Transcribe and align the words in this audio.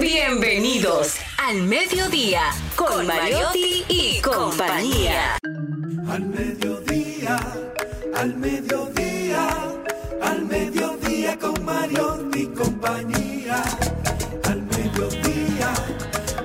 Bienvenidos 0.00 1.16
al 1.36 1.62
mediodía 1.64 2.40
con 2.74 3.06
Mariotti 3.06 3.84
y 3.86 4.18
compañía. 4.22 5.36
Al 6.08 6.22
mediodía, 6.22 7.38
al 8.16 8.34
mediodía, 8.36 9.48
al 10.22 10.46
mediodía 10.46 11.38
con 11.38 11.62
Mariotti 11.66 12.40
y 12.40 12.46
compañía. 12.46 13.62
Al 14.44 14.62
mediodía, 14.62 15.74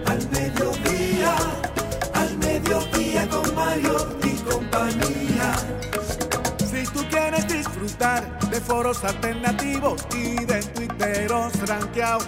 al 0.05 0.29
mediodía, 0.31 1.35
al 2.13 2.37
mediodía 2.37 3.29
con 3.29 3.55
Mariotti 3.55 4.27
y 4.27 4.51
compañía. 4.51 5.55
Si 6.59 6.83
tú 6.91 7.05
quieres 7.09 7.47
disfrutar 7.47 8.37
de 8.49 8.59
foros 8.59 9.01
alternativos 9.05 10.05
y 10.13 10.43
de 10.43 10.61
tuiteros 10.61 11.53
rankeados, 11.65 12.27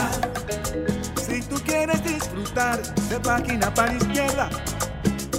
Disfrutar 2.51 2.81
de 3.07 3.17
página 3.21 3.73
para 3.73 3.93
izquierda, 3.93 4.49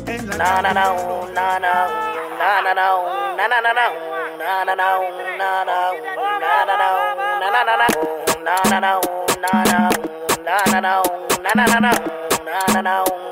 en 0.07 0.29
la 0.31 0.37
Na 0.39 0.63
na 0.63 0.73
na 0.73 0.93
na 1.35 1.59
na 1.59 1.69
na 1.69 1.93
na 2.63 2.73
na 2.73 2.87
na 2.87 3.49
na 3.49 3.59
na 3.59 3.73
na 3.73 3.73
na 3.73 3.95
na 4.45 4.75
na 4.75 4.75
na 4.75 5.63
na 5.63 5.91
na 5.93 6.65
na 6.65 6.77
na 6.77 6.89
ooh, 6.97 7.21
na 7.33 7.51
na 7.51 7.65
na 7.65 7.77
na 7.77 7.87
ooh, 7.93 8.41
na 8.43 8.57
na 8.65 8.81
na 8.81 8.97
ooh, 8.97 9.37
na 9.43 9.65
na 9.65 9.65
ooh, 9.65 9.65
na 9.65 9.65
na 9.65 9.71
na 9.71 9.91
ooh, 9.93 10.41
na 10.43 10.53
na 10.53 10.71
na 10.71 10.81
na 10.81 10.93
ooh, 11.03 11.29
na 11.43 11.55
na 11.55 11.81
na 11.81 11.93
ooh, 11.93 12.73
na 12.73 12.83
na 12.83 13.32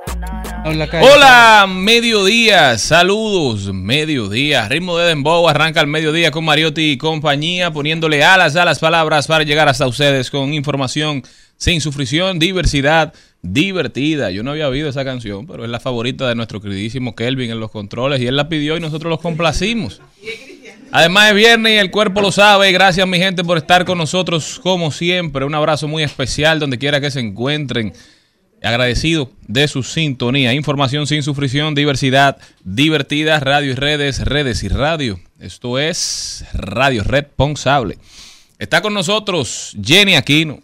Hola, 0.63 1.65
mediodía, 1.67 2.77
saludos, 2.77 3.73
mediodía, 3.73 4.67
ritmo 4.69 4.95
de 4.97 5.07
Dembow, 5.07 5.49
arranca 5.49 5.81
el 5.81 5.87
mediodía 5.87 6.29
con 6.29 6.45
Mariotti 6.45 6.91
y 6.91 6.97
compañía, 6.97 7.71
poniéndole 7.71 8.23
alas 8.23 8.55
a 8.55 8.63
las 8.63 8.77
palabras 8.77 9.25
para 9.25 9.43
llegar 9.43 9.67
hasta 9.67 9.87
ustedes 9.87 10.29
con 10.29 10.53
información 10.53 11.23
sin 11.57 11.81
sufrición, 11.81 12.37
diversidad, 12.37 13.11
divertida. 13.41 14.29
Yo 14.29 14.43
no 14.43 14.51
había 14.51 14.69
oído 14.69 14.87
esa 14.87 15.03
canción, 15.03 15.47
pero 15.47 15.63
es 15.63 15.69
la 15.69 15.79
favorita 15.79 16.29
de 16.29 16.35
nuestro 16.35 16.61
queridísimo 16.61 17.15
Kelvin 17.15 17.49
en 17.49 17.59
los 17.59 17.71
controles 17.71 18.21
y 18.21 18.27
él 18.27 18.35
la 18.35 18.47
pidió 18.47 18.77
y 18.77 18.79
nosotros 18.79 19.09
los 19.09 19.19
complacimos. 19.19 19.99
Además 20.91 21.29
es 21.29 21.35
viernes 21.35 21.73
y 21.73 21.77
el 21.77 21.89
cuerpo 21.89 22.21
lo 22.21 22.31
sabe. 22.31 22.71
Gracias 22.71 23.07
mi 23.07 23.17
gente 23.17 23.43
por 23.43 23.57
estar 23.57 23.83
con 23.83 23.97
nosotros 23.97 24.59
como 24.61 24.91
siempre. 24.91 25.43
Un 25.43 25.55
abrazo 25.55 25.87
muy 25.87 26.03
especial 26.03 26.59
donde 26.59 26.77
quiera 26.77 27.01
que 27.01 27.09
se 27.09 27.19
encuentren. 27.19 27.93
Agradecido 28.61 29.31
de 29.47 29.67
su 29.67 29.83
sintonía. 29.83 30.53
Información 30.53 31.07
sin 31.07 31.23
sufrición, 31.23 31.73
diversidad 31.75 32.37
divertida, 32.63 33.39
radio 33.39 33.71
y 33.71 33.75
redes, 33.75 34.19
redes 34.19 34.63
y 34.63 34.67
radio. 34.67 35.19
Esto 35.39 35.79
es 35.79 36.45
Radio 36.53 37.03
Responsable. 37.03 37.97
Está 38.59 38.81
con 38.81 38.93
nosotros 38.93 39.75
Jenny 39.83 40.15
Aquino. 40.15 40.59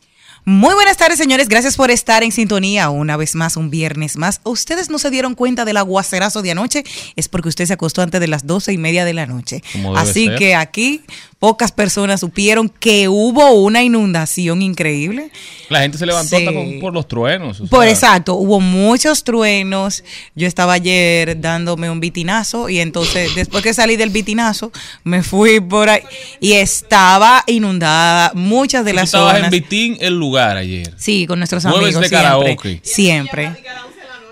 Muy 0.50 0.74
buenas 0.75 0.96
tardes, 0.96 1.18
señores. 1.18 1.50
Gracias 1.50 1.75
por 1.75 1.91
estar 1.91 2.24
en 2.24 2.31
sintonía 2.31 2.90
una 2.90 3.18
vez 3.18 3.35
más, 3.35 3.58
un 3.58 3.69
viernes 3.69 4.16
más. 4.16 4.40
¿Ustedes 4.46 4.90
no 4.90 4.97
se 4.97 5.09
dieron 5.12 5.35
cuenta 5.35 5.66
del 5.66 5.75
aguacerazo 5.75 6.41
de 6.41 6.52
anoche? 6.52 6.85
Es 7.18 7.28
porque 7.28 7.50
usted 7.50 7.66
se 7.66 7.74
acostó 7.74 8.02
antes 8.02 8.22
de 8.22 8.30
las 8.30 8.47
doce 8.47 8.72
y 8.72 8.78
media 8.78 9.03
de 9.03 9.13
la 9.13 9.25
noche. 9.25 9.62
Así 9.97 10.28
ser. 10.28 10.38
que 10.38 10.56
aquí 10.56 11.02
pocas 11.40 11.74
personas 11.74 12.22
supieron 12.22 12.69
que 12.69 13.09
hubo 13.09 13.52
una 13.56 13.84
inundación 13.84 14.62
increíble. 14.62 15.31
La 15.68 15.81
gente 15.81 15.97
se 15.97 16.06
levantó 16.06 16.38
Sí. 16.38 16.46
hasta 16.47 16.53
con- 16.58 16.79
por 16.79 16.94
los 16.94 17.09
truenos. 17.09 17.59
o 17.59 17.66
Por 17.68 17.84
sea, 17.84 17.91
exacto, 17.91 18.35
hubo 18.35 18.62
muchos 18.62 19.25
truenos. 19.25 20.06
Yo 20.34 20.47
estaba 20.47 20.74
ayer 20.74 21.41
dándome 21.41 21.91
un 21.91 22.00
vitinazo 22.00 22.69
y 22.69 22.79
entonces 22.79 23.35
después 23.35 23.64
que 23.64 23.74
salí 23.74 23.97
del 23.97 24.12
vitinazo 24.12 24.72
me 25.03 25.24
fui 25.24 25.59
por 25.59 25.90
ahí 25.90 26.02
y 26.40 26.53
estaba 26.53 27.44
inundada 27.47 28.31
muchas 28.34 28.85
de 28.85 28.94
las 28.94 29.03
estabas 29.06 29.31
en 29.34 29.38
zonas. 29.40 29.52
Vitín 29.52 29.97
el 30.00 30.18
lugar 30.18 30.36
ayer. 30.39 30.93
Sí, 30.97 31.25
con 31.27 31.39
nuestros 31.39 31.63
Jueves 31.63 31.95
amigos 31.95 32.01
de 32.01 32.07
siempre. 32.09 32.23
karaoke. 32.23 32.79
Siempre. 32.83 33.51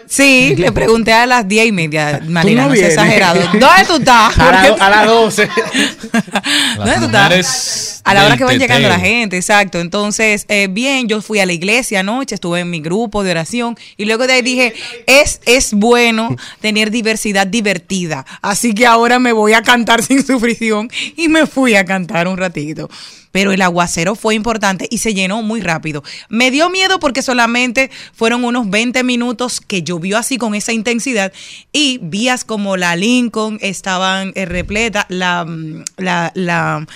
Sí, 0.08 0.54
le 0.56 0.72
pregunté 0.72 1.12
a 1.14 1.26
las 1.26 1.48
diez 1.48 1.66
y 1.66 1.72
media, 1.72 2.22
Marina, 2.28 2.64
no 2.64 2.70
no, 2.70 2.76
seas 2.76 2.90
exagerado. 2.92 3.42
¿Dónde 3.54 3.86
tú 3.88 3.96
estás? 3.96 4.34
A, 4.38 4.44
¿Por 4.52 4.62
qué 4.62 4.70
la- 4.80 4.86
a 4.86 4.90
las 4.92 5.08
12. 5.08 5.50
¿Dónde 6.78 6.96
tú 7.00 7.06
estás? 7.06 8.02
A 8.04 8.14
la 8.14 8.26
hora 8.26 8.38
que 8.38 8.44
van 8.44 8.60
llegando 8.60 8.88
la 8.88 9.00
gente, 9.00 9.36
exacto. 9.36 9.80
Entonces, 9.80 10.46
eh, 10.48 10.68
bien, 10.70 11.08
yo 11.08 11.24
fui 11.24 11.40
a 11.40 11.46
la 11.48 11.54
iglesia 11.54 12.02
anoche, 12.02 12.36
estuve 12.36 12.60
en 12.60 12.70
mi 12.70 12.82
grupo 12.82 13.24
de 13.24 13.32
oración 13.32 13.76
y 13.98 14.06
luego 14.06 14.28
de 14.28 14.34
ahí 14.34 14.42
dije, 14.44 14.74
es, 15.08 15.42
es 15.48 15.74
bueno 15.74 16.36
tener 16.62 16.92
diversidad 16.92 17.48
divertida. 17.48 18.26
Así 18.44 18.76
que 18.76 18.86
ahora 18.86 19.18
me 19.18 19.32
voy 19.32 19.54
a 19.54 19.64
cantar 19.64 20.04
sin 20.04 20.24
sufrición 20.26 20.88
y 21.18 21.30
me 21.30 21.48
fui 21.48 21.74
a 21.76 21.84
cantar 21.84 22.28
un 22.28 22.38
ratito. 22.38 22.90
Pero 23.36 23.52
el 23.52 23.62
aguacero 23.62 24.16
fue 24.16 24.34
importante 24.34 24.88
y 24.90 25.00
se 25.00 25.14
llenó 25.14 25.42
muy 25.42 25.60
rápido. 25.60 26.06
Me 26.30 26.52
dio 26.52 26.70
miedo 26.70 27.02
porque 27.02 27.22
solamente 27.22 27.92
fueron 28.14 28.46
unos 28.46 28.70
20 28.70 29.04
minutos 29.04 29.60
que 29.60 29.84
llovió 29.84 30.18
así 30.18 30.38
con 30.38 30.56
esa 30.56 30.72
intensidad 30.72 31.34
y 31.74 32.00
vías 32.02 32.46
como 32.46 32.78
la 32.78 32.96
Lincoln 32.96 33.58
estaban 33.62 34.32
eh, 34.36 34.46
repletas, 34.46 35.06
la, 35.10 35.44
mm, 35.44 35.84
la, 35.98 36.32
la 36.34 36.88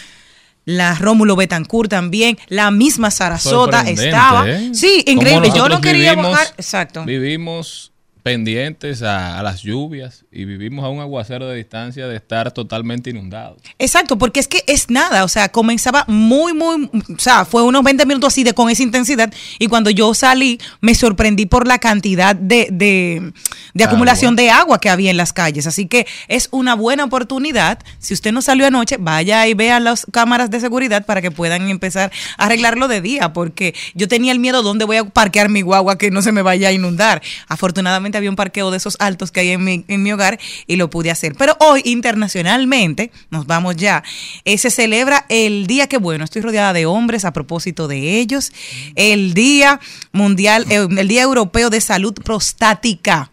la 0.63 0.95
Rómulo 0.95 1.35
Betancourt 1.35 1.89
también, 1.89 2.37
la 2.47 2.71
misma 2.71 3.11
Sarasota 3.11 3.81
estaba. 3.89 4.49
¿eh? 4.49 4.69
Sí, 4.73 5.03
increíble. 5.07 5.51
Yo 5.53 5.67
no 5.67 5.81
quería 5.81 6.13
vivimos- 6.13 6.31
bajar. 6.31 6.47
Exacto. 6.57 7.03
Vivimos 7.03 7.88
pendientes 8.23 9.01
a, 9.01 9.39
a 9.39 9.43
las 9.43 9.61
lluvias 9.61 10.25
y 10.31 10.45
vivimos 10.45 10.83
a 10.85 10.89
un 10.89 10.99
aguacero 10.99 11.47
de 11.47 11.55
distancia 11.55 12.07
de 12.07 12.15
estar 12.15 12.51
totalmente 12.51 13.09
inundados. 13.09 13.61
Exacto, 13.77 14.17
porque 14.17 14.39
es 14.39 14.47
que 14.47 14.63
es 14.67 14.89
nada, 14.89 15.23
o 15.23 15.27
sea, 15.27 15.49
comenzaba 15.49 16.05
muy, 16.07 16.53
muy, 16.53 16.89
o 16.93 17.19
sea, 17.19 17.45
fue 17.45 17.63
unos 17.63 17.83
20 17.83 18.05
minutos 18.05 18.33
así 18.33 18.43
de 18.43 18.53
con 18.53 18.69
esa 18.69 18.83
intensidad 18.83 19.33
y 19.57 19.67
cuando 19.67 19.89
yo 19.89 20.13
salí 20.13 20.59
me 20.81 20.95
sorprendí 20.95 21.45
por 21.45 21.67
la 21.67 21.79
cantidad 21.79 22.35
de, 22.35 22.67
de, 22.71 23.33
de 23.73 23.83
acumulación 23.83 24.35
de 24.35 24.49
agua 24.49 24.79
que 24.79 24.89
había 24.89 25.11
en 25.11 25.17
las 25.17 25.33
calles, 25.33 25.67
así 25.67 25.87
que 25.87 26.05
es 26.27 26.49
una 26.51 26.75
buena 26.75 27.05
oportunidad, 27.05 27.79
si 27.99 28.13
usted 28.13 28.31
no 28.31 28.41
salió 28.41 28.67
anoche, 28.67 28.97
vaya 28.99 29.47
y 29.47 29.53
vea 29.53 29.79
las 29.79 30.05
cámaras 30.11 30.49
de 30.49 30.59
seguridad 30.59 31.05
para 31.05 31.21
que 31.21 31.31
puedan 31.31 31.69
empezar 31.69 32.11
a 32.37 32.45
arreglarlo 32.45 32.87
de 32.87 33.01
día, 33.01 33.33
porque 33.33 33.73
yo 33.93 34.07
tenía 34.07 34.31
el 34.31 34.39
miedo 34.39 34.63
dónde 34.63 34.85
voy 34.85 34.97
a 34.97 35.05
parquear 35.05 35.49
mi 35.49 35.61
guagua 35.61 35.97
que 35.97 36.11
no 36.11 36.21
se 36.21 36.31
me 36.31 36.41
vaya 36.41 36.69
a 36.69 36.71
inundar. 36.71 37.21
Afortunadamente 37.47 38.08
había 38.17 38.29
un 38.29 38.35
parqueo 38.35 38.71
de 38.71 38.77
esos 38.77 38.95
altos 38.99 39.31
que 39.31 39.41
hay 39.41 39.49
en 39.51 39.63
mi, 39.63 39.85
en 39.87 40.03
mi 40.03 40.11
hogar 40.11 40.39
y 40.67 40.75
lo 40.75 40.89
pude 40.89 41.11
hacer. 41.11 41.35
Pero 41.35 41.55
hoy 41.59 41.81
internacionalmente, 41.85 43.11
nos 43.29 43.47
vamos 43.47 43.75
ya, 43.75 44.03
eh, 44.45 44.57
se 44.57 44.69
celebra 44.69 45.25
el 45.29 45.67
día 45.67 45.87
que 45.87 45.97
bueno, 45.97 46.23
estoy 46.23 46.41
rodeada 46.41 46.73
de 46.73 46.85
hombres 46.85 47.25
a 47.25 47.33
propósito 47.33 47.87
de 47.87 48.19
ellos, 48.19 48.51
el 48.95 49.33
Día 49.33 49.79
Mundial, 50.11 50.65
eh, 50.69 50.87
el 50.89 51.07
Día 51.07 51.23
Europeo 51.23 51.69
de 51.69 51.81
Salud 51.81 52.13
Prostática 52.13 53.29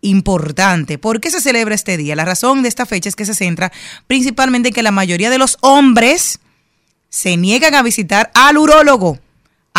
importante. 0.00 0.98
¿Por 0.98 1.20
qué 1.20 1.30
se 1.30 1.40
celebra 1.40 1.74
este 1.74 1.96
día? 1.96 2.14
La 2.14 2.24
razón 2.24 2.62
de 2.62 2.68
esta 2.68 2.86
fecha 2.86 3.08
es 3.08 3.16
que 3.16 3.24
se 3.24 3.34
centra 3.34 3.72
principalmente 4.06 4.68
en 4.68 4.74
que 4.74 4.82
la 4.82 4.92
mayoría 4.92 5.30
de 5.30 5.38
los 5.38 5.58
hombres 5.60 6.38
se 7.08 7.36
niegan 7.36 7.74
a 7.74 7.82
visitar 7.82 8.30
al 8.34 8.58
urólogo 8.58 9.18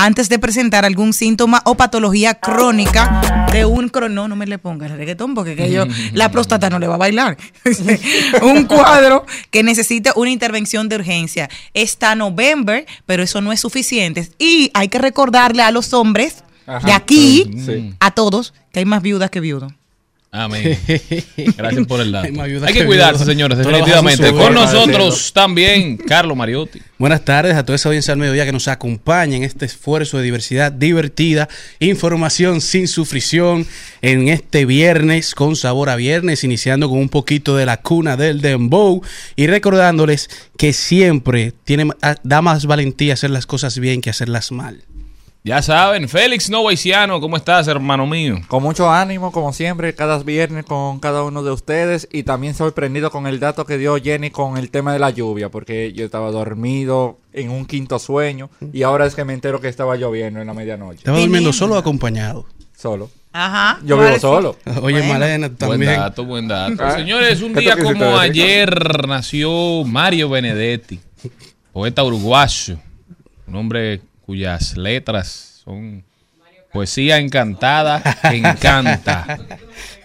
antes 0.06 0.30
de 0.30 0.40
presentar 0.40 0.86
algún 0.86 1.14
síntoma 1.14 1.62
o 1.66 1.76
patología 1.76 2.36
crónica 2.36 3.48
de 3.52 3.66
un 3.66 3.90
cro- 3.92 4.10
no 4.10 4.28
me 4.36 4.46
le 4.46 4.58
ponga 4.58 4.88
el 4.88 4.94
reggaetón 4.98 5.34
porque 5.36 5.56
que 5.56 5.72
yo 5.72 5.86
la 6.14 6.30
próstata 6.32 6.70
no 6.70 6.80
le 6.80 6.88
va 6.88 6.96
a 6.96 6.98
bailar. 6.98 7.38
Un 8.42 8.66
cuadro 8.66 9.26
que 9.52 9.64
necesita 9.64 10.14
una 10.16 10.30
intervención 10.30 10.90
de 10.90 10.96
urgencia. 10.98 11.50
Está 11.74 12.16
November 12.16 12.86
pero 13.06 13.24
eso 13.24 13.42
no 13.42 13.52
es 13.52 13.60
suficiente. 13.60 14.30
Y 14.38 14.72
hay 14.74 14.88
que 14.88 15.00
recordarle 15.00 15.64
a 15.64 15.72
los 15.72 15.94
hombres 15.94 16.44
de 16.86 16.92
aquí 16.92 17.50
Sí. 17.66 17.94
a 18.00 18.12
todos 18.12 18.54
que 18.72 18.80
hay 18.80 18.86
más 18.86 19.02
viudas 19.02 19.30
que 19.32 19.40
viudos 19.40 19.74
Amén. 20.32 20.78
Gracias 21.58 21.88
por 21.88 22.02
el 22.02 22.12
dato. 22.12 22.28
Ay, 22.40 22.60
Hay 22.64 22.74
que 22.74 22.86
cuidarse, 22.86 23.26
señores, 23.26 23.58
definitivamente. 23.58 24.32
Con 24.32 24.54
nosotros 24.54 25.34
también, 25.34 25.98
Carlos 25.98 26.38
Mariotti. 26.38 26.80
Buenas 27.00 27.26
tardes 27.26 27.56
a 27.56 27.64
toda 27.64 27.78
esa 27.78 27.90
audiencia 27.90 28.12
al 28.12 28.20
mediodía 28.20 28.46
que 28.46 28.52
nos 28.52 28.68
acompaña 28.68 29.38
en 29.38 29.44
este 29.44 29.66
esfuerzo 29.66 30.18
de 30.18 30.24
diversidad 30.24 30.72
divertida, 30.72 31.50
información 31.80 32.62
sin 32.62 32.88
sufrición 32.88 33.66
en 34.04 34.28
este 34.28 34.66
viernes 34.66 35.34
con 35.34 35.56
sabor 35.56 35.90
a 35.90 35.96
viernes, 35.96 36.44
iniciando 36.44 36.90
con 36.90 37.00
un 37.00 37.10
poquito 37.10 37.56
de 37.58 37.66
la 37.66 37.78
cuna 37.78 38.16
del 38.16 38.42
dembow 38.42 39.02
y 39.36 39.48
recordándoles 39.48 40.30
que 40.58 40.74
siempre 40.74 41.54
tiene, 41.64 41.88
da 42.22 42.42
más 42.44 42.68
valentía 42.68 43.16
hacer 43.16 43.32
las 43.32 43.48
cosas 43.48 43.80
bien 43.80 44.02
que 44.02 44.12
hacerlas 44.12 44.52
mal. 44.52 44.84
Ya 45.42 45.62
saben, 45.62 46.10
Félix 46.10 46.50
Novaiciano, 46.50 47.22
¿cómo 47.22 47.38
estás, 47.38 47.68
hermano 47.70 48.06
mío? 48.06 48.40
Con 48.50 48.62
mucho 48.62 48.92
ánimo, 48.92 49.32
como 49.32 49.54
siempre, 49.54 49.96
cada 49.96 50.20
viernes 50.22 50.66
con 50.66 51.00
cada 51.00 51.24
uno 51.24 51.44
de 51.44 51.52
ustedes 51.52 52.10
y 52.12 52.24
también 52.24 52.54
sorprendido 52.54 53.10
con 53.10 53.26
el 53.26 53.40
dato 53.40 53.66
que 53.66 53.78
dio 53.78 53.96
Jenny 53.96 54.32
con 54.32 54.58
el 54.58 54.70
tema 54.70 54.92
de 54.92 55.00
la 55.00 55.12
lluvia, 55.12 55.48
porque 55.50 55.94
yo 55.94 56.04
estaba 56.04 56.30
dormido 56.32 57.20
en 57.32 57.52
un 57.52 57.66
quinto 57.66 58.00
sueño 58.00 58.50
y 58.74 58.84
ahora 58.84 59.06
es 59.06 59.16
que 59.16 59.24
me 59.24 59.34
entero 59.34 59.62
que 59.62 59.70
estaba 59.70 59.96
lloviendo 59.96 60.42
en 60.42 60.48
la 60.48 60.54
medianoche. 60.54 60.98
¿Estaba 61.00 61.20
durmiendo 61.20 61.54
solo 61.54 61.76
o 61.76 61.78
acompañado? 61.78 62.46
Solo. 62.78 63.10
Ajá. 63.32 63.80
Yo 63.86 63.98
vivo 63.98 64.20
solo. 64.20 64.58
Oye, 64.82 65.00
Bueno. 65.00 65.14
Malena 65.14 65.48
Buen 65.48 65.58
también. 65.58 65.96
dato, 65.96 66.26
buen 66.26 66.48
dato. 66.50 66.84
Ah, 66.84 66.92
Señores, 66.98 67.42
un 67.42 67.54
¿qué 67.54 67.62
día 67.62 67.78
como 67.78 68.18
ayer 68.20 69.08
nació 69.08 69.86
Mario 69.86 70.28
Benedetti, 70.30 71.00
poeta 71.72 72.04
uruguayo, 72.04 72.78
un 73.48 73.56
hombre 73.56 74.02
cuyas 74.30 74.78
letras 74.78 75.64
son 75.66 76.04
poesía 76.72 77.18
encantada 77.18 78.04
encanta. 78.32 79.40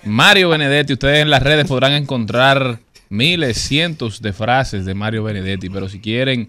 Mario 0.02 0.48
Benedetti, 0.48 0.94
ustedes 0.94 1.20
en 1.20 1.28
las 1.28 1.42
redes 1.42 1.66
podrán 1.66 1.92
encontrar 1.92 2.78
miles, 3.10 3.58
cientos 3.58 4.22
de 4.22 4.32
frases 4.32 4.86
de 4.86 4.94
Mario 4.94 5.24
Benedetti, 5.24 5.68
pero 5.68 5.90
si 5.90 6.00
quieren 6.00 6.46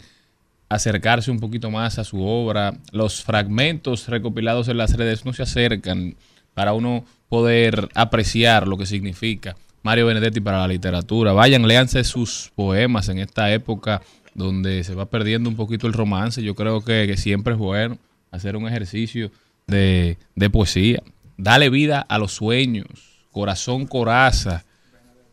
acercarse 0.69 1.29
un 1.31 1.41
poquito 1.41 1.69
más 1.69 1.99
a 1.99 2.05
su 2.05 2.25
obra, 2.25 2.75
los 2.93 3.21
fragmentos 3.21 4.07
recopilados 4.07 4.69
en 4.69 4.77
las 4.77 4.95
redes 4.95 5.25
no 5.25 5.33
se 5.33 5.43
acercan 5.43 6.15
para 6.53 6.71
uno 6.71 7.03
poder 7.27 7.89
apreciar 7.93 8.69
lo 8.69 8.77
que 8.77 8.85
significa 8.85 9.57
Mario 9.83 10.05
Benedetti 10.05 10.39
para 10.39 10.59
la 10.59 10.69
literatura. 10.69 11.33
Vayan, 11.33 11.67
léanse 11.67 12.05
sus 12.05 12.53
poemas 12.55 13.09
en 13.09 13.19
esta 13.19 13.51
época 13.51 14.01
donde 14.35 14.83
se 14.83 14.93
va 14.93 15.07
perdiendo 15.07 15.49
un 15.49 15.55
poquito 15.55 15.87
el 15.87 15.93
romance. 15.93 16.43
Yo 16.43 16.53
creo 16.53 16.83
que, 16.83 17.07
que 17.07 17.17
siempre 17.17 17.53
es 17.53 17.59
bueno 17.59 17.97
hacer 18.29 18.55
un 18.55 18.67
ejercicio 18.67 19.31
de, 19.65 20.17
de 20.35 20.49
poesía. 20.49 21.01
Dale 21.37 21.69
vida 21.69 22.05
a 22.07 22.19
los 22.19 22.33
sueños, 22.33 22.87
corazón 23.31 23.87
coraza, 23.87 24.63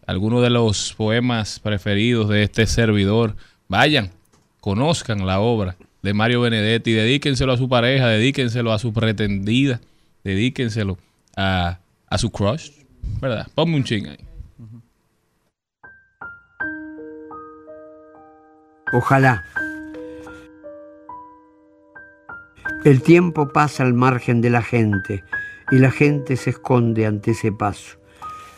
algunos 0.06 0.42
de 0.42 0.50
los 0.50 0.94
poemas 0.94 1.60
preferidos 1.60 2.28
de 2.28 2.44
este 2.44 2.66
servidor. 2.66 3.36
Vayan, 3.68 4.10
conozcan 4.60 5.26
la 5.26 5.40
obra 5.40 5.76
de 6.02 6.14
Mario 6.14 6.40
Benedetti, 6.40 6.92
dedíquenselo 6.92 7.52
a 7.52 7.56
su 7.56 7.68
pareja, 7.68 8.08
dedíquenselo 8.08 8.72
a 8.72 8.78
su 8.78 8.92
pretendida, 8.92 9.80
dedíquenselo 10.24 10.98
a, 11.36 11.78
a 12.08 12.18
su 12.18 12.30
crush, 12.30 12.70
¿verdad? 13.20 13.46
Ponme 13.54 13.76
un 13.76 13.84
ching 13.84 14.06
ahí. 14.06 14.31
Ojalá. 18.92 19.44
El 22.84 23.00
tiempo 23.02 23.48
pasa 23.48 23.84
al 23.84 23.94
margen 23.94 24.40
de 24.40 24.50
la 24.50 24.62
gente 24.62 25.24
y 25.70 25.78
la 25.78 25.90
gente 25.90 26.36
se 26.36 26.50
esconde 26.50 27.06
ante 27.06 27.30
ese 27.30 27.52
paso. 27.52 27.98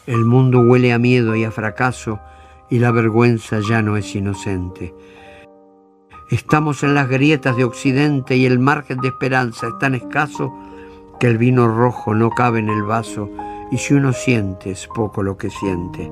El 0.07 0.25
mundo 0.25 0.61
huele 0.61 0.93
a 0.93 0.99
miedo 0.99 1.37
y 1.37 1.45
a 1.45 1.51
fracaso 1.51 2.21
y 2.69 2.79
la 2.79 2.91
vergüenza 2.91 3.61
ya 3.69 3.83
no 3.83 3.97
es 3.97 4.15
inocente. 4.15 4.95
Estamos 6.31 6.83
en 6.83 6.95
las 6.95 7.09
grietas 7.09 7.57
de 7.57 7.65
Occidente 7.65 8.37
y 8.37 8.47
el 8.47 8.59
margen 8.59 8.99
de 8.99 9.09
esperanza 9.09 9.69
es 9.69 9.79
tan 9.79 9.95
escaso 9.95 10.53
que 11.21 11.29
el 11.29 11.39
vino 11.39 11.69
rojo 11.69 12.15
no 12.15 12.31
cabe 12.31 12.59
en 12.59 12.71
el 12.71 12.83
vaso 12.83 13.31
y 13.71 13.79
si 13.79 13.95
uno 13.95 14.13
siente 14.13 14.71
es 14.71 14.89
poco 14.89 15.23
lo 15.23 15.37
que 15.37 15.51
siente. 15.51 16.11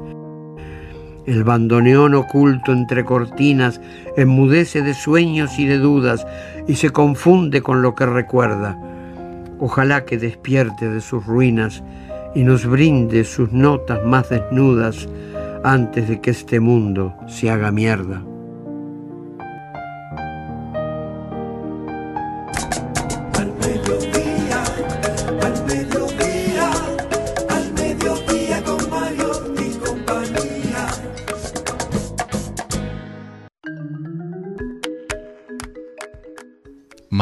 El 1.27 1.45
bandoneón 1.45 2.15
oculto 2.15 2.73
entre 2.73 3.05
cortinas 3.05 3.81
enmudece 4.17 4.83
de 4.83 4.95
sueños 4.95 5.59
y 5.59 5.67
de 5.67 5.79
dudas 5.79 6.27
y 6.67 6.75
se 6.75 6.91
confunde 6.91 7.63
con 7.63 7.81
lo 7.81 7.95
que 7.95 8.07
recuerda. 8.07 8.77
Ojalá 9.61 10.05
que 10.05 10.19
despierte 10.19 10.89
de 10.89 11.01
sus 11.01 11.25
ruinas 11.25 11.85
y 12.35 12.43
nos 12.43 12.67
brinde 12.67 13.25
sus 13.25 13.53
notas 13.53 14.05
más 14.05 14.31
desnudas 14.31 15.09
antes 15.63 16.09
de 16.09 16.21
que 16.21 16.31
este 16.31 16.59
mundo 16.59 17.15
se 17.29 17.51
haga 17.51 17.71
mierda. 17.71 18.23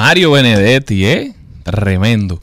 Mario 0.03 0.31
Benedetti, 0.31 1.05
¿eh? 1.05 1.35
Tremendo. 1.63 2.43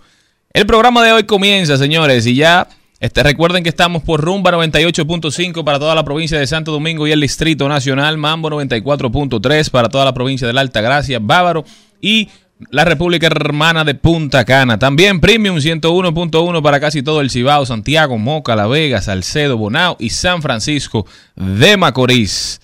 El 0.53 0.67
programa 0.67 1.03
de 1.03 1.11
hoy 1.11 1.23
comienza, 1.23 1.75
señores, 1.75 2.27
y 2.27 2.35
ya 2.35 2.67
este, 2.99 3.23
recuerden 3.23 3.63
que 3.63 3.69
estamos 3.69 4.03
por 4.03 4.21
Rumba 4.21 4.51
98.5 4.51 5.63
para 5.63 5.79
toda 5.79 5.95
la 5.95 6.03
provincia 6.03 6.37
de 6.37 6.45
Santo 6.45 6.71
Domingo 6.71 7.07
y 7.07 7.11
el 7.11 7.19
Distrito 7.19 7.67
Nacional, 7.67 8.19
Mambo 8.19 8.51
94.3 8.51 9.71
para 9.71 9.89
toda 9.89 10.05
la 10.05 10.13
provincia 10.13 10.45
de 10.45 10.53
la 10.53 10.61
Alta 10.61 10.81
Gracia, 10.81 11.17
Bávaro 11.19 11.65
y 11.99 12.29
la 12.69 12.85
República 12.85 13.25
Hermana 13.25 13.83
de 13.83 13.95
Punta 13.95 14.45
Cana. 14.45 14.77
También 14.77 15.19
Premium 15.19 15.57
101.1 15.57 16.61
para 16.61 16.79
casi 16.79 17.01
todo 17.01 17.21
el 17.21 17.31
Cibao, 17.31 17.65
Santiago, 17.65 18.19
Moca, 18.19 18.55
La 18.55 18.67
Vega, 18.67 19.01
Salcedo, 19.01 19.57
Bonao 19.57 19.97
y 19.99 20.11
San 20.11 20.43
Francisco 20.43 21.07
de 21.35 21.75
Macorís. 21.75 22.61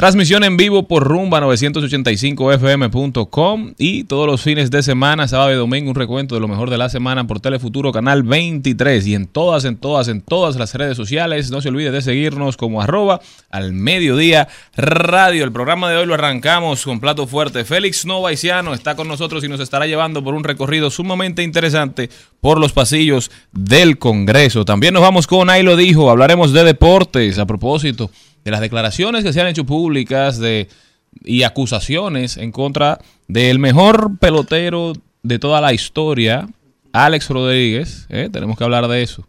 Transmisión 0.00 0.42
en 0.44 0.56
vivo 0.56 0.88
por 0.88 1.06
rumba985fm.com 1.06 3.74
y 3.76 4.04
todos 4.04 4.26
los 4.26 4.40
fines 4.40 4.70
de 4.70 4.82
semana, 4.82 5.28
sábado 5.28 5.52
y 5.52 5.56
domingo, 5.56 5.90
un 5.90 5.94
recuento 5.94 6.34
de 6.34 6.40
lo 6.40 6.48
mejor 6.48 6.70
de 6.70 6.78
la 6.78 6.88
semana 6.88 7.26
por 7.26 7.40
Telefuturo 7.40 7.92
Canal 7.92 8.22
23 8.22 9.06
y 9.06 9.14
en 9.14 9.26
todas, 9.26 9.66
en 9.66 9.76
todas, 9.76 10.08
en 10.08 10.22
todas 10.22 10.56
las 10.56 10.74
redes 10.74 10.96
sociales. 10.96 11.50
No 11.50 11.60
se 11.60 11.68
olvide 11.68 11.90
de 11.90 12.00
seguirnos 12.00 12.56
como 12.56 12.80
arroba 12.80 13.20
al 13.50 13.74
mediodía 13.74 14.48
radio. 14.74 15.44
El 15.44 15.52
programa 15.52 15.90
de 15.90 15.98
hoy 15.98 16.06
lo 16.06 16.14
arrancamos 16.14 16.82
con 16.82 16.98
plato 16.98 17.26
fuerte. 17.26 17.66
Félix 17.66 18.06
Novaiciano 18.06 18.72
está 18.72 18.96
con 18.96 19.06
nosotros 19.06 19.44
y 19.44 19.48
nos 19.48 19.60
estará 19.60 19.86
llevando 19.86 20.24
por 20.24 20.32
un 20.32 20.44
recorrido 20.44 20.90
sumamente 20.90 21.42
interesante 21.42 22.08
por 22.40 22.58
los 22.58 22.72
pasillos 22.72 23.30
del 23.52 23.98
Congreso. 23.98 24.64
También 24.64 24.94
nos 24.94 25.02
vamos 25.02 25.26
con 25.26 25.50
Ahí 25.50 25.62
lo 25.62 25.76
dijo, 25.76 26.10
hablaremos 26.10 26.54
de 26.54 26.64
deportes 26.64 27.38
a 27.38 27.44
propósito 27.44 28.10
de 28.44 28.50
las 28.50 28.60
declaraciones 28.60 29.24
que 29.24 29.32
se 29.32 29.40
han 29.40 29.46
hecho 29.46 29.64
públicas 29.64 30.38
de, 30.38 30.68
y 31.24 31.42
acusaciones 31.42 32.36
en 32.36 32.52
contra 32.52 32.98
del 33.28 33.58
mejor 33.58 34.18
pelotero 34.18 34.92
de 35.22 35.38
toda 35.38 35.60
la 35.60 35.72
historia, 35.72 36.48
Alex 36.92 37.28
Rodríguez. 37.28 38.06
¿eh? 38.08 38.28
Tenemos 38.32 38.56
que 38.56 38.64
hablar 38.64 38.88
de 38.88 39.02
eso, 39.02 39.26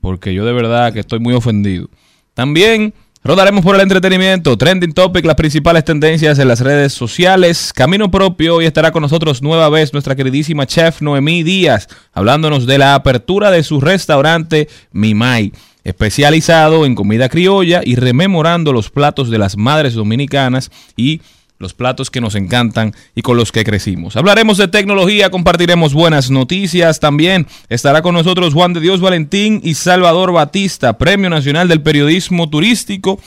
porque 0.00 0.34
yo 0.34 0.44
de 0.44 0.52
verdad 0.52 0.92
que 0.92 1.00
estoy 1.00 1.18
muy 1.18 1.34
ofendido. 1.34 1.88
También 2.34 2.94
rodaremos 3.24 3.64
por 3.64 3.74
el 3.74 3.80
entretenimiento, 3.82 4.56
trending 4.56 4.92
topic, 4.92 5.24
las 5.24 5.36
principales 5.36 5.84
tendencias 5.84 6.38
en 6.38 6.48
las 6.48 6.60
redes 6.60 6.92
sociales, 6.92 7.72
camino 7.72 8.10
propio. 8.10 8.56
Hoy 8.56 8.66
estará 8.66 8.92
con 8.92 9.02
nosotros 9.02 9.42
nueva 9.42 9.68
vez 9.68 9.92
nuestra 9.92 10.16
queridísima 10.16 10.66
chef 10.66 11.02
Noemí 11.02 11.42
Díaz, 11.42 11.88
hablándonos 12.12 12.66
de 12.66 12.78
la 12.78 12.94
apertura 12.94 13.50
de 13.50 13.62
su 13.62 13.80
restaurante 13.80 14.68
Mimay 14.92 15.52
especializado 15.84 16.86
en 16.86 16.94
comida 16.94 17.28
criolla 17.28 17.80
y 17.84 17.96
rememorando 17.96 18.72
los 18.72 18.90
platos 18.90 19.30
de 19.30 19.38
las 19.38 19.56
madres 19.56 19.94
dominicanas 19.94 20.70
y 20.96 21.20
los 21.62 21.74
platos 21.74 22.10
que 22.10 22.20
nos 22.20 22.34
encantan 22.34 22.92
y 23.14 23.22
con 23.22 23.36
los 23.36 23.52
que 23.52 23.64
crecimos. 23.64 24.16
Hablaremos 24.16 24.58
de 24.58 24.68
tecnología, 24.68 25.30
compartiremos 25.30 25.94
buenas 25.94 26.30
noticias. 26.30 26.98
También 27.00 27.46
estará 27.68 28.02
con 28.02 28.14
nosotros 28.14 28.52
Juan 28.52 28.72
de 28.74 28.80
Dios 28.80 29.00
Valentín 29.00 29.60
y 29.62 29.74
Salvador 29.74 30.32
Batista, 30.32 30.98
Premio 30.98 31.30
Nacional 31.30 31.68
del 31.68 31.80
Periodismo 31.80 32.50
Turístico, 32.50 33.20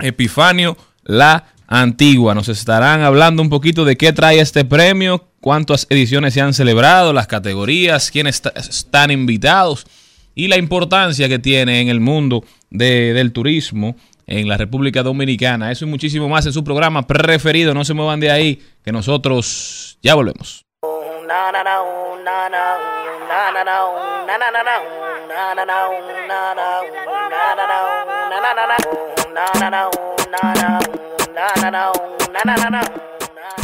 Epifanio 0.00 0.76
La 1.04 1.48
Antigua. 1.66 2.34
Nos 2.34 2.48
estarán 2.48 3.02
hablando 3.02 3.42
un 3.42 3.50
poquito 3.50 3.84
de 3.84 3.96
qué 3.96 4.14
trae 4.14 4.40
este 4.40 4.64
premio, 4.64 5.28
cuántas 5.40 5.86
ediciones 5.90 6.32
se 6.32 6.40
han 6.40 6.54
celebrado, 6.54 7.12
las 7.12 7.26
categorías, 7.26 8.10
quiénes 8.10 8.42
están 8.54 9.10
invitados 9.10 9.86
y 10.34 10.48
la 10.48 10.56
importancia 10.56 11.28
que 11.28 11.38
tiene 11.38 11.80
en 11.80 11.88
el 11.88 12.00
mundo 12.00 12.44
de, 12.70 13.12
del 13.12 13.32
turismo 13.32 13.96
en 14.26 14.48
la 14.48 14.56
República 14.56 15.02
Dominicana. 15.02 15.70
Eso 15.70 15.84
y 15.84 15.88
muchísimo 15.88 16.28
más 16.28 16.46
en 16.46 16.52
su 16.52 16.64
programa 16.64 17.06
preferido. 17.06 17.74
No 17.74 17.84
se 17.84 17.94
muevan 17.94 18.20
de 18.20 18.30
ahí, 18.30 18.62
que 18.84 18.92
nosotros 18.92 19.98
ya 20.02 20.14
volvemos. 20.14 20.64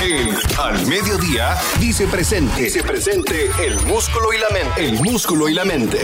El 0.02 0.35
Al 0.59 0.87
Mediodía 0.87 1.59
dice 1.78 2.07
presente. 2.07 2.62
Dice 2.62 2.83
presente 2.83 3.50
el 3.62 3.78
músculo 3.83 4.33
y 4.33 4.38
la 4.38 4.49
mente. 4.49 4.83
El 4.83 4.95
músculo 5.02 5.47
y 5.47 5.52
la 5.52 5.66
mente. 5.66 5.99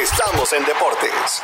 Estamos 0.00 0.52
en 0.52 0.64
deportes. 0.64 1.42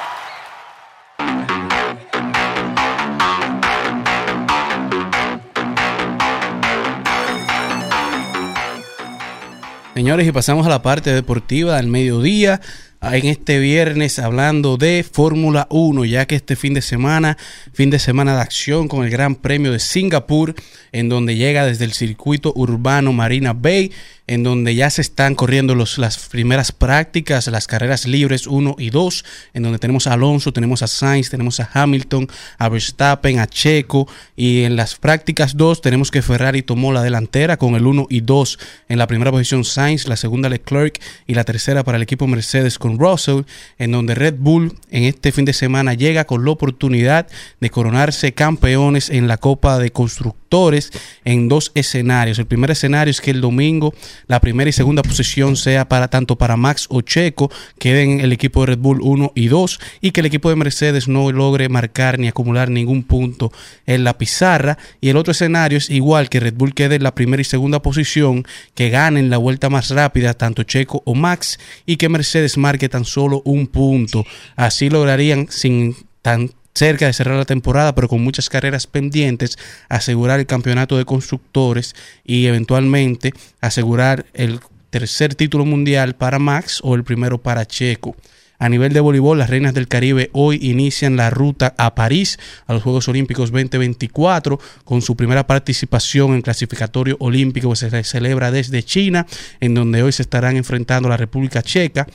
Señores, 9.94 10.28
y 10.28 10.30
pasamos 10.30 10.64
a 10.66 10.68
la 10.68 10.82
parte 10.82 11.12
deportiva 11.12 11.76
del 11.76 11.88
mediodía. 11.88 12.60
En 13.02 13.26
este 13.26 13.58
viernes 13.58 14.18
hablando 14.18 14.78
de 14.78 15.04
Fórmula 15.08 15.66
1, 15.70 16.04
ya 16.06 16.26
que 16.26 16.34
este 16.34 16.56
fin 16.56 16.74
de 16.74 16.82
semana, 16.82 17.36
fin 17.72 17.90
de 17.90 17.98
semana 17.98 18.34
de 18.34 18.40
acción 18.40 18.88
con 18.88 19.04
el 19.04 19.10
Gran 19.10 19.36
Premio 19.36 19.70
de 19.70 19.78
Singapur, 19.78 20.54
en 20.92 21.08
donde 21.08 21.36
llega 21.36 21.66
desde 21.66 21.84
el 21.84 21.92
circuito 21.92 22.52
urbano 22.56 23.12
Marina 23.12 23.52
Bay, 23.52 23.92
en 24.26 24.42
donde 24.42 24.74
ya 24.74 24.90
se 24.90 25.00
están 25.00 25.34
corriendo 25.34 25.74
los, 25.74 25.98
las 25.98 26.18
primeras 26.28 26.72
prácticas, 26.72 27.46
las 27.46 27.66
carreras 27.66 28.06
libres 28.06 28.46
1 28.46 28.76
y 28.78 28.90
2, 28.90 29.24
en 29.54 29.62
donde 29.62 29.78
tenemos 29.78 30.06
a 30.06 30.14
Alonso, 30.14 30.52
tenemos 30.52 30.82
a 30.82 30.86
Sainz, 30.86 31.30
tenemos 31.30 31.60
a 31.60 31.70
Hamilton, 31.72 32.28
a 32.58 32.68
Verstappen, 32.68 33.38
a 33.38 33.46
Checo, 33.46 34.08
y 34.34 34.62
en 34.62 34.76
las 34.76 34.96
prácticas 34.96 35.56
2 35.56 35.80
tenemos 35.80 36.10
que 36.10 36.22
Ferrari 36.22 36.62
tomó 36.62 36.92
la 36.92 37.02
delantera 37.02 37.56
con 37.56 37.74
el 37.74 37.86
1 37.86 38.06
y 38.10 38.20
2, 38.20 38.58
en 38.88 38.98
la 38.98 39.06
primera 39.06 39.30
posición 39.30 39.64
Sainz, 39.64 40.08
la 40.08 40.16
segunda 40.16 40.48
Leclerc 40.48 41.00
y 41.26 41.34
la 41.34 41.44
tercera 41.44 41.84
para 41.84 41.96
el 41.96 42.02
equipo 42.02 42.26
Mercedes 42.26 42.78
con 42.78 42.98
Russell, 42.98 43.42
en 43.78 43.92
donde 43.92 44.14
Red 44.14 44.36
Bull 44.38 44.74
en 44.90 45.04
este 45.04 45.32
fin 45.32 45.44
de 45.44 45.52
semana 45.52 45.94
llega 45.94 46.24
con 46.24 46.44
la 46.44 46.50
oportunidad 46.50 47.28
de 47.60 47.70
coronarse 47.70 48.32
campeones 48.32 49.10
en 49.10 49.28
la 49.28 49.36
Copa 49.36 49.78
de 49.78 49.92
Constructores 49.92 50.90
en 51.24 51.48
dos 51.48 51.72
escenarios. 51.74 52.38
El 52.38 52.46
primer 52.46 52.70
escenario 52.70 53.10
es 53.10 53.20
que 53.20 53.30
el 53.30 53.40
domingo 53.40 53.94
la 54.26 54.40
primera 54.40 54.68
y 54.68 54.72
segunda 54.72 55.02
posición 55.02 55.56
sea 55.56 55.88
para 55.88 56.08
tanto 56.08 56.36
para 56.36 56.56
Max 56.56 56.86
o 56.90 57.00
Checo, 57.00 57.50
queden 57.78 58.20
el 58.20 58.32
equipo 58.32 58.60
de 58.60 58.66
Red 58.66 58.78
Bull 58.78 59.00
1 59.02 59.32
y 59.34 59.48
2 59.48 59.80
y 60.00 60.10
que 60.10 60.20
el 60.20 60.26
equipo 60.26 60.50
de 60.50 60.56
Mercedes 60.56 61.08
no 61.08 61.30
logre 61.32 61.68
marcar 61.68 62.18
ni 62.18 62.28
acumular 62.28 62.70
ningún 62.70 63.02
punto 63.02 63.52
en 63.86 64.04
la 64.04 64.18
pizarra. 64.18 64.78
Y 65.00 65.08
el 65.08 65.16
otro 65.16 65.32
escenario 65.32 65.78
es 65.78 65.90
igual 65.90 66.28
que 66.28 66.40
Red 66.40 66.54
Bull 66.54 66.74
quede 66.74 66.96
en 66.96 67.02
la 67.02 67.14
primera 67.14 67.40
y 67.40 67.44
segunda 67.44 67.80
posición, 67.80 68.44
que 68.74 68.90
ganen 68.90 69.30
la 69.30 69.38
vuelta 69.38 69.70
más 69.70 69.90
rápida 69.90 70.34
tanto 70.34 70.62
Checo 70.62 71.02
o 71.04 71.14
Max 71.14 71.58
y 71.84 71.96
que 71.96 72.08
Mercedes 72.08 72.56
marque 72.56 72.88
tan 72.88 73.04
solo 73.04 73.42
un 73.44 73.66
punto. 73.66 74.24
Así 74.56 74.90
lograrían 74.90 75.46
sin 75.50 75.96
tan 76.22 76.50
cerca 76.76 77.06
de 77.06 77.12
cerrar 77.12 77.36
la 77.36 77.44
temporada, 77.46 77.94
pero 77.94 78.08
con 78.08 78.22
muchas 78.22 78.50
carreras 78.50 78.86
pendientes, 78.86 79.58
asegurar 79.88 80.38
el 80.40 80.46
campeonato 80.46 80.98
de 80.98 81.06
constructores 81.06 81.94
y 82.24 82.46
eventualmente 82.46 83.32
asegurar 83.60 84.26
el 84.34 84.60
tercer 84.90 85.34
título 85.34 85.64
mundial 85.64 86.14
para 86.14 86.38
Max 86.38 86.80
o 86.82 86.94
el 86.94 87.02
primero 87.02 87.38
para 87.38 87.66
Checo. 87.66 88.14
A 88.58 88.68
nivel 88.70 88.92
de 88.92 89.00
voleibol, 89.00 89.38
las 89.38 89.50
Reinas 89.50 89.74
del 89.74 89.88
Caribe 89.88 90.30
hoy 90.32 90.58
inician 90.62 91.16
la 91.16 91.28
ruta 91.28 91.74
a 91.76 91.94
París, 91.94 92.38
a 92.66 92.72
los 92.72 92.82
Juegos 92.82 93.06
Olímpicos 93.08 93.50
2024, 93.52 94.58
con 94.84 95.02
su 95.02 95.14
primera 95.14 95.46
participación 95.46 96.34
en 96.34 96.42
clasificatorio 96.42 97.16
olímpico 97.20 97.70
que 97.70 97.76
se 97.76 98.04
celebra 98.04 98.50
desde 98.50 98.82
China, 98.82 99.26
en 99.60 99.74
donde 99.74 100.02
hoy 100.02 100.12
se 100.12 100.22
estarán 100.22 100.56
enfrentando 100.56 101.08
a 101.08 101.10
la 101.10 101.16
República 101.18 101.62
Checa, 101.62 102.06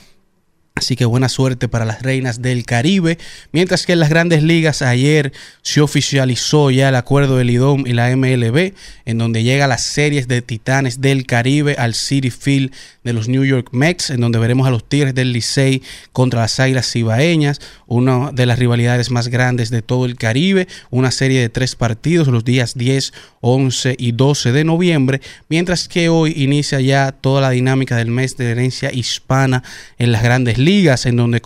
Así 0.74 0.96
que 0.96 1.04
buena 1.04 1.28
suerte 1.28 1.68
para 1.68 1.84
las 1.84 2.02
reinas 2.02 2.40
del 2.40 2.64
Caribe. 2.64 3.18
Mientras 3.52 3.84
que 3.84 3.92
en 3.92 4.00
las 4.00 4.08
grandes 4.08 4.42
ligas 4.42 4.80
ayer 4.80 5.32
se 5.60 5.82
oficializó 5.82 6.70
ya 6.70 6.88
el 6.88 6.94
acuerdo 6.96 7.36
del 7.36 7.50
IDOM 7.50 7.86
y 7.86 7.92
la 7.92 8.14
MLB, 8.16 8.72
en 9.04 9.18
donde 9.18 9.42
llega 9.42 9.66
las 9.66 9.82
series 9.82 10.28
de 10.28 10.40
Titanes 10.40 11.00
del 11.02 11.26
Caribe 11.26 11.76
al 11.78 11.94
City 11.94 12.30
Field 12.30 12.72
de 13.04 13.12
los 13.12 13.28
New 13.28 13.44
York 13.44 13.68
Mets, 13.72 14.10
en 14.10 14.20
donde 14.20 14.38
veremos 14.38 14.66
a 14.66 14.70
los 14.70 14.88
Tigres 14.88 15.14
del 15.14 15.32
Licey 15.32 15.82
contra 16.12 16.40
las 16.40 16.58
Águilas 16.58 16.90
Cibaeñas, 16.90 17.60
una 17.86 18.32
de 18.32 18.46
las 18.46 18.58
rivalidades 18.58 19.10
más 19.10 19.28
grandes 19.28 19.70
de 19.70 19.82
todo 19.82 20.06
el 20.06 20.16
Caribe, 20.16 20.68
una 20.90 21.10
serie 21.10 21.40
de 21.40 21.48
tres 21.48 21.76
partidos 21.76 22.28
los 22.28 22.44
días 22.44 22.74
10, 22.74 23.12
11 23.40 23.96
y 23.98 24.12
12 24.12 24.52
de 24.52 24.64
noviembre, 24.64 25.20
mientras 25.48 25.88
que 25.88 26.08
hoy 26.08 26.32
inicia 26.36 26.80
ya 26.80 27.12
toda 27.12 27.40
la 27.40 27.50
dinámica 27.50 27.96
del 27.96 28.08
mes 28.08 28.36
de 28.36 28.50
herencia 28.50 28.92
hispana 28.92 29.62
en 29.98 30.12
las 30.12 30.22
grandes 30.22 30.58
ligas, 30.58 30.61
en 30.62 31.16
donde 31.16 31.42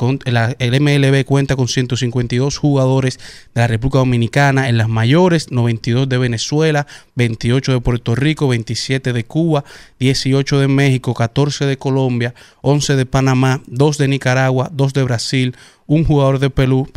el 0.58 0.80
MLB 0.80 1.24
cuenta 1.24 1.56
con 1.56 1.68
152 1.68 2.58
jugadores 2.58 3.18
de 3.54 3.62
la 3.62 3.66
República 3.66 3.98
Dominicana, 3.98 4.68
en 4.68 4.76
las 4.76 4.88
mayores 4.88 5.50
92 5.50 6.06
de 6.06 6.18
Venezuela, 6.18 6.86
28 7.14 7.72
de 7.72 7.80
Puerto 7.80 8.14
Rico, 8.14 8.48
27 8.48 9.14
de 9.14 9.24
Cuba, 9.24 9.64
18 9.98 10.58
de 10.60 10.68
México, 10.68 11.14
14 11.14 11.64
de 11.64 11.78
Colombia, 11.78 12.34
11 12.60 12.96
de 12.96 13.06
Panamá, 13.06 13.62
2 13.66 13.96
de 13.96 14.08
Nicaragua, 14.08 14.70
2 14.72 14.92
de 14.92 15.02
Brasil, 15.02 15.56
un 15.86 16.04
jugador 16.04 16.38
de 16.38 16.50
Perú, 16.50 16.88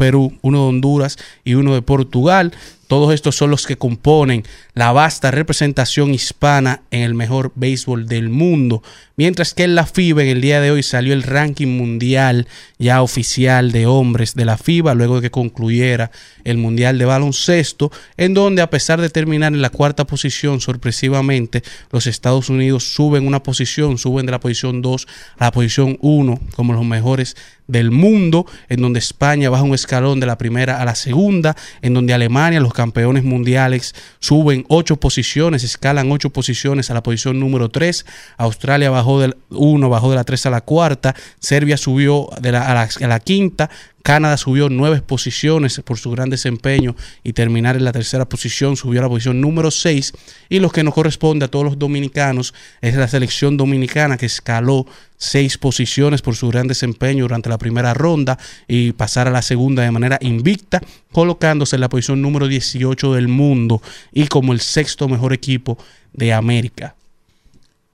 uno 0.42 0.64
de 0.64 0.70
Honduras 0.70 1.18
y 1.44 1.54
uno 1.54 1.74
de 1.74 1.82
Portugal. 1.82 2.54
Todos 2.90 3.14
estos 3.14 3.36
son 3.36 3.52
los 3.52 3.68
que 3.68 3.78
componen 3.78 4.44
la 4.74 4.92
vasta 4.92 5.30
representación 5.30 6.12
hispana 6.12 6.82
en 6.90 7.04
el 7.04 7.14
mejor 7.14 7.52
béisbol 7.54 8.08
del 8.08 8.30
mundo. 8.30 8.82
Mientras 9.16 9.54
que 9.54 9.66
en 9.66 9.76
la 9.76 9.86
FIBA 9.86 10.24
en 10.24 10.30
el 10.30 10.42
día 10.42 10.60
de 10.60 10.72
hoy 10.72 10.82
salió 10.82 11.14
el 11.14 11.22
ranking 11.22 11.68
mundial 11.68 12.48
ya 12.80 13.04
oficial 13.04 13.72
de 13.72 13.86
hombres 13.86 14.34
de 14.34 14.46
la 14.46 14.58
FIBA 14.58 14.96
luego 14.96 15.18
de 15.18 15.22
que 15.22 15.30
concluyera 15.30 16.10
el 16.46 16.58
mundial 16.58 16.98
de 16.98 17.06
baloncesto, 17.06 17.92
en 18.18 18.34
donde 18.34 18.64
a 18.64 18.72
pesar 18.72 19.00
de 19.00 19.12
terminar 19.12 19.54
en 19.54 19.62
la 19.62 19.70
cuarta 19.70 20.08
posición 20.08 20.60
sorpresivamente, 20.60 21.62
los 21.92 22.08
Estados 22.08 22.50
Unidos 22.50 22.92
suben 22.92 23.28
una 23.28 23.44
posición, 23.44 24.00
suben 24.00 24.26
de 24.26 24.32
la 24.32 24.40
posición 24.40 24.82
2 24.82 25.08
a 25.38 25.46
la 25.46 25.52
posición 25.52 26.00
1 26.02 26.40
como 26.56 26.74
los 26.74 26.86
mejores 26.86 27.36
del 27.70 27.92
mundo, 27.92 28.46
en 28.68 28.82
donde 28.82 29.00
España 29.00 29.50
baja 29.50 29.64
un 29.64 29.74
escalón 29.74 30.20
de 30.20 30.26
la 30.26 30.38
primera 30.38 30.82
a 30.82 30.86
la 30.86 30.96
segunda, 30.96 31.56
en 31.82 31.94
donde 31.94 32.14
Alemania, 32.14 32.60
los 32.60 32.74
campeones 32.74 33.24
mundiales, 33.24 33.96
suben 34.20 34.66
ocho 34.68 34.98
posiciones, 34.98 35.64
escalan 35.64 36.12
ocho 36.12 36.32
posiciones 36.32 36.90
a 36.90 36.96
la 36.96 37.04
posición 37.04 37.40
número 37.40 37.70
3, 37.70 38.06
Australia 38.38 38.90
bajó 38.90 39.22
del 39.22 39.38
1, 39.52 39.88
bajó 39.88 40.10
de 40.10 40.16
la 40.16 40.24
3 40.24 40.48
a 40.48 40.50
la 40.50 40.62
cuarta, 40.62 41.16
Serbia 41.40 41.78
subió 41.78 42.28
de 42.42 42.52
la, 42.52 42.66
a, 42.68 43.08
la, 43.08 43.20
quinta, 43.20 43.70
Canadá 44.02 44.38
subió 44.38 44.70
nueve 44.70 45.02
posiciones 45.02 45.82
por 45.86 46.00
su 46.00 46.10
gran 46.10 46.30
desempeño 46.30 46.96
y 47.24 47.34
terminar 47.34 47.76
en 47.76 47.84
la 47.84 47.92
tercera 47.92 48.28
posición, 48.28 48.78
subió 48.78 49.02
a 49.02 49.04
la 49.04 49.10
posición 49.10 49.42
número 49.42 49.70
6. 49.70 50.14
Y 50.48 50.60
lo 50.60 50.72
que 50.72 50.84
nos 50.84 50.94
corresponde 50.94 51.46
a 51.46 51.48
todos 51.50 51.66
los 51.66 51.78
dominicanos 51.78 52.54
es 52.82 52.96
la 52.96 53.08
selección 53.08 53.58
dominicana 53.58 54.18
que 54.18 54.26
escaló 54.26 54.88
seis 55.20 55.58
posiciones 55.58 56.22
por 56.24 56.36
su 56.36 56.48
gran 56.48 56.68
desempeño 56.68 57.26
durante 57.26 57.50
la 57.50 57.60
primera 57.60 57.94
ronda 57.94 58.40
y 58.68 58.94
pasar 58.94 59.28
a 59.28 59.32
la 59.32 59.44
segunda 59.44 59.84
de 59.84 59.92
manera 59.92 60.18
invicta, 60.22 60.82
colocándose 61.12 61.76
en 61.76 61.82
la 61.82 61.90
posición 61.90 62.22
número 62.22 62.48
18 62.48 63.14
del 63.14 63.28
mundo 63.28 63.82
y 64.12 64.28
como 64.28 64.54
el 64.54 64.62
sexto 64.62 65.08
mejor 65.08 65.34
equipo 65.34 65.78
de 66.14 66.34
América. 66.34 66.96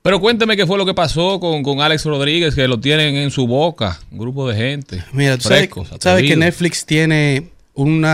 Pero 0.04 0.22
cuénteme 0.22 0.56
qué 0.56 0.68
fue 0.68 0.78
lo 0.78 0.86
que 0.86 0.94
pasó 0.94 1.40
con, 1.40 1.64
con 1.64 1.82
Alex 1.82 2.06
Rodríguez, 2.06 2.54
que 2.54 2.68
lo 2.68 2.80
tienen 2.80 3.16
en 3.16 3.32
su 3.32 3.48
boca, 3.48 4.00
un 4.12 4.20
grupo 4.20 4.48
de 4.48 4.56
gente. 4.56 5.04
Mira, 5.12 5.36
tú 5.36 5.50
sabes, 5.50 5.70
sabes 6.00 6.24
que 6.24 6.36
Netflix 6.36 6.86
tiene 6.86 7.50
un 7.74 8.06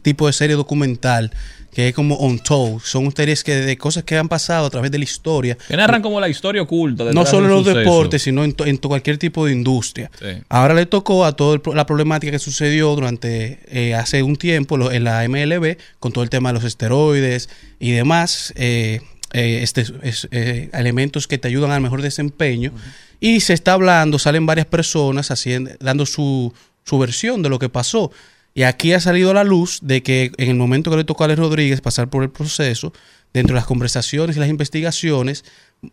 tipo 0.00 0.26
de 0.26 0.32
serie 0.32 0.56
documental 0.56 1.30
que 1.74 1.88
es 1.88 1.94
como 1.94 2.16
on 2.16 2.38
told. 2.38 2.80
Son 2.82 3.14
series 3.14 3.42
que 3.42 3.56
de 3.56 3.76
cosas 3.76 4.04
que 4.04 4.16
han 4.16 4.28
pasado 4.28 4.66
a 4.66 4.70
través 4.70 4.90
de 4.90 4.98
la 4.98 5.04
historia. 5.04 5.56
Que 5.68 5.76
narran 5.76 6.02
como 6.02 6.20
la 6.20 6.28
historia 6.28 6.62
oculta. 6.62 7.04
No 7.12 7.26
solo 7.26 7.46
en 7.46 7.52
los 7.52 7.64
deportes, 7.66 8.22
sino 8.22 8.44
en, 8.44 8.54
en, 8.64 8.76
cualquier 8.78 9.18
tipo 9.18 9.46
de 9.46 9.52
industria. 9.52 10.10
Sí. 10.18 10.26
Ahora 10.48 10.74
le 10.74 10.86
tocó 10.86 11.24
a 11.24 11.32
toda 11.36 11.60
la 11.74 11.86
problemática 11.86 12.30
que 12.30 12.38
sucedió 12.38 12.94
durante 12.94 13.58
eh, 13.66 13.94
hace 13.94 14.22
un 14.22 14.36
tiempo 14.36 14.76
lo, 14.76 14.92
en 14.92 15.04
la 15.04 15.26
MLB 15.28 15.76
con 15.98 16.12
todo 16.12 16.22
el 16.22 16.30
tema 16.30 16.50
de 16.50 16.54
los 16.54 16.64
esteroides 16.64 17.48
y 17.80 17.90
demás. 17.90 18.52
Eh, 18.56 19.00
eh, 19.34 19.64
este, 19.64 19.84
es, 20.02 20.28
eh, 20.30 20.70
elementos 20.72 21.26
que 21.26 21.38
te 21.38 21.48
ayudan 21.48 21.72
al 21.72 21.80
mejor 21.80 22.02
desempeño. 22.02 22.70
Uh 22.72 22.78
-huh. 22.78 22.92
Y 23.20 23.40
se 23.40 23.52
está 23.52 23.72
hablando, 23.72 24.18
salen 24.20 24.46
varias 24.46 24.66
personas 24.66 25.32
haciendo, 25.32 25.72
dando 25.80 26.06
su, 26.06 26.54
su 26.84 26.98
versión 26.98 27.42
de 27.42 27.48
lo 27.48 27.58
que 27.58 27.68
pasó. 27.68 28.12
Y 28.54 28.62
aquí 28.62 28.92
ha 28.92 29.00
salido 29.00 29.32
a 29.32 29.34
la 29.34 29.44
luz 29.44 29.80
de 29.82 30.02
que 30.02 30.30
en 30.38 30.48
el 30.48 30.54
momento 30.54 30.90
que 30.90 30.96
le 30.96 31.04
tocó 31.04 31.24
a 31.24 31.26
Alex 31.26 31.40
Rodríguez 31.40 31.80
pasar 31.80 32.08
por 32.08 32.22
el 32.22 32.30
proceso, 32.30 32.92
dentro 33.32 33.54
de 33.54 33.58
las 33.58 33.66
conversaciones 33.66 34.36
y 34.36 34.40
las 34.40 34.48
investigaciones, 34.48 35.44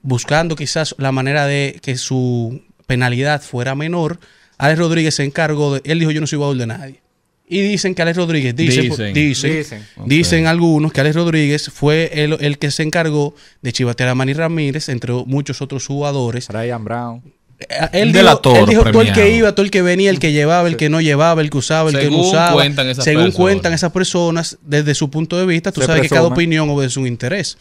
buscando 0.03 0.55
quizás 0.55 0.93
la 0.99 1.11
manera 1.11 1.47
de 1.47 1.79
que 1.81 1.97
su 1.97 2.61
penalidad 2.85 3.41
fuera 3.41 3.73
menor, 3.73 4.19
Alex 4.59 4.77
Rodríguez 4.79 5.15
se 5.15 5.23
encargó 5.23 5.73
de, 5.73 5.81
él 5.85 5.99
dijo 5.99 6.11
yo 6.11 6.21
no 6.21 6.27
soy 6.27 6.37
igual 6.37 6.57
de 6.59 6.67
nadie. 6.67 7.01
Y 7.47 7.61
dicen 7.61 7.95
que 7.95 8.01
Alex 8.03 8.15
Rodríguez, 8.15 8.55
dicen, 8.55 8.83
Dicen. 8.89 9.13
dicen, 9.13 9.51
Dicen. 9.51 9.83
dicen, 10.05 10.47
algunos 10.47 10.93
que 10.93 11.01
Alex 11.01 11.15
Rodríguez 11.15 11.69
fue 11.69 12.09
el, 12.13 12.37
el 12.39 12.57
que 12.59 12.71
se 12.71 12.83
encargó 12.83 13.35
de 13.61 13.73
chivatear 13.73 14.07
a 14.07 14.15
Manny 14.15 14.33
Ramírez, 14.33 14.87
entre 14.87 15.11
muchos 15.25 15.61
otros 15.61 15.85
jugadores. 15.85 16.47
Brian 16.47 16.85
Brown. 16.85 17.21
Eh, 17.69 17.89
Él 17.93 18.07
Un 18.07 18.13
dijo, 18.13 18.17
delator 18.17 18.57
él 18.57 18.65
dijo 18.65 18.83
todo 18.91 19.01
el 19.01 19.13
que 19.13 19.35
iba, 19.35 19.53
todo 19.53 19.63
el 19.63 19.71
que 19.71 19.81
venía, 19.81 20.09
el 20.09 20.19
que 20.19 20.31
llevaba, 20.31 20.67
el 20.67 20.77
que 20.77 20.89
no 20.89 20.99
llevaba, 20.99 21.41
el 21.41 21.49
que 21.49 21.57
usaba, 21.57 21.89
el 21.91 21.95
que 21.97 22.05
no 22.05 22.11
Según 22.11 22.27
usaba. 22.27 22.53
cuentan 22.53 22.87
esas 22.89 23.03
Según 23.05 23.23
personas. 23.25 23.41
cuentan 23.41 23.73
esas 23.73 23.91
personas, 23.91 24.57
desde 24.65 24.95
su 24.95 25.09
punto 25.09 25.37
de 25.37 25.45
vista, 25.45 25.71
tú 25.71 25.81
Se 25.81 25.87
sabes 25.87 26.01
que 26.01 26.09
cada 26.09 26.27
opinión 26.27 26.69
obedece 26.69 26.99
un 26.99 27.07
interés. 27.07 27.57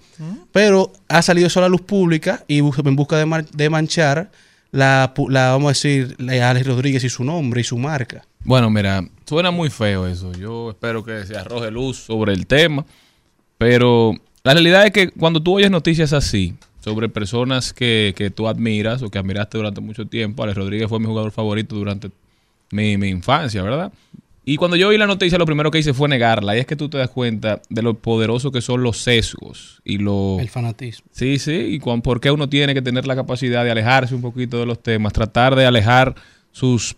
Pero 0.53 0.93
ha 1.09 1.23
salido 1.23 1.47
eso 1.47 1.61
a 1.61 1.63
la 1.63 1.69
luz 1.69 1.83
pública 1.83 2.45
y 2.49 2.59
en 2.59 2.97
busca 2.97 3.19
de, 3.19 3.27
mar- 3.27 3.47
de 3.51 3.69
manchar 3.71 4.31
la, 4.73 5.13
vamos 5.17 5.67
a 5.67 5.71
decir, 5.73 6.15
la- 6.19 6.49
Alex 6.51 6.67
Rodríguez 6.67 7.05
y 7.05 7.09
su 7.11 7.23
nombre 7.25 7.61
y 7.61 7.65
su 7.65 7.77
marca. 7.77 8.25
Bueno, 8.43 8.71
mira, 8.71 9.05
suena 9.27 9.51
muy 9.51 9.69
feo 9.69 10.07
eso. 10.07 10.33
Yo 10.33 10.71
espero 10.71 11.05
que 11.05 11.27
se 11.27 11.37
arroje 11.37 11.71
luz 11.71 11.99
sobre 11.99 12.33
el 12.33 12.47
tema. 12.47 12.87
Pero 13.59 14.15
la 14.43 14.53
realidad 14.55 14.87
es 14.87 14.93
que 14.93 15.11
cuando 15.11 15.43
tú 15.43 15.57
oyes 15.57 15.71
noticias 15.71 16.13
así, 16.13 16.55
sobre 16.81 17.09
personas 17.09 17.73
que, 17.73 18.15
que 18.17 18.31
tú 18.31 18.49
admiras 18.49 19.03
o 19.03 19.11
que 19.11 19.19
admiraste 19.19 19.59
durante 19.59 19.81
mucho 19.81 20.07
tiempo, 20.07 20.43
Alex 20.43 20.57
Rodríguez 20.59 20.89
fue 20.89 20.99
mi 21.01 21.07
jugador 21.07 21.31
favorito 21.31 21.77
durante 21.77 22.11
mi, 22.73 22.97
mi 22.97 23.09
infancia, 23.09 23.63
¿verdad? 23.63 23.93
Y 24.45 24.57
cuando 24.57 24.77
yo 24.77 24.89
oí 24.89 24.97
la 24.99 25.07
noticia, 25.07 25.37
lo 25.39 25.45
primero 25.47 25.71
que 25.71 25.79
hice 25.79 25.93
fue 25.93 26.09
negarla. 26.09 26.57
Y 26.57 26.61
es 26.61 26.67
que 26.67 26.75
tú 26.75 26.89
te 26.89 26.97
das 26.99 27.11
cuenta 27.11 27.61
de 27.69 27.83
lo 27.83 27.95
poderoso 27.95 28.51
que 28.51 28.63
son 28.63 28.83
los 28.83 28.97
sesgos 28.97 29.81
y 29.85 29.99
lo... 29.99 30.39
El 30.41 30.49
fanatismo. 30.49 31.07
Sí, 31.13 31.39
sí, 31.39 31.53
y 31.53 31.79
cuan- 31.79 32.01
por 32.01 32.21
qué 32.21 32.31
uno 32.31 32.49
tiene 32.49 32.73
que 32.75 32.83
tener 32.83 33.07
la 33.07 33.15
capacidad 33.15 33.63
de 33.65 33.71
alejarse 33.71 34.15
un 34.15 34.23
poquito 34.23 34.59
de 34.59 34.67
los 34.67 34.83
temas, 34.83 35.13
tratar 35.13 35.55
de 35.55 35.67
alejar 35.67 36.15
sus 36.53 36.97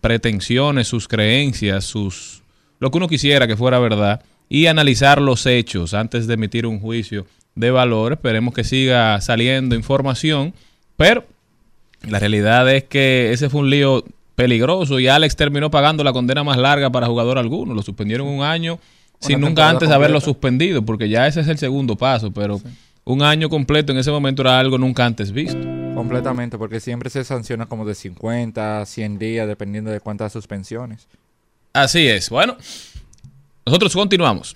pretensiones, 0.00 0.88
sus 0.88 1.08
creencias, 1.08 1.84
sus 1.84 2.42
lo 2.78 2.90
que 2.90 2.98
uno 2.98 3.08
quisiera 3.08 3.46
que 3.46 3.56
fuera 3.56 3.78
verdad 3.78 4.22
y 4.48 4.66
analizar 4.66 5.20
los 5.20 5.46
hechos 5.46 5.94
antes 5.94 6.26
de 6.26 6.34
emitir 6.34 6.66
un 6.66 6.78
juicio 6.78 7.26
de 7.56 7.72
valor. 7.72 8.12
Esperemos 8.12 8.54
que 8.54 8.62
siga 8.62 9.20
saliendo 9.20 9.74
información, 9.74 10.54
pero 10.96 11.24
la 12.02 12.20
realidad 12.20 12.72
es 12.72 12.84
que 12.84 13.32
ese 13.32 13.50
fue 13.50 13.62
un 13.62 13.70
lío 13.70 14.04
peligroso 14.36 15.00
y 15.00 15.08
Alex 15.08 15.34
terminó 15.34 15.70
pagando 15.70 16.04
la 16.04 16.12
condena 16.12 16.44
más 16.44 16.58
larga 16.58 16.90
para 16.90 17.08
jugador 17.08 17.38
alguno. 17.38 17.74
Lo 17.74 17.82
suspendieron 17.82 18.28
un 18.28 18.42
año 18.44 18.78
sin 19.18 19.40
nunca 19.40 19.68
antes 19.68 19.90
haberlo 19.90 20.20
suspendido, 20.20 20.82
porque 20.82 21.08
ya 21.08 21.26
ese 21.26 21.40
es 21.40 21.48
el 21.48 21.58
segundo 21.58 21.96
paso, 21.96 22.30
pero 22.30 22.60
un 23.04 23.22
año 23.22 23.48
completo 23.48 23.92
en 23.92 23.98
ese 23.98 24.10
momento 24.10 24.42
era 24.42 24.60
algo 24.60 24.78
nunca 24.78 25.06
antes 25.06 25.32
visto. 25.32 25.58
Completamente, 25.94 26.58
porque 26.58 26.78
siempre 26.80 27.08
se 27.08 27.24
sanciona 27.24 27.66
como 27.66 27.86
de 27.86 27.94
50, 27.94 28.84
100 28.84 29.18
días, 29.18 29.48
dependiendo 29.48 29.90
de 29.90 30.00
cuántas 30.00 30.32
suspensiones. 30.32 31.08
Así 31.72 32.06
es. 32.06 32.28
Bueno, 32.28 32.56
nosotros 33.64 33.94
continuamos. 33.94 34.54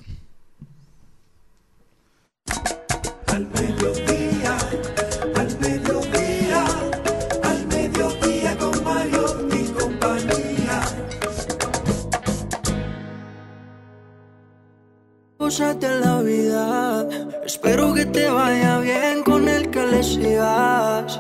Cosas 15.51 15.81
de 15.81 15.99
la 15.99 16.21
vida. 16.23 17.05
Espero 17.45 17.93
que 17.93 18.07
te 18.07 18.31
vaya 18.31 18.79
bien 18.79 19.25
con 19.25 19.49
el 19.49 19.69
que 19.71 19.85
le 19.85 20.01
sigas. 20.01 21.19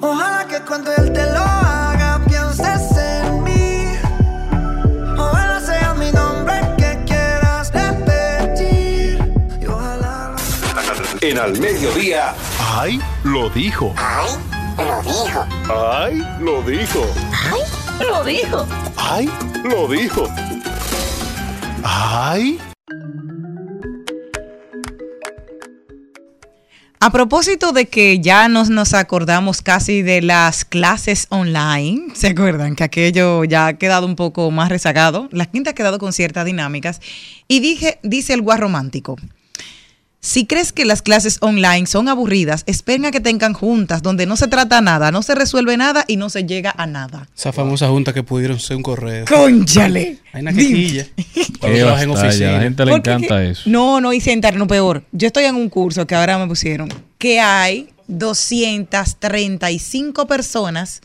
Ojalá 0.00 0.46
que 0.48 0.60
cuando 0.60 0.92
él 0.94 1.12
te 1.12 1.26
lo 1.32 1.40
haga 1.40 2.20
pienses 2.28 2.96
en 2.96 3.42
mí. 3.42 3.88
Ojalá 5.18 5.58
sea 5.58 5.94
mi 5.94 6.12
nombre 6.12 6.60
el 6.60 6.76
que 6.76 7.04
quieras 7.06 7.72
repetir. 7.72 9.34
Y 9.60 9.66
ojalá. 9.66 10.36
En 11.20 11.36
Al 11.36 11.58
Mediodía. 11.58 12.34
¡Ay! 12.60 13.00
Lo 13.24 13.50
dijo. 13.50 13.92
¡Ay! 13.98 14.30
Lo 14.78 15.02
dijo. 15.02 15.44
¡Ay! 15.74 16.24
Lo 16.38 16.62
dijo. 16.62 17.04
Lo 17.98 18.22
dijo. 18.22 18.66
¡Ay! 18.96 19.28
Lo 19.64 19.88
dijo. 19.88 20.28
¡Ay! 21.82 22.60
A 27.06 27.10
propósito 27.12 27.70
de 27.70 27.86
que 27.86 28.18
ya 28.18 28.48
nos, 28.48 28.68
nos 28.68 28.92
acordamos 28.92 29.62
casi 29.62 30.02
de 30.02 30.22
las 30.22 30.64
clases 30.64 31.28
online, 31.30 32.12
¿se 32.16 32.26
acuerdan? 32.26 32.74
Que 32.74 32.82
aquello 32.82 33.44
ya 33.44 33.68
ha 33.68 33.78
quedado 33.78 34.06
un 34.06 34.16
poco 34.16 34.50
más 34.50 34.70
rezagado. 34.70 35.28
La 35.30 35.46
quinta 35.46 35.70
ha 35.70 35.74
quedado 35.74 36.00
con 36.00 36.12
ciertas 36.12 36.44
dinámicas. 36.46 37.00
Y 37.46 37.60
dije, 37.60 38.00
dice 38.02 38.34
el 38.34 38.42
guar 38.42 38.58
romántico. 38.58 39.14
Si 40.26 40.44
crees 40.44 40.72
que 40.72 40.84
las 40.84 41.02
clases 41.02 41.38
online 41.40 41.86
son 41.86 42.08
aburridas, 42.08 42.64
esperen 42.66 43.04
a 43.04 43.12
que 43.12 43.20
tengan 43.20 43.52
juntas 43.52 44.02
donde 44.02 44.26
no 44.26 44.36
se 44.36 44.48
trata 44.48 44.80
nada, 44.80 45.12
no 45.12 45.22
se 45.22 45.36
resuelve 45.36 45.76
nada 45.76 46.04
y 46.08 46.16
no 46.16 46.30
se 46.30 46.44
llega 46.44 46.74
a 46.76 46.84
nada. 46.88 47.28
Esa 47.36 47.52
famosa 47.52 47.86
junta 47.90 48.12
que 48.12 48.24
pudieron 48.24 48.58
ser 48.58 48.76
un 48.76 48.82
correo. 48.82 49.24
¡Cónchale! 49.24 50.18
Hay 50.32 50.42
una 50.42 50.52
quejilla. 50.52 51.06
En 51.62 52.10
oficina. 52.10 52.48
a 52.48 52.52
la 52.54 52.60
gente 52.62 52.84
le 52.84 52.90
Porque 52.90 53.10
encanta 53.12 53.38
que- 53.40 53.50
eso. 53.50 53.62
No, 53.70 54.00
no, 54.00 54.12
y 54.12 54.20
sentar, 54.20 54.56
no 54.56 54.66
peor. 54.66 55.04
Yo 55.12 55.28
estoy 55.28 55.44
en 55.44 55.54
un 55.54 55.68
curso 55.68 56.08
que 56.08 56.16
ahora 56.16 56.38
me 56.38 56.48
pusieron 56.48 56.88
que 57.18 57.38
hay 57.38 57.90
235 58.08 60.26
personas 60.26 61.02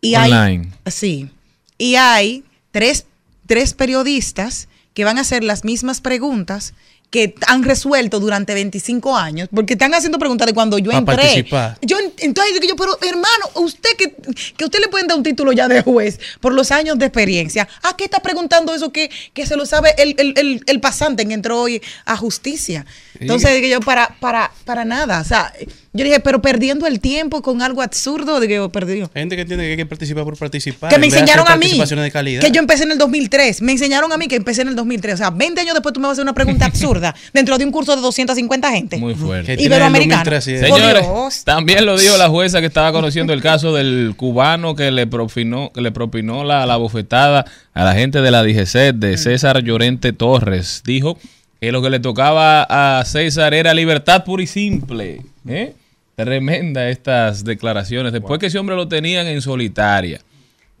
y 0.00 0.16
Online. 0.16 0.68
hay 0.84 0.92
sí, 0.92 1.30
y 1.78 1.94
hay 1.94 2.42
tres, 2.72 3.06
tres 3.46 3.72
periodistas 3.74 4.66
que 4.94 5.04
van 5.04 5.16
a 5.18 5.20
hacer 5.20 5.44
las 5.44 5.62
mismas 5.64 6.00
preguntas 6.00 6.74
que 7.10 7.34
han 7.46 7.62
resuelto 7.62 8.20
durante 8.20 8.52
25 8.52 9.16
años, 9.16 9.48
porque 9.54 9.72
están 9.74 9.94
haciendo 9.94 10.18
preguntas 10.18 10.46
de 10.46 10.52
cuando 10.52 10.78
yo 10.78 10.92
entré. 10.92 11.16
participar. 11.16 11.78
Yo 11.80 11.96
entonces 12.18 12.52
digo 12.60 12.66
yo, 12.68 12.76
pero 12.76 12.98
hermano, 13.00 13.46
usted 13.54 13.90
que, 13.96 14.14
que 14.56 14.64
usted 14.64 14.78
le 14.80 14.88
pueden 14.88 15.06
dar 15.06 15.16
un 15.16 15.22
título 15.22 15.52
ya 15.52 15.68
de 15.68 15.82
juez 15.82 16.20
por 16.40 16.52
los 16.52 16.70
años 16.70 16.98
de 16.98 17.06
experiencia, 17.06 17.66
¿a 17.82 17.96
qué 17.96 18.04
está 18.04 18.20
preguntando 18.20 18.74
eso 18.74 18.92
que, 18.92 19.10
que 19.32 19.46
se 19.46 19.56
lo 19.56 19.64
sabe 19.64 19.94
el, 19.96 20.14
el, 20.18 20.34
el, 20.36 20.62
el 20.66 20.80
pasante 20.80 21.26
que 21.26 21.32
entró 21.32 21.62
hoy 21.62 21.80
a 22.04 22.16
justicia? 22.16 22.84
Entonces 23.18 23.54
digo 23.54 23.68
yo, 23.68 23.80
para, 23.80 24.14
para, 24.20 24.50
para 24.64 24.84
nada. 24.84 25.20
O 25.20 25.24
sea, 25.24 25.52
yo 25.94 26.04
dije, 26.04 26.20
pero 26.20 26.42
perdiendo 26.42 26.86
el 26.86 27.00
tiempo 27.00 27.40
con 27.40 27.62
algo 27.62 27.80
absurdo, 27.80 28.38
digo 28.38 28.54
yo, 28.54 28.68
perdido. 28.68 29.10
Gente 29.14 29.34
que 29.34 29.42
entiende 29.42 29.64
que 29.64 29.70
hay 29.70 29.76
que 29.78 29.86
participar 29.86 30.24
por 30.24 30.36
participar. 30.36 30.90
Que 30.90 30.98
me 30.98 31.06
enseñaron 31.06 31.48
a 31.48 31.56
mí 31.56 31.72
de 31.78 32.10
calidad. 32.10 32.42
que 32.42 32.50
yo 32.50 32.60
empecé 32.60 32.84
en 32.84 32.92
el 32.92 32.98
2003. 32.98 33.62
Me 33.62 33.72
enseñaron 33.72 34.12
a 34.12 34.18
mí 34.18 34.28
que 34.28 34.36
empecé 34.36 34.62
en 34.62 34.68
el 34.68 34.76
2003. 34.76 35.14
O 35.14 35.16
sea, 35.16 35.30
20 35.30 35.60
años 35.62 35.74
después 35.74 35.94
tú 35.94 36.00
me 36.00 36.06
vas 36.06 36.10
a 36.10 36.12
hacer 36.12 36.22
una 36.22 36.34
pregunta 36.34 36.66
absurda 36.66 36.97
dentro 37.32 37.58
de 37.58 37.64
un 37.64 37.72
curso 37.72 37.94
de 37.96 38.02
250 38.02 38.70
gente. 38.70 38.96
Muy 38.98 39.14
fuerte. 39.14 39.52
Que 39.52 39.56
tiene 39.56 39.76
el 39.76 39.80
Iberoamericano. 39.80 40.24
2003, 40.24 40.44
sí. 40.44 40.68
Por 40.68 40.78
Señores, 40.78 41.02
Dios. 41.02 41.44
también 41.44 41.86
lo 41.86 41.98
dijo 41.98 42.16
la 42.16 42.28
jueza 42.28 42.60
que 42.60 42.66
estaba 42.66 42.92
conociendo 42.92 43.32
el 43.32 43.42
caso 43.42 43.74
del 43.74 44.14
cubano 44.16 44.74
que 44.74 44.90
le 44.90 45.06
propinó, 45.06 45.70
que 45.72 45.80
le 45.80 45.92
propinó 45.92 46.44
la, 46.44 46.66
la 46.66 46.76
bofetada 46.76 47.44
a 47.74 47.84
la 47.84 47.94
gente 47.94 48.20
de 48.20 48.30
la 48.30 48.42
DGC, 48.42 48.94
de 48.94 49.16
César 49.16 49.62
Llorente 49.62 50.12
Torres. 50.12 50.82
Dijo 50.84 51.18
que 51.60 51.72
lo 51.72 51.82
que 51.82 51.90
le 51.90 52.00
tocaba 52.00 52.62
a 52.98 53.04
César 53.04 53.54
era 53.54 53.74
libertad 53.74 54.24
pura 54.24 54.42
y 54.42 54.46
simple. 54.46 55.22
¿eh? 55.48 55.74
Tremenda 56.14 56.88
estas 56.88 57.44
declaraciones. 57.44 58.12
Después 58.12 58.38
que 58.38 58.46
ese 58.46 58.58
hombre 58.58 58.76
lo 58.76 58.88
tenían 58.88 59.26
en 59.26 59.40
solitaria. 59.40 60.20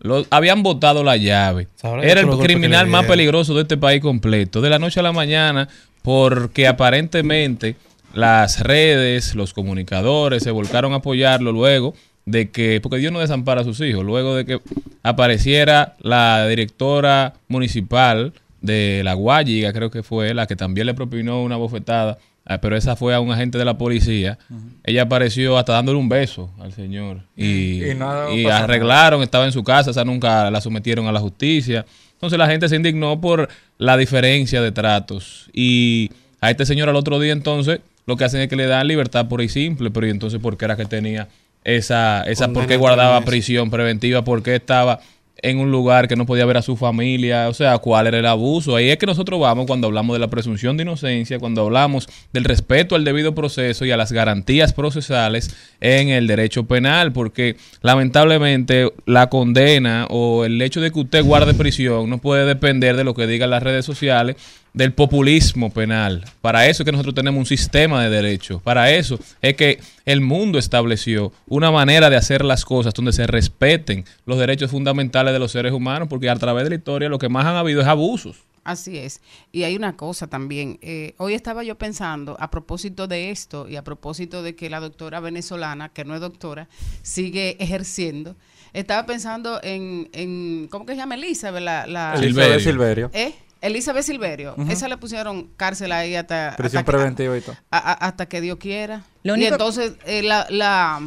Lo, 0.00 0.24
habían 0.30 0.62
botado 0.62 1.02
la 1.02 1.16
llave. 1.16 1.66
Era 2.02 2.20
el 2.20 2.28
criminal 2.38 2.86
más 2.86 3.06
peligroso 3.06 3.54
de 3.54 3.62
este 3.62 3.76
país 3.76 4.00
completo. 4.00 4.60
De 4.60 4.70
la 4.70 4.78
noche 4.78 5.00
a 5.00 5.02
la 5.02 5.12
mañana, 5.12 5.68
porque 6.08 6.66
aparentemente 6.66 7.76
las 8.14 8.60
redes, 8.60 9.34
los 9.34 9.52
comunicadores 9.52 10.42
se 10.42 10.50
volcaron 10.50 10.94
a 10.94 10.96
apoyarlo 10.96 11.52
luego 11.52 11.92
de 12.24 12.48
que, 12.48 12.80
porque 12.80 12.96
Dios 12.96 13.12
no 13.12 13.20
desampara 13.20 13.60
a 13.60 13.64
sus 13.64 13.78
hijos, 13.82 14.06
luego 14.06 14.34
de 14.34 14.46
que 14.46 14.58
apareciera 15.02 15.96
la 16.00 16.48
directora 16.48 17.34
municipal 17.48 18.32
de 18.62 19.02
La 19.04 19.12
Guayiga, 19.12 19.74
creo 19.74 19.90
que 19.90 20.02
fue, 20.02 20.32
la 20.32 20.46
que 20.46 20.56
también 20.56 20.86
le 20.86 20.94
propinó 20.94 21.42
una 21.42 21.56
bofetada, 21.56 22.16
ah, 22.46 22.58
pero 22.58 22.74
esa 22.74 22.96
fue 22.96 23.14
a 23.14 23.20
un 23.20 23.30
agente 23.30 23.58
de 23.58 23.66
la 23.66 23.76
policía. 23.76 24.38
Ella 24.84 25.02
apareció 25.02 25.58
hasta 25.58 25.74
dándole 25.74 25.98
un 25.98 26.08
beso 26.08 26.48
al 26.58 26.72
señor. 26.72 27.20
Y, 27.36 27.84
Y 27.84 27.94
nada 27.94 28.32
y 28.32 28.44
pasó 28.44 28.54
nada. 28.54 28.64
arreglaron, 28.64 29.22
estaba 29.22 29.44
en 29.44 29.52
su 29.52 29.62
casa, 29.62 29.90
esa 29.90 30.06
nunca 30.06 30.50
la 30.50 30.62
sometieron 30.62 31.06
a 31.06 31.12
la 31.12 31.20
justicia. 31.20 31.84
Entonces 32.14 32.38
la 32.38 32.48
gente 32.48 32.66
se 32.66 32.76
indignó 32.76 33.20
por 33.20 33.48
la 33.78 33.96
diferencia 33.96 34.60
de 34.60 34.72
tratos. 34.72 35.48
Y 35.52 36.10
a 36.40 36.50
este 36.50 36.66
señor 36.66 36.88
al 36.88 36.96
otro 36.96 37.18
día 37.18 37.32
entonces 37.32 37.80
lo 38.06 38.16
que 38.16 38.24
hacen 38.24 38.40
es 38.40 38.48
que 38.48 38.56
le 38.56 38.66
dan 38.66 38.86
libertad 38.86 39.28
pura 39.28 39.44
y 39.44 39.48
simple, 39.48 39.90
pero 39.90 40.06
¿y 40.06 40.10
entonces 40.10 40.40
por 40.40 40.56
qué 40.56 40.64
era 40.64 40.76
que 40.76 40.86
tenía 40.86 41.28
esa, 41.64 42.22
esa 42.22 42.48
por 42.48 42.66
qué 42.66 42.76
guardaba 42.76 43.22
prisión 43.24 43.70
preventiva? 43.70 44.24
¿Por 44.24 44.42
qué 44.42 44.56
estaba 44.56 45.00
en 45.42 45.58
un 45.58 45.70
lugar 45.70 46.08
que 46.08 46.16
no 46.16 46.26
podía 46.26 46.44
ver 46.46 46.56
a 46.56 46.62
su 46.62 46.76
familia, 46.76 47.48
o 47.48 47.54
sea, 47.54 47.78
cuál 47.78 48.06
era 48.06 48.18
el 48.18 48.26
abuso. 48.26 48.76
Ahí 48.76 48.90
es 48.90 48.98
que 48.98 49.06
nosotros 49.06 49.40
vamos 49.40 49.66
cuando 49.66 49.86
hablamos 49.86 50.14
de 50.14 50.20
la 50.20 50.28
presunción 50.28 50.76
de 50.76 50.82
inocencia, 50.82 51.38
cuando 51.38 51.62
hablamos 51.62 52.08
del 52.32 52.44
respeto 52.44 52.96
al 52.96 53.04
debido 53.04 53.34
proceso 53.34 53.84
y 53.84 53.90
a 53.90 53.96
las 53.96 54.12
garantías 54.12 54.72
procesales 54.72 55.54
en 55.80 56.08
el 56.08 56.26
derecho 56.26 56.64
penal, 56.64 57.12
porque 57.12 57.56
lamentablemente 57.82 58.92
la 59.06 59.28
condena 59.28 60.06
o 60.10 60.44
el 60.44 60.60
hecho 60.60 60.80
de 60.80 60.90
que 60.90 61.00
usted 61.00 61.24
guarde 61.24 61.54
prisión 61.54 62.10
no 62.10 62.18
puede 62.18 62.44
depender 62.44 62.96
de 62.96 63.04
lo 63.04 63.14
que 63.14 63.26
digan 63.26 63.50
las 63.50 63.62
redes 63.62 63.84
sociales 63.84 64.36
del 64.74 64.92
populismo 64.92 65.70
penal. 65.72 66.24
Para 66.40 66.66
eso 66.68 66.82
es 66.82 66.84
que 66.84 66.92
nosotros 66.92 67.14
tenemos 67.14 67.38
un 67.40 67.46
sistema 67.46 68.02
de 68.04 68.10
derecho. 68.10 68.60
Para 68.60 68.90
eso 68.92 69.18
es 69.42 69.54
que 69.56 69.80
el 70.04 70.20
mundo 70.20 70.58
estableció 70.58 71.32
una 71.46 71.70
manera 71.70 72.10
de 72.10 72.16
hacer 72.16 72.44
las 72.44 72.64
cosas 72.64 72.94
donde 72.94 73.12
se 73.12 73.26
respeten 73.26 74.04
los 74.26 74.38
derechos 74.38 74.70
fundamentales 74.70 75.32
de 75.32 75.38
los 75.38 75.50
seres 75.52 75.72
humanos, 75.72 76.08
porque 76.08 76.30
a 76.30 76.36
través 76.36 76.64
de 76.64 76.70
la 76.70 76.76
historia 76.76 77.08
lo 77.08 77.18
que 77.18 77.28
más 77.28 77.44
han 77.46 77.56
habido 77.56 77.80
es 77.80 77.86
abusos. 77.86 78.36
Así 78.64 78.98
es. 78.98 79.22
Y 79.50 79.62
hay 79.62 79.76
una 79.76 79.96
cosa 79.96 80.26
también. 80.26 80.78
eh, 80.82 81.14
hoy 81.16 81.32
estaba 81.32 81.64
yo 81.64 81.78
pensando, 81.78 82.36
a 82.38 82.50
propósito 82.50 83.06
de 83.08 83.30
esto 83.30 83.66
y 83.66 83.76
a 83.76 83.82
propósito 83.82 84.42
de 84.42 84.54
que 84.54 84.68
la 84.68 84.78
doctora 84.80 85.20
venezolana, 85.20 85.88
que 85.88 86.04
no 86.04 86.14
es 86.14 86.20
doctora, 86.20 86.68
sigue 87.02 87.56
ejerciendo, 87.60 88.36
estaba 88.74 89.06
pensando 89.06 89.58
en, 89.62 90.10
en 90.12 90.68
¿cómo 90.70 90.84
que 90.84 90.92
se 90.92 90.98
llama 90.98 91.14
Elizabeth? 91.14 91.62
La, 91.62 91.86
la- 91.86 92.14
Elizabeth 92.16 92.60
Silverio. 92.60 93.10
¿Eh? 93.14 93.32
Elizabeth 93.60 94.04
Silverio. 94.04 94.54
Esa 94.68 94.86
le 94.88 94.96
pusieron 94.96 95.48
cárcel 95.56 95.90
ahí 95.92 96.14
hasta... 96.14 96.54
Prisión 96.56 96.80
hasta 96.80 96.92
que- 96.92 96.96
preventiva 96.96 97.36
y 97.36 97.40
todo. 97.40 97.56
a- 97.70 97.78
a- 97.78 97.92
hasta 97.92 98.26
que 98.26 98.40
Dios 98.40 98.58
quiera. 98.58 99.02
Lo 99.24 99.36
y 99.36 99.44
entonces 99.44 99.94
eh, 100.06 100.22
la, 100.22 100.46
la, 100.50 101.00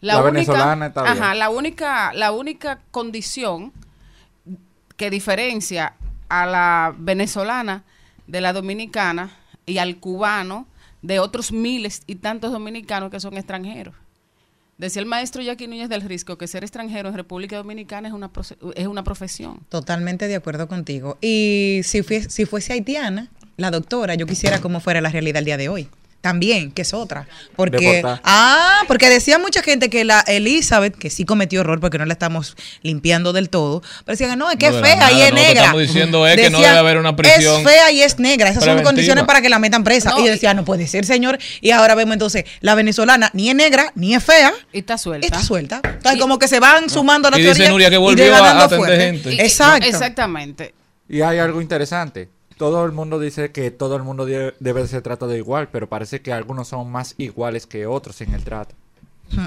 la, 0.00 0.14
La 0.14 0.16
única, 0.22 0.30
venezolana 0.32 0.86
está 0.86 1.02
bien. 1.02 1.22
ajá, 1.22 1.34
la 1.34 1.50
única, 1.50 2.12
la 2.14 2.32
única 2.32 2.80
condición 2.90 3.72
que 4.96 5.10
diferencia 5.10 5.94
a 6.28 6.46
la 6.46 6.94
venezolana 6.98 7.84
de 8.26 8.40
la 8.40 8.52
dominicana 8.52 9.30
y 9.66 9.78
al 9.78 9.98
cubano 9.98 10.66
de 11.02 11.20
otros 11.20 11.52
miles 11.52 12.02
y 12.06 12.16
tantos 12.16 12.52
dominicanos 12.52 13.10
que 13.10 13.20
son 13.20 13.36
extranjeros. 13.36 13.94
Decía 14.78 15.00
el 15.02 15.06
maestro 15.06 15.42
Jackie 15.42 15.66
Núñez 15.66 15.88
del 15.88 16.02
Risco 16.02 16.38
que 16.38 16.46
ser 16.46 16.62
extranjero 16.62 17.08
en 17.08 17.16
República 17.16 17.56
Dominicana 17.56 18.06
es 18.08 18.14
una, 18.14 18.30
es 18.76 18.86
una 18.86 19.02
profesión. 19.02 19.58
Totalmente 19.68 20.28
de 20.28 20.36
acuerdo 20.36 20.68
contigo. 20.68 21.18
Y 21.20 21.80
si, 21.82 22.02
fue- 22.02 22.22
si 22.30 22.44
fuese 22.46 22.72
haitiana, 22.74 23.28
la 23.56 23.72
doctora, 23.72 24.14
yo 24.14 24.24
quisiera 24.26 24.60
cómo 24.60 24.78
fuera 24.78 25.00
la 25.00 25.08
realidad 25.10 25.40
el 25.40 25.44
día 25.46 25.56
de 25.56 25.68
hoy. 25.68 25.88
También, 26.20 26.72
que 26.72 26.82
es 26.82 26.94
otra. 26.94 27.28
Porque, 27.54 27.78
Deportar. 27.78 28.20
ah, 28.24 28.80
porque 28.88 29.08
decía 29.08 29.38
mucha 29.38 29.62
gente 29.62 29.88
que 29.88 30.04
la 30.04 30.20
Elizabeth, 30.26 30.96
que 30.96 31.10
sí 31.10 31.24
cometió 31.24 31.60
error 31.60 31.78
porque 31.78 31.96
no 31.96 32.04
la 32.06 32.12
estamos 32.12 32.56
limpiando 32.82 33.32
del 33.32 33.50
todo, 33.50 33.82
pero 34.04 34.16
decían, 34.18 34.36
no, 34.36 34.50
es 34.50 34.56
que 34.56 34.68
No, 34.68 34.76
es 34.78 34.82
la 34.82 34.88
fea 34.88 35.12
y 35.12 35.22
es 35.22 35.30
no, 35.30 35.36
lo 35.36 35.36
que 35.36 35.46
negra. 35.46 35.60
estamos 35.62 35.80
diciendo 35.82 36.26
es 36.26 36.36
que 36.36 36.50
no 36.50 36.58
debe 36.60 36.76
haber 36.76 36.98
una 36.98 37.14
prisión 37.14 37.58
Es 37.58 37.62
fea 37.64 37.92
y 37.92 38.02
es 38.02 38.18
negra. 38.18 38.48
Esas 38.50 38.64
son 38.64 38.70
preventiva. 38.74 38.88
condiciones 38.90 39.24
para 39.24 39.40
que 39.40 39.48
la 39.48 39.60
metan 39.60 39.84
presa. 39.84 40.10
No, 40.10 40.18
y 40.18 40.24
yo 40.24 40.30
decía, 40.32 40.54
no 40.54 40.64
puede 40.64 40.88
ser, 40.88 41.06
señor. 41.06 41.38
Y 41.60 41.70
ahora 41.70 41.94
vemos 41.94 42.14
entonces, 42.14 42.44
la 42.62 42.74
venezolana 42.74 43.30
ni 43.32 43.48
es 43.50 43.54
negra, 43.54 43.92
ni 43.94 44.14
es 44.14 44.24
fea. 44.24 44.52
Y 44.72 44.80
está 44.80 44.98
suelta. 44.98 45.24
Está 45.26 45.40
suelta. 45.40 45.80
Entonces, 45.84 46.20
como 46.20 46.38
que 46.40 46.48
se 46.48 46.58
van 46.58 46.90
sumando 46.90 47.30
las 47.30 47.38
Y 47.38 47.42
dice 47.42 47.54
teorías 47.54 47.70
Nuria 47.70 47.88
que 47.90 47.94
y 47.94 47.98
volvió 47.98 48.34
a 48.34 48.68
gente. 48.68 49.34
Y- 49.34 49.40
Exacto. 49.40 49.86
Exactamente. 49.86 50.74
Y 51.08 51.20
hay 51.22 51.38
algo 51.38 51.62
interesante. 51.62 52.28
Todo 52.58 52.84
el 52.84 52.92
mundo 52.92 53.20
dice 53.20 53.52
que 53.52 53.70
todo 53.70 53.94
el 53.96 54.02
mundo 54.02 54.26
debe 54.26 54.86
ser 54.88 55.02
tratado 55.02 55.36
igual, 55.36 55.68
pero 55.70 55.88
parece 55.88 56.20
que 56.20 56.32
algunos 56.32 56.68
son 56.68 56.90
más 56.90 57.14
iguales 57.16 57.66
que 57.66 57.86
otros 57.86 58.20
en 58.20 58.34
el 58.34 58.42
trato. 58.42 58.74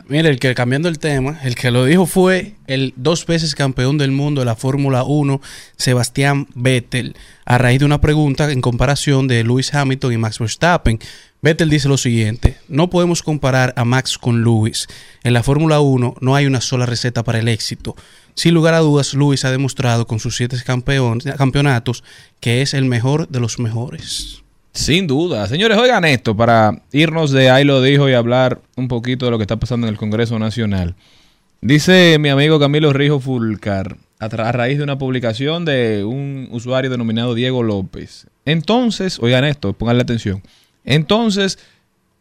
Mire, 0.07 0.29
el 0.29 0.39
que 0.39 0.53
cambiando 0.53 0.87
el 0.87 0.99
tema, 0.99 1.39
el 1.43 1.55
que 1.55 1.71
lo 1.71 1.85
dijo 1.85 2.05
fue 2.05 2.53
el 2.67 2.93
dos 2.95 3.25
veces 3.25 3.55
campeón 3.55 3.97
del 3.97 4.11
mundo 4.11 4.41
de 4.41 4.45
la 4.45 4.55
Fórmula 4.55 5.03
1, 5.03 5.41
Sebastián 5.75 6.47
Vettel, 6.53 7.15
a 7.45 7.57
raíz 7.57 7.79
de 7.79 7.85
una 7.85 7.99
pregunta 7.99 8.51
en 8.51 8.61
comparación 8.61 9.27
de 9.27 9.43
Lewis 9.43 9.73
Hamilton 9.73 10.13
y 10.13 10.17
Max 10.17 10.39
Verstappen. 10.39 10.99
Vettel 11.41 11.71
dice 11.71 11.89
lo 11.89 11.97
siguiente, 11.97 12.57
no 12.67 12.91
podemos 12.91 13.23
comparar 13.23 13.73
a 13.75 13.83
Max 13.83 14.19
con 14.19 14.43
Lewis. 14.43 14.87
En 15.23 15.33
la 15.33 15.41
Fórmula 15.41 15.79
1 15.79 16.15
no 16.21 16.35
hay 16.35 16.45
una 16.45 16.61
sola 16.61 16.85
receta 16.85 17.23
para 17.23 17.39
el 17.39 17.47
éxito. 17.47 17.95
Sin 18.35 18.53
lugar 18.53 18.73
a 18.73 18.79
dudas, 18.79 19.13
Lewis 19.13 19.45
ha 19.45 19.51
demostrado 19.51 20.07
con 20.07 20.19
sus 20.19 20.35
siete 20.35 20.57
campeonatos 20.65 22.03
que 22.39 22.61
es 22.61 22.73
el 22.73 22.85
mejor 22.85 23.27
de 23.27 23.39
los 23.39 23.59
mejores. 23.59 24.43
Sin 24.73 25.05
duda. 25.05 25.47
Señores, 25.47 25.77
oigan 25.77 26.05
esto 26.05 26.35
para 26.35 26.81
irnos 26.93 27.31
de 27.31 27.49
ahí 27.49 27.65
lo 27.65 27.81
dijo 27.81 28.09
y 28.09 28.13
hablar 28.13 28.61
un 28.77 28.87
poquito 28.87 29.25
de 29.25 29.31
lo 29.31 29.37
que 29.37 29.43
está 29.43 29.57
pasando 29.57 29.87
en 29.87 29.93
el 29.93 29.99
Congreso 29.99 30.39
Nacional. 30.39 30.95
Dice 31.59 32.17
mi 32.19 32.29
amigo 32.29 32.59
Camilo 32.59 32.93
Rijo 32.93 33.19
Fulcar, 33.19 33.97
a, 34.19 34.25
a 34.25 34.51
raíz 34.51 34.77
de 34.77 34.83
una 34.83 34.97
publicación 34.97 35.65
de 35.65 36.03
un 36.05 36.47
usuario 36.51 36.89
denominado 36.89 37.35
Diego 37.35 37.63
López. 37.63 38.27
Entonces, 38.45 39.19
oigan 39.19 39.43
esto, 39.43 39.73
pónganle 39.73 40.03
atención. 40.03 40.41
Entonces, 40.85 41.59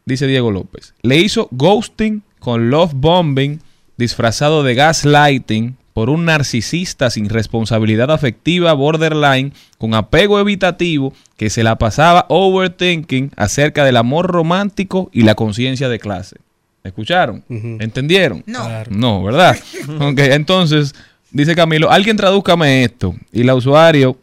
dice 0.05 0.27
Diego 0.27 0.51
López, 0.51 0.95
le 1.03 1.19
hizo 1.19 1.49
ghosting 1.53 2.23
con 2.41 2.69
love 2.69 2.93
bombing 2.95 3.61
disfrazado 3.97 4.63
de 4.63 4.75
gaslighting 4.75 5.77
por 5.93 6.11
un 6.11 6.25
narcisista 6.25 7.11
sin 7.11 7.29
responsabilidad 7.29 8.11
afectiva 8.11 8.73
borderline 8.73 9.53
con 9.79 9.95
apego 9.95 10.39
evitativo 10.39 11.13
que 11.37 11.51
se 11.51 11.63
la 11.63 11.77
pasaba 11.77 12.27
overthinking 12.29 13.33
acerca 13.37 13.85
del 13.85 13.97
amor 13.97 14.27
romántico 14.27 15.11
y 15.13 15.23
la 15.23 15.35
conciencia 15.35 15.89
de 15.89 15.99
clase. 15.99 16.37
¿Escucharon? 16.85 17.45
¿Entendieron? 17.49 18.43
No. 18.47 18.65
Claro. 18.65 18.91
No, 18.95 19.23
¿verdad? 19.23 19.57
ok, 20.01 20.19
entonces, 20.19 20.95
dice 21.31 21.55
Camilo, 21.55 21.91
alguien 21.91 22.17
tradúzcame 22.17 22.85
esto. 22.85 23.15
Y 23.33 23.43
la 23.43 23.55
usuario 23.55 24.17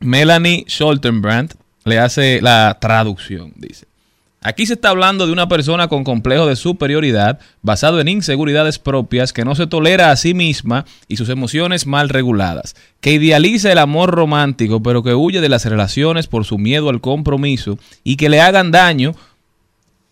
Melanie 0.00 0.64
Scholtenbrand 0.68 1.54
le 1.84 1.98
hace 1.98 2.40
la 2.40 2.78
traducción, 2.80 3.52
dice. 3.56 3.86
Aquí 4.44 4.66
se 4.66 4.74
está 4.74 4.88
hablando 4.88 5.26
de 5.26 5.32
una 5.32 5.46
persona 5.46 5.86
con 5.86 6.02
complejo 6.02 6.46
de 6.46 6.56
superioridad 6.56 7.38
basado 7.62 8.00
en 8.00 8.08
inseguridades 8.08 8.80
propias 8.80 9.32
que 9.32 9.44
no 9.44 9.54
se 9.54 9.68
tolera 9.68 10.10
a 10.10 10.16
sí 10.16 10.34
misma 10.34 10.84
y 11.06 11.16
sus 11.16 11.28
emociones 11.28 11.86
mal 11.86 12.08
reguladas, 12.08 12.74
que 13.00 13.12
idealiza 13.12 13.70
el 13.70 13.78
amor 13.78 14.10
romántico 14.10 14.82
pero 14.82 15.04
que 15.04 15.14
huye 15.14 15.40
de 15.40 15.48
las 15.48 15.64
relaciones 15.64 16.26
por 16.26 16.44
su 16.44 16.58
miedo 16.58 16.88
al 16.88 17.00
compromiso 17.00 17.78
y 18.02 18.16
que 18.16 18.28
le 18.28 18.40
hagan 18.40 18.72
daño 18.72 19.14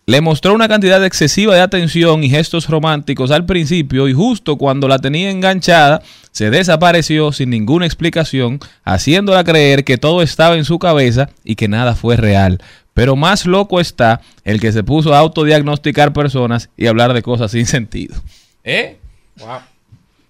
le 0.07 0.19
mostró 0.19 0.53
una 0.53 0.67
cantidad 0.67 1.05
excesiva 1.05 1.55
de 1.55 1.61
atención 1.61 2.23
y 2.23 2.29
gestos 2.29 2.67
románticos 2.67 3.31
al 3.31 3.45
principio 3.45 4.07
y 4.07 4.13
justo 4.13 4.57
cuando 4.57 4.87
la 4.87 4.99
tenía 4.99 5.29
enganchada 5.29 6.01
se 6.31 6.49
desapareció 6.49 7.31
sin 7.31 7.49
ninguna 7.49 7.85
explicación, 7.85 8.59
haciéndola 8.83 9.43
creer 9.43 9.83
que 9.83 9.97
todo 9.97 10.21
estaba 10.21 10.55
en 10.55 10.65
su 10.65 10.79
cabeza 10.79 11.29
y 11.43 11.55
que 11.55 11.67
nada 11.67 11.95
fue 11.95 12.17
real. 12.17 12.59
Pero 12.93 13.15
más 13.15 13.45
loco 13.45 13.79
está 13.79 14.21
el 14.43 14.59
que 14.59 14.71
se 14.71 14.83
puso 14.83 15.13
a 15.13 15.19
autodiagnosticar 15.19 16.13
personas 16.13 16.69
y 16.75 16.87
hablar 16.87 17.13
de 17.13 17.21
cosas 17.21 17.51
sin 17.51 17.65
sentido. 17.65 18.15
¿Eh? 18.63 18.97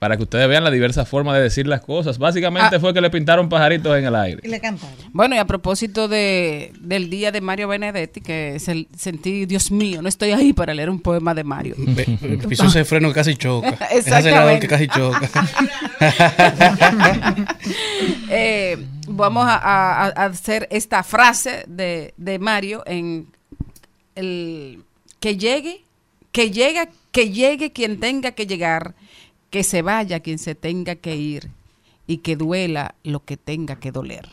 Para 0.02 0.18
que 0.18 0.24
ustedes 0.24 0.48
vean 0.50 0.64
la 0.64 0.72
diversa 0.72 1.06
forma 1.06 1.36
de 1.38 1.44
decir 1.44 1.68
las 1.68 1.82
cosas. 1.82 2.18
Básicamente 2.18 2.78
Ah. 2.78 2.80
fue 2.80 2.92
que 2.92 3.02
le 3.02 3.12
pintaron 3.12 3.48
pajaritos 3.50 3.96
en 4.00 4.06
el 4.06 4.16
aire. 4.16 4.40
Y 4.44 4.48
le 4.48 4.60
cantaron. 4.60 4.96
Bueno, 5.14 5.36
y 5.36 5.38
a 5.38 5.46
propósito 5.46 6.08
de, 6.08 6.74
del 6.80 7.12
día 7.12 7.32
de 7.32 7.40
Mario 7.40 7.68
Benedetti, 7.68 8.20
que 8.20 8.58
se- 8.60 8.88
sentí, 8.98 9.46
Dios 9.46 9.70
mío, 9.70 10.02
no 10.02 10.10
estoy 10.10 10.32
ahí 10.32 10.54
para 10.54 10.74
leer 10.74 10.90
un 10.90 11.00
poema 11.00 11.36
de 11.36 11.44
Mario. 11.44 11.76
Pisó 12.50 12.66
ese 12.66 12.84
freno 12.84 13.08
que 13.10 13.14
casi 13.14 13.36
choca. 13.36 13.70
Exactamente. 13.70 14.10
acelerador 14.16 14.60
que 14.60 14.68
casi 14.68 14.88
choca. 14.88 15.30
Eh, 18.30 18.84
vamos 19.08 19.46
a, 19.48 19.56
a- 19.56 20.06
a 20.08 20.26
hacer 20.26 20.68
esta 20.72 21.04
frase 21.04 21.64
de, 21.68 22.16
de 22.18 22.40
Mario 22.40 22.82
en 22.88 23.28
el 24.16 24.80
que 25.20 25.38
llegue, 25.38 25.84
que 26.32 26.50
llegue, 26.50 26.90
que 27.12 27.30
llegue 27.30 27.72
quien 27.72 28.00
tenga 28.00 28.32
que 28.32 28.48
llegar, 28.48 28.96
que 29.52 29.64
se 29.64 29.82
vaya 29.82 30.22
quien 30.22 30.40
se 30.40 30.56
tenga 30.56 30.96
que 30.96 31.16
ir 31.18 31.52
y 32.08 32.20
que 32.20 32.36
duela 32.36 32.96
lo 33.04 33.24
que 33.24 33.38
tenga 33.38 33.76
que 33.76 33.92
doler. 33.92 34.28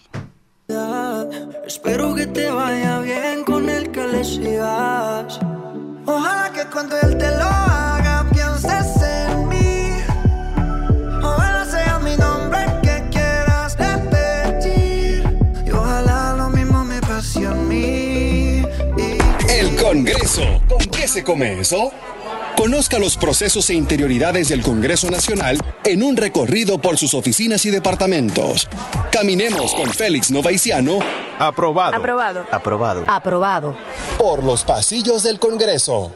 Espero 1.66 2.14
que 2.14 2.26
te 2.26 2.50
vaya 2.50 3.00
bien 3.00 3.44
con 3.44 3.68
el 3.68 3.90
que 3.90 4.07
le 4.07 4.24
sigas. 4.24 5.40
Ojalá 6.07 6.52
que 6.54 6.64
cuando 6.72 6.96
él 7.00 7.18
te 7.18 7.31
lo 7.37 7.44
haga 7.44 8.26
pienses 8.33 9.02
en 9.02 9.48
mí. 9.48 9.90
Ojalá 11.20 11.64
sea 11.64 11.98
mi 11.98 12.16
nombre 12.16 12.61
que 12.83 13.02
quieras 13.11 13.76
repetir. 13.76 15.24
Y 15.66 15.70
ojalá 15.72 16.35
lo 16.37 16.48
mismo 16.50 16.85
me 16.85 17.00
pase 17.00 17.44
a 17.44 17.54
mí. 17.54 18.62
El 19.50 19.76
Congreso. 19.83 20.62
¿Con 20.68 20.87
qué 20.87 21.09
se 21.09 21.24
come 21.24 21.61
eso? 21.61 21.92
Conozca 22.59 22.99
los 22.99 23.16
procesos 23.16 23.71
e 23.71 23.75
interioridades 23.75 24.49
del 24.49 24.62
Congreso 24.62 25.09
Nacional 25.12 25.59
en 25.85 26.03
un 26.03 26.16
recorrido 26.16 26.79
por 26.79 26.99
sus 26.99 27.14
oficinas 27.14 27.64
y 27.66 27.71
departamentos. 27.71 28.68
Caminemos 29.12 29.73
con 29.77 29.88
Félix 29.90 30.33
Novaiciano. 30.33 30.99
Aprobado. 31.38 31.94
Aprobado. 31.94 32.47
Aprobado. 32.51 33.05
Aprobado. 33.07 33.77
Por 34.18 34.42
los 34.42 34.64
pasillos 34.64 35.23
del 35.23 35.38
Congreso. 35.38 36.12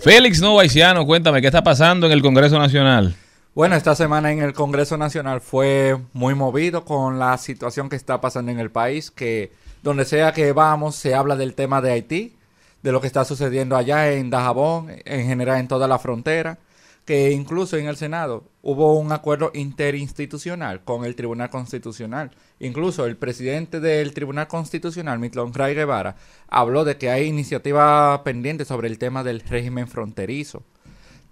Félix 0.00 0.40
Novaisiano, 0.40 1.04
cuéntame, 1.04 1.42
¿qué 1.42 1.48
está 1.48 1.62
pasando 1.62 2.06
en 2.06 2.12
el 2.12 2.22
Congreso 2.22 2.58
Nacional? 2.58 3.14
Bueno, 3.54 3.76
esta 3.76 3.94
semana 3.94 4.32
en 4.32 4.40
el 4.40 4.54
Congreso 4.54 4.96
Nacional 4.96 5.42
fue 5.42 5.98
muy 6.14 6.34
movido 6.34 6.86
con 6.86 7.18
la 7.18 7.36
situación 7.36 7.90
que 7.90 7.96
está 7.96 8.22
pasando 8.22 8.50
en 8.52 8.58
el 8.58 8.70
país, 8.70 9.10
que 9.10 9.52
donde 9.82 10.06
sea 10.06 10.32
que 10.32 10.52
vamos 10.52 10.96
se 10.96 11.14
habla 11.14 11.36
del 11.36 11.52
tema 11.52 11.82
de 11.82 11.92
Haití, 11.92 12.37
de 12.82 12.92
lo 12.92 13.00
que 13.00 13.06
está 13.06 13.24
sucediendo 13.24 13.76
allá 13.76 14.12
en 14.12 14.30
Dajabón, 14.30 14.88
en 15.04 15.26
general 15.26 15.60
en 15.60 15.68
toda 15.68 15.88
la 15.88 15.98
frontera, 15.98 16.58
que 17.04 17.32
incluso 17.32 17.78
en 17.78 17.86
el 17.86 17.96
Senado 17.96 18.44
hubo 18.60 18.98
un 18.98 19.12
acuerdo 19.12 19.50
interinstitucional 19.54 20.84
con 20.84 21.06
el 21.06 21.16
Tribunal 21.16 21.48
Constitucional. 21.48 22.32
Incluso 22.60 23.06
el 23.06 23.16
presidente 23.16 23.80
del 23.80 24.12
Tribunal 24.12 24.46
Constitucional, 24.46 25.18
Mitlon 25.18 25.54
Ray 25.54 25.74
Guevara, 25.74 26.16
habló 26.48 26.84
de 26.84 26.98
que 26.98 27.08
hay 27.10 27.26
iniciativa 27.26 28.22
pendiente 28.24 28.66
sobre 28.66 28.88
el 28.88 28.98
tema 28.98 29.24
del 29.24 29.40
régimen 29.40 29.88
fronterizo. 29.88 30.64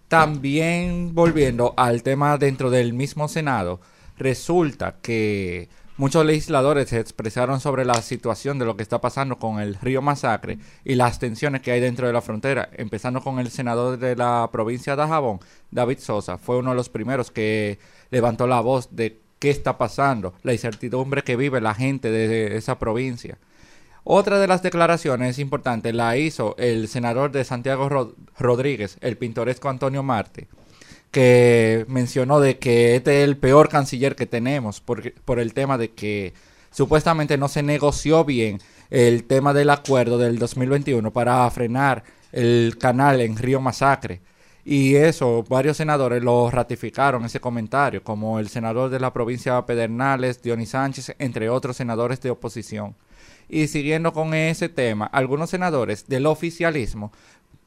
También 0.09 1.15
volviendo 1.15 1.75
al 1.77 2.03
tema 2.03 2.39
dentro 2.39 2.71
del 2.71 2.95
mismo 2.95 3.29
Senado, 3.29 3.81
resulta 4.17 4.97
que 5.03 5.69
muchos 5.97 6.25
legisladores 6.27 6.89
se 6.91 7.01
expresaron 7.01 7.61
sobre 7.61 7.85
la 7.85 8.01
situación 8.03 8.59
de 8.59 8.65
lo 8.65 8.77
que 8.77 8.83
está 8.83 9.01
pasando 9.01 9.37
con 9.37 9.61
el 9.61 9.75
río 9.77 10.03
Masacre 10.03 10.59
y 10.85 10.95
las 10.95 11.19
tensiones 11.19 11.63
que 11.63 11.73
hay 11.73 11.81
dentro 11.81 12.07
de 12.07 12.13
la 12.13 12.21
frontera, 12.23 12.69
empezando 12.75 13.23
con 13.23 13.39
el 13.39 13.51
senador 13.51 13.99
de 13.99 14.17
la 14.17 14.49
provincia 14.53 14.97
de 14.97 15.07
Jabón, 15.07 15.41
David 15.71 15.99
Sosa, 16.01 16.39
fue 16.39 16.59
uno 16.59 16.71
de 16.71 16.77
los 16.77 16.89
primeros 16.89 17.31
que 17.31 17.79
levantó 18.11 18.47
la 18.47 18.61
voz 18.61 18.95
de 18.95 19.21
qué 19.39 19.51
está 19.51 19.79
pasando, 19.79 20.35
la 20.43 20.53
incertidumbre 20.53 21.23
que 21.23 21.37
vive 21.37 21.61
la 21.61 21.75
gente 21.75 22.11
de 22.11 22.57
esa 22.57 22.79
provincia. 22.79 23.39
Otra 24.05 24.39
de 24.39 24.47
las 24.47 24.63
declaraciones 24.63 25.39
importantes 25.41 25.93
la 25.93 26.17
hizo 26.17 26.55
el 26.59 26.87
senador 26.87 27.33
de 27.33 27.45
Santiago 27.45 27.89
Rod- 27.89 28.15
Rodríguez, 28.39 28.99
el 29.01 29.17
pintoresco 29.17 29.69
Antonio 29.69 30.03
Marte, 30.05 30.47
que 31.17 31.87
mencionó 31.89 32.41
de 32.41 32.59
que 32.59 32.95
este 32.95 33.23
es 33.23 33.25
el 33.27 33.39
peor 33.39 33.71
canciller 33.71 34.17
que 34.17 34.27
tenemos 34.27 34.83
por, 34.83 35.15
por 35.23 35.39
el 35.39 35.55
tema 35.55 35.79
de 35.79 35.93
que 35.93 36.35
supuestamente 36.71 37.39
no 37.39 37.49
se 37.49 37.63
negoció 37.63 38.23
bien 38.27 38.59
el 38.91 39.25
tema 39.25 39.55
del 39.55 39.71
acuerdo 39.71 40.19
del 40.19 40.39
2021 40.39 41.11
para 41.15 41.51
frenar 41.51 42.05
el 42.33 42.77
canal 42.79 43.23
en 43.23 43.39
Río 43.39 43.63
Masacre. 43.63 44.21
Y 44.63 44.97
eso, 44.97 45.43
varios 45.49 45.79
senadores 45.79 46.23
lo 46.23 46.51
ratificaron, 46.51 47.25
ese 47.25 47.41
comentario, 47.41 48.05
como 48.05 48.39
el 48.39 48.51
senador 48.51 48.91
de 48.91 49.01
la 49.01 49.15
provincia 49.15 49.55
de 49.55 49.63
Pedernales, 49.63 50.43
Dionis 50.43 50.69
Sánchez, 50.71 51.15
entre 51.19 51.49
otros 51.49 51.79
senadores 51.79 52.21
de 52.21 52.31
oposición. 52.31 52.95
Y 53.49 53.69
siguiendo 53.69 54.13
con 54.13 54.35
ese 54.35 54.69
tema, 54.69 55.07
algunos 55.07 55.49
senadores 55.49 56.09
del 56.09 56.27
oficialismo 56.27 57.11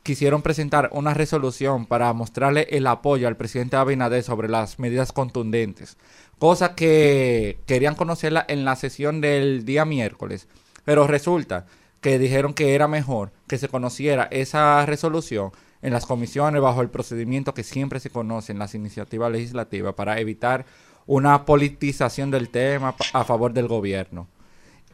quisieron 0.10 0.42
presentar 0.42 0.90
una 0.92 1.14
resolución 1.14 1.86
para 1.86 2.12
mostrarle 2.14 2.66
el 2.72 2.88
apoyo 2.88 3.28
al 3.28 3.38
presidente 3.38 3.76
Abinader 3.76 4.24
sobre 4.24 4.50
las 4.50 4.80
medidas 4.80 5.12
contundentes, 5.14 5.98
cosa 6.40 6.74
que 6.74 7.60
querían 7.68 7.94
conocerla 7.94 8.44
en 8.50 8.66
la 8.66 8.76
sesión 8.76 9.22
del 9.22 9.66
día 9.66 9.86
miércoles, 9.86 10.48
pero 10.84 11.06
resulta 11.06 11.68
que 12.02 12.18
dijeron 12.18 12.56
que 12.56 12.74
era 12.74 12.88
mejor 12.88 13.32
que 13.48 13.60
se 13.60 13.68
conociera 13.68 14.28
esa 14.32 14.84
resolución 14.88 15.52
en 15.84 15.94
las 15.94 16.08
comisiones 16.08 16.60
bajo 16.60 16.82
el 16.82 16.90
procedimiento 16.90 17.54
que 17.54 17.62
siempre 17.62 18.00
se 18.00 18.10
conoce 18.10 18.52
en 18.52 18.58
las 18.58 18.74
iniciativas 18.74 19.32
legislativas 19.32 19.94
para 19.94 20.20
evitar 20.20 20.66
una 21.06 21.46
politización 21.46 22.32
del 22.32 22.50
tema 22.50 22.96
a 23.14 23.24
favor 23.26 23.54
del 23.54 23.68
gobierno. 23.68 24.28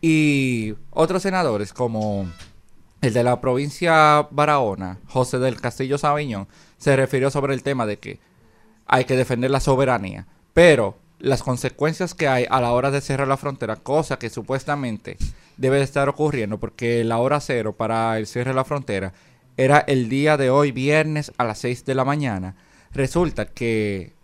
Y 0.01 0.75
otros 0.91 1.23
senadores 1.23 1.71
como 1.71 2.27
el 3.05 3.13
de 3.13 3.23
la 3.23 3.39
provincia 3.39 4.27
Barahona, 4.31 4.99
José 5.07 5.37
del 5.37 5.61
Castillo 5.61 5.97
Sabiñón, 5.97 6.47
se 6.77 6.95
refirió 6.95 7.29
sobre 7.29 7.53
el 7.53 7.63
tema 7.63 7.85
de 7.85 7.97
que 7.97 8.19
hay 8.87 9.05
que 9.05 9.15
defender 9.15 9.51
la 9.51 9.59
soberanía, 9.59 10.27
pero 10.53 10.97
las 11.19 11.43
consecuencias 11.43 12.13
que 12.13 12.27
hay 12.27 12.45
a 12.49 12.59
la 12.61 12.71
hora 12.71 12.91
de 12.91 13.01
cerrar 13.01 13.27
la 13.27 13.37
frontera, 13.37 13.75
cosa 13.75 14.17
que 14.17 14.29
supuestamente 14.29 15.17
debe 15.57 15.77
de 15.77 15.83
estar 15.83 16.09
ocurriendo 16.09 16.59
porque 16.59 17.03
la 17.03 17.19
hora 17.19 17.39
cero 17.39 17.73
para 17.73 18.17
el 18.17 18.27
cierre 18.27 18.51
de 18.51 18.55
la 18.55 18.65
frontera 18.65 19.13
era 19.55 19.79
el 19.79 20.09
día 20.09 20.35
de 20.35 20.49
hoy, 20.49 20.71
viernes 20.71 21.31
a 21.37 21.43
las 21.45 21.59
6 21.59 21.85
de 21.85 21.95
la 21.95 22.05
mañana. 22.05 22.55
Resulta 22.91 23.45
que 23.45 24.14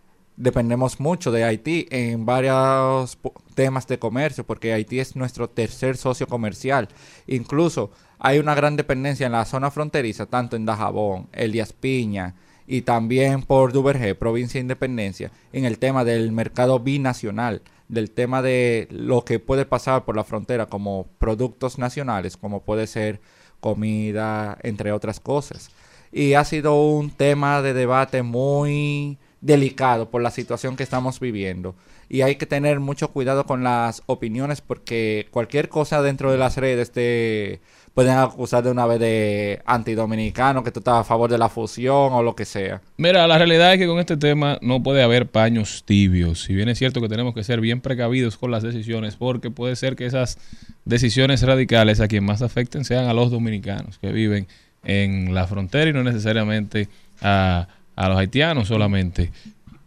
dependemos 0.42 1.00
mucho 1.00 1.32
de 1.32 1.44
Haití 1.44 1.88
en 1.92 2.26
varios 2.26 3.18
temas 3.54 3.88
de 3.88 4.00
comercio, 4.00 4.46
porque 4.46 4.74
Haití 4.74 5.00
es 5.00 5.16
nuestro 5.16 5.50
tercer 5.50 5.98
socio 5.98 6.28
comercial. 6.28 6.88
Incluso 7.28 7.92
hay 8.18 8.40
una 8.40 8.56
gran 8.56 8.76
dependencia 8.76 9.26
en 9.26 9.34
la 9.34 9.46
zona 9.46 9.72
fronteriza, 9.72 10.26
tanto 10.26 10.56
en 10.56 10.66
Dajabón, 10.66 11.28
Elías 11.32 11.74
Piña 11.74 12.36
y 12.66 12.82
también 12.82 13.44
por 13.44 13.74
Duvergé, 13.74 14.16
provincia 14.16 14.58
de 14.58 14.64
Independencia, 14.64 15.32
en 15.54 15.66
el 15.66 15.78
tema 15.78 16.04
del 16.04 16.32
mercado 16.32 16.80
binacional, 16.80 17.62
del 17.88 18.12
tema 18.12 18.42
de 18.42 18.88
lo 18.90 19.26
que 19.26 19.40
puede 19.40 19.66
pasar 19.66 20.06
por 20.06 20.16
la 20.16 20.24
frontera 20.24 20.68
como 20.68 21.08
productos 21.20 21.78
nacionales, 21.78 22.38
como 22.38 22.62
puede 22.62 22.88
ser 22.88 23.20
comida, 23.60 24.58
entre 24.64 24.92
otras 24.92 25.20
cosas. 25.20 25.70
Y 26.12 26.34
ha 26.34 26.46
sido 26.46 26.82
un 26.82 27.12
tema 27.12 27.62
de 27.62 27.74
debate 27.74 28.24
muy 28.24 29.18
delicado 29.42 30.10
por 30.10 30.22
la 30.22 30.32
situación 30.32 30.76
que 30.76 30.84
estamos 30.84 31.20
viviendo. 31.20 31.76
Y 32.08 32.22
hay 32.22 32.36
que 32.36 32.46
tener 32.46 32.80
mucho 32.80 33.10
cuidado 33.10 33.46
con 33.46 33.64
las 33.64 34.04
opiniones 34.06 34.62
porque 34.62 35.28
cualquier 35.32 35.70
cosa 35.70 36.02
dentro 36.02 36.32
de 36.32 36.38
las 36.38 36.58
redes 36.58 36.92
te 36.92 37.62
pueden 37.94 38.18
acusar 38.18 38.64
de 38.64 38.72
una 38.72 38.86
vez 38.86 39.00
de 39.00 39.62
antidominicano, 39.66 40.64
que 40.64 40.72
tú 40.72 40.80
estás 40.80 41.00
a 41.00 41.04
favor 41.04 41.30
de 41.30 41.38
la 41.38 41.50
fusión 41.50 42.14
o 42.14 42.24
lo 42.24 42.36
que 42.36 42.46
sea. 42.46 42.82
Mira, 42.98 43.28
la 43.28 43.38
realidad 43.38 43.74
es 43.74 43.80
que 43.80 43.88
con 43.88 44.00
este 44.00 44.18
tema 44.18 44.58
no 44.62 44.82
puede 44.82 45.04
haber 45.04 45.28
paños 45.28 45.84
tibios. 45.86 46.44
Si 46.44 46.54
bien 46.54 46.70
es 46.70 46.78
cierto 46.78 47.02
que 47.02 47.10
tenemos 47.10 47.34
que 47.34 47.44
ser 47.44 47.60
bien 47.60 47.82
precavidos 47.82 48.38
con 48.38 48.52
las 48.52 48.64
decisiones, 48.64 49.16
porque 49.16 49.52
puede 49.52 49.76
ser 49.76 49.96
que 49.96 50.06
esas 50.06 50.38
decisiones 50.86 51.42
radicales 51.44 52.00
a 52.00 52.08
quien 52.08 52.24
más 52.24 52.42
afecten 52.42 52.86
sean 52.86 53.08
a 53.08 53.14
los 53.14 53.32
dominicanos 53.32 53.98
que 54.00 54.12
viven 54.12 54.48
en 54.84 55.34
la 55.34 55.48
frontera 55.48 55.90
y 55.90 55.94
no 55.94 56.04
necesariamente 56.04 56.88
a, 57.22 57.68
a 58.02 58.10
los 58.10 58.18
haitianos 58.18 58.68
solamente. 58.68 59.32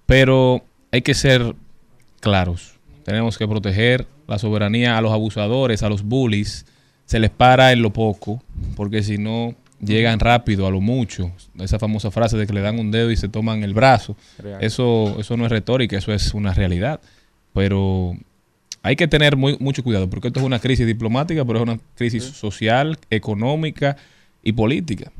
Pero 0.06 0.64
hay 0.92 1.02
que 1.02 1.14
ser 1.14 1.54
claros. 2.20 2.74
Tenemos 3.04 3.36
que 3.36 3.48
proteger 3.48 4.06
la 4.28 4.38
soberanía 4.38 4.96
a 4.96 5.00
los 5.00 5.12
abusadores, 5.12 5.82
a 5.82 5.88
los 5.88 6.02
bullies. 6.02 6.64
Se 7.06 7.18
les 7.18 7.30
para 7.30 7.72
en 7.72 7.82
lo 7.82 7.92
poco, 7.92 8.42
porque 8.76 9.02
si 9.02 9.18
no 9.18 9.54
llegan 9.80 10.20
rápido 10.20 10.66
a 10.66 10.70
lo 10.70 10.80
mucho. 10.80 11.32
Esa 11.58 11.78
famosa 11.78 12.10
frase 12.10 12.36
de 12.36 12.46
que 12.46 12.52
le 12.52 12.60
dan 12.60 12.78
un 12.78 12.90
dedo 12.90 13.10
y 13.10 13.16
se 13.16 13.28
toman 13.28 13.64
el 13.64 13.74
brazo. 13.74 14.16
Real. 14.38 14.62
Eso, 14.62 15.16
eso 15.18 15.36
no 15.36 15.44
es 15.44 15.50
retórica, 15.50 15.98
eso 15.98 16.12
es 16.12 16.32
una 16.34 16.54
realidad. 16.54 17.00
Pero 17.52 18.16
hay 18.82 18.94
que 18.94 19.08
tener 19.08 19.36
muy, 19.36 19.56
mucho 19.58 19.82
cuidado, 19.82 20.08
porque 20.08 20.28
esto 20.28 20.40
es 20.40 20.46
una 20.46 20.60
crisis 20.60 20.86
diplomática, 20.86 21.44
pero 21.44 21.58
es 21.58 21.62
una 21.64 21.78
crisis 21.96 22.22
social, 22.22 22.96
económica 23.10 23.96
y 24.44 24.52
política. 24.52 25.10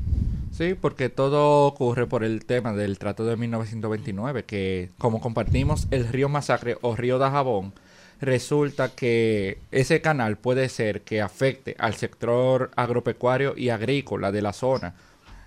Sí, 0.51 0.73
porque 0.79 1.09
todo 1.09 1.65
ocurre 1.65 2.07
por 2.07 2.23
el 2.23 2.45
tema 2.45 2.71
del 2.71 2.97
Trato 2.97 3.25
de 3.25 3.35
1929, 3.35 4.45
que 4.45 4.89
como 4.97 5.19
compartimos 5.19 5.87
el 5.91 6.07
río 6.07 6.29
Masacre 6.29 6.77
o 6.81 6.95
río 6.95 7.17
Dajabón, 7.17 7.73
resulta 8.21 8.95
que 8.95 9.57
ese 9.71 9.99
canal 9.99 10.37
puede 10.37 10.69
ser 10.69 11.01
que 11.01 11.21
afecte 11.21 11.75
al 11.77 11.95
sector 11.95 12.71
agropecuario 12.77 13.53
y 13.57 13.67
agrícola 13.67 14.31
de 14.31 14.41
la 14.41 14.53
zona, 14.53 14.95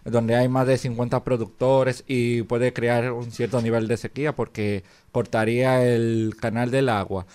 donde 0.04 0.36
hay 0.36 0.48
más 0.48 0.66
de 0.66 0.76
50 0.76 1.24
productores 1.24 2.04
y 2.06 2.42
puede 2.42 2.74
crear 2.74 3.12
un 3.12 3.30
cierto 3.30 3.62
nivel 3.62 3.88
de 3.88 3.96
sequía 3.96 4.34
porque 4.34 4.84
cortaría 5.10 5.86
el 5.86 6.34
canal 6.38 6.70
del 6.70 6.90
agua 6.90 7.26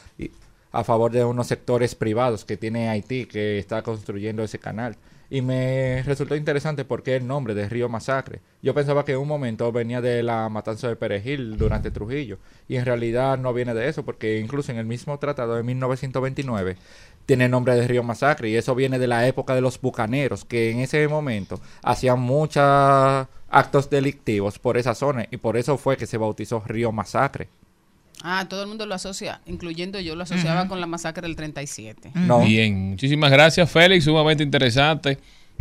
a 0.71 0.83
favor 0.83 1.11
de 1.11 1.23
unos 1.23 1.47
sectores 1.47 1.95
privados 1.95 2.45
que 2.45 2.57
tiene 2.57 2.89
Haití 2.89 3.25
que 3.25 3.59
está 3.59 3.83
construyendo 3.83 4.43
ese 4.43 4.59
canal. 4.59 4.95
Y 5.33 5.41
me 5.41 6.03
resultó 6.03 6.35
interesante 6.35 6.85
porque 6.85 7.15
el 7.15 7.25
nombre 7.25 7.55
de 7.55 7.67
Río 7.67 7.89
Masacre. 7.89 8.41
Yo 8.61 8.75
pensaba 8.75 9.03
que 9.03 9.13
en 9.13 9.17
un 9.17 9.27
momento 9.27 9.71
venía 9.71 9.99
de 9.99 10.21
la 10.21 10.47
matanza 10.47 10.87
de 10.87 10.95
Perejil 10.95 11.57
durante 11.57 11.89
Trujillo. 11.89 12.37
Y 12.67 12.75
en 12.75 12.85
realidad 12.85 13.39
no 13.39 13.51
viene 13.51 13.73
de 13.73 13.89
eso, 13.89 14.05
porque 14.05 14.37
incluso 14.37 14.71
en 14.71 14.77
el 14.77 14.85
mismo 14.85 15.17
tratado 15.17 15.55
de 15.55 15.63
1929 15.63 16.77
tiene 17.25 17.49
nombre 17.49 17.73
de 17.73 17.87
Río 17.87 18.03
Masacre. 18.03 18.49
Y 18.49 18.57
eso 18.57 18.75
viene 18.75 18.99
de 18.99 19.07
la 19.07 19.27
época 19.27 19.55
de 19.55 19.61
los 19.61 19.81
bucaneros, 19.81 20.45
que 20.45 20.69
en 20.69 20.81
ese 20.81 21.07
momento 21.07 21.59
hacían 21.81 22.19
muchos 22.19 22.61
actos 23.49 23.89
delictivos 23.89 24.59
por 24.59 24.77
esa 24.77 24.93
zona. 24.93 25.25
Y 25.31 25.37
por 25.37 25.57
eso 25.57 25.79
fue 25.79 25.97
que 25.97 26.05
se 26.05 26.19
bautizó 26.19 26.61
Río 26.63 26.91
Masacre. 26.91 27.49
Ah, 28.21 28.45
todo 28.49 28.61
el 28.61 28.67
mundo 28.67 28.85
lo 28.85 28.95
asocia, 28.95 29.41
incluyendo 29.45 29.99
yo, 29.99 30.15
lo 30.15 30.23
asociaba 30.23 30.67
con 30.67 30.79
la 30.79 30.87
masacre 30.87 31.27
del 31.27 31.35
37. 31.35 32.11
Bien, 32.45 32.91
muchísimas 32.91 33.31
gracias 33.31 33.69
Félix, 33.69 34.05
sumamente 34.05 34.43
interesante. 34.43 35.17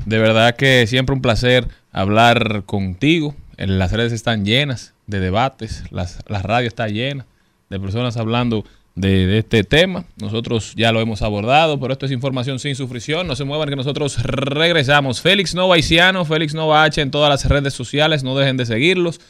De 0.07 0.19
verdad 0.19 0.57
que 0.57 0.87
siempre 0.87 1.15
un 1.15 1.23
placer 1.23 1.69
hablar 1.93 2.65
contigo. 2.65 3.35
En 3.57 3.79
Las 3.79 3.93
redes 3.93 4.13
están 4.13 4.45
llenas 4.45 4.95
de 5.07 5.21
debates, 5.21 5.85
las, 5.91 6.19
la 6.27 6.43
radio 6.43 6.67
está 6.67 6.89
llena 6.89 7.27
de 7.69 7.79
personas 7.79 8.17
hablando 8.17 8.65
de, 8.95 9.27
de 9.27 9.39
este 9.39 9.65
tema. 9.65 10.05
Nosotros 10.21 10.75
ya 10.77 10.93
lo 10.93 11.01
hemos 11.01 11.23
abordado, 11.23 11.79
pero 11.79 11.93
esto 11.93 12.07
es 12.07 12.13
información 12.13 12.59
sin 12.59 12.75
sufrición. 12.75 13.27
No 13.27 13.37
se 13.37 13.45
muevan 13.45 13.69
que 13.69 13.77
nosotros 13.77 14.23
regresamos. 14.23 15.21
Félix 15.21 15.55
Nova 15.55 15.75
Haitiano, 15.77 16.25
Félix 16.25 16.55
Nova 16.55 16.85
H 16.85 17.01
en 17.01 17.11
todas 17.11 17.31
las 17.31 17.45
redes 17.49 17.75
sociales. 17.75 18.23
No 18.23 18.37
dejen 18.37 18.57
de 18.57 18.67
seguirlos. 18.67 19.21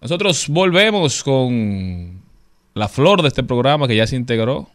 Nosotros 0.00 0.48
volvemos 0.48 1.22
con 1.22 2.22
la 2.74 2.88
flor 2.88 3.22
de 3.22 3.28
este 3.28 3.42
programa 3.42 3.88
que 3.88 3.96
ya 3.96 4.06
se 4.06 4.16
integró. 4.16 4.68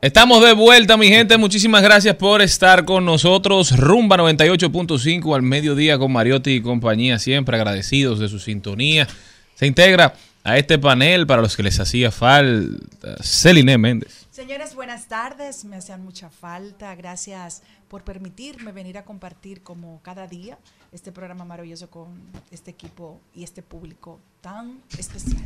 Estamos 0.00 0.40
de 0.44 0.52
vuelta, 0.52 0.96
mi 0.96 1.08
gente. 1.08 1.36
Muchísimas 1.38 1.82
gracias 1.82 2.14
por 2.14 2.40
estar 2.40 2.84
con 2.84 3.04
nosotros. 3.04 3.76
Rumba 3.76 4.16
98.5 4.16 5.34
al 5.34 5.42
mediodía 5.42 5.98
con 5.98 6.12
Mariotti 6.12 6.52
y 6.52 6.62
compañía. 6.62 7.18
Siempre 7.18 7.56
agradecidos 7.56 8.20
de 8.20 8.28
su 8.28 8.38
sintonía. 8.38 9.08
Se 9.56 9.66
integra 9.66 10.14
a 10.44 10.56
este 10.56 10.78
panel 10.78 11.26
para 11.26 11.42
los 11.42 11.56
que 11.56 11.64
les 11.64 11.80
hacía 11.80 12.12
falta 12.12 13.16
Celine 13.24 13.76
Méndez. 13.76 14.28
Señores, 14.30 14.76
buenas 14.76 15.08
tardes. 15.08 15.64
Me 15.64 15.74
hacían 15.74 16.04
mucha 16.04 16.30
falta. 16.30 16.94
Gracias 16.94 17.64
por 17.88 18.04
permitirme 18.04 18.70
venir 18.70 18.98
a 18.98 19.04
compartir 19.04 19.64
como 19.64 20.00
cada 20.04 20.28
día 20.28 20.58
este 20.92 21.10
programa 21.10 21.44
maravilloso 21.44 21.90
con 21.90 22.20
este 22.52 22.70
equipo 22.70 23.20
y 23.34 23.42
este 23.42 23.62
público 23.62 24.20
tan 24.40 24.78
especial. 24.96 25.36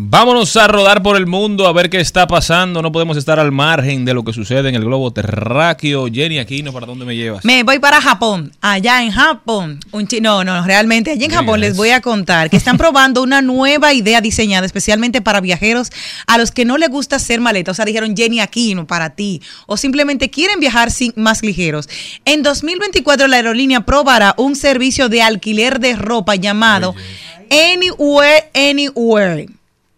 Vámonos 0.00 0.56
a 0.56 0.68
rodar 0.68 1.02
por 1.02 1.16
el 1.16 1.26
mundo 1.26 1.66
a 1.66 1.72
ver 1.72 1.90
qué 1.90 1.98
está 1.98 2.26
pasando. 2.28 2.82
No 2.82 2.92
podemos 2.92 3.16
estar 3.16 3.40
al 3.40 3.50
margen 3.50 4.04
de 4.04 4.14
lo 4.14 4.22
que 4.22 4.32
sucede 4.32 4.68
en 4.68 4.76
el 4.76 4.84
globo 4.84 5.10
terráqueo. 5.12 6.06
Jenny 6.06 6.38
Aquino, 6.38 6.72
¿para 6.72 6.86
dónde 6.86 7.04
me 7.04 7.16
llevas? 7.16 7.44
Me 7.44 7.64
voy 7.64 7.80
para 7.80 8.00
Japón. 8.00 8.52
Allá 8.60 9.02
en 9.02 9.10
Japón. 9.10 9.80
Un 9.90 10.06
chi- 10.06 10.20
no, 10.20 10.44
no, 10.44 10.64
realmente. 10.64 11.10
Allá 11.12 11.24
en 11.26 11.32
Japón 11.32 11.60
les 11.60 11.76
voy 11.76 11.90
a 11.90 12.00
contar 12.00 12.48
que 12.48 12.56
están 12.56 12.78
probando 12.78 13.22
una 13.22 13.42
nueva 13.42 13.92
idea 13.92 14.20
diseñada 14.20 14.66
especialmente 14.66 15.20
para 15.20 15.40
viajeros 15.40 15.90
a 16.28 16.38
los 16.38 16.52
que 16.52 16.64
no 16.64 16.78
les 16.78 16.90
gusta 16.90 17.16
hacer 17.16 17.40
maleta. 17.40 17.72
O 17.72 17.74
sea, 17.74 17.84
dijeron 17.84 18.16
Jenny 18.16 18.38
Aquino 18.38 18.86
para 18.86 19.10
ti. 19.16 19.42
O 19.66 19.76
simplemente 19.76 20.30
quieren 20.30 20.60
viajar 20.60 20.92
sin, 20.92 21.12
más 21.16 21.42
ligeros. 21.42 21.88
En 22.24 22.44
2024 22.44 23.26
la 23.26 23.36
aerolínea 23.36 23.80
probará 23.80 24.34
un 24.38 24.54
servicio 24.54 25.08
de 25.08 25.22
alquiler 25.22 25.80
de 25.80 25.96
ropa 25.96 26.36
llamado 26.36 26.94
Anywhere, 27.50 28.50
Anywhere. 28.54 29.48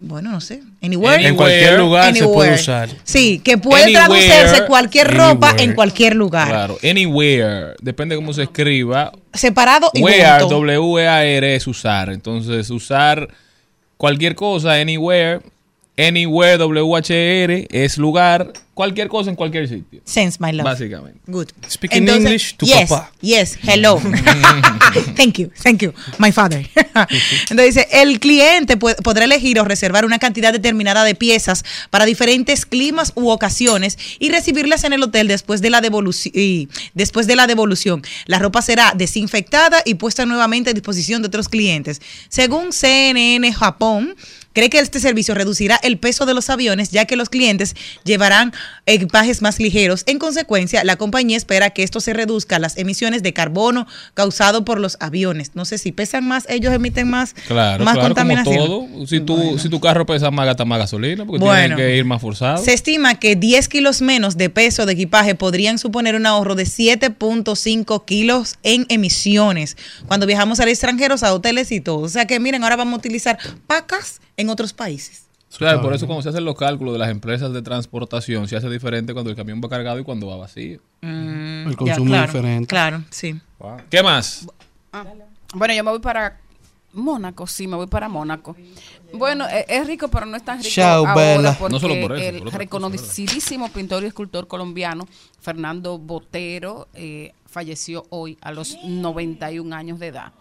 Bueno, 0.03 0.31
no 0.31 0.41
sé. 0.41 0.63
Anywhere. 0.83 1.27
En 1.27 1.37
cualquier 1.37 1.79
lugar 1.79 2.15
se 2.15 2.25
puede 2.25 2.55
usar. 2.55 2.89
Sí, 3.05 3.39
que 3.45 3.59
puede 3.59 3.85
Anywhere, 3.85 4.07
traducirse 4.07 4.67
cualquier 4.67 5.15
ropa 5.15 5.49
anywhere. 5.51 5.65
en 5.65 5.75
cualquier 5.75 6.17
lugar. 6.17 6.49
Claro, 6.49 6.79
anywhere. 6.83 7.75
Depende 7.83 8.15
de 8.15 8.21
cómo 8.21 8.33
se 8.33 8.45
escriba. 8.45 9.13
Separado 9.35 9.91
y 9.93 10.03
Wear, 10.03 10.41
junto. 10.41 10.57
W-E-A-R 10.57 11.55
es 11.55 11.67
usar. 11.67 12.09
Entonces, 12.09 12.71
usar 12.71 13.29
cualquier 13.99 14.35
cosa, 14.35 14.73
anywhere. 14.75 15.41
Anywhere, 15.99 16.57
W-H-R, 16.57 17.69
es 17.71 17.99
lugar. 17.99 18.55
Cualquier 18.81 19.09
cosa 19.09 19.29
en 19.29 19.37
cualquier 19.37 19.69
sitio. 19.69 20.01
Sense, 20.07 20.39
my 20.41 20.53
love. 20.53 20.65
Básicamente. 20.65 21.21
Good. 21.27 21.49
Speaking 21.69 22.09
English 22.09 22.55
to 22.57 22.65
yes, 22.65 22.89
papá. 22.89 23.13
Yes, 23.21 23.59
hello. 23.63 24.01
thank 25.17 25.35
you, 25.35 25.51
thank 25.63 25.83
you, 25.83 25.93
my 26.17 26.33
father. 26.33 26.67
Entonces 27.51 27.75
dice, 27.75 27.89
el 27.93 28.19
cliente 28.21 28.79
podrá 28.79 29.25
elegir 29.25 29.61
o 29.61 29.65
reservar 29.65 30.07
una 30.07 30.19
cantidad 30.19 30.51
determinada 30.51 31.05
de 31.05 31.15
piezas 31.15 31.63
para 31.91 32.07
diferentes 32.07 32.65
climas 32.65 33.13
u 33.17 33.29
ocasiones 33.29 33.99
y 34.19 34.31
recibirlas 34.31 34.85
en 34.85 34.95
el 34.95 35.03
hotel 35.03 35.29
después 35.29 35.61
de 35.61 35.69
la 35.69 35.83
devolución. 35.83 36.33
Después 36.95 37.27
de 37.27 37.37
la 37.37 37.47
devolución, 37.47 38.01
la 38.25 38.39
ropa 38.39 38.63
será 38.63 38.95
desinfectada 38.97 39.83
y 39.85 39.97
puesta 39.97 40.25
nuevamente 40.25 40.71
a 40.71 40.73
disposición 40.73 41.21
de 41.21 41.29
otros 41.29 41.51
clientes. 41.51 42.01
Según 42.31 42.73
CNN 42.73 43.53
Japón, 43.53 44.17
cree 44.53 44.71
que 44.71 44.79
este 44.79 45.01
servicio 45.01 45.35
reducirá 45.35 45.79
el 45.83 45.99
peso 45.99 46.27
de 46.27 46.35
los 46.35 46.51
aviones 46.51 46.91
ya 46.91 47.05
que 47.05 47.17
los 47.17 47.29
clientes 47.29 47.77
llevarán 48.05 48.53
equipajes 48.87 49.43
más 49.43 49.59
ligeros. 49.59 50.03
En 50.07 50.19
consecuencia, 50.19 50.83
la 50.85 50.97
compañía 50.97 51.37
espera 51.37 51.71
que 51.71 51.83
esto 51.83 52.01
se 52.01 52.13
reduzca 52.13 52.59
las 52.59 52.77
emisiones 52.77 53.23
de 53.23 53.33
carbono 53.33 53.87
causado 54.15 54.65
por 54.65 54.81
los 54.81 54.97
aviones. 55.01 55.53
No 55.55 55.65
sé 55.65 55.79
si 55.79 55.93
pesan 55.93 56.27
más, 56.27 56.45
ellos 56.49 56.73
emiten 56.73 57.09
más, 57.09 57.35
Claro, 57.47 57.85
más 57.85 57.95
claro, 57.95 58.15
como 58.15 58.43
todo. 58.45 59.07
Si 59.07 59.21
tu, 59.21 59.59
si 59.59 59.69
tu 59.69 59.81
carro 59.81 60.07
pesa 60.07 60.31
más, 60.31 60.47
gasta 60.47 60.65
más 60.65 60.79
gasolina 60.79 61.25
porque 61.25 61.45
Bueno. 61.45 61.77
tienen 61.77 61.77
que 61.77 61.97
ir 61.97 62.05
más 62.05 62.21
forzados. 62.21 62.65
Se 62.65 62.73
estima 62.73 63.17
que 63.17 63.37
10 63.37 63.69
kilos 63.69 64.03
menos 64.03 64.37
de 64.37 64.51
peso 64.51 64.87
de 64.87 64.93
equipaje 64.93 65.35
podrían 65.35 65.79
suponer 65.79 66.15
un 66.15 66.27
ahorro 66.27 66.55
de 66.55 66.65
7.5 66.65 68.05
kilos 68.05 68.57
en 68.63 68.87
emisiones 68.89 69.77
cuando 70.07 70.27
viajamos 70.27 70.61
al 70.61 70.69
extranjero, 70.69 71.17
a 71.21 71.33
hoteles 71.33 71.73
y 71.73 71.81
todo. 71.81 71.99
O 71.99 72.09
sea 72.09 72.27
que 72.27 72.39
miren, 72.41 72.63
ahora 72.63 72.77
vamos 72.77 72.95
a 72.95 72.99
utilizar 72.99 73.39
pacas 73.67 74.21
en 74.37 74.49
otros 74.49 74.73
países. 74.73 75.30
Claro, 75.59 75.83
por 75.83 75.93
eso 75.93 76.07
cuando 76.07 76.23
se 76.23 76.29
hacen 76.29 76.45
los 76.45 76.55
cálculos 76.57 76.95
de 76.95 76.99
las 76.99 77.11
empresas 77.11 77.53
de 77.53 77.63
transportación, 77.63 78.49
se 78.49 78.57
hace 78.57 78.69
diferente 78.71 79.13
cuando 79.13 79.31
el 79.31 79.37
camión 79.37 79.61
va 79.63 79.69
cargado 79.69 79.99
y 79.99 80.05
cuando 80.05 80.27
va 80.27 80.37
vacío. 80.37 80.81
el 81.03 81.77
consumo 81.77 82.15
es 82.15 82.23
diferente. 82.23 82.67
Claro, 82.67 83.03
sí. 83.11 83.41
¿Qué 83.91 84.03
más? 84.03 84.47
Bueno, 85.55 85.75
yo 85.75 85.85
me 85.85 85.91
voy 85.91 86.01
para 86.01 86.39
Mónaco, 86.93 87.47
sí, 87.47 87.67
me 87.67 87.77
voy 87.77 87.87
para 87.87 88.09
Mónaco. 88.09 88.57
Bueno, 89.13 89.47
eh, 89.49 89.65
es 89.69 89.87
rico, 89.87 90.09
pero 90.09 90.27
no 90.27 90.37
es 90.37 90.45
tan 90.45 90.59
rico 90.59 90.71
Chao, 90.71 91.07
ahora 91.07 91.15
Bella. 91.15 91.57
porque 91.59 91.73
No 91.73 91.81
solo 91.81 92.01
por 92.01 92.17
eso, 92.17 92.29
el 92.29 92.39
por 92.39 92.49
otra 92.49 92.51
cosa, 92.51 92.59
reconocidísimo 92.59 93.69
pintor 93.71 94.03
y 94.05 94.07
escultor 94.07 94.47
colombiano 94.47 95.07
Fernando 95.41 95.99
Botero 95.99 96.89
eh, 96.95 97.33
falleció 97.47 98.07
hoy 98.11 98.39
a 98.41 98.53
los 98.53 98.77
91 98.85 99.75
años 99.75 99.99
de 99.99 100.09
edad. 100.09 100.33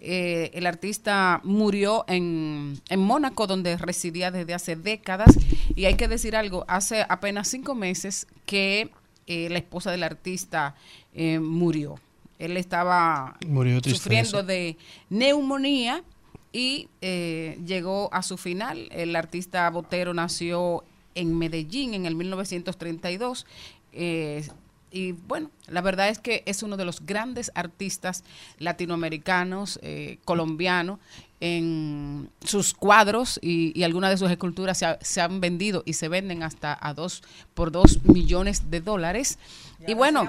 Eh, 0.00 0.50
el 0.54 0.66
artista 0.66 1.40
murió 1.44 2.04
en, 2.08 2.80
en 2.88 3.00
Mónaco, 3.00 3.46
donde 3.46 3.76
residía 3.76 4.30
desde 4.30 4.54
hace 4.54 4.76
décadas. 4.76 5.36
Y 5.74 5.86
hay 5.86 5.94
que 5.94 6.08
decir 6.08 6.36
algo, 6.36 6.64
hace 6.68 7.04
apenas 7.08 7.48
cinco 7.48 7.74
meses 7.74 8.26
que 8.46 8.90
eh, 9.26 9.48
la 9.50 9.58
esposa 9.58 9.90
del 9.90 10.02
artista 10.02 10.74
eh, 11.14 11.38
murió. 11.38 11.96
Él 12.38 12.56
estaba 12.56 13.36
Murió 13.46 13.80
sufriendo 13.82 14.42
de 14.44 14.76
neumonía 15.10 16.04
y 16.52 16.88
eh, 17.00 17.58
llegó 17.66 18.08
a 18.12 18.22
su 18.22 18.36
final. 18.36 18.88
El 18.92 19.16
artista 19.16 19.68
Botero 19.70 20.14
nació 20.14 20.84
en 21.14 21.36
Medellín 21.36 21.94
en 21.94 22.06
el 22.06 22.14
1932. 22.14 23.44
eh, 23.92 24.48
y 24.90 25.12
bueno, 25.12 25.50
la 25.66 25.80
verdad 25.80 26.08
es 26.08 26.18
que 26.18 26.42
es 26.46 26.62
uno 26.62 26.76
de 26.76 26.84
los 26.84 27.04
grandes 27.04 27.50
artistas 27.54 28.24
latinoamericanos, 28.58 29.78
eh, 29.82 30.18
colombianos, 30.24 30.98
en 31.40 32.30
sus 32.44 32.74
cuadros 32.74 33.38
y, 33.42 33.78
y 33.78 33.84
algunas 33.84 34.10
de 34.10 34.16
sus 34.16 34.30
esculturas 34.30 34.78
se, 34.78 34.86
ha- 34.86 34.98
se 35.00 35.20
han 35.20 35.40
vendido 35.40 35.82
y 35.86 35.92
se 35.92 36.08
venden 36.08 36.42
hasta 36.42 36.76
a 36.80 36.94
dos 36.94 37.22
por 37.54 37.70
dos 37.70 38.02
millones 38.04 38.70
de 38.70 38.80
dólares. 38.80 39.38
Y, 39.86 39.94
bueno, 39.94 40.22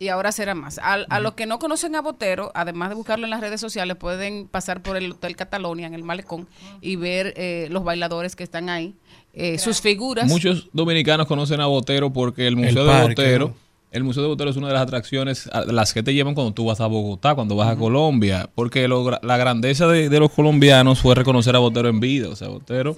y 0.00 0.08
ahora 0.08 0.32
será 0.32 0.54
más. 0.56 0.78
Al- 0.78 1.06
a 1.10 1.20
los 1.20 1.34
que 1.34 1.46
no 1.46 1.58
conocen 1.60 1.94
a 1.94 2.00
Botero, 2.00 2.50
además 2.54 2.88
de 2.88 2.96
buscarlo 2.96 3.24
en 3.26 3.30
las 3.30 3.40
redes 3.40 3.60
sociales, 3.60 3.96
pueden 3.96 4.48
pasar 4.48 4.82
por 4.82 4.96
el 4.96 5.12
Hotel 5.12 5.36
Catalonia 5.36 5.86
en 5.86 5.94
el 5.94 6.02
Malecón 6.02 6.48
y 6.80 6.96
ver 6.96 7.34
eh, 7.36 7.68
los 7.70 7.84
bailadores 7.84 8.34
que 8.34 8.42
están 8.42 8.68
ahí, 8.68 8.94
eh, 9.34 9.58
sus 9.58 9.80
figuras. 9.80 10.26
Muchos 10.26 10.70
dominicanos 10.72 11.26
conocen 11.28 11.60
a 11.60 11.66
Botero 11.66 12.12
porque 12.12 12.48
el 12.48 12.56
Museo 12.56 12.84
de 12.84 12.90
Botero, 13.02 13.48
¿no? 13.50 13.67
El 13.90 14.04
Museo 14.04 14.22
de 14.22 14.28
Botero 14.28 14.50
es 14.50 14.56
una 14.56 14.68
de 14.68 14.74
las 14.74 14.82
atracciones 14.82 15.48
a 15.52 15.64
las 15.64 15.92
que 15.94 16.02
te 16.02 16.12
llevan 16.14 16.34
cuando 16.34 16.52
tú 16.52 16.66
vas 16.66 16.80
a 16.80 16.86
Bogotá, 16.86 17.34
cuando 17.34 17.56
vas 17.56 17.68
a 17.68 17.76
Colombia, 17.76 18.48
porque 18.54 18.86
lo 18.88 19.10
la 19.22 19.36
grandeza 19.36 19.86
de, 19.86 20.08
de 20.08 20.20
los 20.20 20.30
colombianos 20.30 21.00
fue 21.00 21.14
reconocer 21.14 21.56
a 21.56 21.58
Botero 21.58 21.88
en 21.88 21.98
vida, 22.00 22.28
o 22.28 22.36
sea, 22.36 22.48
Botero 22.48 22.96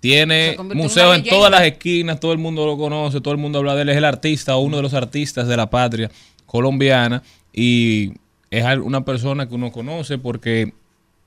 tiene 0.00 0.50
Se 0.50 0.56
convirtió 0.56 0.80
en 0.80 0.86
museos 0.86 1.16
en 1.18 1.24
todas 1.24 1.50
las 1.50 1.62
esquinas, 1.62 2.20
todo 2.20 2.32
el 2.32 2.38
mundo 2.38 2.64
lo 2.64 2.78
conoce, 2.78 3.20
todo 3.20 3.32
el 3.34 3.40
mundo 3.40 3.58
habla 3.58 3.74
de 3.74 3.82
él, 3.82 3.88
es 3.90 3.96
el 3.96 4.04
artista, 4.04 4.56
uno 4.56 4.76
de 4.78 4.82
los 4.82 4.94
artistas 4.94 5.46
de 5.48 5.56
la 5.56 5.68
patria 5.68 6.10
colombiana 6.46 7.22
y 7.52 8.12
es 8.50 8.64
una 8.78 9.04
persona 9.04 9.48
que 9.48 9.54
uno 9.54 9.70
conoce 9.72 10.16
porque 10.18 10.72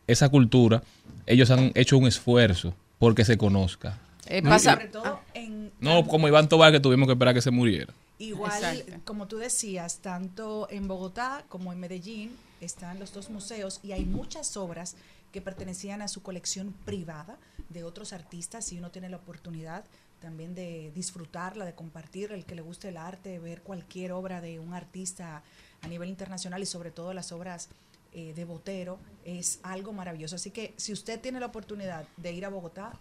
esa 0.07 0.29
cultura, 0.29 0.81
ellos 1.25 1.49
han 1.51 1.71
hecho 1.75 1.97
un 1.97 2.07
esfuerzo 2.07 2.73
porque 2.99 3.23
se 3.25 3.37
conozca. 3.37 3.99
Eh, 4.27 4.41
No, 4.41 4.49
pasa- 4.49 4.73
sobre 4.73 4.87
todo 4.87 5.19
en 5.33 5.71
No 5.79 6.05
como 6.07 6.27
Iván 6.27 6.47
Tobar 6.49 6.71
que 6.71 6.79
tuvimos 6.79 7.07
que 7.07 7.13
esperar 7.13 7.33
que 7.33 7.41
se 7.41 7.51
muriera. 7.51 7.93
Igual, 8.27 8.77
Exacto. 8.77 9.05
como 9.05 9.27
tú 9.27 9.37
decías, 9.37 9.99
tanto 9.99 10.67
en 10.69 10.87
Bogotá 10.87 11.45
como 11.49 11.73
en 11.73 11.79
Medellín 11.79 12.37
están 12.61 12.99
los 12.99 13.13
dos 13.13 13.29
museos 13.29 13.79
y 13.83 13.91
hay 13.91 14.05
muchas 14.05 14.55
obras 14.57 14.95
que 15.31 15.41
pertenecían 15.41 16.01
a 16.01 16.07
su 16.07 16.21
colección 16.21 16.73
privada 16.85 17.37
de 17.69 17.83
otros 17.83 18.13
artistas 18.13 18.71
y 18.71 18.77
uno 18.77 18.91
tiene 18.91 19.09
la 19.09 19.17
oportunidad 19.17 19.83
también 20.21 20.55
de 20.55 20.91
disfrutarla, 20.95 21.65
de 21.65 21.73
compartir, 21.73 22.31
el 22.31 22.45
que 22.45 22.55
le 22.55 22.61
guste 22.61 22.87
el 22.87 22.97
arte, 22.97 23.39
ver 23.39 23.61
cualquier 23.61 24.13
obra 24.13 24.39
de 24.39 24.57
un 24.59 24.73
artista 24.73 25.43
a 25.81 25.87
nivel 25.89 26.07
internacional 26.07 26.61
y 26.61 26.65
sobre 26.65 26.91
todo 26.91 27.13
las 27.13 27.33
obras 27.33 27.67
eh, 28.13 28.33
de 28.33 28.45
Botero, 28.45 28.99
es 29.25 29.59
algo 29.63 29.91
maravilloso. 29.91 30.37
Así 30.37 30.51
que 30.51 30.73
si 30.77 30.93
usted 30.93 31.19
tiene 31.19 31.41
la 31.41 31.47
oportunidad 31.47 32.07
de 32.15 32.31
ir 32.31 32.45
a 32.45 32.49
Bogotá, 32.49 32.93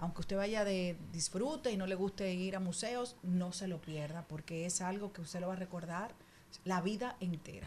aunque 0.00 0.20
usted 0.20 0.36
vaya 0.36 0.64
de 0.64 0.96
disfrute 1.12 1.70
y 1.70 1.76
no 1.76 1.86
le 1.86 1.94
guste 1.94 2.32
ir 2.32 2.56
a 2.56 2.60
museos, 2.60 3.16
no 3.22 3.52
se 3.52 3.68
lo 3.68 3.80
pierda, 3.80 4.24
porque 4.28 4.66
es 4.66 4.80
algo 4.80 5.12
que 5.12 5.20
usted 5.20 5.40
lo 5.40 5.48
va 5.48 5.54
a 5.54 5.56
recordar 5.56 6.12
la 6.64 6.80
vida 6.80 7.16
entera. 7.20 7.66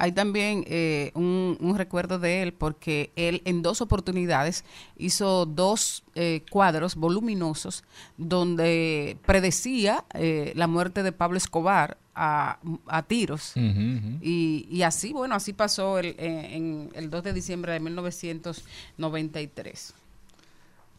Hay 0.00 0.12
también 0.12 0.64
eh, 0.68 1.10
un, 1.14 1.58
un 1.60 1.76
recuerdo 1.76 2.20
de 2.20 2.42
él 2.42 2.52
porque 2.52 3.10
él 3.16 3.42
en 3.44 3.62
dos 3.62 3.80
oportunidades 3.80 4.64
hizo 4.96 5.44
dos 5.44 6.04
eh, 6.14 6.44
cuadros 6.50 6.94
voluminosos 6.94 7.82
donde 8.16 9.16
predecía 9.26 10.04
eh, 10.14 10.52
la 10.54 10.68
muerte 10.68 11.02
de 11.02 11.10
Pablo 11.10 11.36
Escobar 11.36 11.98
a, 12.18 12.58
a 12.86 13.02
tiros. 13.04 13.52
Y 13.56 14.82
así, 14.82 15.12
bueno, 15.12 15.34
así 15.34 15.52
pasó 15.52 15.98
el, 15.98 16.14
eh, 16.18 16.50
en 16.52 16.90
el 16.94 17.10
2 17.10 17.24
de 17.24 17.32
diciembre 17.32 17.72
de 17.72 17.80
1993. 17.80 19.94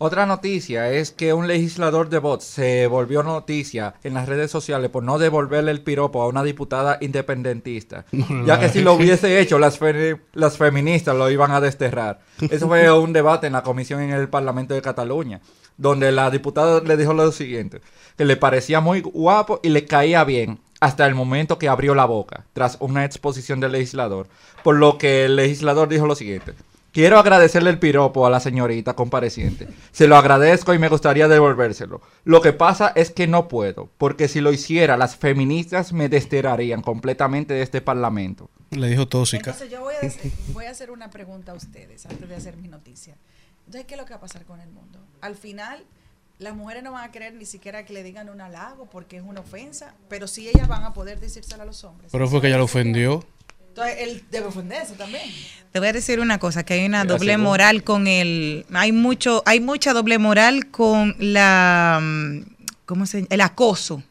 Otra 0.02 0.26
noticia 0.26 0.89
es 0.91 1.12
que 1.12 1.34
un 1.34 1.45
legislador 1.45 2.08
de 2.08 2.20
Vox 2.20 2.45
se 2.45 2.88
volvió 2.88 3.22
noticia 3.22 3.95
en 4.06 4.14
las 4.14 4.30
redes 4.30 4.50
sociales 4.50 4.89
por 4.89 5.04
no 5.04 5.20
devolverle 5.20 5.72
el 5.72 5.82
piropo 5.82 6.22
a 6.22 6.28
una 6.30 6.41
diputada 6.41 6.97
independentista, 7.02 8.06
ya 8.45 8.58
que 8.62 8.70
si 8.70 8.80
lo 8.82 8.93
hubiese 8.93 9.41
hecho 9.41 9.60
las, 9.60 9.78
fe- 9.78 10.22
las 10.34 10.58
feministas 10.58 11.18
lo 11.18 11.30
iban 11.30 11.52
a 11.52 11.60
desterrar. 11.60 12.22
Eso 12.50 12.68
fue 12.70 12.89
un 12.97 13.12
debate 13.12 13.47
en 13.47 13.54
la 13.54 13.64
comisión 13.64 14.00
en 14.02 14.12
el 14.12 14.30
Parlamento 14.30 14.74
de 14.74 14.82
Cataluña, 14.82 15.41
donde 15.76 16.14
la 16.14 16.32
diputada 16.32 16.80
le 16.80 16.95
dijo 16.95 17.14
lo 17.14 17.30
siguiente, 17.34 17.82
que 18.18 18.24
le 18.24 18.38
parecía 18.38 18.80
muy 18.80 19.02
guapo 19.02 19.60
y 19.64 19.68
le 19.70 19.84
caía 19.84 20.24
bien 20.24 20.60
hasta 20.80 21.06
el 21.08 21.14
momento 21.14 21.60
que 21.60 21.68
abrió 21.68 21.93
la 21.93 22.06
boca, 22.06 22.45
tras 22.54 22.78
una 22.80 23.04
exposición 23.04 23.60
del 23.60 23.74
legislador, 23.74 24.28
por 24.64 24.78
lo 24.78 24.97
que 24.97 25.26
el 25.26 25.36
legislador 25.36 25.89
dijo 25.89 26.08
lo 26.08 26.16
siguiente. 26.16 26.54
Quiero 27.00 27.18
agradecerle 27.18 27.70
el 27.70 27.80
piropo 27.80 28.28
a 28.28 28.30
la 28.30 28.41
señorita 28.41 28.93
compareciente. 28.93 29.70
Se 29.93 30.06
lo 30.06 30.18
agradezco 30.18 30.74
y 30.74 30.80
me 30.80 30.89
gustaría 30.89 31.30
devolvérselo. 31.30 32.02
Lo 32.26 32.41
que 32.41 32.52
pasa 32.52 32.91
es 32.93 33.10
que 33.10 33.26
no 33.26 33.47
puedo, 33.47 33.89
porque 33.97 34.28
si 34.28 34.41
lo 34.41 34.52
hiciera, 34.52 34.97
las 34.97 35.16
feministas 35.16 35.93
me 35.93 36.10
desterrarían 36.10 36.82
completamente 36.82 37.54
de 37.54 37.62
este 37.62 37.80
parlamento. 37.80 38.50
Le 38.72 38.89
dijo 38.89 39.08
tóxica. 39.08 39.52
Entonces 39.52 39.72
yo 39.72 39.80
voy 39.80 39.95
a, 39.95 40.02
decir- 40.02 40.34
voy 40.52 40.66
a 40.66 40.72
hacer 40.72 40.91
una 40.91 41.10
pregunta 41.10 41.54
a 41.54 41.56
ustedes 41.56 42.06
antes 42.06 42.28
de 42.28 42.36
hacer 42.36 42.58
mi 42.58 42.68
noticia. 42.68 43.16
Entonces, 43.66 43.86
¿qué 43.88 43.93
es 43.93 43.97
lo 43.97 44.06
que 44.06 44.12
va 44.12 44.18
a 44.18 44.22
pasar 44.22 44.43
con 44.43 44.60
el 44.60 44.70
mundo? 44.70 45.00
Al 45.22 45.36
final, 45.36 45.86
las 46.38 46.54
mujeres 46.54 46.84
no 46.84 46.91
van 46.91 47.06
a 47.08 47.12
querer 47.14 47.34
ni 47.34 47.45
siquiera 47.45 47.86
que 47.86 47.93
le 47.93 48.04
digan 48.04 48.30
un 48.30 48.41
halago 48.41 48.88
porque 48.89 49.16
es 49.16 49.24
una 49.24 49.39
ofensa, 49.39 49.93
pero 50.10 50.28
sí 50.28 50.50
ellas 50.50 50.68
van 50.68 50.84
a 50.84 50.91
poder 50.91 51.22
decírselo 51.22 51.64
a 51.64 51.66
los 51.66 51.82
hombres. 51.86 52.12
Pero 52.12 52.28
fue 52.28 52.41
que 52.41 52.47
ella 52.47 52.58
lo 52.58 52.66
ofendió. 52.66 53.24
Entonces, 53.70 53.95
él 53.99 54.24
debe 54.30 54.47
ofenderse 54.47 54.95
también. 54.95 55.24
Te 55.72 55.80
voy 55.80 55.89
a 55.89 55.93
decir 55.93 56.20
una 56.20 56.39
cosa, 56.39 56.63
que 56.65 56.74
hay 56.74 56.86
una 56.86 57.05
doble 57.05 57.38
moral 57.38 57.84
con 57.84 58.07
el, 58.07 58.65
hay 58.74 58.91
mucho, 58.91 59.43
hay 59.45 59.59
mucha 59.59 59.93
doble 59.93 60.17
moral 60.17 60.72
con 60.72 61.15
la, 61.20 61.99
mm, 62.01 62.41
¿cómo 62.86 63.05
se 63.05 63.28
El 63.30 63.41
acoso. 63.41 64.03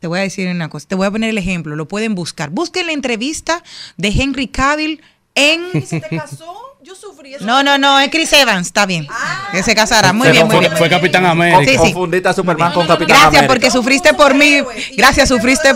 Te 0.00 0.06
voy 0.06 0.20
a 0.20 0.22
decir 0.22 0.48
una 0.48 0.70
cosa, 0.70 0.88
te 0.88 0.94
voy 0.94 1.06
a 1.06 1.10
poner 1.10 1.30
el 1.30 1.38
ejemplo, 1.38 1.76
lo 1.76 1.86
pueden 1.86 2.14
buscar. 2.14 2.50
Busquen 2.50 2.86
la 2.86 2.92
entrevista 2.92 3.62
de 3.96 4.08
Henry 4.08 4.48
Cavill 4.48 5.02
en... 5.34 5.60
¿Y 5.74 5.80
si 5.82 6.00
te 6.00 6.16
casó? 6.16 6.67
Yo 6.80 6.94
sufrí 6.94 7.34
eso. 7.34 7.44
No, 7.44 7.62
no, 7.64 7.76
no, 7.76 7.98
es 7.98 8.08
Chris 8.08 8.32
Evans, 8.32 8.68
está 8.68 8.86
bien. 8.86 9.06
Que 9.50 9.62
se 9.64 9.74
casará, 9.74 10.12
muy 10.12 10.26
Se 10.28 10.32
bien, 10.32 10.46
muy 10.46 10.60
bien. 10.60 10.76
fue 10.76 10.88
Capitán 10.88 11.26
América. 11.26 11.64
Sí, 11.64 11.70
sí. 11.72 11.92
Confundiste 11.92 12.28
a 12.28 12.32
Superman 12.32 12.72
con 12.72 12.86
Capitán 12.86 13.08
Gracias 13.08 13.26
América. 13.28 13.48
porque 13.48 13.70
sufriste 13.70 14.14
por 14.14 14.34
mí. 14.34 14.62
Gracias, 14.96 15.28
sufriste, 15.28 15.70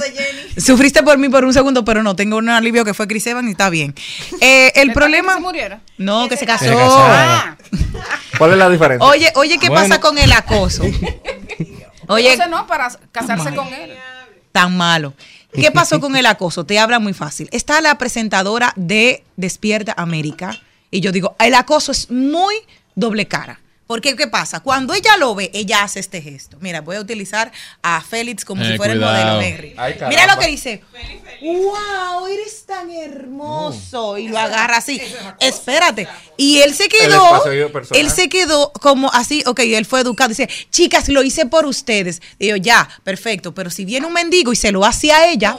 sufriste 0.58 1.02
por 1.02 1.18
mí 1.18 1.28
por 1.28 1.44
un 1.44 1.52
segundo, 1.52 1.84
pero 1.84 2.02
no, 2.04 2.14
tengo 2.14 2.36
un 2.36 2.48
alivio 2.48 2.84
que 2.84 2.94
fue 2.94 3.08
Chris 3.08 3.26
Evans 3.26 3.48
y 3.48 3.50
está 3.50 3.68
bien. 3.68 3.94
Eh, 4.40 4.72
el 4.76 4.92
problema... 4.92 5.34
se 5.34 5.40
muriera? 5.40 5.80
No, 5.98 6.28
que 6.28 6.36
se 6.36 6.46
casó. 6.46 6.66
Que 6.66 6.70
se. 6.70 6.76
Ah. 6.78 7.56
¿Cuál 8.38 8.52
es 8.52 8.58
la 8.58 8.70
diferencia? 8.70 9.06
Oye, 9.06 9.32
oye, 9.34 9.58
¿qué 9.58 9.68
Bueno. 9.68 9.82
pasa 9.88 10.00
con 10.00 10.18
el 10.18 10.30
acoso? 10.32 10.84
Oye, 12.08 12.32
Entonces 12.32 12.50
no, 12.50 12.66
para 12.66 12.88
casarse 13.10 13.54
con 13.54 13.68
él. 13.74 13.92
tan 14.52 14.76
malo. 14.76 15.14
¿Qué 15.52 15.70
pasó 15.70 16.00
con 16.00 16.16
el 16.16 16.26
acoso? 16.26 16.64
Te 16.64 16.78
habla 16.78 16.98
muy 17.00 17.12
fácil. 17.12 17.48
Está 17.52 17.80
la 17.80 17.98
presentadora 17.98 18.72
de 18.76 19.24
Despierta 19.36 19.94
América 19.96 20.58
y 20.92 21.00
yo 21.00 21.10
digo, 21.10 21.34
el 21.40 21.54
acoso 21.54 21.90
es 21.90 22.10
muy 22.10 22.54
doble 22.94 23.26
cara. 23.26 23.61
Porque, 23.86 24.16
¿qué 24.16 24.26
pasa? 24.26 24.60
Cuando 24.60 24.94
ella 24.94 25.16
lo 25.18 25.34
ve, 25.34 25.50
ella 25.52 25.82
hace 25.82 26.00
este 26.00 26.22
gesto. 26.22 26.56
Mira, 26.60 26.80
voy 26.80 26.96
a 26.96 27.00
utilizar 27.00 27.52
a 27.82 28.00
Félix 28.00 28.44
como 28.44 28.62
Eh, 28.62 28.72
si 28.72 28.76
fuera 28.78 28.94
cuidado. 28.94 29.16
el 29.18 29.24
modelo 29.36 29.40
Henry. 29.42 29.74
Ay, 29.76 29.96
Mira 30.08 30.26
lo 30.34 30.40
que 30.40 30.46
dice. 30.46 30.82
¡Wow! 31.42 32.26
Eres 32.28 32.64
tan 32.64 32.90
hermoso. 32.90 34.16
Y 34.16 34.28
lo 34.28 34.38
agarra 34.38 34.76
así. 34.78 35.00
Espérate. 35.40 36.08
Y 36.36 36.60
él 36.60 36.74
se 36.74 36.88
quedó. 36.88 37.42
Él 37.92 38.10
se 38.10 38.28
quedó 38.28 38.72
como 38.80 39.10
así. 39.12 39.42
Ok, 39.46 39.60
él 39.64 39.84
fue 39.84 40.00
educado. 40.00 40.28
Dice, 40.28 40.48
chicas, 40.70 41.08
lo 41.08 41.22
hice 41.22 41.46
por 41.46 41.66
ustedes. 41.66 42.22
Digo, 42.38 42.56
ya, 42.56 42.88
perfecto. 43.04 43.52
Pero 43.54 43.70
si 43.70 43.84
viene 43.84 44.06
un 44.06 44.12
mendigo 44.12 44.52
y 44.52 44.56
se 44.56 44.72
lo 44.72 44.84
hace 44.84 45.12
a 45.12 45.28
ella. 45.30 45.56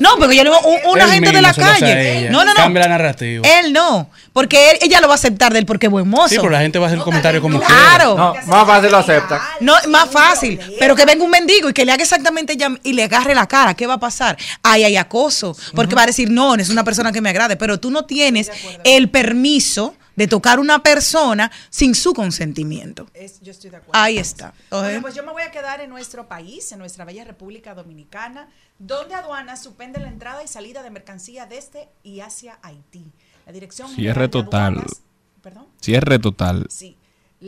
No, 0.00 0.16
porque 0.18 0.36
yo 0.36 0.44
le 0.44 0.50
digo, 0.50 0.60
un- 0.62 0.90
una 0.92 1.08
gente 1.08 1.30
de 1.32 1.42
la 1.42 1.54
calle. 1.54 2.30
No, 2.30 2.44
no, 2.44 2.52
no. 2.52 2.56
Cambia 2.56 2.82
la 2.84 2.88
narrativa. 2.88 3.46
Él 3.60 3.72
no. 3.72 4.10
Porque 4.32 4.72
él- 4.72 4.78
ella 4.82 5.00
lo 5.00 5.08
va 5.08 5.14
a 5.14 5.16
aceptar 5.16 5.52
de 5.52 5.60
él 5.60 5.66
porque 5.66 5.86
es 5.86 5.92
buen 5.92 6.08
mozo. 6.08 6.28
Sí, 6.28 6.36
pero 6.36 6.50
la 6.50 6.60
gente 6.60 6.78
va 6.78 6.86
a 6.86 6.88
hacer 6.88 7.00
comentarios 7.00 7.40
como 7.42 7.58
Claro. 7.66 8.16
No, 8.16 8.34
más 8.46 8.66
fácil 8.66 8.90
lo 8.90 8.96
acepta. 8.98 9.42
No, 9.60 9.74
más 9.88 10.10
fácil. 10.10 10.60
Pero 10.78 10.94
que 10.96 11.04
venga 11.04 11.24
un 11.24 11.30
mendigo 11.30 11.68
y 11.70 11.72
que 11.72 11.84
le 11.84 11.92
haga 11.92 12.02
exactamente 12.02 12.56
y 12.82 12.92
le 12.92 13.02
agarre 13.04 13.34
la 13.34 13.46
cara. 13.46 13.74
¿Qué 13.74 13.86
va 13.86 13.94
a 13.94 14.00
pasar? 14.00 14.36
Ahí 14.62 14.84
hay 14.84 14.96
acoso. 14.96 15.56
Porque 15.74 15.94
va 15.94 16.02
a 16.02 16.06
decir, 16.06 16.30
no, 16.30 16.56
no 16.56 16.62
es 16.62 16.68
una 16.70 16.84
persona 16.84 17.12
que 17.12 17.20
me 17.20 17.30
agrade. 17.30 17.56
Pero 17.56 17.78
tú 17.80 17.90
no 17.90 18.04
tienes 18.04 18.50
el 18.84 19.10
permiso 19.10 19.94
de 20.14 20.26
tocar 20.26 20.58
una 20.58 20.82
persona 20.82 21.50
sin 21.68 21.94
su 21.94 22.14
consentimiento. 22.14 23.06
Es- 23.12 23.40
yo 23.42 23.50
estoy 23.50 23.68
de 23.70 23.76
acuerdo. 23.76 24.00
Ahí 24.00 24.16
está. 24.16 24.54
Bueno, 24.70 25.02
pues 25.02 25.14
yo 25.14 25.22
me 25.22 25.32
voy 25.32 25.42
a 25.42 25.50
quedar 25.50 25.80
en 25.82 25.90
nuestro 25.90 26.26
país, 26.26 26.72
en 26.72 26.78
nuestra 26.78 27.04
bella 27.04 27.24
República 27.24 27.74
Dominicana, 27.74 28.48
donde 28.78 29.14
aduanas 29.14 29.62
suspende 29.62 30.00
la 30.00 30.08
entrada 30.08 30.42
y 30.42 30.48
salida 30.48 30.82
de 30.82 30.90
mercancía 30.90 31.44
desde 31.46 31.88
y 32.02 32.20
hacia 32.20 32.58
Haití. 32.62 33.04
La 33.46 33.52
Dirección 33.52 33.94
Cierre 33.94 34.28
total. 34.28 34.74
Aduanas- 34.78 35.02
¿Perdón? 35.42 35.66
Cierre 35.80 36.18
total. 36.18 36.66
Sí. 36.70 36.96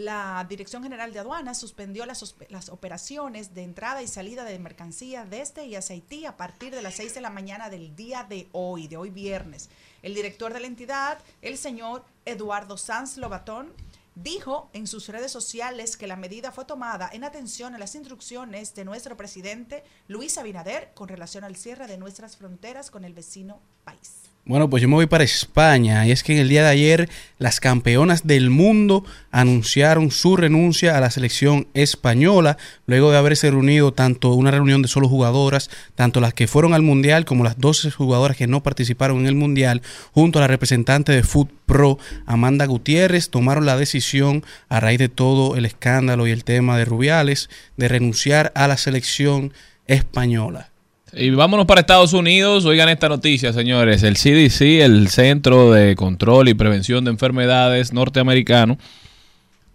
La 0.05 0.46
Dirección 0.49 0.84
General 0.84 1.12
de 1.12 1.18
Aduanas 1.18 1.59
suspendió 1.59 2.07
las, 2.07 2.36
las 2.51 2.68
operaciones 2.68 3.53
de 3.53 3.64
entrada 3.64 4.01
y 4.01 4.07
salida 4.07 4.44
de 4.44 4.57
mercancía 4.61 5.24
desde 5.24 5.66
y 5.66 5.74
hacia 5.74 5.94
Haití 5.94 6.24
a 6.24 6.36
partir 6.36 6.72
de 6.72 6.82
las 6.82 6.94
6 6.94 7.16
de 7.16 7.20
la 7.20 7.30
mañana 7.30 7.68
del 7.68 7.96
día 7.96 8.22
de 8.22 8.46
hoy, 8.53 8.86
de 8.86 8.96
hoy 8.96 9.11
viernes. 9.11 9.70
El 10.03 10.14
director 10.14 10.53
de 10.53 10.61
la 10.61 10.68
entidad, 10.68 11.18
el 11.42 11.59
señor 11.59 12.05
Eduardo 12.26 12.78
Sanz 12.78 13.16
Lobatón, 13.16 13.72
dijo 14.14 14.70
en 14.72 14.86
sus 14.86 15.09
redes 15.09 15.32
sociales 15.32 15.96
que 15.96 16.07
la 16.07 16.14
medida 16.14 16.53
fue 16.53 16.64
tomada 16.64 17.11
en 17.12 17.24
atención 17.24 17.74
a 17.74 17.78
las 17.78 17.96
instrucciones 17.96 18.76
de 18.76 18.84
nuestro 18.84 19.16
presidente 19.16 19.82
Luis 20.07 20.38
Abinader 20.38 20.92
con 20.94 21.09
relación 21.09 21.42
al 21.42 21.57
cierre 21.57 21.88
de 21.88 21.99
nuestras 21.99 22.36
fronteras 22.36 22.92
con 22.92 23.05
el 23.05 23.14
vecino 23.14 23.61
país. 23.82 24.27
Bueno, 24.49 24.70
pues 24.70 24.80
yo 24.80 24.88
me 24.88 24.94
voy 24.94 25.05
para 25.05 25.24
España 25.24 26.07
y 26.07 26.11
es 26.11 26.22
que 26.22 26.32
en 26.32 26.38
el 26.38 26.49
día 26.49 26.62
de 26.62 26.70
ayer 26.70 27.11
las 27.36 27.61
campeonas 27.61 28.26
del 28.26 28.49
mundo 28.49 29.05
anunciaron 29.30 30.11
su 30.11 30.38
renuncia 30.38 30.96
a 30.96 31.03
la 31.03 31.11
selección 31.11 31.68
española 31.74 32.57
luego 32.86 33.11
de 33.11 33.18
haberse 33.18 33.51
reunido 33.51 33.92
tanto 33.92 34.32
una 34.32 34.51
reunión 34.51 34.80
de 34.80 34.88
solo 34.88 35.07
jugadoras, 35.07 35.68
tanto 35.94 36.22
las 36.22 36.32
que 36.32 36.46
fueron 36.46 36.72
al 36.72 36.80
mundial 36.80 37.26
como 37.26 37.44
las 37.44 37.59
12 37.59 37.90
jugadoras 37.90 38.38
que 38.38 38.46
no 38.46 38.62
participaron 38.62 39.18
en 39.18 39.26
el 39.26 39.34
mundial, 39.34 39.82
junto 40.12 40.38
a 40.38 40.40
la 40.40 40.49
representante 40.49 41.12
de 41.12 41.24
Foot 41.24 41.51
Pro 41.66 41.99
Amanda 42.24 42.64
Gutiérrez, 42.64 43.28
tomaron 43.28 43.66
la 43.66 43.76
decisión 43.76 44.46
a 44.70 44.80
raíz 44.80 44.99
de 44.99 45.11
todo 45.11 45.57
el 45.57 45.66
escándalo 45.66 46.26
y 46.26 46.30
el 46.30 46.44
tema 46.44 46.78
de 46.78 46.86
Rubiales 46.86 47.51
de 47.76 47.88
renunciar 47.88 48.51
a 48.55 48.66
la 48.66 48.78
selección 48.78 49.53
española. 49.86 50.70
Y 51.12 51.30
vámonos 51.30 51.66
para 51.66 51.80
Estados 51.80 52.12
Unidos. 52.12 52.64
Oigan 52.66 52.88
esta 52.88 53.09
noticia, 53.09 53.52
señores. 53.52 54.02
El 54.02 54.16
CDC, 54.16 54.82
el 54.82 55.09
Centro 55.09 55.70
de 55.72 55.96
Control 55.96 56.48
y 56.48 56.54
Prevención 56.54 57.04
de 57.04 57.11
Enfermedades 57.11 57.92
norteamericano, 57.92 58.78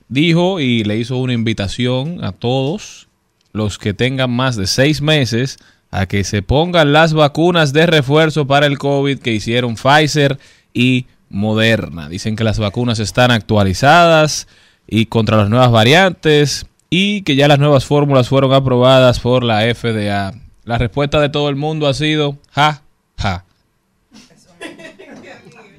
dijo 0.10 0.60
y 0.60 0.84
le 0.84 0.98
hizo 0.98 1.18
una 1.18 1.34
invitación 1.34 2.24
a 2.24 2.34
todos 2.34 3.08
los 3.52 3.78
que 3.78 3.94
tengan 3.94 4.32
más 4.32 4.56
de 4.56 4.68
seis 4.68 5.02
meses 5.02 5.58
a 5.90 6.06
que 6.08 6.24
se 6.24 6.42
pongan 6.42 6.94
las 6.94 7.14
vacunas 7.14 7.74
de 7.74 7.86
refuerzo 7.86 8.48
para 8.48 8.66
el 8.66 8.78
COVID 8.78 9.20
que 9.20 9.34
hicieron 9.34 9.76
Pfizer 9.76 10.38
y 10.74 11.06
Moderna. 11.30 12.10
Dicen 12.10 12.36
que 12.36 12.44
las 12.44 12.60
vacunas 12.60 13.00
están 13.00 13.32
actualizadas 13.32 14.48
y 14.88 15.08
contra 15.08 15.38
las 15.38 15.50
nuevas 15.50 15.72
variantes 15.72 16.68
y 16.90 17.22
que 17.22 17.36
ya 17.36 17.48
las 17.48 17.60
nuevas 17.60 17.86
fórmulas 17.86 18.28
fueron 18.28 18.54
aprobadas 18.54 19.20
por 19.20 19.44
la 19.44 19.62
FDA. 19.74 20.43
La 20.66 20.78
respuesta 20.78 21.20
de 21.20 21.30
todo 21.30 21.50
el 21.50 21.56
mundo 21.56 21.88
ha 21.88 21.94
sido 21.94 22.38
ja, 22.52 22.82
ja. 23.18 23.44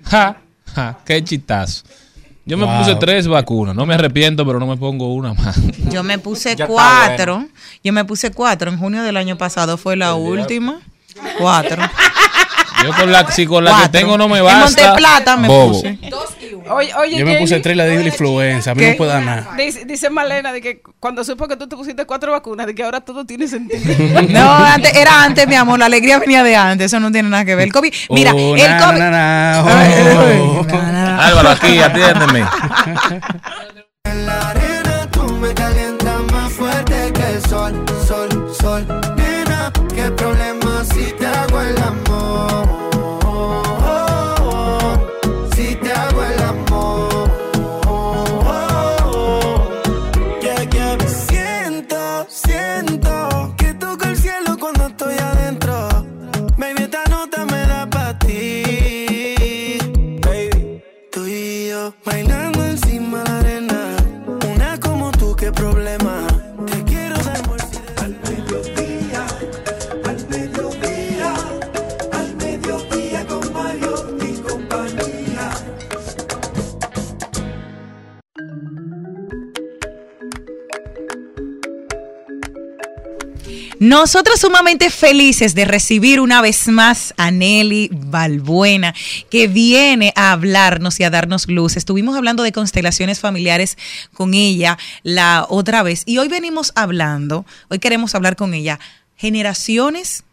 Ja, 0.04 0.36
ja, 0.74 0.98
qué 1.04 1.24
chitazo. 1.24 1.84
Yo 2.46 2.58
me 2.58 2.66
Wow. 2.66 2.78
puse 2.80 2.94
tres 2.96 3.26
vacunas, 3.26 3.74
no 3.74 3.86
me 3.86 3.94
arrepiento, 3.94 4.44
pero 4.44 4.60
no 4.60 4.66
me 4.66 4.76
pongo 4.76 5.14
una 5.14 5.32
más. 5.32 5.56
Yo 5.90 6.02
me 6.02 6.18
puse 6.18 6.56
cuatro. 6.66 7.46
Yo 7.82 7.92
me 7.94 8.04
puse 8.04 8.30
cuatro. 8.30 8.70
En 8.70 8.78
junio 8.78 9.02
del 9.02 9.16
año 9.16 9.38
pasado 9.38 9.78
fue 9.78 9.96
la 9.96 10.14
última. 10.14 10.80
Cuatro. 11.38 11.82
Yo 12.84 12.92
con 12.94 13.10
la, 13.12 13.30
si 13.30 13.46
con 13.46 13.64
la 13.64 13.82
que 13.82 13.88
tengo 13.88 14.16
no 14.18 14.28
me 14.28 14.38
En 14.38 14.44
basta. 14.44 14.64
Monteplata 14.64 15.36
me 15.36 15.48
bobo. 15.48 15.72
puse. 15.72 15.98
Oye, 16.70 16.94
oye, 16.94 17.18
Yo 17.18 17.26
me 17.26 17.36
puse 17.38 17.60
tres 17.60 17.76
la 17.76 17.84
de 17.84 17.96
la 17.96 18.04
influenza, 18.04 18.70
a 18.70 18.74
mí 18.74 18.80
¿Qué? 18.80 18.90
no 18.92 18.96
puedo 18.96 19.10
dar 19.10 19.22
nada. 19.22 19.50
Dice, 19.56 19.84
dice 19.84 20.08
Malena 20.08 20.50
de 20.52 20.62
que 20.62 20.80
cuando 20.98 21.22
supo 21.22 21.46
que 21.46 21.56
tú 21.56 21.68
te 21.68 21.76
pusiste 21.76 22.06
cuatro 22.06 22.32
vacunas, 22.32 22.66
de 22.66 22.74
que 22.74 22.82
ahora 22.82 23.00
todo 23.02 23.24
tiene 23.26 23.46
sentido. 23.48 23.82
No, 24.30 24.54
antes, 24.54 24.94
era 24.94 25.22
antes, 25.24 25.46
mi 25.46 25.54
amor. 25.56 25.78
La 25.78 25.86
alegría 25.86 26.18
venía 26.18 26.42
de 26.42 26.56
antes. 26.56 26.86
Eso 26.86 27.00
no 27.00 27.12
tiene 27.12 27.28
nada 27.28 27.44
que 27.44 27.54
ver. 27.54 27.66
El 27.66 27.72
COVID. 27.72 27.92
Mira, 28.10 28.32
Oh, 28.34 28.56
el 28.56 28.70
na, 28.70 28.78
COVID. 28.86 28.98
na, 28.98 29.10
na, 29.10 29.62
oh. 29.64 31.20
Álvaro, 31.20 31.50
aquí, 31.50 31.78
atiéndeme. 31.78 32.44
Tú 35.12 35.22
me 35.36 35.52
calientas 35.54 36.20
más 36.32 36.52
fuerte 36.52 37.12
que 37.14 37.22
el 37.34 37.42
sol, 37.48 37.84
sol, 38.06 38.54
sol. 38.60 38.86
Nosotros 83.84 84.40
sumamente 84.40 84.88
felices 84.88 85.54
de 85.54 85.66
recibir 85.66 86.18
una 86.18 86.40
vez 86.40 86.68
más 86.68 87.12
a 87.18 87.30
Nelly 87.30 87.90
Balbuena, 87.92 88.94
que 89.28 89.46
viene 89.46 90.10
a 90.16 90.32
hablarnos 90.32 90.98
y 91.00 91.04
a 91.04 91.10
darnos 91.10 91.48
luz. 91.48 91.76
Estuvimos 91.76 92.16
hablando 92.16 92.42
de 92.42 92.50
constelaciones 92.50 93.20
familiares 93.20 93.76
con 94.14 94.32
ella 94.32 94.78
la 95.02 95.44
otra 95.50 95.82
vez 95.82 96.02
y 96.06 96.16
hoy 96.16 96.28
venimos 96.28 96.72
hablando, 96.76 97.44
hoy 97.68 97.78
queremos 97.78 98.14
hablar 98.14 98.36
con 98.36 98.54
ella, 98.54 98.80
generaciones 99.16 100.24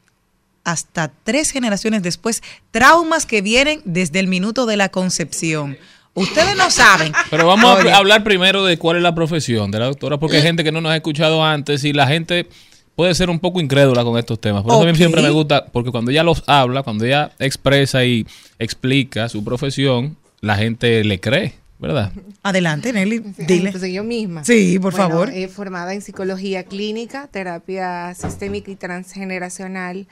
hasta 0.64 1.12
tres 1.26 1.52
generaciones 1.52 2.04
después, 2.04 2.42
traumas 2.72 3.26
que 3.26 3.42
vienen 3.42 3.82
desde 3.84 4.22
el 4.22 4.28
minuto 4.28 4.66
de 4.66 4.78
la 4.78 4.88
concepción. 4.88 5.78
Ustedes 6.14 6.56
no 6.56 6.72
saben. 6.72 7.12
Pero 7.30 7.48
vamos 7.48 7.80
Oye. 7.80 7.92
a 7.92 7.98
hablar 7.98 8.24
primero 8.24 8.64
de 8.64 8.78
cuál 8.78 8.96
es 8.96 9.04
la 9.04 9.14
profesión 9.14 9.72
de 9.72 9.80
la 9.80 9.86
doctora, 9.88 10.20
porque 10.20 10.38
hay 10.38 10.44
gente 10.44 10.64
que 10.64 10.72
no 10.72 10.80
nos 10.80 10.94
ha 10.94 10.96
escuchado 10.96 11.44
antes 11.44 11.84
y 11.84 11.92
la 11.92 12.08
gente 12.08 12.48
puede 12.96 13.16
ser 13.16 13.30
un 13.30 13.40
poco 13.40 13.60
incrédula 13.62 14.04
con 14.04 14.18
estos 14.18 14.40
temas. 14.40 14.64
Por 14.64 14.72
eso 14.74 14.82
a 14.82 14.86
mí 14.86 14.92
Ok. 14.92 14.98
siempre 14.98 15.22
me 15.22 15.30
gusta, 15.30 15.66
porque 15.66 15.92
cuando 15.92 16.12
ella 16.12 16.24
los 16.24 16.44
habla, 16.48 16.84
cuando 16.84 17.06
ella 17.06 17.32
expresa 17.40 18.04
y 18.06 18.26
explica 18.60 19.28
su 19.30 19.44
profesión, 19.44 20.18
la 20.42 20.56
gente 20.58 21.04
le 21.04 21.20
cree, 21.20 21.54
¿verdad? 21.80 22.12
Adelante, 22.44 22.92
Nelly, 22.94 23.20
dile. 23.48 23.68
Entonces 23.68 23.94
yo 23.94 24.04
misma. 24.04 24.44
Sí, 24.44 24.78
por 24.80 24.92
Bueno, 24.94 25.10
favor. 25.10 25.30
eh, 25.30 25.48
formada 25.48 25.94
en 25.94 26.02
psicología 26.02 26.64
clínica, 26.64 27.28
terapia 27.32 28.14
sistémica 28.16 28.72
y 28.72 28.76
transgeneracional 28.76 30.08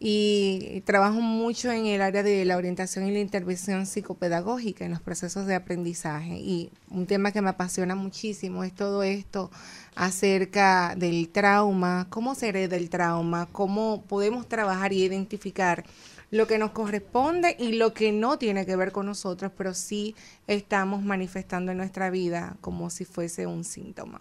y 0.00 0.80
trabajo 0.82 1.20
mucho 1.20 1.72
en 1.72 1.86
el 1.86 2.02
área 2.02 2.22
de 2.22 2.44
la 2.44 2.56
orientación 2.56 3.06
y 3.06 3.10
la 3.10 3.18
intervención 3.18 3.84
psicopedagógica 3.84 4.84
en 4.84 4.92
los 4.92 5.00
procesos 5.00 5.46
de 5.46 5.56
aprendizaje 5.56 6.38
y 6.38 6.70
un 6.88 7.06
tema 7.06 7.32
que 7.32 7.42
me 7.42 7.50
apasiona 7.50 7.96
muchísimo 7.96 8.62
es 8.62 8.72
todo 8.72 9.02
esto 9.02 9.50
acerca 9.96 10.94
del 10.96 11.28
trauma, 11.30 12.06
cómo 12.10 12.36
se 12.36 12.48
hereda 12.48 12.76
el 12.76 12.90
trauma, 12.90 13.48
cómo 13.50 14.02
podemos 14.02 14.48
trabajar 14.48 14.92
y 14.92 15.02
identificar 15.02 15.84
lo 16.30 16.46
que 16.46 16.58
nos 16.58 16.70
corresponde 16.70 17.56
y 17.58 17.72
lo 17.72 17.92
que 17.92 18.12
no 18.12 18.38
tiene 18.38 18.66
que 18.66 18.76
ver 18.76 18.92
con 18.92 19.06
nosotros, 19.06 19.50
pero 19.56 19.74
sí 19.74 20.14
estamos 20.46 21.02
manifestando 21.02 21.72
en 21.72 21.78
nuestra 21.78 22.10
vida 22.10 22.56
como 22.60 22.90
si 22.90 23.04
fuese 23.04 23.46
un 23.46 23.64
síntoma. 23.64 24.20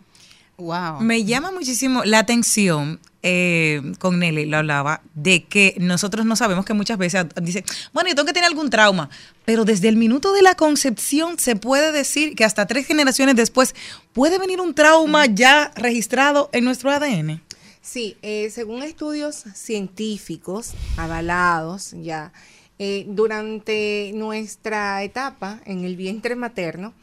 Wow. 0.57 1.01
Me 1.01 1.23
llama 1.23 1.51
muchísimo 1.51 2.03
la 2.03 2.17
atención, 2.17 2.99
eh, 3.21 3.79
con 3.99 4.17
Nelly 4.17 4.47
lo 4.47 4.57
hablaba, 4.57 5.01
de 5.13 5.43
que 5.43 5.75
nosotros 5.79 6.25
no 6.25 6.35
sabemos 6.35 6.65
que 6.65 6.73
muchas 6.73 6.97
veces 6.97 7.27
dice, 7.43 7.63
bueno, 7.93 8.09
yo 8.09 8.15
tengo 8.15 8.25
que 8.25 8.33
tener 8.33 8.47
algún 8.49 8.71
trauma, 8.71 9.09
pero 9.45 9.65
desde 9.65 9.87
el 9.87 9.97
minuto 9.97 10.33
de 10.33 10.41
la 10.41 10.55
concepción 10.55 11.37
se 11.37 11.55
puede 11.55 11.91
decir 11.91 12.35
que 12.35 12.43
hasta 12.43 12.65
tres 12.65 12.87
generaciones 12.87 13.35
después 13.35 13.75
puede 14.13 14.39
venir 14.39 14.59
un 14.59 14.73
trauma 14.73 15.27
ya 15.27 15.71
registrado 15.75 16.49
en 16.53 16.63
nuestro 16.63 16.89
ADN. 16.89 17.39
Sí, 17.83 18.17
eh, 18.23 18.49
según 18.49 18.81
estudios 18.81 19.45
científicos 19.53 20.71
avalados 20.97 21.93
ya, 22.01 22.33
eh, 22.79 23.05
durante 23.07 24.11
nuestra 24.13 25.03
etapa 25.03 25.61
en 25.65 25.83
el 25.83 25.95
vientre 25.95 26.35
materno, 26.35 26.93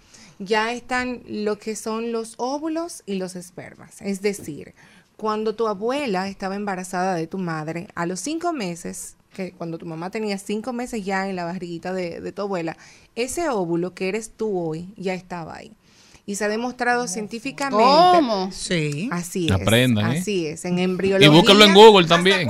ya 0.44 0.72
están 0.72 1.22
lo 1.26 1.58
que 1.58 1.76
son 1.76 2.12
los 2.12 2.34
óvulos 2.36 3.02
y 3.06 3.14
los 3.14 3.36
espermas. 3.36 4.00
Es 4.00 4.22
decir, 4.22 4.74
cuando 5.16 5.54
tu 5.54 5.68
abuela 5.68 6.28
estaba 6.28 6.56
embarazada 6.56 7.14
de 7.14 7.26
tu 7.26 7.38
madre, 7.38 7.88
a 7.94 8.06
los 8.06 8.20
cinco 8.20 8.52
meses, 8.52 9.16
que 9.34 9.52
cuando 9.52 9.78
tu 9.78 9.86
mamá 9.86 10.10
tenía 10.10 10.38
cinco 10.38 10.72
meses 10.72 11.04
ya 11.04 11.28
en 11.28 11.36
la 11.36 11.44
barriguita 11.44 11.92
de, 11.92 12.20
de 12.20 12.32
tu 12.32 12.42
abuela, 12.42 12.76
ese 13.14 13.48
óvulo 13.48 13.94
que 13.94 14.08
eres 14.08 14.30
tú 14.36 14.58
hoy 14.58 14.92
ya 14.96 15.14
estaba 15.14 15.56
ahí. 15.56 15.72
Y 16.26 16.36
se 16.36 16.46
ha 16.46 16.48
demostrado 16.48 17.06
científicamente. 17.06 17.84
¿Cómo? 17.84 18.50
Sí. 18.50 19.10
Así 19.12 19.44
es. 19.46 19.52
Aprendan, 19.52 20.12
¿eh? 20.12 20.18
Así 20.20 20.46
es. 20.46 20.64
En 20.64 20.78
Y 20.78 20.82
embriología. 20.82 21.28
búsquenlo 21.28 21.66
en 21.66 21.74
Google 21.74 22.06
también. 22.08 22.48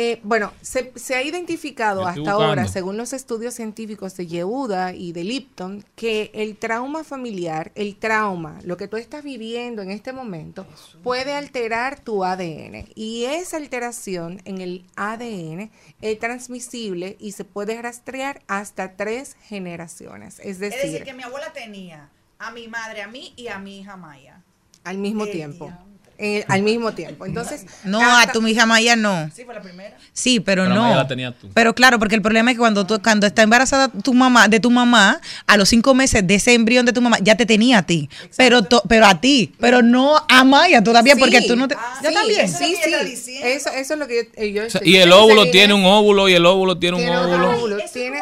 Eh, 0.00 0.20
bueno, 0.22 0.52
se, 0.62 0.92
se 0.94 1.16
ha 1.16 1.24
identificado 1.24 2.06
hasta 2.06 2.30
ahora, 2.30 2.68
según 2.68 2.96
los 2.96 3.12
estudios 3.12 3.54
científicos 3.54 4.16
de 4.16 4.28
Yehuda 4.28 4.94
y 4.94 5.10
de 5.10 5.24
Lipton, 5.24 5.84
que 5.96 6.30
el 6.34 6.56
trauma 6.56 7.02
familiar, 7.02 7.72
el 7.74 7.96
trauma, 7.96 8.60
lo 8.62 8.76
que 8.76 8.86
tú 8.86 8.96
estás 8.96 9.24
viviendo 9.24 9.82
en 9.82 9.90
este 9.90 10.12
momento, 10.12 10.68
puede 11.02 11.32
alterar 11.34 11.98
tu 11.98 12.24
ADN. 12.24 12.86
Y 12.94 13.24
esa 13.24 13.56
alteración 13.56 14.40
en 14.44 14.60
el 14.60 14.84
ADN 14.94 15.72
es 16.00 16.18
transmisible 16.20 17.16
y 17.18 17.32
se 17.32 17.44
puede 17.44 17.82
rastrear 17.82 18.42
hasta 18.46 18.94
tres 18.96 19.36
generaciones. 19.48 20.38
Es 20.38 20.46
Es 20.46 20.58
decir, 20.60 20.92
decir, 20.92 21.04
que 21.04 21.14
mi 21.14 21.24
abuela 21.24 21.52
tenía 21.52 22.08
a 22.38 22.52
mi 22.52 22.68
madre, 22.68 23.02
a 23.02 23.08
mí 23.08 23.32
y 23.34 23.48
a 23.48 23.58
mi 23.58 23.80
hija 23.80 23.96
Maya. 23.96 24.44
al 24.84 24.98
mismo 24.98 25.26
tiempo. 25.26 25.72
Eh, 26.20 26.44
al 26.48 26.62
mismo 26.62 26.90
tiempo. 26.94 27.26
Entonces, 27.26 27.64
No, 27.84 28.00
hasta- 28.02 28.30
a 28.30 28.32
tu 28.32 28.44
hija 28.48 28.66
Maya 28.66 28.96
no. 28.96 29.30
Sí, 29.32 29.44
fue 29.44 29.54
la 29.54 29.60
primera. 29.62 29.96
Sí, 30.12 30.40
pero, 30.40 30.64
Pero 30.64 30.74
no. 30.74 30.82
Maya 30.82 30.96
la 30.96 31.06
tenías 31.06 31.34
tú. 31.40 31.48
Pero 31.54 31.74
claro, 31.76 32.00
porque 32.00 32.16
el 32.16 32.22
problema 32.22 32.50
es 32.50 32.56
que 32.56 32.58
cuando 32.58 32.84
tú, 32.84 33.00
cuando 33.00 33.24
está 33.28 33.42
embarazada 33.42 33.88
tu 33.88 34.12
mamá, 34.14 34.48
de 34.48 34.58
tu 34.58 34.68
mamá, 34.68 35.20
a 35.46 35.56
los 35.56 35.68
cinco 35.68 35.94
meses 35.94 36.26
de 36.26 36.34
ese 36.34 36.54
embrión 36.54 36.84
de 36.86 36.92
tu 36.92 37.00
mamá, 37.00 37.18
ya 37.22 37.36
te 37.36 37.46
tenía 37.46 37.78
a 37.78 37.82
ti. 37.84 38.10
Pero 38.36 38.62
to- 38.62 38.82
pero 38.88 39.06
a 39.06 39.20
ti, 39.20 39.54
pero 39.60 39.80
no 39.82 40.16
a 40.28 40.42
Maya 40.42 40.82
todavía, 40.82 41.14
porque 41.14 41.42
tú 41.42 41.54
no 41.54 41.68
te. 41.68 41.76
Ah, 41.76 42.00
yo 42.02 42.08
Sí, 42.08 42.14
también. 42.16 42.48
Sí, 42.48 43.16
sí. 43.16 43.38
Eso, 43.40 43.70
eso 43.70 43.92
es 43.94 43.98
lo 44.00 44.08
que 44.08 44.24
yo, 44.34 44.42
eh, 44.42 44.52
yo 44.52 44.62
O 44.66 44.70
sea, 44.70 44.80
estoy- 44.80 44.92
y 44.92 44.96
el 44.96 45.12
óvulo 45.12 45.48
tiene 45.52 45.72
un 45.72 45.84
óvulo 45.84 46.28
y 46.28 46.34
el 46.34 46.44
óvulo 46.46 46.78
tiene 46.78 46.96
un 46.96 47.02
tiene 47.04 47.16
óvulo. 47.16 47.50
óvulo, 47.50 47.76
tiene- 47.92 48.18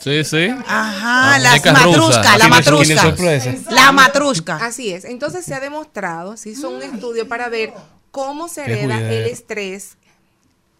Sí, 0.00 0.24
sí. 0.24 0.48
Ajá, 0.66 1.34
Ah, 1.34 1.38
la 1.38 1.50
muñeca 1.50 1.70
rusa. 1.72 1.86
matrusca, 1.88 2.38
la 2.38 2.48
matrusca. 2.48 3.14
La 3.70 3.92
matrusca. 3.92 4.56
Así 4.56 4.90
es. 4.92 5.04
Entonces 5.04 5.44
se 5.44 5.54
ha 5.54 5.60
demostrado, 5.60 6.36
se 6.36 6.50
hizo 6.50 6.70
un 6.70 6.82
estudio 6.94 7.28
para 7.28 7.48
ver 7.48 7.72
cómo 8.10 8.48
se 8.48 8.64
hereda 8.64 8.98
el 8.98 9.24
estrés 9.24 9.96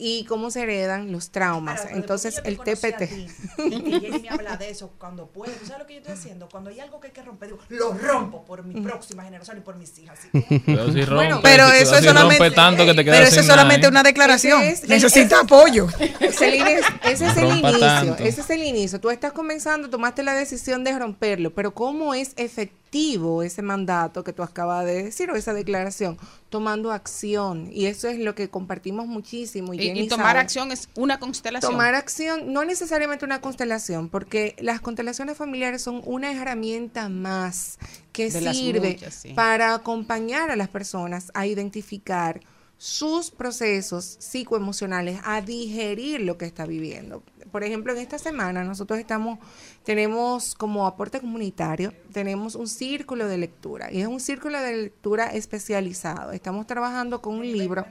y 0.05 0.25
cómo 0.25 0.51
se 0.51 0.63
heredan 0.63 1.13
los 1.13 1.31
traumas. 1.31 1.83
Ahora, 1.83 1.93
Entonces, 1.95 2.41
el 2.45 2.59
TPT. 2.59 3.07
ti, 3.09 3.27
Jenny 3.57 4.19
me 4.23 4.29
habla 4.31 4.57
de 4.57 4.69
eso 4.71 4.91
cuando 4.99 5.29
puede. 5.29 5.53
¿Tú 5.53 5.67
sabes 5.67 5.79
lo 5.83 5.87
que 5.87 5.93
yo 5.95 6.01
estoy 6.01 6.15
haciendo? 6.15 6.49
Cuando 6.51 6.71
hay 6.71 6.81
algo 6.81 6.99
que 7.01 7.07
hay 7.07 7.13
que 7.13 7.23
romper, 7.23 7.51
digo, 7.51 7.61
lo 7.69 7.93
rompo 7.93 8.45
por 8.45 8.65
mi 8.65 8.81
próxima 8.81 9.23
generación 9.23 9.59
y 9.59 9.61
por 9.61 9.77
mis 9.77 9.97
hijas. 10.01 10.19
Así 10.19 10.29
que- 10.49 10.61
Pero 10.67 10.93
si 10.93 11.05
rompe, 11.05 11.39
pero 11.43 11.69
si- 11.71 11.77
eso 11.77 11.95
es 11.95 12.01
si 12.01 12.09
solamente- 12.09 12.39
rompe 12.43 12.55
tanto 12.57 12.85
que 12.85 12.95
te 12.95 13.05
quedas 13.05 13.17
Pero 13.19 13.29
eso 13.31 13.41
es 13.41 13.47
nada, 13.47 13.61
solamente 13.61 13.87
¿eh? 13.87 13.91
una 13.91 14.03
declaración. 14.03 14.63
Es- 14.63 14.89
Necesita 14.89 15.37
ese- 15.37 15.45
apoyo. 15.45 15.87
Celine, 16.33 16.81
ese 17.05 17.27
es 17.27 17.37
el 17.37 17.43
Rompa 17.51 17.69
inicio, 17.71 17.79
tanto. 17.87 18.23
ese 18.25 18.41
es 18.41 18.51
el 18.51 18.63
inicio. 18.65 19.01
Tú 19.01 19.11
estás 19.11 19.33
comenzando, 19.33 19.89
tomaste 19.89 20.25
la 20.25 20.35
decisión 20.35 20.83
de 20.83 20.99
romperlo, 20.99 21.55
pero 21.55 21.73
¿cómo 21.75 22.13
es 22.15 22.33
efectivo 22.37 23.43
ese 23.45 23.63
mandato 23.63 24.25
que 24.25 24.33
tú 24.33 24.43
acabas 24.43 24.85
de 24.85 25.05
decir 25.05 25.31
o 25.31 25.37
esa 25.37 25.53
declaración? 25.55 26.19
Tomando 26.53 26.93
acción. 26.93 27.71
Y 27.73 27.87
eso 27.87 28.09
es 28.09 28.19
lo 28.19 28.35
que 28.35 28.51
compartimos 28.51 29.07
muchísimo. 29.07 29.73
Y, 29.73 29.79
Y, 29.81 29.87
Jenny 29.87 30.01
y 30.03 30.09
tomar 30.09 30.27
sabe. 30.27 30.41
acción 30.41 30.71
es 30.71 30.91
una 30.95 31.19
constelación. 31.19 31.73
Tomar 31.73 31.95
acción, 31.95 32.53
no 32.53 32.63
necesariamente 32.65 33.25
una 33.25 33.41
constelación, 33.41 34.11
porque 34.11 34.55
las 34.61 34.83
constelaciones 34.83 35.39
familiares 35.39 35.81
son 35.81 36.03
una 36.05 36.31
herramienta 36.31 37.09
más 37.09 37.79
que 38.13 38.31
De 38.31 38.53
sirve 38.53 38.93
muchas, 38.93 39.15
sí. 39.15 39.33
para 39.33 39.73
acompañar 39.75 40.51
a 40.51 40.57
las 40.57 40.69
personas 40.69 41.31
a 41.33 41.47
identificar 41.47 42.43
sus 42.77 43.31
procesos 43.31 44.17
psicoemocionales, 44.19 45.21
a 45.25 45.41
digerir 45.41 46.21
lo 46.21 46.37
que 46.37 46.45
está 46.45 46.67
viviendo. 46.67 47.23
Por 47.53 47.63
ejemplo, 47.63 47.93
en 47.93 47.99
esta 47.99 48.19
semana 48.19 48.65
nosotros 48.65 48.99
estamos, 48.99 49.39
tenemos 49.85 50.55
como 50.55 50.87
aporte 50.87 51.21
comunitario, 51.21 51.93
tenemos 52.11 52.55
un 52.55 52.67
círculo 52.67 53.29
de 53.29 53.37
lectura 53.37 53.93
y 53.93 54.01
es 54.01 54.09
un 54.09 54.21
círculo 54.21 54.59
de 54.59 54.75
lectura 54.75 55.27
especializado. 55.27 56.33
Estamos 56.33 56.67
trabajando 56.67 57.21
con 57.21 57.35
un 57.35 57.53
libro 57.53 57.85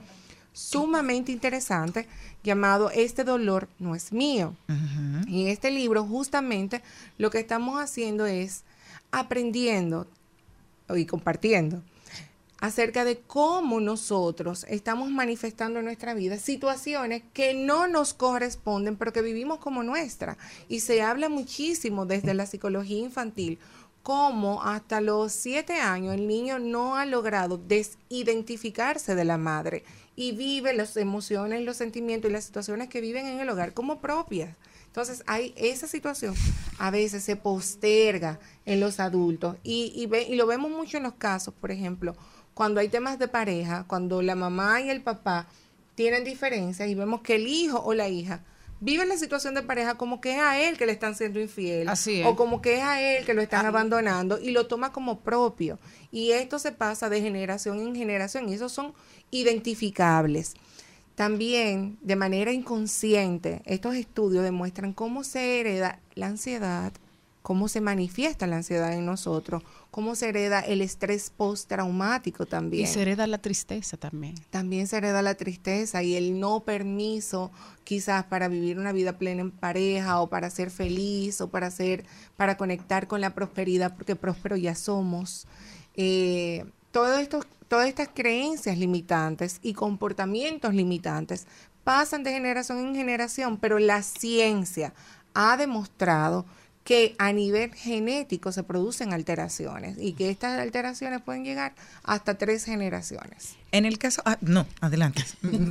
sumamente 0.52 1.30
interesante 1.30 2.08
llamado 2.42 2.90
Este 2.90 3.22
dolor 3.22 3.68
no 3.78 3.94
es 3.94 4.12
mío. 4.12 4.56
Y 5.28 5.42
en 5.42 5.48
este 5.48 5.70
libro 5.70 6.04
justamente 6.04 6.82
lo 7.16 7.30
que 7.30 7.38
estamos 7.38 7.80
haciendo 7.80 8.26
es 8.26 8.64
aprendiendo 9.12 10.08
y 10.94 11.06
compartiendo 11.06 11.82
acerca 12.62 13.04
de 13.04 13.18
cómo 13.18 13.80
nosotros 13.80 14.64
estamos 14.68 15.10
manifestando 15.10 15.80
en 15.80 15.84
nuestra 15.84 16.14
vida 16.14 16.38
situaciones 16.38 17.24
que 17.34 17.54
no 17.54 17.88
nos 17.88 18.14
corresponden, 18.14 18.96
pero 18.96 19.12
que 19.12 19.20
vivimos 19.20 19.58
como 19.58 19.82
nuestra. 19.82 20.38
Y 20.68 20.78
se 20.78 21.02
habla 21.02 21.28
muchísimo 21.28 22.06
desde 22.06 22.34
la 22.34 22.46
psicología 22.46 22.98
infantil 22.98 23.58
cómo 24.04 24.62
hasta 24.62 25.00
los 25.00 25.32
siete 25.32 25.74
años 25.74 26.14
el 26.14 26.26
niño 26.28 26.58
no 26.60 26.96
ha 26.96 27.04
logrado 27.04 27.56
desidentificarse 27.58 29.14
de 29.14 29.24
la 29.24 29.38
madre 29.38 29.84
y 30.14 30.32
vive 30.32 30.72
las 30.72 30.96
emociones, 30.96 31.64
los 31.64 31.76
sentimientos 31.76 32.30
y 32.30 32.32
las 32.32 32.44
situaciones 32.44 32.88
que 32.88 33.00
viven 33.00 33.26
en 33.26 33.40
el 33.40 33.48
hogar 33.48 33.74
como 33.74 34.00
propias. 34.00 34.56
Entonces, 34.86 35.22
hay 35.26 35.54
esa 35.56 35.86
situación 35.88 36.34
a 36.78 36.90
veces 36.90 37.24
se 37.24 37.34
posterga 37.36 38.38
en 38.66 38.78
los 38.78 39.00
adultos 39.00 39.56
y, 39.62 39.92
y, 39.96 40.06
ve- 40.06 40.26
y 40.28 40.34
lo 40.36 40.46
vemos 40.46 40.70
mucho 40.70 40.98
en 40.98 41.04
los 41.04 41.14
casos, 41.14 41.54
por 41.54 41.70
ejemplo, 41.70 42.14
cuando 42.54 42.80
hay 42.80 42.88
temas 42.88 43.18
de 43.18 43.28
pareja, 43.28 43.84
cuando 43.86 44.22
la 44.22 44.34
mamá 44.34 44.80
y 44.80 44.90
el 44.90 45.00
papá 45.02 45.46
tienen 45.94 46.24
diferencias 46.24 46.88
y 46.88 46.94
vemos 46.94 47.20
que 47.22 47.36
el 47.36 47.46
hijo 47.46 47.80
o 47.80 47.94
la 47.94 48.08
hija 48.08 48.42
vive 48.80 49.06
la 49.06 49.16
situación 49.16 49.54
de 49.54 49.62
pareja 49.62 49.94
como 49.96 50.20
que 50.20 50.34
es 50.34 50.40
a 50.40 50.60
él 50.60 50.76
que 50.76 50.86
le 50.86 50.92
están 50.92 51.14
siendo 51.14 51.38
infiel 51.38 51.88
Así 51.88 52.20
es. 52.20 52.26
o 52.26 52.34
como 52.34 52.60
que 52.60 52.78
es 52.78 52.82
a 52.82 53.00
él 53.00 53.24
que 53.24 53.32
lo 53.32 53.40
están 53.40 53.64
abandonando 53.64 54.40
y 54.40 54.50
lo 54.50 54.66
toma 54.66 54.92
como 54.92 55.20
propio. 55.20 55.78
Y 56.10 56.32
esto 56.32 56.58
se 56.58 56.72
pasa 56.72 57.08
de 57.08 57.20
generación 57.20 57.78
en 57.78 57.94
generación 57.94 58.48
y 58.48 58.54
esos 58.54 58.72
son 58.72 58.92
identificables. 59.30 60.54
También, 61.14 61.96
de 62.02 62.16
manera 62.16 62.52
inconsciente, 62.52 63.62
estos 63.66 63.94
estudios 63.94 64.42
demuestran 64.42 64.92
cómo 64.92 65.22
se 65.22 65.60
hereda 65.60 66.00
la 66.14 66.26
ansiedad, 66.26 66.92
cómo 67.42 67.68
se 67.68 67.80
manifiesta 67.80 68.46
la 68.46 68.56
ansiedad 68.56 68.92
en 68.92 69.04
nosotros, 69.04 69.62
cómo 69.90 70.14
se 70.14 70.28
hereda 70.28 70.60
el 70.60 70.80
estrés 70.80 71.30
postraumático 71.30 72.46
también. 72.46 72.84
Y 72.84 72.86
se 72.86 73.02
hereda 73.02 73.26
la 73.26 73.38
tristeza 73.38 73.96
también. 73.96 74.34
También 74.50 74.86
se 74.86 74.96
hereda 74.96 75.20
la 75.22 75.34
tristeza 75.34 76.02
y 76.02 76.14
el 76.14 76.38
no 76.38 76.60
permiso 76.60 77.50
quizás 77.84 78.24
para 78.24 78.48
vivir 78.48 78.78
una 78.78 78.92
vida 78.92 79.18
plena 79.18 79.42
en 79.42 79.50
pareja 79.50 80.20
o 80.20 80.28
para 80.28 80.50
ser 80.50 80.70
feliz 80.70 81.40
o 81.40 81.50
para 81.50 81.70
ser, 81.70 82.04
para 82.36 82.56
conectar 82.56 83.08
con 83.08 83.20
la 83.20 83.34
prosperidad 83.34 83.94
porque 83.96 84.16
próspero 84.16 84.56
ya 84.56 84.74
somos. 84.74 85.46
Eh, 85.94 86.64
todo 86.92 87.18
esto, 87.18 87.44
todas 87.68 87.88
estas 87.88 88.08
creencias 88.14 88.78
limitantes 88.78 89.58
y 89.62 89.74
comportamientos 89.74 90.74
limitantes 90.74 91.46
pasan 91.82 92.22
de 92.22 92.32
generación 92.32 92.78
en 92.78 92.94
generación, 92.94 93.58
pero 93.58 93.78
la 93.80 94.02
ciencia 94.02 94.94
ha 95.34 95.56
demostrado 95.56 96.46
que 96.84 97.14
a 97.18 97.32
nivel 97.32 97.74
genético 97.74 98.52
se 98.52 98.62
producen 98.62 99.12
alteraciones 99.12 99.96
y 99.98 100.12
que 100.14 100.30
estas 100.30 100.58
alteraciones 100.58 101.22
pueden 101.22 101.44
llegar 101.44 101.74
hasta 102.02 102.38
tres 102.38 102.64
generaciones. 102.64 103.56
En 103.72 103.86
el 103.86 103.98
caso, 103.98 104.20
ah, 104.26 104.36
no, 104.42 104.66
adelante. 104.82 105.24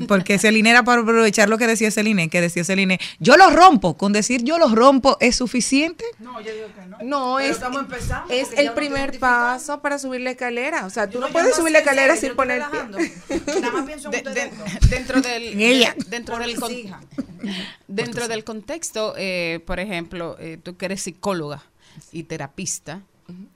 Porque 0.08 0.40
Celine 0.40 0.72
era 0.72 0.84
para 0.84 1.02
aprovechar 1.04 1.48
lo 1.50 1.58
que 1.60 1.68
decía 1.68 1.92
Celine, 1.92 2.30
que 2.30 2.42
decía 2.42 2.64
Celine, 2.64 3.00
yo 3.20 3.38
lo 3.38 3.50
rompo, 3.52 3.96
con 3.96 4.12
decir 4.12 4.44
yo 4.44 4.58
lo 4.58 4.70
rompo 4.74 5.18
es 5.20 5.36
suficiente. 5.36 6.04
No, 6.20 6.42
yo 6.42 6.52
digo 6.54 6.66
que 6.76 6.86
no. 6.88 6.98
No, 7.04 7.36
Pero 7.38 7.50
es, 7.50 7.58
estamos 7.58 7.82
empezando, 7.82 8.34
es 8.34 8.50
el 8.58 8.72
primer 8.74 9.20
paso 9.20 9.82
para 9.82 10.00
subir 10.00 10.22
la 10.22 10.32
escalera. 10.32 10.86
O 10.86 10.90
sea, 10.90 11.06
tú 11.08 11.14
Yo 11.20 11.20
no 11.22 11.28
puedes 11.30 11.56
subir 11.56 11.72
la 11.74 11.80
escalera 11.80 12.16
sin 12.16 12.36
poner. 12.36 12.60
Nada 12.62 13.72
más 13.72 13.86
pienso 13.86 14.12
en 14.12 14.24
De- 14.24 14.32
de- 14.34 14.52
dentro 14.90 15.22
del 15.22 15.44
En 15.54 15.62
ella. 15.62 15.96
dentro 16.08 16.38
del 16.40 16.56
con- 16.60 16.72
dentro 17.88 18.28
del 18.28 18.44
contexto 18.44 19.14
eh, 19.18 19.60
por 19.66 19.80
ejemplo 19.80 20.38
eh, 20.40 20.58
tú 20.62 20.76
que 20.78 20.86
eres 20.86 21.02
psicóloga 21.02 21.64
y 22.12 22.24
terapista 22.24 23.02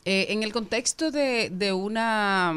eh, 0.06 0.28
en 0.30 0.44
el 0.44 0.52
contexto 0.54 1.12
de, 1.12 1.50
de 1.52 1.74
una 1.74 2.54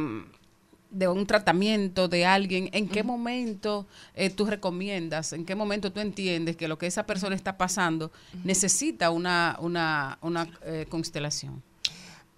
de 0.91 1.09
un 1.09 1.27
tratamiento 1.27 2.09
de 2.09 2.25
alguien, 2.25 2.71
¿en 2.73 2.89
qué 2.89 3.03
momento 3.03 3.87
eh, 4.15 4.31
tú 4.31 4.47
recomiendas, 4.47 5.33
en 5.33 5.45
qué 5.45 5.55
momento 5.55 5.93
tú 5.93 6.01
entiendes 6.01 6.57
que 6.57 6.69
lo 6.69 6.79
que 6.79 6.87
esa 6.87 7.05
persona 7.05 7.37
está 7.37 7.59
pasando 7.59 8.11
necesita 8.45 9.11
una, 9.11 9.57
una, 9.61 10.19
una 10.23 10.49
eh, 10.65 10.87
constelación? 10.89 11.63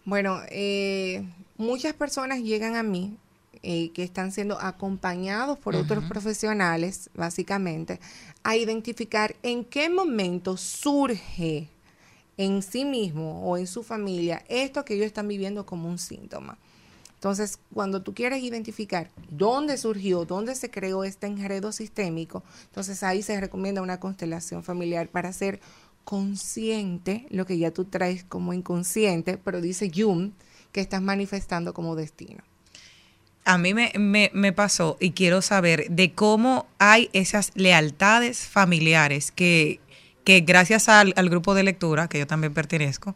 Bueno, 0.05 0.41
eh, 0.51 1.25
muchas 1.57 1.93
personas 1.95 2.41
llegan 2.41 2.75
a 2.75 2.83
mí 2.83 3.17
eh, 3.63 3.91
que 3.93 4.03
están 4.03 4.33
siendo 4.33 4.59
acompañados 4.59 5.59
por 5.59 5.77
otros 5.77 6.05
profesionales, 6.05 7.11
básicamente, 7.15 8.01
a 8.43 8.57
identificar 8.57 9.37
en 9.43 9.67
qué 9.67 9.91
momento 9.91 10.57
surge 10.57 11.69
en 12.39 12.63
sí 12.63 12.87
mismo 12.87 13.43
o 13.45 13.59
en 13.59 13.67
su 13.67 13.83
familia 13.83 14.43
esto 14.49 14.83
que 14.83 14.95
ellos 14.95 15.05
están 15.05 15.29
viviendo 15.29 15.67
como 15.67 15.91
un 15.91 15.99
síntoma. 15.99 16.57
Entonces, 17.21 17.59
cuando 17.75 18.01
tú 18.01 18.15
quieres 18.15 18.43
identificar 18.43 19.11
dónde 19.29 19.77
surgió, 19.77 20.25
dónde 20.25 20.55
se 20.55 20.71
creó 20.71 21.05
este 21.05 21.27
enredo 21.27 21.71
sistémico, 21.71 22.43
entonces 22.65 23.03
ahí 23.03 23.23
se 23.23 23.39
recomienda 23.39 23.83
una 23.83 24.01
constelación 24.01 24.65
familiar 24.65 25.07
para 25.09 25.31
ser 25.35 25.61
consciente, 26.05 27.27
lo 27.29 27.45
que 27.45 27.59
ya 27.59 27.73
tú 27.73 27.85
traes 27.85 28.25
como 28.25 28.55
inconsciente, 28.55 29.37
pero 29.37 29.61
dice 29.61 29.93
Jung 29.95 30.31
que 30.73 30.81
estás 30.81 31.03
manifestando 31.03 31.75
como 31.75 31.95
destino. 31.95 32.43
A 33.45 33.59
mí 33.59 33.75
me, 33.75 33.93
me, 34.33 34.53
pasó 34.55 34.97
y 34.99 35.11
quiero 35.11 35.43
saber 35.43 35.91
de 35.91 36.15
cómo 36.15 36.69
hay 36.79 37.11
esas 37.13 37.53
lealtades 37.55 38.47
familiares 38.47 39.31
que, 39.31 39.79
que 40.25 40.41
gracias 40.41 40.89
al, 40.89 41.13
al 41.17 41.29
grupo 41.29 41.53
de 41.53 41.65
lectura, 41.65 42.09
que 42.09 42.19
yo 42.19 42.27
también 42.27 42.55
pertenezco, 42.55 43.15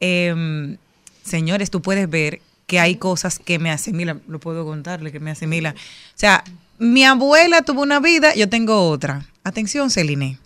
em, 0.00 0.76
señores, 1.22 1.70
tú 1.70 1.80
puedes 1.82 2.10
ver 2.10 2.40
que 2.66 2.80
hay 2.80 2.96
cosas 2.96 3.38
que 3.38 3.58
me 3.58 3.70
asimilan, 3.70 4.22
lo 4.26 4.40
puedo 4.40 4.64
contarle, 4.64 5.12
que 5.12 5.20
me 5.20 5.30
asimilan. 5.30 5.74
O 5.74 6.16
sea, 6.16 6.44
mi 6.78 7.04
abuela 7.04 7.62
tuvo 7.62 7.82
una 7.82 8.00
vida, 8.00 8.34
yo 8.34 8.48
tengo 8.48 8.88
otra. 8.88 9.26
Atención, 9.44 9.90
Celine. 9.90 10.38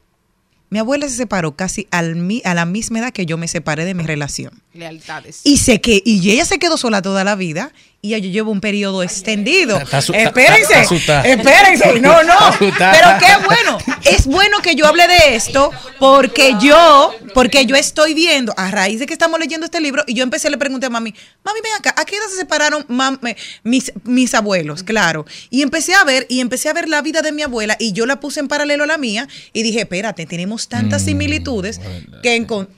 Mi 0.70 0.78
abuela 0.78 1.08
se 1.08 1.16
separó 1.16 1.56
casi 1.56 1.88
al, 1.90 2.16
a 2.44 2.54
la 2.54 2.66
misma 2.66 2.98
edad 2.98 3.12
que 3.12 3.24
yo 3.24 3.38
me 3.38 3.48
separé 3.48 3.84
de 3.84 3.94
mi 3.94 4.02
relación. 4.02 4.62
Lealtades. 4.78 5.40
Y 5.44 5.58
sé 5.58 5.80
que, 5.80 6.02
y 6.04 6.30
ella 6.30 6.44
se 6.44 6.58
quedó 6.58 6.76
sola 6.76 7.02
toda 7.02 7.24
la 7.24 7.34
vida 7.34 7.72
y 8.00 8.10
yo 8.10 8.18
llevo 8.18 8.52
un 8.52 8.60
periodo 8.60 9.02
extendido. 9.02 9.76
Está 9.76 9.98
espérense, 9.98 10.60
está 10.62 10.80
asustada. 10.82 11.22
espérense, 11.24 11.98
no, 12.00 12.22
no. 12.22 12.34
Pero 12.60 13.08
qué 13.18 13.44
bueno. 13.44 13.78
Es 14.04 14.26
bueno 14.26 14.58
que 14.62 14.76
yo 14.76 14.86
hable 14.86 15.08
de 15.08 15.34
esto 15.34 15.72
porque 15.98 16.54
yo, 16.60 17.12
porque 17.34 17.66
yo 17.66 17.74
estoy 17.74 18.14
viendo, 18.14 18.54
a 18.56 18.70
raíz 18.70 19.00
de 19.00 19.06
que 19.06 19.12
estamos 19.12 19.40
leyendo 19.40 19.64
este 19.66 19.80
libro, 19.80 20.04
y 20.06 20.14
yo 20.14 20.22
empecé, 20.22 20.48
le 20.48 20.56
pregunté 20.58 20.86
a 20.86 20.90
mami, 20.90 21.12
mami, 21.42 21.58
ven 21.60 21.72
acá, 21.76 21.92
¿a 22.00 22.04
qué 22.04 22.14
edad 22.16 22.26
se 22.30 22.36
separaron 22.36 22.86
mam- 22.86 23.18
eh, 23.28 23.36
mis, 23.64 23.92
mis 24.04 24.32
abuelos? 24.34 24.84
Claro. 24.84 25.26
Y 25.50 25.62
empecé 25.62 25.94
a 25.94 26.04
ver, 26.04 26.24
y 26.28 26.38
empecé 26.38 26.68
a 26.68 26.72
ver 26.74 26.88
la 26.88 27.02
vida 27.02 27.20
de 27.20 27.32
mi 27.32 27.42
abuela, 27.42 27.76
y 27.80 27.92
yo 27.92 28.06
la 28.06 28.20
puse 28.20 28.38
en 28.38 28.46
paralelo 28.46 28.84
a 28.84 28.86
la 28.86 28.96
mía, 28.98 29.26
y 29.52 29.64
dije, 29.64 29.80
espérate, 29.80 30.24
tenemos 30.26 30.68
tantas 30.68 31.02
similitudes 31.04 31.80
que 32.22 32.40
encon- 32.40 32.68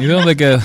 ¿Y 0.00 0.04
dónde 0.04 0.36
queda 0.36 0.64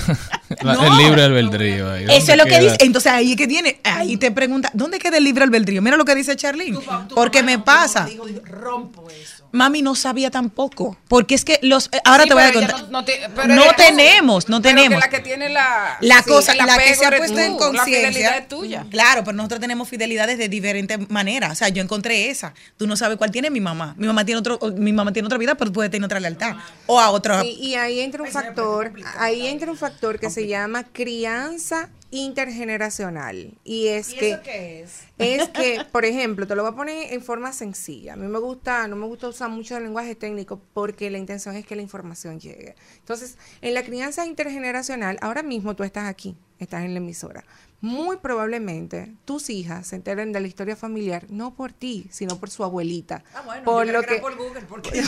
la- 0.62 0.67
No. 0.74 0.86
el 0.86 0.96
libre 0.96 1.22
albedrío? 1.22 1.90
ahí? 1.90 2.04
Eso 2.04 2.14
es 2.14 2.26
¿Dónde 2.26 2.36
lo 2.36 2.44
que 2.44 2.60
dice. 2.60 2.76
Entonces 2.80 3.12
ahí 3.12 3.32
es 3.32 3.36
que 3.36 3.46
tiene, 3.46 3.80
ahí 3.84 4.16
te 4.16 4.30
pregunta, 4.30 4.70
¿dónde 4.74 4.98
queda 4.98 5.16
el 5.18 5.24
libre 5.24 5.44
albedrío? 5.44 5.82
Mira 5.82 5.96
lo 5.96 6.04
que 6.04 6.14
dice 6.14 6.36
Charlene. 6.36 6.78
Porque 7.14 7.42
me 7.42 7.58
pasa. 7.58 8.04
Dijo, 8.04 8.26
dijo, 8.26 8.40
rompo 8.44 9.08
eso. 9.10 9.47
Mami 9.52 9.82
no 9.82 9.94
sabía 9.94 10.30
tampoco. 10.30 10.96
Porque 11.08 11.34
es 11.34 11.44
que 11.44 11.58
los. 11.62 11.86
eh, 11.92 12.00
Ahora 12.04 12.24
Sí, 12.24 12.28
te 12.28 12.34
voy 12.34 12.42
a 12.44 12.52
contar. 12.52 12.72
No, 12.82 12.86
No, 12.88 12.90
no 13.00 13.04
te- 13.04 13.20
pero 13.34 13.54
ella- 13.54 13.74
tenemos, 13.76 14.48
no 14.48 14.60
pero 14.60 14.74
que 14.74 14.80
tenemos. 14.82 15.00
la 15.00 15.08
que 15.08 15.20
tiene 15.20 15.48
la. 15.48 15.96
La 16.00 16.22
sí, 16.22 16.28
cosa, 16.28 16.54
la 16.54 16.76
que 16.78 16.94
se 16.94 17.06
ha 17.06 17.10
puesto 17.16 17.34
tú, 17.34 17.40
en 17.40 17.76
La 17.76 17.84
fidelidad 17.84 18.02
conciencia. 18.12 18.36
es 18.38 18.48
tuya. 18.48 18.86
Claro, 18.90 19.24
pero 19.24 19.36
nosotros 19.36 19.60
tenemos 19.60 19.88
fidelidades 19.88 20.38
de 20.38 20.48
diferentes 20.48 21.08
maneras. 21.10 21.52
O 21.52 21.54
sea, 21.54 21.68
yo 21.68 21.82
encontré 21.82 22.28
esa. 22.30 22.52
Tú 22.76 22.86
no 22.86 22.96
sabes 22.96 23.16
cuál 23.16 23.30
tiene 23.30 23.50
mi 23.50 23.60
mamá. 23.60 23.94
Mi 23.96 24.06
mamá 24.06 24.24
tiene 24.24 24.38
otro, 24.40 24.58
mi 24.76 24.92
mamá 24.92 25.12
tiene 25.12 25.26
otra 25.26 25.38
vida, 25.38 25.54
pero 25.54 25.72
puede 25.72 25.88
tener 25.88 26.04
otra 26.06 26.20
lealtad. 26.20 26.56
O 26.86 27.00
a 27.00 27.10
otra. 27.10 27.40
Sí, 27.42 27.56
y 27.60 27.74
ahí 27.74 28.00
entra 28.00 28.22
un 28.22 28.30
factor, 28.30 28.92
ahí 29.18 29.46
entra 29.46 29.70
un 29.70 29.78
factor 29.78 30.18
que 30.18 30.30
se 30.30 30.46
llama 30.46 30.84
crianza 30.84 31.88
intergeneracional. 32.10 33.58
Y 33.64 33.88
es 33.88 34.12
¿Y 34.12 34.16
que 34.16 34.30
eso 34.30 34.42
qué 34.42 34.80
es? 34.82 35.02
es 35.18 35.48
que, 35.50 35.84
por 35.92 36.04
ejemplo, 36.04 36.46
te 36.46 36.54
lo 36.54 36.62
voy 36.62 36.72
a 36.72 36.76
poner 36.76 37.12
en 37.12 37.22
forma 37.22 37.52
sencilla. 37.52 38.14
A 38.14 38.16
mí 38.16 38.26
me 38.26 38.38
gusta, 38.38 38.88
no 38.88 38.96
me 38.96 39.06
gusta 39.06 39.28
usar 39.28 39.50
mucho 39.50 39.76
el 39.76 39.84
lenguaje 39.84 40.14
técnico 40.14 40.60
porque 40.72 41.10
la 41.10 41.18
intención 41.18 41.54
es 41.56 41.66
que 41.66 41.76
la 41.76 41.82
información 41.82 42.40
llegue. 42.40 42.74
Entonces, 42.98 43.36
en 43.60 43.74
la 43.74 43.82
crianza 43.82 44.26
intergeneracional, 44.26 45.18
ahora 45.20 45.42
mismo 45.42 45.76
tú 45.76 45.84
estás 45.84 46.08
aquí, 46.08 46.36
estás 46.58 46.84
en 46.84 46.94
la 46.94 46.98
emisora. 46.98 47.44
Muy 47.80 48.16
probablemente 48.16 49.12
tus 49.24 49.50
hijas 49.50 49.86
se 49.86 49.94
enteren 49.96 50.32
de 50.32 50.40
la 50.40 50.48
historia 50.48 50.74
familiar 50.74 51.26
no 51.28 51.54
por 51.54 51.72
ti, 51.72 52.08
sino 52.10 52.36
por 52.40 52.50
su 52.50 52.64
abuelita. 52.64 53.22
Ah, 53.34 53.42
bueno, 53.44 53.62
por 53.64 53.86
yo 53.86 53.92
lo 53.92 54.02
que 54.02 54.16
por 54.16 54.36
Google, 54.36 54.62
porque 54.62 54.90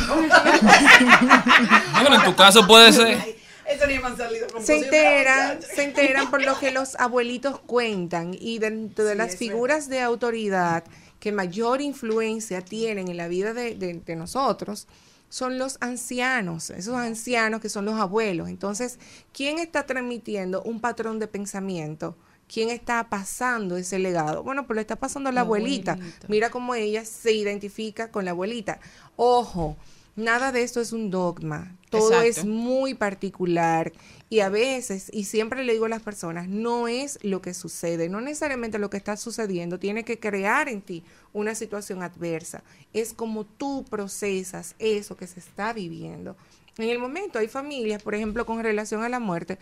Bueno, 2.01 2.15
en 2.15 2.25
tu 2.25 2.37
caso 2.37 2.65
puede 2.69 2.93
ser. 2.93 3.41
Eso 3.71 3.87
ni 3.87 4.17
salido 4.17 4.49
con 4.49 4.65
se 4.65 4.77
enteran, 4.77 5.63
se 5.63 5.85
enteran 5.85 6.31
por 6.31 6.43
lo 6.45 6.59
que 6.59 6.71
los 6.73 6.97
abuelitos 6.97 7.61
cuentan 7.61 8.37
y 8.39 8.59
dentro 8.59 9.05
de 9.05 9.13
Sí, 9.13 9.19
las 9.19 9.37
figuras 9.37 9.89
de 9.89 10.01
autoridad 10.01 10.85
que 11.21 11.33
mayor 11.33 11.81
influencia 11.81 12.63
tienen 12.63 13.09
en 13.09 13.17
la 13.17 13.29
vida 13.29 13.53
de, 13.55 13.75
de- 13.75 13.95
de 13.95 14.17
nosotros 14.17 14.89
son 15.29 15.59
los 15.59 15.77
ancianos, 15.81 16.71
esos 16.71 16.97
ancianos 16.97 17.61
que 17.61 17.69
son 17.69 17.85
los 17.85 17.95
abuelos. 17.95 18.49
Entonces, 18.49 18.99
¿quién 19.33 19.59
está 19.59 19.87
transmitiendo 19.87 20.63
un 20.63 20.81
patrón 20.81 21.19
de 21.21 21.29
pensamiento? 21.29 22.17
¿Quién 22.53 22.69
está 22.69 23.09
pasando 23.09 23.77
ese 23.77 24.01
legado? 24.01 24.43
Bueno, 24.43 24.67
pues 24.67 24.75
lo 24.75 24.81
está 24.81 24.97
pasando 24.97 25.31
la, 25.31 25.43
abuelita. 25.43 25.97
Mira 26.27 26.51
cómo 26.51 26.75
ella 26.75 27.05
se 27.05 27.31
identifica 27.33 28.11
con 28.11 28.25
la 28.25 28.33
abuelita. 28.33 28.81
Ojo, 29.15 29.77
nada 30.17 30.51
de 30.51 30.63
esto 30.65 30.81
es 30.81 30.93
un 30.93 31.11
dogma. 31.11 31.77
Todo 31.91 32.23
Exacto. 32.23 32.41
es 32.41 32.45
muy 32.47 32.95
particular 32.95 33.93
y 34.33 34.41
a 34.41 34.49
veces, 34.49 35.11
y 35.13 35.25
siempre 35.25 35.65
le 35.65 35.73
digo 35.73 35.87
a 35.87 35.89
las 35.89 36.03
personas, 36.03 36.49
no 36.49 36.87
es 36.87 37.19
lo 37.23 37.43
que 37.43 37.53
sucede, 37.53 38.09
no 38.09 38.21
necesariamente 38.21 38.79
lo 38.79 38.89
que 38.89 38.97
está 38.97 39.17
sucediendo 39.17 39.81
tiene 39.81 40.05
que 40.05 40.21
crear 40.21 40.69
en 40.69 40.83
ti 40.83 41.03
una 41.33 41.57
situación 41.57 42.05
adversa. 42.05 42.63
Es 42.93 43.13
como 43.13 43.45
tú 43.45 43.85
procesas 43.91 44.77
eso 44.79 45.17
que 45.17 45.27
se 45.27 45.41
está 45.41 45.73
viviendo. 45.73 46.37
En 46.79 46.89
el 46.89 47.01
momento 47.01 47.41
hay 47.41 47.49
familias, 47.49 48.05
por 48.05 48.15
ejemplo, 48.15 48.47
con 48.47 48.63
relación 48.63 49.03
a 49.03 49.09
la 49.09 49.19
muerte, 49.19 49.59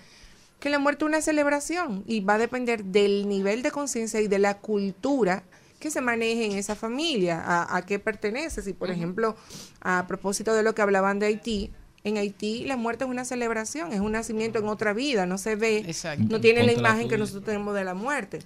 que 0.61 0.69
la 0.69 0.79
muerte 0.79 1.07
es 1.07 1.09
una 1.09 1.23
celebración 1.23 2.05
y 2.07 2.21
va 2.21 2.35
a 2.35 2.39
depender 2.39 2.85
del 2.85 3.27
nivel 3.27 3.63
de 3.63 3.71
conciencia 3.71 4.21
y 4.21 4.29
de 4.29 4.39
la 4.39 4.59
cultura 4.59 5.45
que 5.81 5.91
se 5.91 6.03
maneje 6.03 6.45
en 6.45 6.53
esa 6.53 6.75
familia, 6.75 7.41
a, 7.41 7.75
a 7.77 7.87
qué 7.87 7.99
pertenece. 7.99 8.61
Si, 8.61 8.75
por 8.75 8.91
ejemplo, 8.91 9.35
a 9.81 10.07
propósito 10.07 10.53
de 10.53 10.63
lo 10.63 10.75
que 10.75 10.83
hablaban 10.83 11.21
de 11.21 11.27
Haití, 11.27 11.73
en 12.05 12.17
Haití 12.17 12.65
la 12.65 12.77
muerte 12.77 13.05
es 13.05 13.11
una 13.11 13.25
celebración, 13.25 13.93
es 13.93 14.01
un 14.01 14.13
nacimiento 14.13 14.59
en 14.59 14.67
otra 14.69 14.93
vida, 14.93 15.27
no 15.27 15.37
se 15.39 15.57
ve, 15.57 15.79
Exacto. 15.79 16.25
no 16.29 16.41
tiene 16.41 16.63
la 16.65 16.73
imagen 16.73 17.09
que 17.09 17.19
nosotros 17.19 17.45
tenemos 17.45 17.75
de 17.75 17.85
la 17.85 17.95
muerte. 17.95 18.39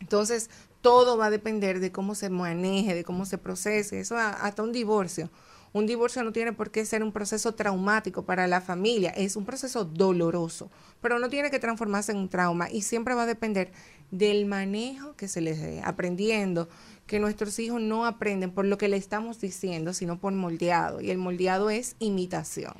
Entonces, 0.00 0.50
todo 0.82 1.16
va 1.16 1.26
a 1.26 1.30
depender 1.30 1.80
de 1.80 1.90
cómo 1.90 2.14
se 2.14 2.30
maneje, 2.30 2.94
de 2.94 3.02
cómo 3.04 3.24
se 3.26 3.38
procese, 3.38 3.98
eso 4.00 4.16
a- 4.16 4.30
hasta 4.30 4.62
un 4.62 4.72
divorcio. 4.72 5.30
Un 5.72 5.86
divorcio 5.86 6.22
no 6.22 6.32
tiene 6.32 6.52
por 6.52 6.70
qué 6.70 6.86
ser 6.86 7.02
un 7.02 7.12
proceso 7.12 7.54
traumático 7.54 8.24
para 8.24 8.46
la 8.46 8.60
familia, 8.60 9.10
es 9.10 9.36
un 9.36 9.44
proceso 9.44 9.84
doloroso, 9.84 10.70
pero 11.02 11.18
no 11.18 11.28
tiene 11.28 11.50
que 11.50 11.58
transformarse 11.58 12.12
en 12.12 12.18
un 12.18 12.28
trauma 12.28 12.70
y 12.70 12.82
siempre 12.82 13.14
va 13.14 13.24
a 13.24 13.26
depender 13.26 13.72
del 14.10 14.46
manejo 14.46 15.16
que 15.16 15.28
se 15.28 15.40
les 15.40 15.60
dé, 15.60 15.82
aprendiendo 15.84 16.68
que 17.06 17.20
nuestros 17.20 17.58
hijos 17.58 17.80
no 17.80 18.04
aprenden 18.04 18.50
por 18.50 18.64
lo 18.64 18.78
que 18.78 18.88
le 18.88 18.96
estamos 18.96 19.40
diciendo, 19.40 19.92
sino 19.92 20.18
por 20.18 20.32
moldeado, 20.32 21.00
y 21.00 21.10
el 21.10 21.18
moldeado 21.18 21.70
es 21.70 21.94
imitación. 22.00 22.74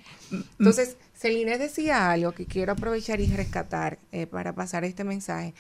Entonces, 0.59 0.97
Celine 1.14 1.59
decía 1.59 2.11
algo 2.11 2.33
que 2.33 2.47
quiero 2.47 2.72
aprovechar 2.72 3.20
y 3.20 3.27
rescatar 3.27 3.99
eh, 4.12 4.27
para 4.27 4.55
pasar 4.55 4.85
este 4.85 5.05
mensaje. 5.05 5.55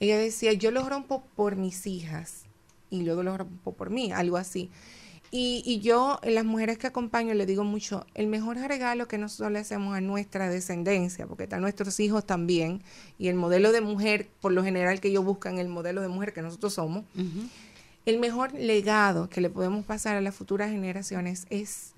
Ella 0.00 0.18
decía, 0.18 0.52
yo 0.52 0.70
lo 0.70 0.88
rompo 0.88 1.24
por 1.36 1.56
mis 1.56 1.86
hijas 1.86 2.44
y 2.90 3.02
luego 3.02 3.22
lo 3.22 3.36
rompo 3.36 3.72
por 3.72 3.90
mí, 3.90 4.12
algo 4.12 4.36
así. 4.36 4.70
Y, 5.30 5.62
y 5.66 5.80
yo, 5.80 6.18
las 6.22 6.44
mujeres 6.44 6.78
que 6.78 6.86
acompaño, 6.86 7.34
le 7.34 7.44
digo 7.44 7.62
mucho, 7.62 8.06
el 8.14 8.28
mejor 8.28 8.56
regalo 8.56 9.08
que 9.08 9.18
nosotros 9.18 9.52
le 9.52 9.58
hacemos 9.58 9.94
a 9.94 10.00
nuestra 10.00 10.48
descendencia, 10.48 11.26
porque 11.26 11.44
están 11.44 11.60
nuestros 11.60 12.00
hijos 12.00 12.24
también, 12.24 12.82
y 13.18 13.28
el 13.28 13.34
modelo 13.34 13.70
de 13.70 13.82
mujer, 13.82 14.28
por 14.40 14.52
lo 14.52 14.64
general 14.64 15.00
que 15.00 15.08
ellos 15.08 15.24
buscan, 15.24 15.58
el 15.58 15.68
modelo 15.68 16.00
de 16.00 16.08
mujer 16.08 16.32
que 16.32 16.40
nosotros 16.40 16.72
somos, 16.72 17.04
el 18.08 18.18
mejor 18.18 18.54
legado 18.54 19.28
que 19.28 19.42
le 19.42 19.50
podemos 19.50 19.84
pasar 19.84 20.16
a 20.16 20.22
las 20.22 20.34
futuras 20.34 20.70
generaciones 20.70 21.46
es 21.50 21.92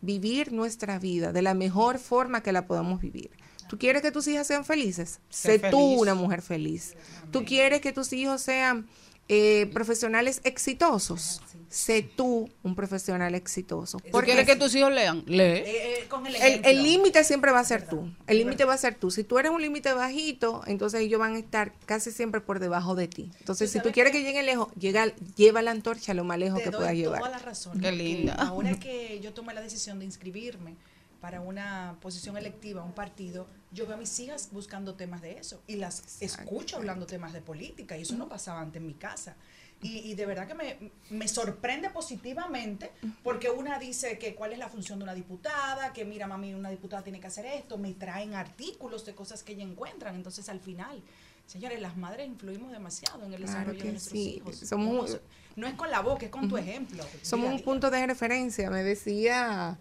vivir 0.00 0.52
nuestra 0.52 0.98
vida 0.98 1.32
de 1.32 1.40
la 1.40 1.54
mejor 1.54 2.00
forma 2.00 2.42
que 2.42 2.50
la 2.50 2.66
podamos 2.66 3.00
vivir. 3.00 3.30
¿Tú 3.68 3.78
quieres 3.78 4.02
que 4.02 4.10
tus 4.10 4.26
hijas 4.26 4.48
sean 4.48 4.64
felices? 4.64 5.20
Ser 5.30 5.60
Sé 5.60 5.70
tú 5.70 5.78
una 5.78 6.16
mujer 6.16 6.42
feliz. 6.42 6.96
¿Tú 7.30 7.44
quieres 7.44 7.80
que 7.80 7.92
tus 7.92 8.12
hijos 8.12 8.42
sean 8.42 8.88
eh, 9.28 9.70
profesionales 9.72 10.40
exitosos? 10.44 11.40
Sé 11.68 12.02
tú 12.02 12.50
un 12.62 12.74
profesional 12.74 13.34
exitoso. 13.34 13.98
¿Tú 13.98 14.10
Porque 14.10 14.32
quieres 14.32 14.46
que 14.46 14.56
tus 14.56 14.74
hijos 14.74 14.92
lean? 14.92 15.24
Lee. 15.26 15.40
Eh, 15.40 15.64
eh, 15.66 16.06
con 16.08 16.26
el 16.26 16.34
el 16.36 16.42
ejemplo. 16.42 16.70
el 16.70 16.82
límite 16.82 17.24
siempre 17.24 17.50
va 17.50 17.60
a 17.60 17.64
ser 17.64 17.88
tú. 17.88 18.12
El 18.26 18.38
límite 18.38 18.66
va 18.66 18.74
a 18.74 18.78
ser 18.78 18.94
tú. 18.94 19.10
Si 19.10 19.24
tú 19.24 19.38
eres 19.38 19.50
un 19.50 19.62
límite 19.62 19.90
bajito, 19.94 20.62
entonces 20.66 21.00
ellos 21.00 21.18
van 21.18 21.34
a 21.34 21.38
estar 21.38 21.72
casi 21.86 22.10
siempre 22.10 22.42
por 22.42 22.58
debajo 22.58 22.94
de 22.94 23.08
ti. 23.08 23.30
Entonces, 23.38 23.70
si 23.70 23.80
tú 23.80 23.90
quieres 23.90 24.12
que 24.12 24.22
lleguen 24.22 24.44
lejos, 24.44 24.68
llega, 24.74 25.06
lleva 25.34 25.62
la 25.62 25.70
antorcha 25.70 26.12
lo 26.12 26.24
más 26.24 26.38
lejos 26.38 26.58
Te 26.58 26.64
que 26.64 26.70
doy 26.70 26.80
puedas 26.80 26.92
toda 27.02 27.14
llevar. 27.16 27.30
la 27.30 27.38
razón. 27.38 27.80
Qué 27.80 27.90
linda. 27.90 28.34
Ahora 28.34 28.74
que 28.78 29.20
yo 29.20 29.32
tomé 29.32 29.54
la 29.54 29.62
decisión 29.62 29.98
de 29.98 30.04
inscribirme 30.04 30.76
para 31.22 31.40
una 31.40 31.96
posición 32.02 32.36
electiva, 32.36 32.82
un 32.82 32.92
partido, 32.94 33.46
yo 33.70 33.86
veo 33.86 33.94
a 33.94 33.98
mis 33.98 34.18
hijas 34.18 34.48
buscando 34.50 34.94
temas 34.96 35.22
de 35.22 35.38
eso 35.38 35.62
y 35.68 35.76
las 35.76 36.20
escucho 36.20 36.76
hablando 36.76 37.06
temas 37.06 37.32
de 37.32 37.40
política 37.40 37.96
y 37.96 38.02
eso 38.02 38.16
no 38.16 38.28
pasaba 38.28 38.60
antes 38.60 38.80
en 38.80 38.88
mi 38.88 38.94
casa. 38.94 39.36
Y, 39.80 39.98
y 39.98 40.14
de 40.16 40.26
verdad 40.26 40.48
que 40.48 40.54
me, 40.54 40.90
me 41.10 41.28
sorprende 41.28 41.90
positivamente 41.90 42.90
porque 43.22 43.50
una 43.50 43.78
dice 43.78 44.18
que 44.18 44.34
cuál 44.34 44.52
es 44.52 44.58
la 44.58 44.68
función 44.68 44.98
de 44.98 45.04
una 45.04 45.14
diputada, 45.14 45.92
que 45.92 46.04
mira, 46.04 46.26
mami, 46.26 46.54
una 46.54 46.70
diputada 46.70 47.04
tiene 47.04 47.20
que 47.20 47.28
hacer 47.28 47.46
esto, 47.46 47.78
me 47.78 47.94
traen 47.94 48.34
artículos 48.34 49.06
de 49.06 49.14
cosas 49.14 49.44
que 49.44 49.52
ella 49.52 49.62
encuentran. 49.64 50.16
Entonces, 50.16 50.48
al 50.48 50.58
final, 50.60 51.00
señores, 51.46 51.80
las 51.80 51.96
madres 51.96 52.26
influimos 52.26 52.72
demasiado 52.72 53.24
en 53.24 53.32
el 53.32 53.42
Claro 53.42 53.52
desarrollo 53.52 53.84
de 53.84 53.90
nuestros 53.92 54.12
sí. 54.12 54.34
hijos. 54.38 54.56
Somos- 54.58 55.20
no 55.54 55.66
es 55.68 55.74
con 55.74 55.88
la 55.90 56.00
boca, 56.00 56.24
es 56.26 56.32
con 56.32 56.48
tu 56.48 56.56
ejemplo. 56.56 57.04
Somos 57.22 57.52
un 57.52 57.62
punto 57.62 57.90
de 57.90 58.06
referencia. 58.06 58.70
Me 58.70 58.82
decía 58.82 59.78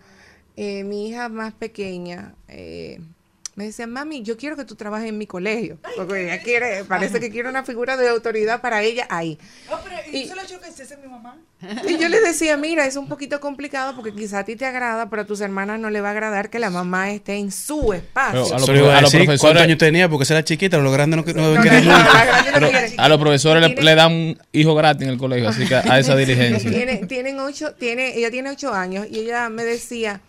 eh, 0.64 0.84
mi 0.84 1.10
hija 1.10 1.28
más 1.28 1.54
pequeña, 1.54 2.36
eh, 2.48 3.00
me 3.56 3.66
decía, 3.66 3.86
mami, 3.88 4.22
yo 4.22 4.38
quiero 4.38 4.56
que 4.56 4.64
tú 4.64 4.76
trabajes 4.76 5.10
en 5.10 5.18
mi 5.18 5.26
colegio. 5.28 5.78
Porque 5.98 6.24
ella 6.24 6.42
quiere, 6.42 6.86
parece 6.86 7.20
que 7.20 7.30
quiere 7.32 7.50
una 7.50 7.64
figura 7.64 7.98
de 7.98 8.08
autoridad 8.10 8.62
para 8.62 8.82
ella 8.84 9.08
ahí. 9.10 9.38
Ah, 9.70 9.80
pero 9.84 9.96
¿y 10.12 10.18
Y- 10.20 10.24
eso 10.24 10.36
lo 10.36 10.42
he 10.42 10.46
hecho 10.46 10.60
que 10.62 10.68
es 10.70 10.98
mi 11.04 11.10
mamá? 11.10 11.36
Y 11.88 11.98
yo 11.98 12.08
le 12.10 12.22
decía, 12.22 12.58
mira, 12.58 12.86
es 12.86 12.96
un 12.96 13.08
poquito 13.08 13.40
complicado 13.40 13.94
porque 13.96 14.14
quizá 14.14 14.40
a 14.40 14.46
ti 14.46 14.56
te 14.56 14.66
agrada, 14.66 15.10
pero 15.10 15.24
a 15.24 15.26
tus 15.26 15.42
hermanas 15.42 15.80
no 15.80 15.90
le 15.90 16.00
va 16.00 16.10
a 16.10 16.12
agradar 16.12 16.50
que 16.52 16.60
la 16.60 16.70
mamá 16.70 17.12
esté 17.12 17.36
en 17.38 17.52
su 17.52 17.92
espacio. 17.94 18.44
Pero 18.46 18.56
a 18.56 18.60
los 18.60 18.70
iba 18.70 18.98
a 18.98 19.02
decir, 19.02 19.20
profesores- 19.26 19.40
¿Cuántos 19.42 19.64
años 19.64 19.78
tenía? 19.80 20.08
Porque 20.10 20.24
esa 20.24 20.36
era 20.36 20.46
chiquita, 20.46 20.78
los 20.78 20.94
grandes 20.94 21.18
no, 21.18 21.34
no 21.34 21.54
No, 21.56 21.62
no, 22.62 22.70
a 22.98 23.10
los 23.10 23.20
profesores 23.20 23.62
le, 23.62 23.68
Tiene- 23.70 23.84
le 23.84 23.96
dan 23.96 24.12
un 24.14 24.38
hijo 24.54 24.76
gratis 24.76 25.04
en 25.04 25.10
el 25.10 25.18
colegio, 25.18 25.50
así 25.50 25.68
que 25.68 25.76
a 25.76 26.00
esa 26.00 26.16
dirigencia. 26.16 26.70
Tiene- 26.72 27.06
tienen 27.06 27.40
ocho, 27.40 27.74
tiene, 27.76 28.16
ella 28.18 28.32
tiene 28.32 28.50
ocho 28.52 28.74
años 28.74 29.08
y 29.12 29.20
ella 29.20 29.50
me 29.50 29.64
decía, 29.66 30.22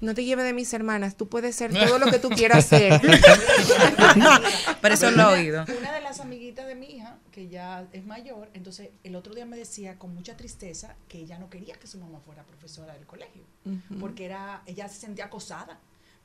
no 0.00 0.14
te 0.14 0.24
lleves 0.24 0.44
de 0.44 0.52
mis 0.52 0.72
hermanas, 0.72 1.16
tú 1.16 1.28
puedes 1.28 1.56
ser 1.56 1.72
todo 1.86 1.98
lo 1.98 2.06
que 2.06 2.18
tú 2.18 2.28
quieras 2.30 2.66
ser. 2.66 3.00
Pero 4.80 4.94
eso 4.94 5.10
lo 5.10 5.30
he 5.30 5.40
oído. 5.40 5.64
Una 5.78 5.92
de 5.92 6.00
las 6.00 6.20
amiguitas 6.20 6.66
de 6.66 6.74
mi 6.74 6.86
hija, 6.86 7.18
que 7.32 7.48
ya 7.48 7.86
es 7.92 8.04
mayor, 8.06 8.50
entonces 8.54 8.90
el 9.04 9.16
otro 9.16 9.34
día 9.34 9.46
me 9.46 9.56
decía 9.56 9.98
con 9.98 10.14
mucha 10.14 10.36
tristeza 10.36 10.94
que 11.08 11.18
ella 11.18 11.38
no 11.38 11.50
quería 11.50 11.74
que 11.74 11.86
su 11.86 11.98
mamá 11.98 12.20
fuera 12.24 12.42
profesora 12.44 12.94
del 12.94 13.06
colegio, 13.06 13.42
porque 14.00 14.24
era 14.24 14.62
ella 14.66 14.88
se 14.88 15.00
sentía 15.00 15.26
acosada. 15.26 15.78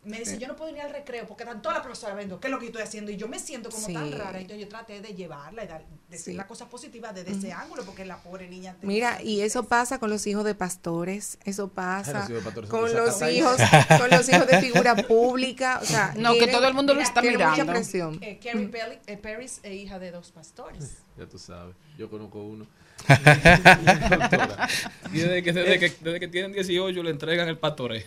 Me 0.04 0.18
dice, 0.18 0.40
yo 0.40 0.48
no 0.48 0.56
puedo 0.56 0.72
ir 0.76 0.82
al 0.82 0.92
recreo 0.92 1.28
porque 1.28 1.44
están 1.44 1.62
todas 1.62 1.78
las 1.78 1.86
profesoras 1.86 2.18
viendo 2.18 2.40
qué 2.40 2.48
es 2.48 2.52
lo 2.52 2.58
que 2.58 2.66
yo 2.66 2.70
estoy 2.70 2.82
haciendo 2.82 3.12
y 3.12 3.18
yo 3.18 3.28
me 3.28 3.38
siento 3.38 3.70
como 3.70 3.86
Sí. 3.86 3.94
tan 3.94 4.12
rara. 4.12 4.40
Entonces 4.40 4.60
yo 4.60 4.68
traté 4.68 5.00
de 5.00 5.14
llevarla 5.14 5.64
y 5.64 5.68
dar, 5.68 5.86
decir 6.10 6.34
Sí. 6.34 6.34
las 6.34 6.48
cosas 6.48 6.68
positivas 6.70 7.14
desde 7.14 7.32
ese 7.34 7.54
ángulo 7.54 7.84
porque 7.86 8.04
la 8.04 8.18
pobre 8.18 8.50
niña... 8.50 8.76
Mira, 8.82 9.22
y 9.22 9.42
eso 9.42 9.64
pasa 9.68 10.00
con 10.00 10.10
los 10.10 10.26
hijos 10.26 10.44
de 10.44 10.56
pastores, 10.56 11.38
eso 11.46 11.68
pasa 11.68 12.14
los 12.22 12.30
hijos 12.32 12.40
de 12.40 12.46
pastores 12.46 12.70
con 12.72 12.82
los 12.96 13.22
hijos, 13.22 13.58
con 14.00 14.10
los 14.10 14.28
hijos 14.28 14.48
de 14.48 14.60
figura 14.60 14.96
pública, 14.96 15.80
o 15.82 15.86
sea, 15.86 16.16
No, 16.18 16.32
que 16.34 16.40
tienen- 16.40 16.56
todo 16.56 16.68
el 16.68 16.74
mundo 16.74 16.96
lo 16.96 17.02
está 17.02 17.22
mirando. 17.22 17.50
mucha 17.64 17.66
presión. 17.72 18.18
Eh, 18.24 18.40
Carrie 18.44 18.72
Pelli- 18.72 19.00
eh, 19.06 19.18
Paris 19.18 19.60
es 19.62 19.72
hija 19.74 20.00
de 20.00 20.10
dos 20.10 20.32
pastores. 20.32 20.98
Ya 21.16 21.28
tú 21.28 21.38
sabes, 21.38 21.76
yo 21.98 22.10
conozco 22.10 22.42
uno. 22.42 22.66
Y 25.14 25.20
desde 25.20 25.44
que, 25.44 25.52
desde, 25.52 25.80
que, 25.80 25.92
desde 26.02 26.20
que 26.22 26.28
tienen 26.30 26.54
18 26.54 27.04
le 27.04 27.10
entregan 27.10 27.50
el 27.50 27.58
pastoreo. 27.58 28.04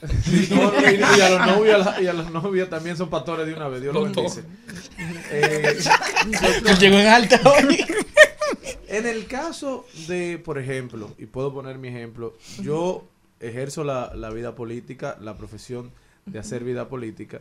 No, 0.51 0.73
y, 0.91 1.19
y 1.19 1.21
a 1.21 1.29
los 1.29 1.47
novios 1.47 1.87
y 2.01 2.07
a 2.07 2.13
las 2.15 2.31
novias 2.31 2.71
también 2.71 2.97
son 2.97 3.11
pastores 3.11 3.47
de 3.47 3.53
una 3.53 3.69
vez. 3.69 3.83
Dios 3.83 3.93
lo 3.93 4.07
Los 4.07 4.17
bendice. 4.17 4.43
Eh, 5.31 5.77
Llegó 6.81 6.99
en 6.99 7.07
alta 7.07 7.41
hoy. 7.45 7.85
En 8.89 9.07
el 9.07 9.27
caso 9.27 9.87
de, 10.07 10.39
por 10.39 10.57
ejemplo, 10.57 11.11
y 11.19 11.27
puedo 11.27 11.53
poner 11.53 11.79
mi 11.79 11.89
ejemplo, 11.89 12.37
yo 12.61 13.05
ejerzo 13.41 13.83
la, 13.83 14.13
la 14.15 14.31
vida 14.31 14.55
política, 14.55 15.19
la 15.21 15.37
profesión 15.37 15.91
de 16.27 16.39
hacer 16.39 16.63
vida 16.63 16.89
política, 16.89 17.41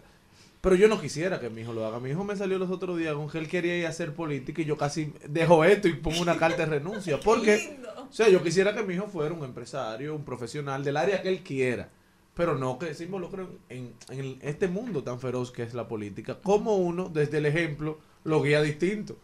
pero 0.63 0.77
yo 0.77 0.87
no 0.87 1.01
quisiera 1.01 1.41
que 1.41 1.49
mi 1.49 1.59
hijo 1.59 1.73
lo 1.73 1.85
haga. 1.85 1.99
Mi 1.99 2.11
hijo 2.11 2.23
me 2.23 2.37
salió 2.37 2.57
los 2.57 2.71
otros 2.71 2.97
días 2.97 3.13
con 3.15 3.29
que 3.29 3.37
él 3.37 3.49
quería 3.49 3.77
ir 3.77 3.85
a 3.85 3.89
hacer 3.89 4.13
política 4.13 4.61
y 4.61 4.65
yo 4.65 4.77
casi 4.77 5.11
dejo 5.27 5.65
esto 5.65 5.89
y 5.89 5.93
pongo 5.95 6.21
una 6.21 6.37
carta 6.37 6.59
de 6.59 6.67
renuncia. 6.67 7.19
Porque, 7.23 7.81
o 7.97 8.13
sea, 8.13 8.29
yo 8.29 8.41
quisiera 8.41 8.73
que 8.73 8.81
mi 8.81 8.93
hijo 8.93 9.07
fuera 9.07 9.35
un 9.35 9.43
empresario, 9.43 10.15
un 10.15 10.23
profesional 10.23 10.81
del 10.81 10.95
área 10.95 11.21
que 11.21 11.27
él 11.27 11.43
quiera, 11.43 11.89
pero 12.33 12.57
no 12.57 12.79
que 12.79 12.93
se 12.93 13.03
involucre 13.03 13.45
en, 13.67 13.93
en 14.07 14.39
este 14.41 14.69
mundo 14.69 15.03
tan 15.03 15.19
feroz 15.19 15.51
que 15.51 15.63
es 15.63 15.73
la 15.73 15.89
política. 15.89 16.39
Como 16.41 16.77
uno, 16.77 17.09
desde 17.09 17.39
el 17.39 17.45
ejemplo, 17.45 17.99
lo 18.23 18.41
guía 18.41 18.61
distinto. 18.61 19.17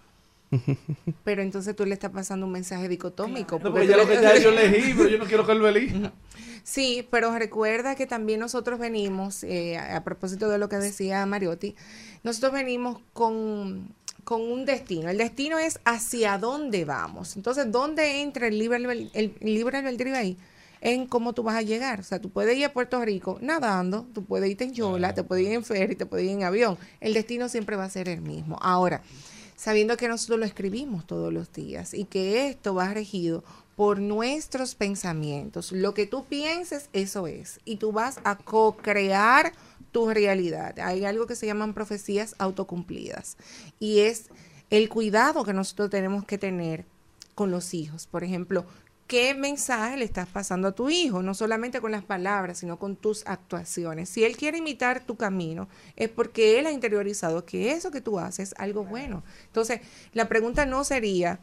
Pero 1.24 1.42
entonces 1.42 1.76
tú 1.76 1.86
le 1.86 1.94
estás 1.94 2.12
pasando 2.12 2.46
un 2.46 2.52
mensaje 2.52 2.88
dicotómico. 2.88 3.56
No, 3.58 3.62
porque 3.62 3.70
porque 3.72 3.88
ya 3.88 3.98
lo 3.98 4.08
que 4.08 4.16
ya 4.16 4.38
yo 4.38 4.50
elegí, 4.50 4.94
pero 4.94 5.10
yo 5.10 5.18
no 5.18 5.26
quiero 5.26 5.46
que 5.46 5.52
él 5.52 5.60
lo 5.60 5.68
elija. 5.68 6.12
Sí, 6.64 7.08
pero 7.10 7.38
recuerda 7.38 7.96
que 7.96 8.06
también 8.06 8.40
nosotros 8.40 8.80
venimos, 8.80 9.44
eh, 9.44 9.78
a 9.78 9.98
a 9.98 10.04
propósito 10.04 10.50
de 10.50 10.58
lo 10.58 10.70
que 10.70 10.78
decía 10.78 11.26
Mariotti, 11.26 11.76
nosotros 12.24 12.54
venimos 12.54 13.00
con, 13.14 13.94
con 14.24 14.42
un 14.42 14.66
destino. 14.66 15.10
El 15.10 15.18
destino 15.18 15.58
es 15.58 15.80
hacia 15.86 16.38
dónde 16.38 16.86
vamos. 16.86 17.36
Entonces, 17.36 17.72
¿dónde 17.72 18.22
entra 18.22 18.48
el 18.48 18.60
libre, 18.60 19.10
el 19.14 19.34
libre 19.42 19.78
albedrío 19.78 20.16
ahí? 20.16 20.38
En 20.82 21.08
cómo 21.08 21.34
tú 21.34 21.44
vas 21.44 21.56
a 21.56 21.62
llegar. 21.62 22.00
O 22.00 22.04
sea, 22.04 22.20
tú 22.20 22.30
puedes 22.30 22.56
ir 22.58 22.66
a 22.66 22.74
Puerto 22.74 23.04
Rico 23.04 23.38
nadando, 23.42 24.06
tú 24.14 24.24
puedes 24.24 24.50
irte 24.50 24.64
en 24.64 24.74
yola, 24.74 25.14
te 25.14 25.24
puedes 25.24 25.46
ir 25.46 25.54
en 25.54 25.64
ferry, 25.64 25.96
te 25.96 26.06
puedes 26.06 26.26
ir 26.26 26.32
en 26.32 26.44
avión. 26.44 26.78
El 27.02 27.14
destino 27.14 27.50
siempre 27.50 27.76
va 27.76 27.84
a 27.84 27.90
ser 27.90 28.08
el 28.08 28.22
mismo. 28.22 28.58
Ahora, 28.62 29.02
sabiendo 29.60 29.98
que 29.98 30.08
nosotros 30.08 30.40
lo 30.40 30.46
escribimos 30.46 31.06
todos 31.06 31.34
los 31.34 31.52
días 31.52 31.94
y 31.94 32.06
que 32.06 32.48
esto 32.48 32.74
va 32.74 32.94
regido 32.94 33.44
por 33.76 34.00
nuestros 34.00 34.74
pensamientos. 34.74 35.74
Lo 35.74 35.94
que 35.94 36.06
tú 36.06 36.24
pienses, 36.24 36.90
eso 36.94 37.28
es. 37.28 37.60
Y 37.66 37.76
tú 37.76 37.92
vas 37.92 38.20
a 38.24 38.38
co-crear 38.38 39.52
tu 39.92 40.10
realidad. 40.10 40.80
Hay 40.80 41.04
algo 41.04 41.28
que 41.28 41.36
se 41.36 41.46
llaman 41.46 41.74
profecías 41.74 42.36
autocumplidas. 42.38 43.36
Y 43.82 44.00
es 44.00 44.30
el 44.70 44.88
cuidado 44.88 45.44
que 45.44 45.52
nosotros 45.52 45.90
tenemos 45.90 46.24
que 46.24 46.38
tener 46.38 46.86
con 47.36 47.52
los 47.52 47.74
hijos. 47.74 48.08
Por 48.08 48.24
ejemplo, 48.24 48.66
¿qué 49.10 49.34
mensaje 49.34 49.98
le 49.98 50.06
estás 50.06 50.28
pasando 50.28 50.68
a 50.68 50.72
tu 50.72 50.92
hijo? 50.92 51.24
No 51.24 51.34
solamente 51.34 51.82
con 51.82 51.92
las 51.92 52.04
palabras, 52.04 52.60
sino 52.60 52.78
con 52.78 52.96
tus 52.96 53.26
actuaciones. 53.26 54.08
Si 54.08 54.24
él 54.24 54.38
quiere 54.38 54.60
imitar 54.60 55.04
tu 55.04 55.18
camino, 55.18 55.68
es 55.96 56.10
porque 56.10 56.60
él 56.60 56.68
ha 56.68 56.72
interiorizado 56.72 57.44
que 57.44 57.72
eso 57.72 57.90
que 57.90 58.02
tú 58.02 58.20
haces 58.20 58.50
es 58.50 58.60
algo 58.60 58.86
bueno. 58.86 59.24
Entonces, 59.48 59.82
la 60.14 60.30
pregunta 60.30 60.68
no 60.68 60.84
sería 60.84 61.40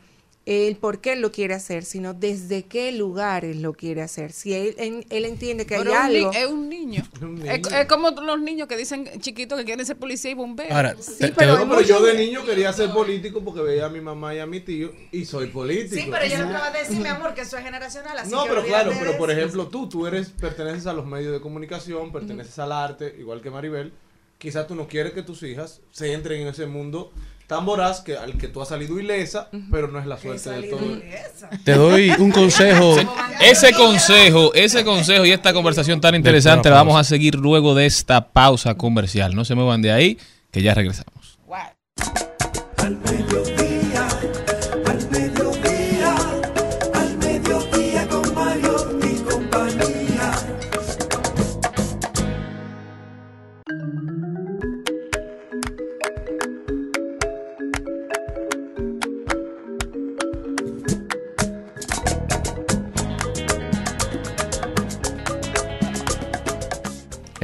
el 0.47 0.76
por 0.76 1.01
qué 1.01 1.16
lo 1.16 1.32
quiere 1.32 1.55
hacer, 1.55 1.84
sino 1.84 2.14
desde 2.14 2.62
qué 2.66 2.92
lugar 2.92 3.44
él 3.44 3.62
lo 3.62 3.72
quiere 3.72 4.01
hacer. 4.03 4.30
Si 4.32 4.55
él, 4.55 4.76
él, 4.78 5.05
él 5.11 5.24
entiende 5.24 5.66
que 5.66 5.74
hay 5.74 5.82
Pero 5.82 5.92
es 5.94 5.99
un 6.01 6.09
ni- 6.12 6.16
algo... 6.18 6.32
es 6.32 6.47
un 6.47 6.68
niño. 6.68 7.03
Un 7.20 7.38
Es, 7.47 7.62
niño. 7.62 7.76
es 7.76 7.86
como 7.86 8.11
los 8.12 8.40
niños 8.40 8.68
que 8.68 8.76
dicen 8.76 9.11
chiquitos 9.20 9.59
que 9.59 9.64
quieren 9.64 9.84
ser 9.84 9.97
policía 9.97 10.30
y 10.30 10.34
bombero. 10.34 10.72
Ahora, 10.74 10.94
Sí, 11.01 11.16
te- 11.18 11.32
pero 11.32 11.57
pero 11.68 11.80
yo 11.80 12.01
de 12.01 12.14
niño 12.14 12.44
quería 12.44 12.72
ser 12.72 12.90
político 12.92 13.42
porque 13.42 13.61
veía 13.61 13.86
a 13.86 13.88
mi 13.88 14.01
mamá 14.01 14.36
y 14.36 14.38
a 14.38 14.47
mi 14.47 14.61
tío 14.61 14.92
y 15.11 15.24
soy 15.24 15.49
político. 15.49 15.97
Sí, 15.97 16.07
pero 16.11 16.24
yo 16.26 16.38
no 16.38 16.44
te 16.47 16.53
voy 16.59 16.62
a 16.62 16.70
decir, 16.70 16.97
mi 16.99 17.09
amor, 17.09 17.34
que 17.34 17.40
eso 17.40 17.57
es 17.59 17.64
generacional. 17.64 18.16
Así 18.16 18.30
No, 18.30 18.44
que 18.44 18.51
pero 18.51 18.64
claro, 18.64 18.92
pero 18.99 19.18
por 19.18 19.30
ejemplo 19.32 19.66
tú, 19.66 19.88
tú 19.88 20.07
eres, 20.07 20.28
perteneces 20.30 20.86
a 20.86 20.92
los 20.92 21.07
medios 21.07 21.32
de 21.32 21.40
comunicación, 21.40 22.12
perteneces 22.12 22.57
al 22.61 22.70
arte, 22.70 23.16
igual 23.18 23.40
que 23.42 23.51
Maribel. 23.51 23.92
Quizás 24.38 24.66
tú 24.68 24.74
no 24.76 24.86
quieres 24.86 25.12
que 25.12 25.22
tus 25.22 25.42
hijas 25.42 25.80
se 25.90 26.12
entren 26.12 26.42
en 26.42 26.49
ese 26.49 26.66
mundo 26.66 27.11
tan 27.47 27.64
voraz 27.64 28.01
que 28.01 28.16
al 28.16 28.36
que 28.36 28.49
tú 28.49 28.61
has 28.61 28.68
salido 28.68 28.99
ilesa, 28.99 29.49
pero 29.70 29.88
no 29.88 29.99
es 29.99 30.07
la 30.07 30.18
suerte 30.18 30.51
de 30.51 30.62
todo. 30.64 30.99
te 31.64 31.74
doy 31.74 32.11
un 32.18 32.32
consejo. 32.32 32.97
Ese 33.40 33.72
consejo, 33.72 34.55
ese 34.55 34.82
consejo 34.84 35.26
y 35.26 35.30
esta 35.32 35.53
conversación 35.53 36.01
tan 36.01 36.14
interesante 36.14 36.70
la 36.70 36.76
vamos 36.76 36.99
a 36.99 37.05
seguir 37.05 37.34
luego 37.34 37.74
de 37.74 37.84
esta 37.84 38.28
pausa 38.28 38.76
comercial. 38.76 39.34
No 39.34 39.44
se 39.44 39.55
muevan 39.55 39.82
de 39.82 39.92
ahí, 39.92 40.18
que 40.51 40.62
ya 40.62 40.72
regresamos. 40.72 41.38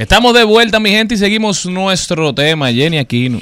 Estamos 0.03 0.33
de 0.33 0.43
vuelta, 0.43 0.81
mi 0.81 0.89
gente, 0.89 1.15
y 1.15 1.17
seguimos 1.17 1.65
nuestro 1.65 2.35
tema, 2.35 2.69
Jenny 2.73 2.97
Aquino. 2.97 3.39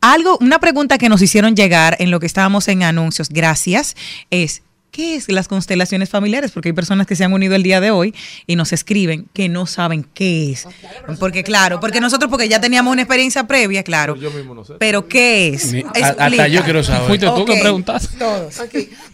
Algo, 0.00 0.38
una 0.40 0.60
pregunta 0.60 0.98
que 0.98 1.08
nos 1.08 1.20
hicieron 1.20 1.56
llegar 1.56 1.96
en 1.98 2.12
lo 2.12 2.20
que 2.20 2.26
estábamos 2.26 2.68
en 2.68 2.84
anuncios, 2.84 3.28
gracias, 3.28 3.96
es 4.30 4.62
¿qué 4.96 5.14
es 5.14 5.30
las 5.30 5.46
constelaciones 5.46 6.08
familiares? 6.08 6.52
Porque 6.52 6.70
hay 6.70 6.72
personas 6.72 7.06
que 7.06 7.14
se 7.16 7.22
han 7.22 7.34
unido 7.34 7.54
el 7.54 7.62
día 7.62 7.82
de 7.82 7.90
hoy 7.90 8.14
y 8.46 8.56
nos 8.56 8.72
escriben 8.72 9.28
que 9.34 9.50
no 9.50 9.66
saben 9.66 10.04
qué 10.14 10.52
es. 10.52 10.66
Porque 11.20 11.44
claro, 11.44 11.80
porque 11.80 12.00
nosotros 12.00 12.30
porque 12.30 12.48
ya 12.48 12.62
teníamos 12.62 12.94
una 12.94 13.02
experiencia 13.02 13.46
previa, 13.46 13.82
claro. 13.82 14.16
Yo 14.16 14.30
mismo 14.30 14.54
no 14.54 14.64
sé. 14.64 14.76
Pero 14.78 15.06
¿qué 15.06 15.48
es? 15.48 15.74
Hasta 16.02 16.48
yo 16.48 16.64
quiero 16.64 16.82
saber. 16.82 17.08
Fuiste 17.08 17.26
tú 17.26 17.44
que 17.44 17.60
preguntaste. 17.60 18.16
Todos. 18.16 18.56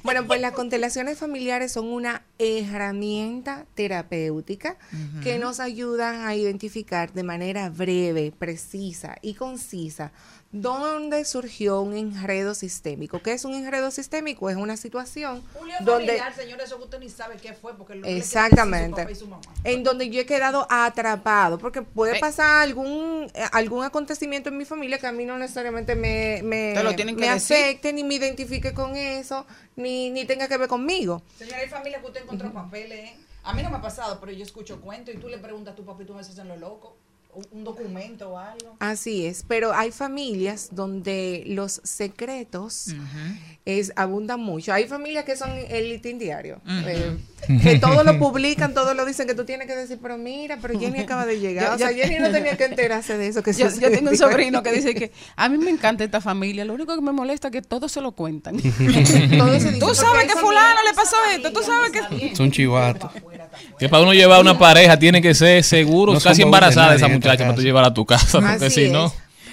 Bueno, 0.05 0.25
pues 0.25 0.41
las 0.41 0.53
constelaciones 0.53 1.19
familiares 1.19 1.73
son 1.73 1.87
una 1.87 2.23
herramienta 2.39 3.67
terapéutica 3.75 4.77
que 5.25 5.41
nos 5.41 5.59
ayudan 5.59 6.25
a 6.27 6.37
identificar 6.37 7.13
de 7.13 7.25
manera 7.25 7.71
breve, 7.71 8.33
precisa 8.39 9.17
y 9.21 9.35
concisa 9.35 10.13
dónde 10.53 11.25
surgió 11.25 11.81
un 11.81 11.97
enredo 11.97 12.55
sistémico. 12.55 13.21
¿Qué 13.23 13.33
es 13.33 13.45
un 13.45 13.55
enredo 13.55 13.91
sistémico? 13.91 14.51
Es 14.51 14.57
una 14.57 14.77
situación 14.77 15.43
Julio 15.55 15.75
donde... 15.81 16.19
familiar, 16.19 16.35
señor, 16.35 16.61
eso 16.61 16.77
que 16.77 16.85
usted 16.85 17.01
ni 17.01 17.09
sabe 17.09 17.37
qué 17.39 17.55
fue, 17.55 17.77
porque 17.77 17.95
lo 17.95 18.03
que 18.03 18.17
Exactamente. 18.17 18.91
su 18.91 19.03
papá 19.03 19.11
y 19.11 19.15
su 19.15 19.27
mamá. 19.27 19.43
En 19.65 19.83
donde 19.83 20.11
yo 20.11 20.21
he 20.21 20.27
quedado 20.27 20.67
atrapado, 20.71 21.59
porque 21.59 21.83
puede 21.83 22.21
pasar 22.21 22.63
algún 22.63 23.31
eh, 23.35 23.45
algún 23.53 23.83
acontecimiento 23.83 24.51
en 24.51 24.59
mi 24.59 24.65
familia 24.65 24.99
que 24.99 25.07
a 25.07 25.13
mí 25.13 25.25
no 25.25 25.39
necesariamente 25.39 25.95
me, 25.95 26.43
me, 26.43 26.81
lo 26.83 26.95
que 26.95 27.05
me 27.05 27.29
afecte, 27.29 27.93
ni 27.93 28.05
me 28.05 28.15
identifique 28.15 28.75
con 28.75 28.95
eso, 28.97 29.47
ni, 29.77 30.11
ni 30.11 30.27
tenga 30.27 30.49
que 30.49 30.59
ver 30.59 30.69
conmigo. 30.69 31.23
Señora, 31.39 31.59
hay 31.59 31.69
familia 31.69 32.01
que 32.01 32.07
usted 32.07 32.23
encontró 32.23 32.53
papeles. 32.53 33.11
¿eh? 33.11 33.17
A 33.45 33.55
mí 33.55 33.63
no 33.63 33.71
me 33.71 33.77
ha 33.77 33.83
pasado, 33.83 34.21
pero 34.21 34.33
yo 34.33 34.45
escucho 34.45 34.81
cuentos 34.81 35.15
y 35.15 35.19
tú 35.19 35.29
le 35.29 35.39
preguntas 35.39 35.73
a 35.73 35.77
tu 35.77 35.85
papá 35.85 36.03
y 36.03 36.07
tú 36.07 36.15
me 36.15 36.21
hacen 36.21 36.47
lo 36.47 36.57
loco. 36.57 36.97
Un, 37.35 37.65
documento 37.65 38.31
o 38.31 38.39
algo. 38.39 38.77
Así 38.79 39.25
es, 39.25 39.45
pero 39.49 39.73
hay 39.73 39.91
familias 39.91 40.69
donde 40.73 41.45
los 41.47 41.81
secretos 41.83 42.95
es, 43.65 43.93
abundan 43.97 44.39
mucho. 44.39 44.73
Hay 44.73 44.87
familias 44.87 45.25
que 45.25 45.35
son 45.35 45.51
el 45.71 45.89
litín 45.89 46.19
diario, 46.19 46.61
eh, 46.87 47.17
que 47.63 47.79
todo 47.79 48.05
lo 48.05 48.19
publican, 48.19 48.75
todo 48.75 48.93
lo 48.93 49.07
dicen, 49.07 49.27
que 49.27 49.35
tú 49.35 49.47
tienes 49.47 49.67
que 49.67 49.75
decir, 49.75 49.99
pero 50.03 50.19
mira, 50.19 50.59
pero 50.61 50.79
Jenny 50.79 51.01
acaba 51.01 51.25
de 51.25 51.41
llegar. 51.41 51.69
Yo- 51.69 51.75
o 51.75 51.79
sea, 51.79 51.91
yo- 51.91 52.05
Jenny 52.05 52.19
no 52.19 52.31
tenía 52.31 52.57
que 52.59 52.65
enterarse 52.65 53.17
de 53.17 53.29
eso. 53.29 53.43
Que 53.43 53.53
Yo, 53.63 53.69
yo 53.81 53.91
tengo 53.91 54.11
un 54.11 54.17
sobrino 54.17 54.63
que 54.63 54.73
dice 54.73 54.95
que 54.95 55.13
a 55.37 55.49
mí 55.49 55.57
me 55.57 55.71
encanta 55.71 56.05
esta 56.05 56.21
familia, 56.21 56.67
lo 56.67 56.75
único 56.75 56.95
que 56.95 57.01
me 57.01 57.13
molesta 57.13 57.49
es 57.49 57.53
que 57.53 57.63
todos 57.63 57.93
se 57.93 58.03
lo 58.03 58.13
cuentan. 58.13 58.57
Todo 58.63 59.59
se 59.59 59.73
dice, 59.73 59.79
Tú 59.79 59.95
sabes 59.95 60.27
que 60.27 60.39
fulano 60.39 60.81
le 60.87 60.95
pasó 60.95 61.17
esto, 61.35 61.53
tú 61.53 61.63
sabes 61.63 61.93
que... 61.93 62.37
Son 62.37 62.51
chivatos. 62.51 63.11
Que 63.79 63.89
para 63.89 64.03
uno 64.03 64.13
llevar 64.13 64.41
una 64.41 64.59
pareja 64.59 64.99
tiene 64.99 65.23
que 65.23 65.35
ser 65.35 65.63
seguro, 65.63 66.13
No 66.13 66.21
casi 66.21 66.43
embarazada 66.43 66.95
esa 66.95 67.09
nadie 67.09 67.22
tú 67.23 67.37
casa. 67.39 67.63
llevar 67.63 67.85
a 67.85 67.95
tu 67.95 68.07
casa, 68.07 68.41
porque 68.41 68.71
si 68.71 68.91
no... 68.91 69.07
es. 69.07 69.13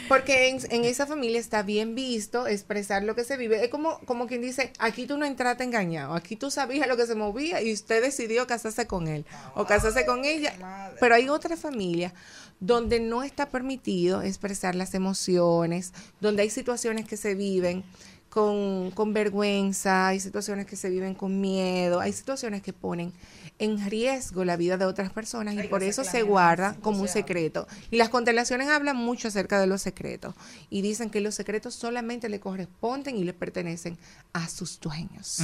Porque 0.09 0.49
en, 0.49 0.59
en 0.71 0.85
esa 0.85 1.05
familia 1.05 1.39
está 1.39 1.61
bien 1.61 1.93
visto 1.93 2.47
expresar 2.47 3.03
lo 3.03 3.13
que 3.13 3.23
se 3.23 3.37
vive. 3.37 3.63
Es 3.63 3.69
como, 3.69 3.99
como 4.05 4.25
quien 4.25 4.41
dice, 4.41 4.73
aquí 4.79 5.05
tú 5.05 5.17
no 5.17 5.25
entraste 5.25 5.63
engañado, 5.63 6.15
aquí 6.15 6.35
tú 6.35 6.49
sabías 6.49 6.87
lo 6.87 6.97
que 6.97 7.05
se 7.05 7.13
movía 7.13 7.61
y 7.61 7.71
usted 7.71 8.01
decidió 8.01 8.47
casarse 8.47 8.87
con 8.87 9.07
él 9.07 9.23
o 9.53 9.65
casarse 9.65 10.07
con 10.07 10.25
ella. 10.25 10.55
Pero 10.99 11.13
hay 11.13 11.29
otra 11.29 11.55
familia 11.55 12.11
donde 12.59 12.99
no 12.99 13.21
está 13.21 13.49
permitido 13.49 14.23
expresar 14.23 14.73
las 14.73 14.95
emociones, 14.95 15.93
donde 16.19 16.41
hay 16.41 16.49
situaciones 16.49 17.05
que 17.05 17.15
se 17.15 17.35
viven 17.35 17.83
con, 18.31 18.89
con 18.91 19.13
vergüenza, 19.13 20.07
hay 20.07 20.19
situaciones 20.19 20.65
que 20.65 20.75
se 20.75 20.89
viven 20.89 21.13
con 21.13 21.39
miedo, 21.39 21.99
hay 21.99 22.13
situaciones 22.13 22.63
que 22.63 22.73
ponen 22.73 23.13
en 23.59 23.89
riesgo 23.89 24.45
la 24.45 24.55
vida 24.55 24.77
de 24.77 24.85
otras 24.85 25.11
personas 25.11 25.53
y 25.53 25.67
por 25.67 25.83
eso 25.83 26.03
se 26.03 26.23
guarda 26.23 26.75
como 26.81 27.01
un 27.01 27.07
secreto. 27.07 27.67
Y 27.91 27.97
las 27.97 28.09
constelaciones 28.09 28.69
hablan 28.69 28.95
mucho 28.95 29.27
acerca 29.27 29.59
de 29.59 29.67
los 29.67 29.81
secretos 29.81 30.33
y 30.69 30.81
dicen 30.81 31.09
que 31.09 31.19
los 31.19 31.35
secretos 31.35 31.75
solamente 31.75 32.29
le 32.29 32.39
corresponden 32.39 33.17
y 33.17 33.23
le 33.25 33.33
pertenecen 33.33 33.97
a 34.33 34.47
sus 34.47 34.79
dueños. 34.79 35.41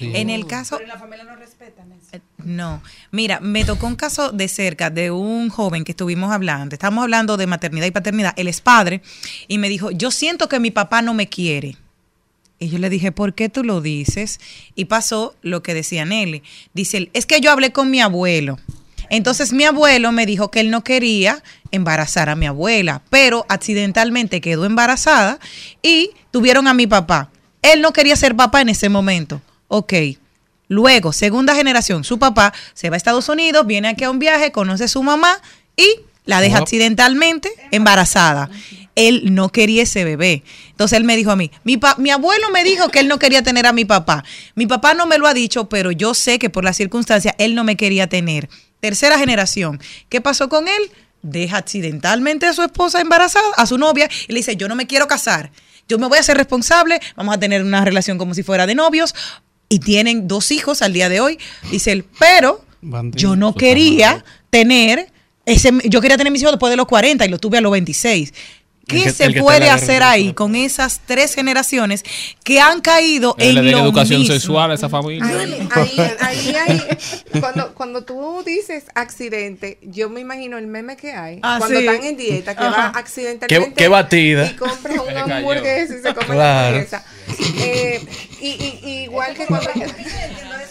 En 0.00 0.28
el 0.28 0.46
caso, 0.46 0.76
Pero 0.76 0.88
en 0.90 0.94
la 0.94 0.98
familia 0.98 1.24
no 1.24 1.36
respetan 1.36 1.92
eso. 1.92 2.08
Eh, 2.12 2.20
No, 2.38 2.82
mira, 3.12 3.38
me 3.40 3.64
tocó 3.64 3.86
un 3.86 3.96
caso 3.96 4.32
de 4.32 4.48
cerca 4.48 4.90
de 4.90 5.10
un 5.10 5.50
joven 5.50 5.84
que 5.84 5.92
estuvimos 5.92 6.32
hablando, 6.32 6.74
estábamos 6.74 7.02
hablando 7.02 7.36
de 7.36 7.46
maternidad 7.46 7.86
y 7.86 7.90
paternidad, 7.92 8.32
él 8.36 8.48
es 8.48 8.60
padre, 8.60 9.02
y 9.46 9.58
me 9.58 9.68
dijo, 9.68 9.90
yo 9.92 10.10
siento 10.10 10.48
que 10.48 10.58
mi 10.58 10.70
papá 10.70 11.00
no 11.00 11.14
me 11.14 11.28
quiere. 11.28 11.76
Y 12.60 12.68
yo 12.68 12.78
le 12.78 12.90
dije, 12.90 13.10
¿por 13.10 13.34
qué 13.34 13.48
tú 13.48 13.64
lo 13.64 13.80
dices? 13.80 14.38
Y 14.74 14.84
pasó 14.84 15.34
lo 15.40 15.62
que 15.62 15.72
decía 15.72 16.04
Nelly. 16.04 16.42
Dice 16.74 16.98
él, 16.98 17.10
es 17.14 17.24
que 17.24 17.40
yo 17.40 17.50
hablé 17.50 17.72
con 17.72 17.90
mi 17.90 18.00
abuelo. 18.00 18.58
Entonces 19.08 19.52
mi 19.52 19.64
abuelo 19.64 20.12
me 20.12 20.26
dijo 20.26 20.50
que 20.50 20.60
él 20.60 20.70
no 20.70 20.84
quería 20.84 21.42
embarazar 21.72 22.28
a 22.28 22.36
mi 22.36 22.46
abuela, 22.46 23.02
pero 23.10 23.46
accidentalmente 23.48 24.42
quedó 24.42 24.66
embarazada 24.66 25.40
y 25.82 26.10
tuvieron 26.30 26.68
a 26.68 26.74
mi 26.74 26.86
papá. 26.86 27.30
Él 27.62 27.80
no 27.80 27.92
quería 27.92 28.14
ser 28.14 28.36
papá 28.36 28.60
en 28.60 28.68
ese 28.68 28.90
momento. 28.90 29.40
Ok. 29.68 29.94
Luego, 30.68 31.12
segunda 31.12 31.54
generación, 31.54 32.04
su 32.04 32.18
papá 32.18 32.52
se 32.74 32.90
va 32.90 32.94
a 32.94 32.98
Estados 32.98 33.28
Unidos, 33.28 33.66
viene 33.66 33.88
aquí 33.88 34.04
a 34.04 34.10
un 34.10 34.20
viaje, 34.20 34.52
conoce 34.52 34.84
a 34.84 34.88
su 34.88 35.02
mamá 35.02 35.40
y 35.76 35.88
la 36.26 36.40
deja 36.40 36.58
accidentalmente 36.58 37.50
embarazada. 37.72 38.50
Él 38.94 39.34
no 39.34 39.48
quería 39.48 39.82
ese 39.82 40.04
bebé. 40.04 40.44
Entonces 40.80 40.96
él 40.96 41.04
me 41.04 41.14
dijo 41.14 41.30
a 41.30 41.36
mí, 41.36 41.50
mi, 41.62 41.76
pa- 41.76 41.96
mi 41.98 42.08
abuelo 42.08 42.48
me 42.54 42.64
dijo 42.64 42.88
que 42.88 43.00
él 43.00 43.08
no 43.08 43.18
quería 43.18 43.42
tener 43.42 43.66
a 43.66 43.74
mi 43.74 43.84
papá. 43.84 44.24
Mi 44.54 44.66
papá 44.66 44.94
no 44.94 45.04
me 45.04 45.18
lo 45.18 45.26
ha 45.26 45.34
dicho, 45.34 45.68
pero 45.68 45.90
yo 45.92 46.14
sé 46.14 46.38
que 46.38 46.48
por 46.48 46.64
las 46.64 46.78
circunstancias 46.78 47.34
él 47.36 47.54
no 47.54 47.64
me 47.64 47.76
quería 47.76 48.06
tener. 48.06 48.48
Tercera 48.80 49.18
generación. 49.18 49.78
¿Qué 50.08 50.22
pasó 50.22 50.48
con 50.48 50.68
él? 50.68 50.90
Deja 51.20 51.58
accidentalmente 51.58 52.46
a 52.46 52.54
su 52.54 52.62
esposa 52.62 52.98
embarazada, 53.02 53.44
a 53.58 53.66
su 53.66 53.76
novia, 53.76 54.08
y 54.26 54.32
le 54.32 54.38
dice, 54.38 54.56
yo 54.56 54.68
no 54.68 54.74
me 54.74 54.86
quiero 54.86 55.06
casar. 55.06 55.50
Yo 55.86 55.98
me 55.98 56.06
voy 56.08 56.16
a 56.16 56.20
hacer 56.22 56.38
responsable, 56.38 56.98
vamos 57.14 57.34
a 57.34 57.38
tener 57.38 57.62
una 57.62 57.84
relación 57.84 58.16
como 58.16 58.32
si 58.32 58.42
fuera 58.42 58.66
de 58.66 58.74
novios. 58.74 59.14
Y 59.68 59.80
tienen 59.80 60.28
dos 60.28 60.50
hijos 60.50 60.80
al 60.80 60.94
día 60.94 61.10
de 61.10 61.20
hoy. 61.20 61.38
Dice 61.70 61.92
él, 61.92 62.06
pero 62.18 62.64
yo 63.20 63.36
no 63.36 63.54
quería 63.54 64.24
tener 64.48 65.12
ese, 65.44 65.72
yo 65.84 66.00
quería 66.00 66.16
tener 66.16 66.32
mis 66.32 66.40
hijos 66.40 66.52
después 66.54 66.70
de 66.70 66.76
los 66.78 66.86
40 66.86 67.26
y 67.26 67.28
lo 67.28 67.38
tuve 67.38 67.58
a 67.58 67.60
los 67.60 67.72
26. 67.72 68.32
¿Qué 68.90 69.04
que- 69.04 69.12
se 69.12 69.30
puede 69.32 69.70
hacer 69.70 70.02
ahí 70.02 70.32
con 70.32 70.54
esas 70.56 71.00
tres 71.06 71.34
generaciones 71.34 72.02
que 72.44 72.60
han 72.60 72.80
caído 72.80 73.34
Le 73.38 73.50
en 73.50 73.54
den 73.56 73.70
lo 73.72 73.78
educación 73.78 74.20
mismo? 74.20 74.34
sexual 74.34 74.70
a 74.70 74.74
esa 74.74 74.88
familia. 74.88 75.24
Ahí, 75.26 75.68
ahí, 75.74 76.16
ahí 76.20 76.54
hay- 76.56 77.40
cuando, 77.40 77.74
cuando 77.74 78.04
tú 78.04 78.42
dices 78.44 78.84
accidente, 78.94 79.78
yo 79.82 80.08
me 80.10 80.20
imagino 80.20 80.58
el 80.58 80.66
meme 80.66 80.96
que 80.96 81.12
hay. 81.12 81.38
Ah, 81.42 81.56
cuando 81.58 81.78
sí. 81.78 81.86
están 81.86 82.04
en 82.04 82.16
dieta, 82.16 82.54
que 82.56 82.64
Ajá. 82.64 82.76
va 82.92 82.98
accidentalmente. 82.98 83.74
Qué, 83.74 83.82
qué 83.84 83.88
batida. 83.88 84.46
Y 84.46 84.54
compra 84.56 84.92
Se 84.92 84.98
un 85.00 85.06
le 85.06 85.14
cayó. 85.14 85.34
hamburguesa 85.34 85.94
y 85.94 86.02
se 86.02 86.14
come 86.14 86.26
Claro. 86.26 86.36
la 86.36 86.66
hamburguesa. 86.68 87.04
Eh, 87.62 88.04
y, 88.40 88.48
y- 88.48 88.80
y 88.82 88.90
igual 89.04 89.34
que 89.34 89.46
cuando. 89.46 89.70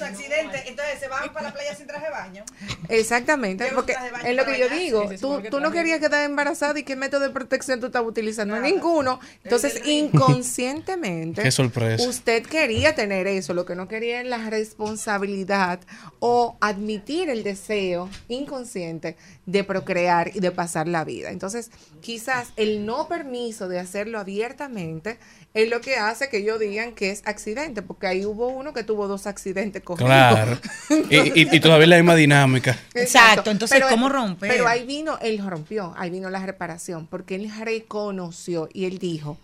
Entonces, 0.09 0.29
accidente, 0.29 0.69
entonces 0.69 0.99
se 0.99 1.07
van 1.07 1.31
para 1.33 1.47
la 1.47 1.53
playa 1.53 1.75
sin 1.75 1.87
traje 1.87 2.05
de 2.05 2.11
baño. 2.11 2.43
Exactamente, 2.89 3.69
porque 3.73 3.93
baño 3.93 4.25
es 4.25 4.35
lo 4.35 4.45
que 4.45 4.59
yo 4.59 4.69
digo. 4.69 5.09
Sí, 5.09 5.15
sí, 5.17 5.21
Tú, 5.21 5.41
tú 5.49 5.59
no 5.59 5.71
querías 5.71 5.99
quedar 5.99 6.23
embarazada 6.23 6.77
y 6.79 6.83
qué 6.83 6.95
método 6.95 7.21
de 7.21 7.29
protección 7.29 7.79
tú 7.79 7.87
estabas 7.87 8.09
utilizando. 8.09 8.59
Ninguno. 8.59 9.19
Entonces, 9.43 9.81
inconscientemente, 9.85 11.43
Qué 11.43 11.51
sorpresa. 11.51 12.07
usted 12.07 12.43
quería 12.43 12.95
tener 12.95 13.27
eso. 13.27 13.53
Lo 13.53 13.65
que 13.65 13.75
no 13.75 13.87
quería 13.87 14.21
es 14.21 14.27
la 14.27 14.49
responsabilidad 14.49 15.79
o 16.19 16.57
admitir 16.61 17.29
el 17.29 17.43
deseo 17.43 18.09
inconsciente 18.27 19.15
de 19.45 19.63
procrear 19.63 20.31
y 20.35 20.39
de 20.39 20.51
pasar 20.51 20.87
la 20.87 21.03
vida. 21.03 21.29
Entonces, 21.31 21.71
quizás 22.01 22.49
el 22.55 22.85
no 22.85 23.07
permiso 23.07 23.67
de 23.67 23.79
hacerlo 23.79 24.19
abiertamente 24.19 25.17
es 25.53 25.67
lo 25.69 25.81
que 25.81 25.95
hace 25.95 26.29
que 26.29 26.37
ellos 26.37 26.59
digan 26.59 26.93
que 26.93 27.09
es 27.09 27.21
accidente, 27.25 27.81
porque 27.81 28.05
ahí 28.07 28.25
hubo 28.25 28.49
uno 28.49 28.71
que 28.73 28.83
tuvo 28.83 29.07
dos 29.07 29.25
accidentes 29.27 29.81
corridos. 29.81 30.07
Claro. 30.11 30.59
Y, 31.09 31.41
y- 31.41 31.55
y 31.55 31.59
todavía 31.59 31.87
la 31.87 31.95
misma 31.97 32.15
dinámica. 32.15 32.77
Exacto, 32.93 33.49
entonces, 33.51 33.77
Pero- 33.77 33.89
¿cómo 33.89 34.09
romper? 34.09 34.49
Pero 34.51 34.67
ahí 34.67 34.85
vino, 34.85 35.17
él 35.21 35.39
rompió, 35.47 35.93
ahí 35.97 36.09
vino 36.11 36.29
la 36.29 36.45
reparación, 36.45 37.07
porque 37.07 37.35
él 37.35 37.51
reconoció 37.59 38.69
y 38.73 38.85
él 38.85 38.99
dijo, 38.99 39.37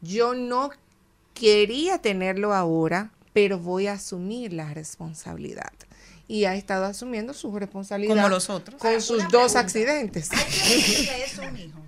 yo 0.00 0.34
no 0.34 0.70
quería 1.34 1.98
tenerlo 1.98 2.54
ahora, 2.54 3.10
pero 3.32 3.58
voy 3.58 3.88
a 3.88 3.94
asumir 3.94 4.52
la 4.52 4.72
responsabilidad. 4.72 5.72
Y 6.28 6.44
ha 6.44 6.54
estado 6.56 6.86
asumiendo 6.86 7.34
su 7.34 7.56
responsabilidad. 7.56 8.14
Como 8.16 8.28
los 8.28 8.50
otros. 8.50 8.80
Con 8.80 9.00
sus 9.00 9.18
dos 9.24 9.28
pregunta. 9.52 9.60
accidentes. 9.60 10.32
Hay 10.32 10.44
que 10.44 10.74
decirle 10.76 11.24
eso 11.24 11.42
a 11.42 11.46
un 11.48 11.56
hijo. 11.58 11.78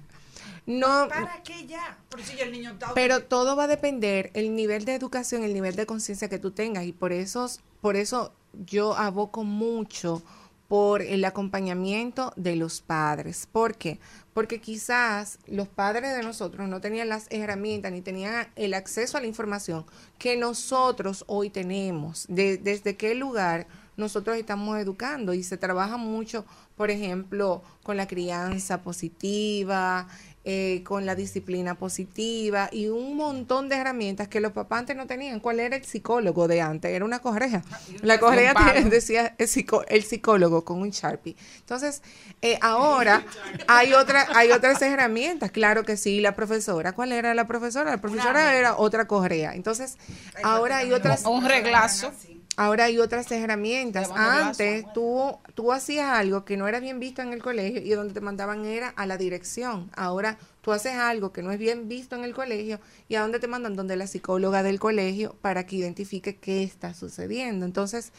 No, 0.69 1.09
¿Para 1.09 1.43
qué 1.43 1.67
ya? 1.67 1.97
Por 2.11 2.23
si 2.23 2.39
el 2.41 2.53
niño 2.53 2.73
está 2.73 2.93
pero 2.95 3.23
todo 3.25 3.57
va 3.57 3.65
a 3.65 3.69
depender 3.69 4.31
el 4.35 4.55
nivel 4.55 4.85
de 4.85 4.95
educación, 4.95 5.43
el 5.43 5.55
nivel 5.55 5.75
de 5.77 5.87
conciencia 5.87 6.29
que 6.29 6.39
tú 6.39 6.51
tengas 6.51 6.85
y 6.85 6.93
por 6.93 7.13
eso 7.13 7.49
por 7.81 7.97
eso 7.97 8.33
yo 8.67 8.95
aboco 8.97 9.45
mucho 9.45 10.23
por 10.69 11.01
el 11.01 11.25
acompañamiento 11.25 12.35
de 12.37 12.55
los 12.55 12.83
padres. 12.83 13.49
¿Por 13.51 13.77
qué? 13.77 13.99
Porque 14.35 14.61
quizás 14.61 15.39
los 15.47 15.67
padres 15.67 16.15
de 16.15 16.23
nosotros 16.23 16.69
no 16.69 16.83
tenían 16.83 17.09
las 17.09 17.27
herramientas 17.31 17.91
ni 17.91 18.03
tenían 18.03 18.49
el 18.55 18.75
acceso 18.75 19.17
a 19.17 19.23
la 19.23 19.27
información 19.27 19.87
que 20.19 20.37
nosotros 20.37 21.25
hoy 21.27 21.49
tenemos. 21.49 22.27
De- 22.29 22.59
desde 22.59 22.97
qué 22.97 23.15
lugar 23.15 23.67
nosotros 23.97 24.37
estamos 24.37 24.79
educando 24.79 25.33
y 25.33 25.43
se 25.43 25.57
trabaja 25.57 25.97
mucho, 25.97 26.45
por 26.77 26.91
ejemplo, 26.91 27.63
con 27.83 27.97
la 27.97 28.07
crianza 28.07 28.83
positiva, 28.83 30.07
eh, 30.51 30.83
con 30.83 31.05
la 31.05 31.15
disciplina 31.15 31.75
positiva 31.75 32.71
y 32.73 32.87
un 32.87 33.17
montón 33.19 33.69
de 33.69 33.77
herramientas 33.77 34.29
que 34.29 34.41
los 34.41 34.53
papás 34.53 34.79
antes 34.79 34.97
no 34.97 35.07
tenían. 35.07 35.41
¿Cuál 35.41 35.61
era 35.61 35.77
el 35.77 35.85
psicólogo 35.85 36.49
de 36.49 36.63
antes? 36.63 36.91
Era 36.91 37.05
una 37.05 37.19
correa. 37.19 37.63
La 38.01 38.19
correa 38.19 38.55
decía 38.91 39.35
el, 39.37 39.47
psico- 39.47 39.85
el 39.89 40.03
psicólogo 40.05 40.65
con 40.65 40.81
un 40.81 40.89
Sharpie. 40.89 41.37
Entonces, 41.59 42.01
eh, 42.41 42.59
ahora 42.63 43.27
hay, 43.69 43.93
otra, 43.93 44.27
hay 44.35 44.51
otras 44.53 44.81
herramientas, 44.81 45.51
claro 45.51 45.85
que 45.85 45.99
sí, 45.99 46.21
la 46.23 46.35
profesora. 46.35 46.93
¿Cuál 46.93 47.13
era 47.13 47.35
la 47.35 47.47
profesora? 47.47 47.91
La 47.91 48.01
profesora 48.01 48.55
era 48.57 48.77
otra 48.79 49.07
correa. 49.07 49.55
Entonces, 49.55 49.99
ahora 50.43 50.79
hay 50.79 50.93
otras... 50.93 51.27
Un 51.27 51.45
reglazo. 51.47 52.11
Ahora 52.59 52.87
hay 52.87 52.99
otras 52.99 53.31
herramientas. 53.31 54.13
Brazo, 54.13 54.49
Antes 54.49 54.93
tú, 54.93 55.39
tú 55.55 55.71
hacías 55.73 56.09
algo 56.09 56.45
que 56.45 56.57
no 56.57 56.67
era 56.67 56.81
bien 56.81 56.99
visto 56.99 57.23
en 57.23 57.33
el 57.33 57.41
colegio 57.41 57.81
y 57.81 57.91
donde 57.91 58.13
te 58.13 58.21
mandaban 58.21 58.65
era 58.65 58.89
a 58.89 59.07
la 59.07 59.17
dirección. 59.17 59.93
Ahora 59.95 60.39
tú 60.61 60.73
haces 60.73 60.95
algo 60.95 61.33
que 61.33 61.41
no 61.41 61.53
es 61.53 61.61
bien 61.61 61.87
visto 61.87 62.17
en 62.17 62.25
el 62.25 62.35
colegio 62.35 62.81
y 63.07 63.15
a 63.15 63.21
dónde 63.21 63.39
te 63.39 63.47
mandan 63.47 63.77
donde 63.77 63.95
la 63.95 64.09
psicóloga 64.09 64.65
del 64.65 64.81
colegio 64.81 65.37
para 65.41 65.67
que 65.67 65.77
identifique 65.77 66.35
qué 66.39 66.65
está 66.65 66.95
sucediendo. 66.95 67.65
Entonces, 67.65 68.11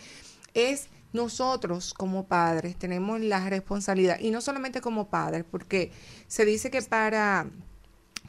es 0.54 0.88
nosotros 1.12 1.94
como 1.94 2.28
padres 2.28 2.78
tenemos 2.78 3.20
la 3.20 3.50
responsabilidad 3.50 4.22
y 4.22 4.32
no 4.32 4.40
solamente 4.40 4.80
como 4.80 5.10
padres, 5.10 5.44
porque 5.52 5.92
se 6.28 6.46
dice 6.46 6.72
que 6.72 6.82
para 6.84 7.48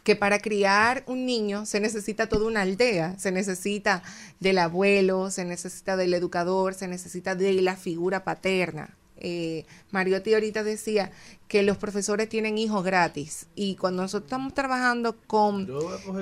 que 0.02 0.16
para 0.16 0.38
criar 0.38 1.02
un 1.06 1.26
niño 1.26 1.66
se 1.66 1.80
necesita 1.80 2.28
toda 2.28 2.46
una 2.46 2.62
aldea, 2.62 3.18
se 3.18 3.32
necesita 3.32 4.02
del 4.38 4.58
abuelo, 4.58 5.30
se 5.30 5.44
necesita 5.44 5.96
del 5.96 6.14
educador, 6.14 6.74
se 6.74 6.88
necesita 6.88 7.34
de 7.34 7.52
la 7.54 7.76
figura 7.76 8.24
paterna. 8.24 8.96
Eh, 9.22 9.66
Mariotti 9.90 10.32
ahorita 10.32 10.62
decía 10.62 11.10
que 11.46 11.62
los 11.62 11.76
profesores 11.76 12.28
tienen 12.28 12.56
hijos 12.56 12.82
gratis 12.82 13.48
y 13.54 13.74
cuando 13.74 14.02
nosotros 14.02 14.28
estamos 14.28 14.54
trabajando 14.54 15.16
con 15.26 15.68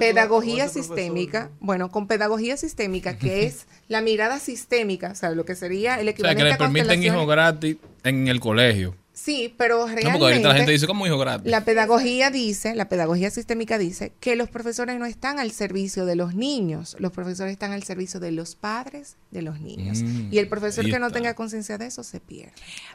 pedagogía 0.00 0.64
profesor, 0.64 0.96
sistémica, 0.96 1.50
bueno, 1.60 1.92
con 1.92 2.08
pedagogía 2.08 2.56
sistémica, 2.56 3.16
que 3.16 3.44
es 3.46 3.66
la 3.86 4.00
mirada 4.00 4.40
sistémica, 4.40 5.12
o 5.12 5.14
sea, 5.14 5.30
lo 5.30 5.44
que 5.44 5.54
sería 5.54 6.00
el 6.00 6.00
O 6.00 6.02
sea, 6.02 6.10
equivalente 6.10 6.42
que 6.42 6.50
le 6.50 6.56
permiten 6.56 7.02
hijos 7.04 7.26
gratis 7.26 7.76
en 8.02 8.26
el 8.26 8.40
colegio. 8.40 8.96
Sí, 9.20 9.52
pero 9.58 9.78
No, 9.80 9.86
realmente 9.86 10.12
porque 10.12 10.32
ahorita 10.32 10.48
la 10.48 10.54
gente 10.54 10.70
dice, 10.72 10.86
¿cómo 10.86 11.04
hijo 11.04 11.18
gratis? 11.18 11.50
la 11.50 11.64
pedagogía 11.64 12.30
dice, 12.30 12.76
la 12.76 12.88
pedagogía 12.88 13.30
sistémica 13.30 13.76
dice 13.76 14.12
que 14.20 14.36
los 14.36 14.48
profesores 14.48 14.96
no 14.96 15.06
están 15.06 15.40
al 15.40 15.50
servicio 15.50 16.06
de 16.06 16.14
los 16.14 16.36
niños, 16.36 16.94
los 17.00 17.10
profesores 17.10 17.52
están 17.52 17.72
al 17.72 17.82
servicio 17.82 18.20
de 18.20 18.30
los 18.30 18.54
padres 18.54 19.16
de 19.32 19.42
los 19.42 19.60
niños. 19.60 20.02
Mm, 20.02 20.32
y 20.32 20.38
el 20.38 20.46
profesor 20.48 20.84
que 20.88 21.00
no 21.00 21.10
tenga 21.10 21.34
conciencia 21.34 21.78
de 21.78 21.86
eso 21.86 22.04
se 22.04 22.20
pierde. 22.20 22.52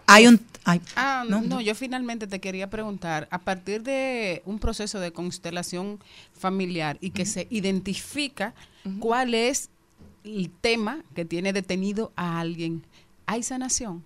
Hay 0.07 0.27
un... 0.27 0.39
ay, 0.63 0.79
Ah, 0.95 1.25
no, 1.27 1.41
no, 1.41 1.47
no. 1.47 1.61
yo 1.61 1.75
finalmente 1.75 2.25
te 2.25 2.39
quería 2.39 2.69
preguntar, 2.69 3.27
a 3.29 3.39
partir 3.39 3.83
de 3.83 4.41
un 4.45 4.59
proceso 4.59 5.01
de 5.01 5.11
constelación 5.11 5.99
familiar 6.31 6.97
y 7.01 7.09
que 7.09 7.25
se 7.25 7.47
identifica 7.49 8.53
cuál 8.99 9.33
es 9.33 9.69
el 10.23 10.49
tema 10.61 11.03
que 11.15 11.25
tiene 11.25 11.51
detenido 11.51 12.13
a 12.15 12.39
alguien, 12.39 12.85
¿hay 13.25 13.43
sanación? 13.43 14.05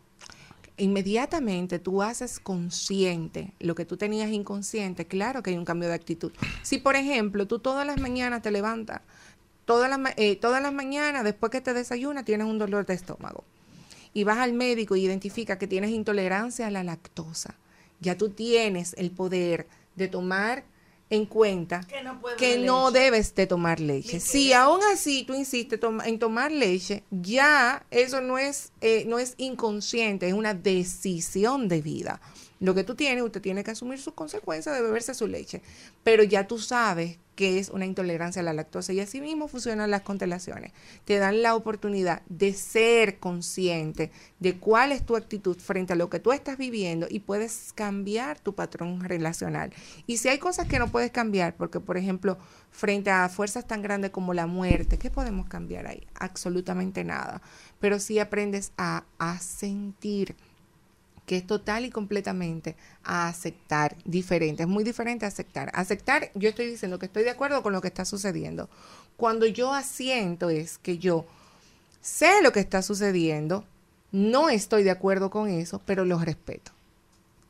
Inmediatamente 0.77 1.79
tú 1.79 2.03
haces 2.03 2.39
consciente 2.39 3.53
lo 3.59 3.73
que 3.73 3.85
tú 3.85 3.97
tenías 3.97 4.29
inconsciente, 4.29 5.07
claro 5.07 5.41
que 5.41 5.49
hay 5.49 5.57
un 5.57 5.65
cambio 5.65 5.89
de 5.89 5.95
actitud. 5.95 6.31
Si, 6.61 6.77
por 6.77 6.95
ejemplo, 6.95 7.47
tú 7.47 7.59
todas 7.59 7.85
las 7.85 7.99
mañanas 7.99 8.41
te 8.43 8.51
levantas 8.51 9.01
todas 9.67 9.89
las, 9.89 10.13
eh, 10.15 10.37
todas 10.37 10.63
las 10.63 10.73
mañanas, 10.73 11.25
después 11.25 11.51
que 11.51 11.59
te 11.59 11.73
desayunas, 11.73 12.23
tienes 12.23 12.47
un 12.47 12.57
dolor 12.57 12.85
de 12.85 12.93
estómago. 12.93 13.43
Y 14.13 14.23
vas 14.23 14.37
al 14.37 14.53
médico 14.53 14.95
y 14.95 15.03
identifica 15.03 15.59
que 15.59 15.67
tienes 15.67 15.91
intolerancia 15.91 16.67
a 16.67 16.71
la 16.71 16.85
lactosa. 16.85 17.55
Ya 17.99 18.17
tú 18.17 18.29
tienes 18.29 18.95
el 18.97 19.11
poder 19.11 19.67
de 19.95 20.07
tomar 20.07 20.63
en 21.09 21.25
cuenta 21.25 21.85
Que 21.87 22.03
no 22.03 22.91
que 22.91 22.99
debes 22.99 23.33
de 23.35 23.47
tomar 23.47 23.79
leche. 23.79 24.19
Si 24.19 24.53
aún 24.53 24.81
así 24.91 25.23
tú 25.23 25.33
insistes 25.33 25.79
en 26.05 26.19
tomar 26.19 26.51
leche, 26.51 27.03
ya 27.11 27.85
eso 27.91 28.21
no 28.21 28.37
es, 28.37 28.71
eh, 28.81 29.05
no 29.07 29.19
es 29.19 29.35
inconsciente, 29.37 30.27
es 30.27 30.33
una 30.33 30.53
decisión 30.53 31.67
de 31.67 31.81
vida. 31.81 32.21
Lo 32.59 32.73
que 32.73 32.83
tú 32.83 32.95
tienes, 32.95 33.23
usted 33.23 33.41
tiene 33.41 33.63
que 33.63 33.71
asumir 33.71 33.99
sus 33.99 34.13
consecuencias 34.13 34.75
de 34.75 34.81
beberse 34.81 35.13
su 35.13 35.27
leche. 35.27 35.61
Pero 36.03 36.23
ya 36.23 36.47
tú 36.47 36.57
sabes 36.57 37.17
que 37.37 37.59
es 37.59 37.69
una 37.69 37.85
intolerancia 37.85 38.39
a 38.39 38.43
la 38.43 38.51
lactosa 38.51 38.93
y 38.93 38.99
así 38.99 39.21
mismo 39.21 39.47
funcionan 39.47 39.91
las 39.91 40.01
constelaciones. 40.01 40.73
Te 41.05 41.19
dan 41.19 41.43
la 41.43 41.53
oportunidad 41.53 42.23
de 42.27 42.51
ser 42.51 43.19
consciente 43.19 44.11
de 44.39 44.57
cuál 44.57 44.91
es 44.91 45.05
tu 45.05 45.15
actitud 45.15 45.55
frente 45.55 45.93
a 45.93 45.95
lo 45.95 46.09
que 46.09 46.19
tú 46.19 46.31
estás 46.31 46.57
viviendo 46.57 47.05
y 47.07 47.19
puedes 47.19 47.73
cambiar 47.73 48.39
tu 48.39 48.55
patrón 48.55 49.01
relacional. 49.01 49.71
Y 50.07 50.17
si 50.17 50.29
hay 50.29 50.39
cosas 50.39 50.67
que 50.67 50.79
no 50.79 50.87
puedes 50.87 51.11
cambiar, 51.11 51.55
porque 51.55 51.79
por 51.79 51.97
ejemplo, 51.97 52.39
frente 52.71 53.11
a 53.11 53.29
fuerzas 53.29 53.67
tan 53.67 53.83
grandes 53.83 54.09
como 54.09 54.33
la 54.33 54.47
muerte, 54.47 54.97
¿qué 54.97 55.11
podemos 55.11 55.47
cambiar 55.47 55.85
ahí? 55.85 56.07
Absolutamente 56.15 57.03
nada. 57.03 57.43
Pero 57.79 57.99
si 57.99 58.17
aprendes 58.17 58.71
a, 58.77 59.03
a 59.19 59.37
sentir 59.37 60.35
que 61.27 61.35
es 61.35 61.45
total 61.45 61.83
y 61.85 61.89
completamente 61.89 62.77
a 63.03 63.27
aceptar 63.27 63.97
diferente. 64.05 64.63
Es 64.63 64.69
muy 64.69 64.85
diferente 64.85 65.25
a 65.25 65.27
aceptar. 65.27 65.69
Aceptar, 65.73 66.31
yo 66.35 66.47
estoy 66.47 66.67
diciendo 66.67 66.97
que 66.97 67.05
estoy 67.05 67.23
de 67.23 67.29
acuerdo 67.29 67.61
con 67.61 67.73
lo 67.73 67.81
que 67.81 67.89
está 67.89 68.05
sucediendo. 68.05 68.69
Cuando 69.17 69.45
yo 69.45 69.73
asiento 69.73 70.49
es 70.49 70.77
que 70.77 70.97
yo 70.97 71.25
sé 72.01 72.41
lo 72.41 72.53
que 72.53 72.61
está 72.61 72.81
sucediendo, 72.81 73.65
no 74.13 74.49
estoy 74.49 74.83
de 74.83 74.91
acuerdo 74.91 75.29
con 75.29 75.49
eso, 75.49 75.81
pero 75.85 76.05
lo 76.05 76.17
respeto. 76.17 76.71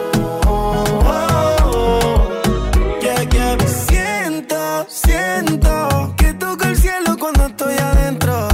Yeah, 3.01 3.22
yeah. 3.31 3.57
Siento, 3.68 4.87
siento 4.89 6.14
que 6.16 6.35
toca 6.35 6.68
el 6.68 6.77
cielo 6.77 7.16
cuando 7.18 7.47
estoy 7.47 7.77
adentro. 7.77 8.49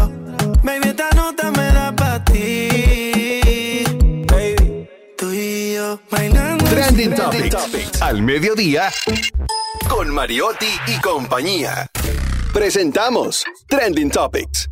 Baby, 0.62 0.88
esta 0.88 1.10
nota 1.14 1.50
me 1.50 1.72
da 1.72 1.94
para 1.94 2.24
ti. 2.24 3.84
Baby, 4.26 4.88
tú 5.16 5.32
y 5.32 5.74
yo 5.74 6.00
bailando. 6.10 6.64
Trending 6.64 7.14
Trending 7.14 7.50
Topics. 7.50 8.02
Al 8.02 8.22
mediodía. 8.22 8.90
Con 9.88 10.10
Mariotti 10.10 10.68
y 10.86 11.00
compañía. 11.00 11.88
Presentamos 12.52 13.44
Trending 13.66 14.10
Topics. 14.10 14.68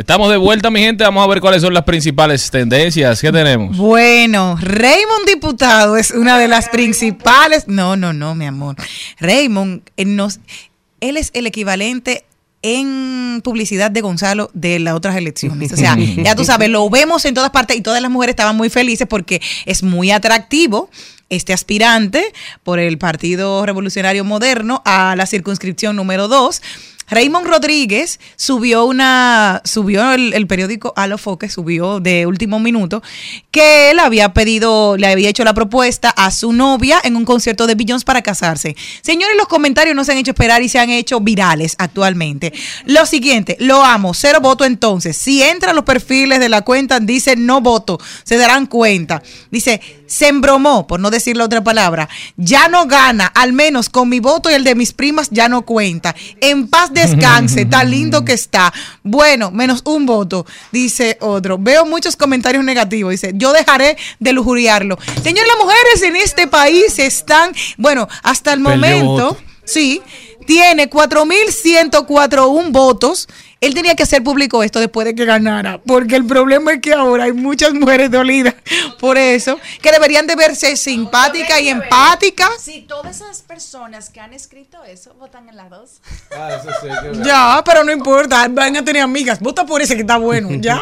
Estamos 0.00 0.30
de 0.30 0.38
vuelta, 0.38 0.70
mi 0.70 0.80
gente. 0.80 1.04
Vamos 1.04 1.22
a 1.22 1.26
ver 1.28 1.42
cuáles 1.42 1.60
son 1.60 1.74
las 1.74 1.84
principales 1.84 2.50
tendencias. 2.50 3.20
¿Qué 3.20 3.30
tenemos? 3.30 3.76
Bueno, 3.76 4.56
Raymond 4.58 5.26
Diputado 5.26 5.98
es 5.98 6.10
una 6.12 6.38
de 6.38 6.48
las 6.48 6.70
principales. 6.70 7.68
No, 7.68 7.96
no, 7.96 8.14
no, 8.14 8.34
mi 8.34 8.46
amor. 8.46 8.76
Raymond, 9.18 9.82
eh, 9.98 10.06
nos, 10.06 10.40
él 11.00 11.18
es 11.18 11.30
el 11.34 11.46
equivalente 11.46 12.24
en 12.62 13.42
publicidad 13.44 13.90
de 13.90 14.00
Gonzalo 14.00 14.50
de 14.54 14.78
las 14.78 14.94
otras 14.94 15.16
elecciones. 15.16 15.70
O 15.70 15.76
sea, 15.76 15.98
ya 16.16 16.34
tú 16.34 16.46
sabes, 16.46 16.70
lo 16.70 16.88
vemos 16.88 17.26
en 17.26 17.34
todas 17.34 17.50
partes 17.50 17.76
y 17.76 17.82
todas 17.82 18.00
las 18.00 18.10
mujeres 18.10 18.32
estaban 18.32 18.56
muy 18.56 18.70
felices 18.70 19.06
porque 19.06 19.42
es 19.66 19.82
muy 19.82 20.12
atractivo 20.12 20.88
este 21.28 21.52
aspirante 21.52 22.32
por 22.64 22.78
el 22.78 22.96
Partido 22.96 23.66
Revolucionario 23.66 24.24
Moderno 24.24 24.80
a 24.86 25.14
la 25.14 25.26
circunscripción 25.26 25.94
número 25.94 26.26
2. 26.26 26.62
Raymond 27.10 27.46
Rodríguez 27.46 28.20
subió 28.36 28.84
una, 28.84 29.60
subió 29.64 30.12
el, 30.12 30.32
el 30.32 30.46
periódico 30.46 30.92
Alofoque, 30.96 31.48
subió 31.48 32.00
de 32.00 32.26
último 32.26 32.58
minuto, 32.60 33.02
que 33.50 33.90
él 33.90 33.98
había 33.98 34.32
pedido, 34.32 34.96
le 34.96 35.08
había 35.08 35.28
hecho 35.28 35.44
la 35.44 35.54
propuesta 35.54 36.10
a 36.10 36.30
su 36.30 36.52
novia 36.52 37.00
en 37.02 37.16
un 37.16 37.24
concierto 37.24 37.66
de 37.66 37.74
Billions 37.74 38.04
para 38.04 38.22
casarse. 38.22 38.76
Señores, 39.02 39.36
los 39.36 39.48
comentarios 39.48 39.96
no 39.96 40.04
se 40.04 40.12
han 40.12 40.18
hecho 40.18 40.30
esperar 40.30 40.62
y 40.62 40.68
se 40.68 40.78
han 40.78 40.90
hecho 40.90 41.20
virales 41.20 41.74
actualmente. 41.78 42.52
Lo 42.86 43.06
siguiente, 43.06 43.56
lo 43.60 43.84
amo, 43.84 44.14
cero 44.14 44.40
voto 44.40 44.64
entonces. 44.64 45.16
Si 45.16 45.42
entran 45.42 45.76
los 45.76 45.84
perfiles 45.84 46.40
de 46.40 46.48
la 46.48 46.62
cuenta, 46.62 47.00
dice 47.00 47.36
no 47.36 47.60
voto, 47.60 47.98
se 48.24 48.36
darán 48.36 48.66
cuenta. 48.66 49.22
Dice, 49.50 49.80
se 50.10 50.26
embromó, 50.26 50.88
por 50.88 50.98
no 50.98 51.10
decir 51.10 51.36
la 51.36 51.44
otra 51.44 51.62
palabra, 51.62 52.08
ya 52.36 52.68
no 52.68 52.86
gana, 52.86 53.26
al 53.26 53.52
menos 53.52 53.88
con 53.88 54.08
mi 54.08 54.18
voto 54.18 54.50
y 54.50 54.54
el 54.54 54.64
de 54.64 54.74
mis 54.74 54.92
primas 54.92 55.28
ya 55.30 55.48
no 55.48 55.62
cuenta. 55.62 56.16
En 56.40 56.66
paz 56.66 56.92
descanse, 56.92 57.64
tan 57.64 57.90
lindo 57.90 58.24
que 58.24 58.32
está. 58.32 58.72
Bueno, 59.04 59.52
menos 59.52 59.82
un 59.84 60.06
voto, 60.06 60.44
dice 60.72 61.16
otro. 61.20 61.58
Veo 61.58 61.86
muchos 61.86 62.16
comentarios 62.16 62.64
negativos, 62.64 63.12
dice, 63.12 63.30
yo 63.34 63.52
dejaré 63.52 63.96
de 64.18 64.32
lujuriarlo. 64.32 64.98
Señores, 65.22 65.48
las 65.48 65.64
mujeres 65.64 66.02
en 66.02 66.16
este 66.16 66.48
país 66.48 66.98
están, 66.98 67.52
bueno, 67.76 68.08
hasta 68.24 68.52
el 68.52 68.58
momento, 68.58 69.36
sí, 69.64 70.02
tiene 70.44 70.90
4.104 70.90 72.72
votos. 72.72 73.28
Él 73.60 73.74
tenía 73.74 73.94
que 73.94 74.04
hacer 74.04 74.22
público 74.24 74.62
esto 74.62 74.80
después 74.80 75.04
de 75.04 75.14
que 75.14 75.26
ganara, 75.26 75.78
porque 75.86 76.16
el 76.16 76.24
problema 76.26 76.72
es 76.72 76.80
que 76.80 76.94
ahora 76.94 77.24
hay 77.24 77.32
muchas 77.32 77.74
mujeres 77.74 78.10
dolidas 78.10 78.54
por 78.98 79.18
eso, 79.18 79.58
que 79.82 79.92
deberían 79.92 80.26
de 80.26 80.34
verse 80.34 80.76
simpáticas 80.76 81.60
y 81.60 81.68
empáticas. 81.68 82.50
Si 82.60 82.80
todas 82.82 83.16
esas 83.16 83.42
personas 83.42 84.08
que 84.08 84.20
han 84.20 84.32
escrito 84.32 84.82
eso 84.84 85.12
votan 85.18 85.48
en 85.50 85.56
las 85.56 85.68
dos. 85.68 86.00
Ah, 86.34 86.50
eso 86.58 86.70
sí, 86.80 86.88
que- 87.18 87.22
Ya, 87.22 87.62
pero 87.64 87.84
no 87.84 87.92
importa, 87.92 88.46
van 88.48 88.76
a 88.78 88.84
tener 88.84 89.02
amigas. 89.02 89.40
Vota 89.40 89.66
por 89.66 89.82
ese 89.82 89.94
que 89.94 90.00
está 90.02 90.16
bueno, 90.16 90.48
¿ya? 90.52 90.80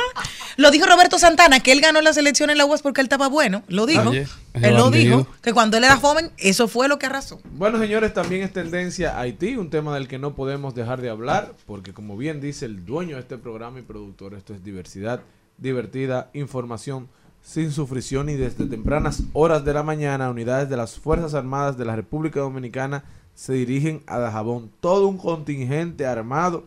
Lo 0.56 0.70
dijo 0.70 0.86
Roberto 0.86 1.18
Santana, 1.18 1.60
que 1.60 1.72
él 1.72 1.80
ganó 1.80 2.00
las 2.00 2.16
elecciones 2.16 2.54
en 2.54 2.58
la 2.58 2.64
UAS 2.66 2.82
porque 2.82 3.00
él 3.00 3.06
estaba 3.06 3.28
bueno. 3.28 3.62
Lo 3.68 3.86
dijo. 3.86 4.10
Oye, 4.10 4.26
él 4.62 4.76
lo 4.76 4.90
dijo, 4.90 5.26
que 5.42 5.52
cuando 5.52 5.76
él 5.76 5.84
era 5.84 5.96
joven, 5.96 6.30
eso 6.38 6.68
fue 6.68 6.88
lo 6.88 6.98
que 6.98 7.06
arrasó. 7.06 7.40
Bueno, 7.52 7.78
señores, 7.78 8.12
también 8.14 8.42
es 8.42 8.52
tendencia 8.52 9.18
Haití, 9.18 9.56
un 9.56 9.70
tema 9.70 9.94
del 9.94 10.08
que 10.08 10.18
no 10.18 10.34
podemos 10.34 10.74
dejar 10.74 11.00
de 11.00 11.10
hablar, 11.10 11.54
porque 11.66 11.92
como 11.92 12.16
bien 12.16 12.40
dice 12.40 12.66
el 12.66 12.84
dueño 12.84 13.16
de 13.16 13.22
este 13.22 13.38
programa 13.38 13.78
y 13.80 13.82
productor, 13.82 14.34
esto 14.34 14.54
es 14.54 14.62
diversidad, 14.62 15.20
divertida, 15.58 16.30
información 16.32 17.08
sin 17.42 17.72
sufrición 17.72 18.28
y 18.28 18.34
desde 18.34 18.66
tempranas 18.66 19.22
horas 19.32 19.64
de 19.64 19.72
la 19.72 19.82
mañana 19.82 20.30
unidades 20.30 20.68
de 20.68 20.76
las 20.76 20.98
Fuerzas 20.98 21.34
Armadas 21.34 21.78
de 21.78 21.84
la 21.84 21.96
República 21.96 22.40
Dominicana 22.40 23.04
se 23.34 23.54
dirigen 23.54 24.02
a 24.06 24.18
Dajabón. 24.18 24.70
Todo 24.80 25.06
un 25.06 25.16
contingente 25.16 26.06
armado 26.06 26.66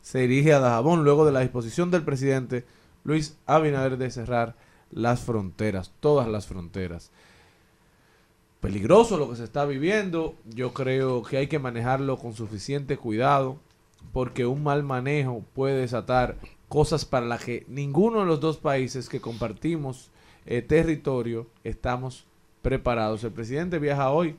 se 0.00 0.20
dirige 0.20 0.52
a 0.52 0.60
Dajabón 0.60 1.04
luego 1.04 1.26
de 1.26 1.32
la 1.32 1.40
disposición 1.40 1.90
del 1.90 2.04
presidente 2.04 2.64
Luis 3.04 3.36
Abinader 3.46 3.98
de 3.98 4.10
cerrar 4.10 4.54
las 4.90 5.20
fronteras, 5.20 5.92
todas 6.00 6.28
las 6.28 6.46
fronteras. 6.46 7.10
Peligroso 8.64 9.18
lo 9.18 9.28
que 9.28 9.36
se 9.36 9.44
está 9.44 9.66
viviendo, 9.66 10.36
yo 10.46 10.72
creo 10.72 11.22
que 11.22 11.36
hay 11.36 11.48
que 11.48 11.58
manejarlo 11.58 12.16
con 12.16 12.32
suficiente 12.32 12.96
cuidado 12.96 13.58
porque 14.10 14.46
un 14.46 14.62
mal 14.62 14.82
manejo 14.82 15.44
puede 15.52 15.82
desatar 15.82 16.38
cosas 16.66 17.04
para 17.04 17.26
las 17.26 17.44
que 17.44 17.66
ninguno 17.68 18.20
de 18.20 18.24
los 18.24 18.40
dos 18.40 18.56
países 18.56 19.10
que 19.10 19.20
compartimos 19.20 20.10
eh, 20.46 20.62
territorio 20.62 21.46
estamos 21.62 22.24
preparados. 22.62 23.22
El 23.22 23.32
presidente 23.32 23.78
viaja 23.78 24.10
hoy 24.10 24.34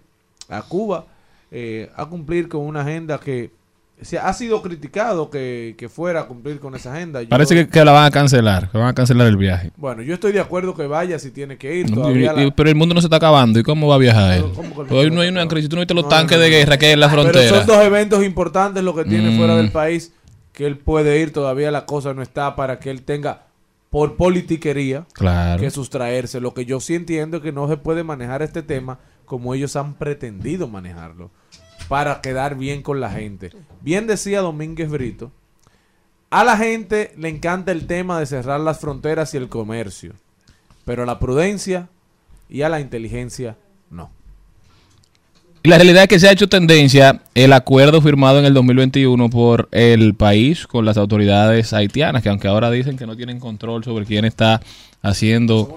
a 0.49 0.64
Cuba 0.64 1.06
eh, 1.52 1.91
a 1.95 2.07
cumplir 2.07 2.49
con 2.49 2.61
una 2.61 2.81
agenda 2.81 3.19
que 3.19 3.52
se 4.01 4.19
ha 4.19 4.31
sido 4.34 4.61
criticado 4.61 5.30
que, 5.30 5.76
que 5.77 5.88
fuera 5.89 6.22
a 6.22 6.26
cumplir 6.26 6.59
con 6.59 6.76
esa 6.76 6.93
agenda. 6.93 7.22
Yo- 7.22 7.30
Parece 7.30 7.55
que, 7.55 7.67
que 7.69 7.85
la 7.85 7.91
van 7.93 8.05
a 8.05 8.11
cancelar, 8.11 8.69
que 8.69 8.77
van 8.77 8.88
a 8.89 8.93
cancelar 8.93 9.27
el 9.27 9.38
viaje. 9.38 9.72
Bueno, 9.77 10.01
yo 10.01 10.13
estoy 10.13 10.31
de 10.34 10.41
acuerdo 10.41 10.76
que 10.76 10.85
vaya 10.85 11.17
si 11.17 11.31
tiene 11.31 11.57
que 11.57 11.76
ir. 11.77 11.89
No, 11.95 12.11
y- 12.11 12.51
pero 12.51 12.69
el 12.69 12.76
mundo 12.76 12.93
no 12.93 13.01
se 13.01 13.07
está 13.07 13.15
acabando. 13.17 13.57
¿Y 13.59 13.63
cómo 13.63 13.88
va 13.88 13.95
a 13.95 13.99
viajar 13.99 14.34
él? 14.38 14.45
Hoy 14.89 15.09
no 15.11 15.22
hay 15.22 15.30
una 15.30 15.47
crisis. 15.47 15.69
Tú 15.69 15.76
no 15.77 15.81
viste 15.81 15.93
los 15.93 16.09
tanques 16.09 16.38
de 16.39 16.49
guerra 16.49 16.77
que 16.77 16.88
hay 16.88 16.91
en 16.93 16.99
la 16.99 17.09
Pero 17.09 17.22
frontera. 17.23 17.57
son 17.57 17.65
dos 17.67 17.84
eventos 17.84 18.23
importantes 18.23 18.84
lo 18.84 18.93
que 18.93 19.05
tiene 19.05 19.31
Mm. 19.31 19.38
fuera 19.38 19.55
del 19.55 19.72
país 19.72 20.11
que 20.51 20.65
él 20.65 20.77
puede 20.77 21.19
ir. 21.22 21.31
Todavía 21.31 21.72
la 21.72 21.85
cosa 21.85 22.13
no 22.13 22.22
está 22.22 22.55
para 22.55 22.80
que 22.80 22.91
él 22.91 23.01
tenga 23.03 23.43
por 23.89 24.17
politiquería 24.17 25.05
Claro. 25.13 25.61
que 25.61 25.72
sustraerse. 25.72 26.41
Lo 26.41 26.53
que 26.53 26.65
yo 26.65 26.81
sí 26.81 26.95
entiendo 26.95 27.38
es 27.38 27.43
que 27.43 27.53
no 27.53 27.67
se 27.69 27.77
puede 27.77 28.03
manejar 28.03 28.41
este 28.41 28.61
tema 28.61 28.99
como 29.26 29.53
ellos 29.53 29.76
han 29.77 29.93
pretendido 29.93 30.67
manejarlo 30.67 31.31
para 31.87 32.21
quedar 32.21 32.55
bien 32.55 32.81
con 32.81 32.99
la 32.99 33.11
gente. 33.11 33.51
Bien 33.81 34.07
decía 34.07 34.41
Domínguez 34.41 34.89
Brito, 34.89 35.31
a 36.29 36.43
la 36.43 36.57
gente 36.57 37.13
le 37.17 37.29
encanta 37.29 37.71
el 37.71 37.87
tema 37.87 38.19
de 38.19 38.25
cerrar 38.25 38.59
las 38.59 38.79
fronteras 38.79 39.33
y 39.33 39.37
el 39.37 39.49
comercio, 39.49 40.13
pero 40.83 41.03
a 41.03 41.05
la 41.05 41.19
prudencia 41.19 41.87
y 42.49 42.63
a 42.63 42.69
la 42.69 42.79
inteligencia 42.79 43.57
no. 43.89 44.11
Y 45.63 45.69
la 45.69 45.77
realidad 45.77 46.03
es 46.03 46.09
que 46.09 46.19
se 46.19 46.27
ha 46.27 46.31
hecho 46.31 46.47
tendencia 46.47 47.21
el 47.33 47.51
acuerdo 47.51 47.99
firmado 48.01 48.37
en 48.37 48.45
el 48.45 48.53
2021 48.53 49.29
por 49.31 49.67
el 49.71 50.13
país 50.13 50.67
con 50.67 50.85
las 50.85 50.97
autoridades 50.97 51.73
haitianas, 51.73 52.21
que 52.21 52.29
aunque 52.29 52.47
ahora 52.47 52.69
dicen 52.69 52.97
que 52.97 53.07
no 53.07 53.15
tienen 53.15 53.39
control 53.39 53.83
sobre 53.83 54.05
quién 54.05 54.25
está 54.25 54.61
haciendo... 55.01 55.75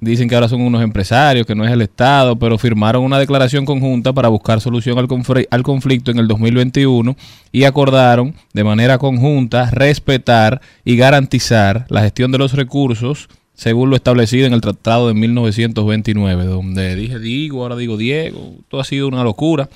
Dicen 0.00 0.28
que 0.28 0.34
ahora 0.34 0.48
son 0.48 0.62
unos 0.62 0.82
empresarios, 0.82 1.46
que 1.46 1.54
no 1.54 1.64
es 1.64 1.70
el 1.70 1.82
Estado, 1.82 2.38
pero 2.38 2.56
firmaron 2.56 3.04
una 3.04 3.18
declaración 3.18 3.66
conjunta 3.66 4.14
para 4.14 4.28
buscar 4.28 4.60
solución 4.60 4.98
al, 4.98 5.06
al 5.50 5.62
conflicto 5.62 6.10
en 6.10 6.18
el 6.18 6.26
2021 6.26 7.16
y 7.52 7.64
acordaron 7.64 8.34
de 8.54 8.64
manera 8.64 8.96
conjunta 8.96 9.70
respetar 9.70 10.62
y 10.84 10.96
garantizar 10.96 11.84
la 11.90 12.00
gestión 12.00 12.32
de 12.32 12.38
los 12.38 12.54
recursos 12.54 13.28
según 13.60 13.90
lo 13.90 13.96
establecido 13.96 14.46
en 14.46 14.54
el 14.54 14.62
Tratado 14.62 15.08
de 15.08 15.12
1929, 15.12 16.46
donde 16.46 16.96
dije 16.96 17.18
Diego, 17.18 17.60
ahora 17.60 17.76
digo 17.76 17.98
Diego, 17.98 18.54
todo 18.68 18.80
ha 18.80 18.84
sido 18.84 19.06
una 19.06 19.22
locura, 19.22 19.68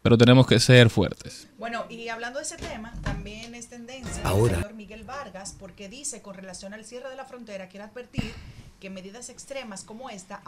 pero 0.00 0.16
tenemos 0.16 0.46
que 0.46 0.58
ser 0.58 0.88
fuertes. 0.88 1.46
Bueno, 1.58 1.84
y 1.90 2.08
hablando 2.08 2.38
de 2.38 2.46
ese 2.46 2.56
tema, 2.56 2.94
también 3.02 3.54
es 3.54 3.68
tendencia 3.68 4.22
Ahora. 4.24 4.54
el 4.54 4.60
señor 4.60 4.74
Miguel 4.74 5.04
Vargas, 5.04 5.54
porque 5.58 5.90
dice 5.90 6.22
con 6.22 6.34
relación 6.34 6.72
al 6.72 6.86
cierre 6.86 7.10
de 7.10 7.16
la 7.16 7.26
frontera, 7.26 7.68
quiere 7.68 7.84
advertir 7.84 8.32
que 8.80 8.90
medidas 8.90 9.28
extremas 9.28 9.84
como 9.84 10.10
esta, 10.10 10.42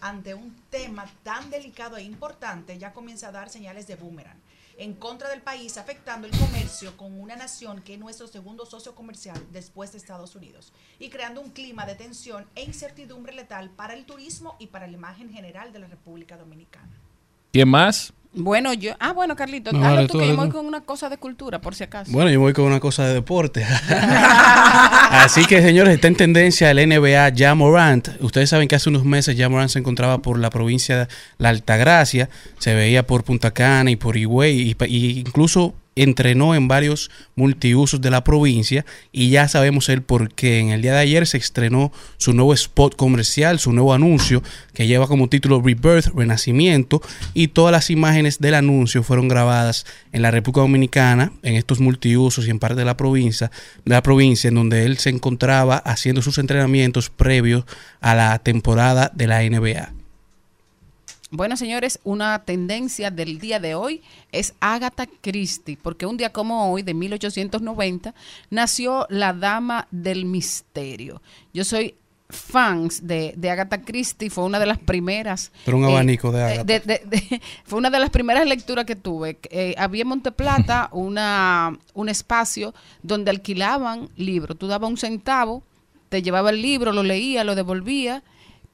ante 0.00 0.34
un 0.34 0.54
tema 0.70 1.06
tan 1.22 1.50
delicado 1.50 1.96
e 1.96 2.02
importante, 2.02 2.78
ya 2.78 2.92
comienza 2.92 3.28
a 3.28 3.32
dar 3.32 3.50
señales 3.50 3.86
de 3.86 3.96
boomerang 3.96 4.38
en 4.76 4.94
contra 4.94 5.28
del 5.28 5.40
país, 5.40 5.76
afectando 5.78 6.26
el 6.26 6.36
comercio 6.36 6.96
con 6.96 7.18
una 7.20 7.36
nación 7.36 7.82
que 7.82 7.94
es 7.94 8.00
nuestro 8.00 8.26
segundo 8.26 8.66
socio 8.66 8.94
comercial 8.94 9.40
después 9.52 9.92
de 9.92 9.98
Estados 9.98 10.34
Unidos, 10.34 10.72
y 10.98 11.10
creando 11.10 11.40
un 11.40 11.50
clima 11.50 11.86
de 11.86 11.94
tensión 11.94 12.46
e 12.54 12.64
incertidumbre 12.64 13.34
letal 13.34 13.70
para 13.70 13.94
el 13.94 14.04
turismo 14.04 14.56
y 14.58 14.68
para 14.68 14.86
la 14.86 14.94
imagen 14.94 15.30
general 15.30 15.72
de 15.72 15.78
la 15.78 15.86
República 15.86 16.36
Dominicana. 16.36 16.90
¿Quién 17.52 17.68
más? 17.68 18.12
Bueno, 18.34 18.74
yo. 18.74 18.94
Ah, 18.98 19.12
bueno, 19.12 19.36
Carlito, 19.36 19.72
No, 19.72 19.80
dale 19.80 20.06
tú 20.06 20.14
tú, 20.14 20.18
que 20.18 20.28
yo 20.28 20.36
voy 20.36 20.48
con 20.50 20.66
una 20.66 20.80
cosa 20.80 21.08
de 21.08 21.18
cultura, 21.18 21.60
por 21.60 21.74
si 21.74 21.84
acaso. 21.84 22.10
Bueno, 22.10 22.30
yo 22.30 22.40
voy 22.40 22.52
con 22.52 22.64
una 22.64 22.80
cosa 22.80 23.06
de 23.06 23.14
deporte. 23.14 23.64
Así 23.88 25.44
que, 25.46 25.62
señores, 25.62 25.94
está 25.94 26.08
en 26.08 26.16
tendencia 26.16 26.70
el 26.70 26.88
NBA 26.88 27.32
Ja 27.36 27.54
Morant. 27.54 28.08
Ustedes 28.20 28.50
saben 28.50 28.66
que 28.66 28.74
hace 28.74 28.88
unos 28.88 29.04
meses 29.04 29.36
Ja 29.38 29.48
Morant 29.48 29.70
se 29.70 29.78
encontraba 29.78 30.18
por 30.18 30.38
la 30.38 30.50
provincia 30.50 30.98
de 30.98 31.08
La 31.38 31.50
Altagracia, 31.50 32.28
se 32.58 32.74
veía 32.74 33.06
por 33.06 33.22
Punta 33.22 33.52
Cana 33.52 33.90
y 33.90 33.96
por 33.96 34.16
Higüey, 34.16 34.76
y 34.86 35.18
incluso 35.20 35.74
entrenó 35.96 36.54
en 36.54 36.68
varios 36.68 37.10
multiusos 37.36 38.00
de 38.00 38.10
la 38.10 38.24
provincia 38.24 38.84
y 39.12 39.30
ya 39.30 39.48
sabemos 39.48 39.88
el 39.88 40.02
por 40.02 40.32
qué. 40.32 40.60
En 40.60 40.70
el 40.70 40.82
día 40.82 40.92
de 40.92 40.98
ayer 40.98 41.26
se 41.26 41.38
estrenó 41.38 41.92
su 42.16 42.32
nuevo 42.32 42.54
spot 42.54 42.96
comercial, 42.96 43.58
su 43.58 43.72
nuevo 43.72 43.94
anuncio 43.94 44.42
que 44.72 44.86
lleva 44.86 45.06
como 45.06 45.28
título 45.28 45.60
Rebirth, 45.60 46.14
Renacimiento 46.14 47.02
y 47.32 47.48
todas 47.48 47.72
las 47.72 47.90
imágenes 47.90 48.38
del 48.38 48.54
anuncio 48.54 49.02
fueron 49.02 49.28
grabadas 49.28 49.86
en 50.12 50.22
la 50.22 50.30
República 50.30 50.62
Dominicana, 50.62 51.32
en 51.42 51.54
estos 51.54 51.80
multiusos 51.80 52.46
y 52.46 52.50
en 52.50 52.58
parte 52.58 52.76
de 52.76 52.84
la 52.84 52.96
provincia, 52.96 53.50
de 53.84 53.94
la 53.94 54.02
provincia 54.02 54.48
en 54.48 54.54
donde 54.54 54.84
él 54.84 54.98
se 54.98 55.10
encontraba 55.10 55.76
haciendo 55.76 56.22
sus 56.22 56.38
entrenamientos 56.38 57.10
previos 57.10 57.64
a 58.00 58.14
la 58.14 58.38
temporada 58.38 59.10
de 59.14 59.26
la 59.26 59.42
NBA. 59.42 60.03
Bueno, 61.36 61.56
señores, 61.56 61.98
una 62.04 62.44
tendencia 62.44 63.10
del 63.10 63.40
día 63.40 63.58
de 63.58 63.74
hoy 63.74 64.02
es 64.30 64.54
Agatha 64.60 65.06
Christie, 65.20 65.76
porque 65.82 66.06
un 66.06 66.16
día 66.16 66.32
como 66.32 66.70
hoy, 66.72 66.82
de 66.82 66.94
1890, 66.94 68.14
nació 68.50 69.04
la 69.10 69.32
Dama 69.32 69.88
del 69.90 70.26
Misterio. 70.26 71.20
Yo 71.52 71.64
soy 71.64 71.96
fans 72.30 73.04
de, 73.06 73.34
de 73.36 73.50
Agatha 73.50 73.82
Christie, 73.82 74.30
fue 74.30 74.44
una 74.44 74.60
de 74.60 74.66
las 74.66 74.78
primeras. 74.78 75.50
Pero 75.64 75.76
un 75.78 75.84
eh, 75.84 75.86
abanico 75.88 76.30
de 76.30 76.38
eh, 76.38 76.44
Agatha. 76.44 76.64
de- 76.64 76.80
de- 76.80 77.02
de- 77.04 77.40
fue 77.64 77.78
una 77.80 77.90
de 77.90 77.98
las 77.98 78.10
primeras 78.10 78.46
lecturas 78.46 78.84
que 78.84 78.94
tuve. 78.94 79.36
Eh, 79.50 79.74
había 79.76 80.02
en 80.02 80.08
Monteplata 80.08 80.88
una, 80.92 81.76
un 81.94 82.08
espacio 82.08 82.74
donde 83.02 83.32
alquilaban 83.32 84.08
libros. 84.16 84.56
Tú 84.56 84.68
dabas 84.68 84.88
un 84.88 84.96
centavo, 84.98 85.64
te 86.10 86.22
llevaba 86.22 86.50
el 86.50 86.62
libro, 86.62 86.92
lo 86.92 87.02
leía, 87.02 87.42
lo 87.42 87.56
devolvía, 87.56 88.22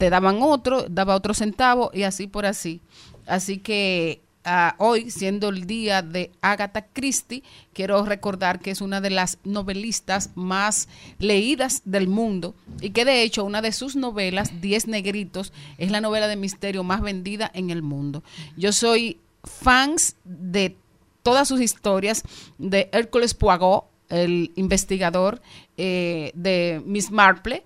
te 0.00 0.08
daban 0.08 0.38
otro, 0.40 0.86
daba 0.88 1.14
otro 1.14 1.34
centavo 1.34 1.90
y 1.92 2.04
así 2.04 2.26
por 2.26 2.46
así. 2.46 2.80
Así 3.26 3.58
que 3.58 4.22
ah, 4.46 4.74
hoy, 4.78 5.10
siendo 5.10 5.50
el 5.50 5.66
día 5.66 6.00
de 6.00 6.30
Agatha 6.40 6.86
Christie, 6.86 7.42
quiero 7.74 8.02
recordar 8.06 8.60
que 8.60 8.70
es 8.70 8.80
una 8.80 9.02
de 9.02 9.10
las 9.10 9.36
novelistas 9.44 10.30
más 10.36 10.88
leídas 11.18 11.82
del 11.84 12.08
mundo 12.08 12.54
y 12.80 12.90
que 12.90 13.04
de 13.04 13.22
hecho 13.22 13.44
una 13.44 13.60
de 13.60 13.72
sus 13.72 13.94
novelas, 13.94 14.62
Diez 14.62 14.86
Negritos, 14.86 15.52
es 15.76 15.90
la 15.90 16.00
novela 16.00 16.28
de 16.28 16.36
misterio 16.36 16.82
más 16.82 17.02
vendida 17.02 17.50
en 17.52 17.68
el 17.68 17.82
mundo. 17.82 18.22
Yo 18.56 18.72
soy 18.72 19.20
fans 19.44 20.16
de 20.24 20.78
todas 21.22 21.46
sus 21.46 21.60
historias 21.60 22.22
de 22.56 22.88
Hércules 22.92 23.34
Poirot, 23.34 23.84
el 24.08 24.50
investigador 24.56 25.42
eh, 25.76 26.32
de 26.34 26.82
Miss 26.86 27.10
Marple, 27.10 27.64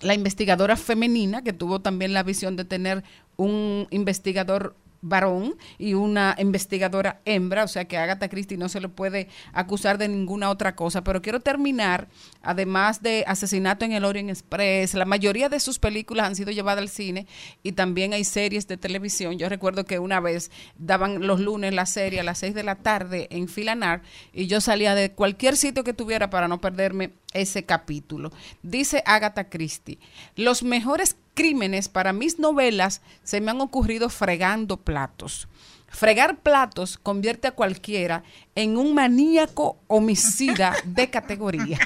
la 0.00 0.14
investigadora 0.14 0.76
femenina, 0.76 1.42
que 1.42 1.52
tuvo 1.52 1.80
también 1.80 2.12
la 2.12 2.22
visión 2.22 2.56
de 2.56 2.64
tener 2.64 3.04
un 3.36 3.86
investigador 3.90 4.76
varón 5.08 5.56
y 5.78 5.94
una 5.94 6.34
investigadora 6.38 7.20
hembra, 7.24 7.64
o 7.64 7.68
sea 7.68 7.86
que 7.86 7.96
Agatha 7.96 8.28
Christie 8.28 8.58
no 8.58 8.68
se 8.68 8.80
le 8.80 8.88
puede 8.88 9.28
acusar 9.52 9.98
de 9.98 10.08
ninguna 10.08 10.50
otra 10.50 10.74
cosa, 10.74 11.02
pero 11.02 11.22
quiero 11.22 11.40
terminar, 11.40 12.08
además 12.42 13.02
de 13.02 13.24
Asesinato 13.26 13.84
en 13.84 13.92
el 13.92 14.04
Orient 14.04 14.30
Express, 14.30 14.94
la 14.94 15.04
mayoría 15.04 15.48
de 15.48 15.60
sus 15.60 15.78
películas 15.78 16.26
han 16.26 16.36
sido 16.36 16.50
llevadas 16.50 16.82
al 16.82 16.88
cine 16.88 17.26
y 17.62 17.72
también 17.72 18.12
hay 18.12 18.24
series 18.24 18.66
de 18.66 18.76
televisión. 18.76 19.38
Yo 19.38 19.48
recuerdo 19.48 19.84
que 19.84 19.98
una 19.98 20.20
vez 20.20 20.50
daban 20.78 21.26
los 21.26 21.40
lunes 21.40 21.72
la 21.72 21.86
serie 21.86 22.20
a 22.20 22.24
las 22.24 22.38
6 22.38 22.54
de 22.54 22.62
la 22.62 22.76
tarde 22.76 23.28
en 23.30 23.48
Filanar 23.48 24.02
y 24.32 24.46
yo 24.46 24.60
salía 24.60 24.94
de 24.94 25.12
cualquier 25.12 25.56
sitio 25.56 25.84
que 25.84 25.94
tuviera 25.94 26.30
para 26.30 26.48
no 26.48 26.60
perderme 26.60 27.12
ese 27.32 27.64
capítulo. 27.64 28.32
Dice 28.62 29.02
Agatha 29.06 29.48
Christie, 29.48 29.98
los 30.36 30.62
mejores 30.62 31.16
crímenes 31.36 31.88
para 31.88 32.12
mis 32.12 32.40
novelas 32.40 33.02
se 33.22 33.40
me 33.40 33.52
han 33.52 33.60
ocurrido 33.60 34.08
fregando 34.08 34.78
platos. 34.78 35.46
Fregar 35.86 36.40
platos 36.40 36.98
convierte 36.98 37.46
a 37.46 37.52
cualquiera 37.52 38.24
en 38.56 38.76
un 38.76 38.94
maníaco 38.94 39.78
homicida 39.86 40.74
de 40.84 41.08
categoría. 41.08 41.78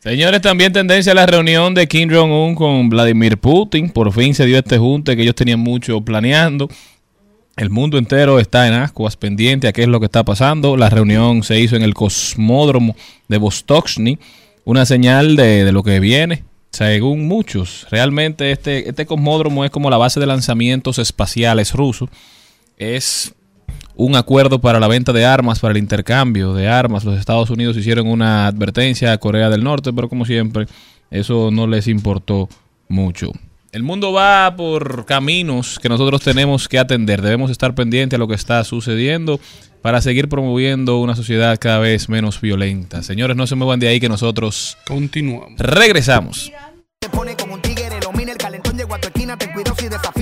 Señores, 0.00 0.42
también 0.42 0.72
tendencia 0.72 1.12
a 1.12 1.14
la 1.14 1.26
reunión 1.26 1.72
de 1.74 1.86
Kim 1.86 2.10
Jong-un 2.10 2.54
con 2.56 2.88
Vladimir 2.88 3.38
Putin. 3.38 3.90
Por 3.90 4.12
fin 4.12 4.34
se 4.34 4.44
dio 4.44 4.58
este 4.58 4.76
junte 4.76 5.16
que 5.16 5.22
ellos 5.22 5.34
tenían 5.34 5.60
mucho 5.60 6.00
planeando. 6.00 6.68
El 7.56 7.70
mundo 7.70 7.96
entero 7.96 8.40
está 8.40 8.66
en 8.66 8.74
ascuas 8.74 9.16
pendiente 9.16 9.68
a 9.68 9.72
qué 9.72 9.82
es 9.82 9.88
lo 9.88 10.00
que 10.00 10.06
está 10.06 10.24
pasando. 10.24 10.76
La 10.76 10.90
reunión 10.90 11.42
se 11.42 11.60
hizo 11.60 11.76
en 11.76 11.82
el 11.82 11.94
cosmódromo 11.94 12.96
de 13.28 13.38
Vostochny, 13.38 14.18
una 14.64 14.84
señal 14.84 15.36
de, 15.36 15.64
de 15.64 15.72
lo 15.72 15.82
que 15.82 16.00
viene 16.00 16.42
según 16.74 17.28
muchos, 17.28 17.86
realmente 17.88 18.50
este, 18.50 18.88
este 18.88 19.06
cosmódromo 19.06 19.64
es 19.64 19.70
como 19.70 19.90
la 19.90 19.96
base 19.96 20.18
de 20.18 20.26
lanzamientos 20.26 20.98
espaciales 20.98 21.72
rusos. 21.72 22.10
Es 22.76 23.32
un 23.94 24.16
acuerdo 24.16 24.60
para 24.60 24.80
la 24.80 24.88
venta 24.88 25.12
de 25.12 25.24
armas, 25.24 25.60
para 25.60 25.70
el 25.70 25.78
intercambio 25.78 26.52
de 26.52 26.66
armas. 26.66 27.04
Los 27.04 27.16
Estados 27.16 27.48
Unidos 27.50 27.76
hicieron 27.76 28.08
una 28.08 28.48
advertencia 28.48 29.12
a 29.12 29.18
Corea 29.18 29.50
del 29.50 29.62
Norte, 29.62 29.92
pero 29.92 30.08
como 30.08 30.24
siempre, 30.24 30.66
eso 31.12 31.52
no 31.52 31.68
les 31.68 31.86
importó 31.86 32.48
mucho. 32.88 33.30
El 33.74 33.82
mundo 33.82 34.12
va 34.12 34.54
por 34.56 35.04
caminos 35.04 35.80
que 35.80 35.88
nosotros 35.88 36.22
tenemos 36.22 36.68
que 36.68 36.78
atender. 36.78 37.20
Debemos 37.20 37.50
estar 37.50 37.74
pendientes 37.74 38.16
a 38.16 38.20
lo 38.20 38.28
que 38.28 38.36
está 38.36 38.62
sucediendo 38.62 39.40
para 39.82 40.00
seguir 40.00 40.28
promoviendo 40.28 41.00
una 41.00 41.16
sociedad 41.16 41.58
cada 41.58 41.80
vez 41.80 42.08
menos 42.08 42.40
violenta. 42.40 43.02
Señores, 43.02 43.36
no 43.36 43.48
se 43.48 43.56
muevan 43.56 43.80
de 43.80 43.88
ahí 43.88 43.98
que 43.98 44.08
nosotros 44.08 44.78
continuamos. 44.86 45.58
Regresamos. 45.58 46.52
Te 47.00 47.08
pone 47.08 47.34
como 47.34 47.54
un 47.54 47.62
tigre, 47.62 47.98
domina 48.00 48.30
el 48.30 48.38
calentón, 48.38 48.76
llego 48.78 48.94
a 48.94 49.00
tu 49.00 49.08
esquina, 49.08 49.36
ten 49.36 49.52
cuidado 49.52 49.74
si 49.76 49.88
desafina, 49.88 50.13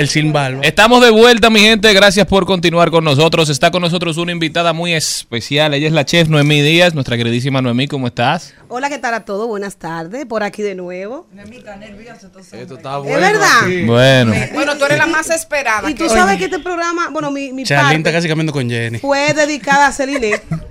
El 0.00 0.08
Silval. 0.08 0.60
Estamos 0.62 1.02
de 1.02 1.10
vuelta, 1.10 1.50
mi 1.50 1.60
gente. 1.60 1.92
Gracias 1.92 2.26
por 2.26 2.46
continuar 2.46 2.90
con 2.90 3.04
nosotros. 3.04 3.50
Está 3.50 3.70
con 3.70 3.82
nosotros 3.82 4.16
una 4.16 4.32
invitada 4.32 4.72
muy 4.72 4.94
especial. 4.94 5.74
Ella 5.74 5.88
es 5.88 5.92
la 5.92 6.06
chef 6.06 6.26
Noemí 6.26 6.62
Díaz, 6.62 6.94
nuestra 6.94 7.18
queridísima 7.18 7.60
Noemí. 7.60 7.86
¿Cómo 7.86 8.06
estás? 8.06 8.54
Hola, 8.68 8.88
¿qué 8.88 8.96
tal 8.96 9.12
a 9.12 9.26
todos? 9.26 9.46
Buenas 9.46 9.76
tardes, 9.76 10.24
por 10.24 10.42
aquí 10.42 10.62
de 10.62 10.74
nuevo. 10.74 11.26
Esto 11.36 12.38
está 12.38 12.98
¿Es 12.98 13.20
verdad? 13.20 13.86
Bueno. 13.86 14.32
Bueno, 14.54 14.78
tú 14.78 14.86
eres 14.86 14.96
la 14.96 15.06
más 15.06 15.28
esperada. 15.28 15.90
Y 15.90 15.92
tú 15.92 16.08
sabes 16.08 16.38
que 16.38 16.46
este 16.46 16.60
programa, 16.60 17.10
bueno, 17.10 17.30
mi, 17.30 17.52
mi 17.52 17.64
Charlene 17.64 17.96
está 17.96 18.04
parte 18.04 18.12
casi 18.16 18.28
cambiando 18.28 18.54
con 18.54 18.70
Jenny. 18.70 19.00
fue 19.00 19.34
dedicada 19.34 19.88
a 19.88 19.92
Celine. 19.92 20.40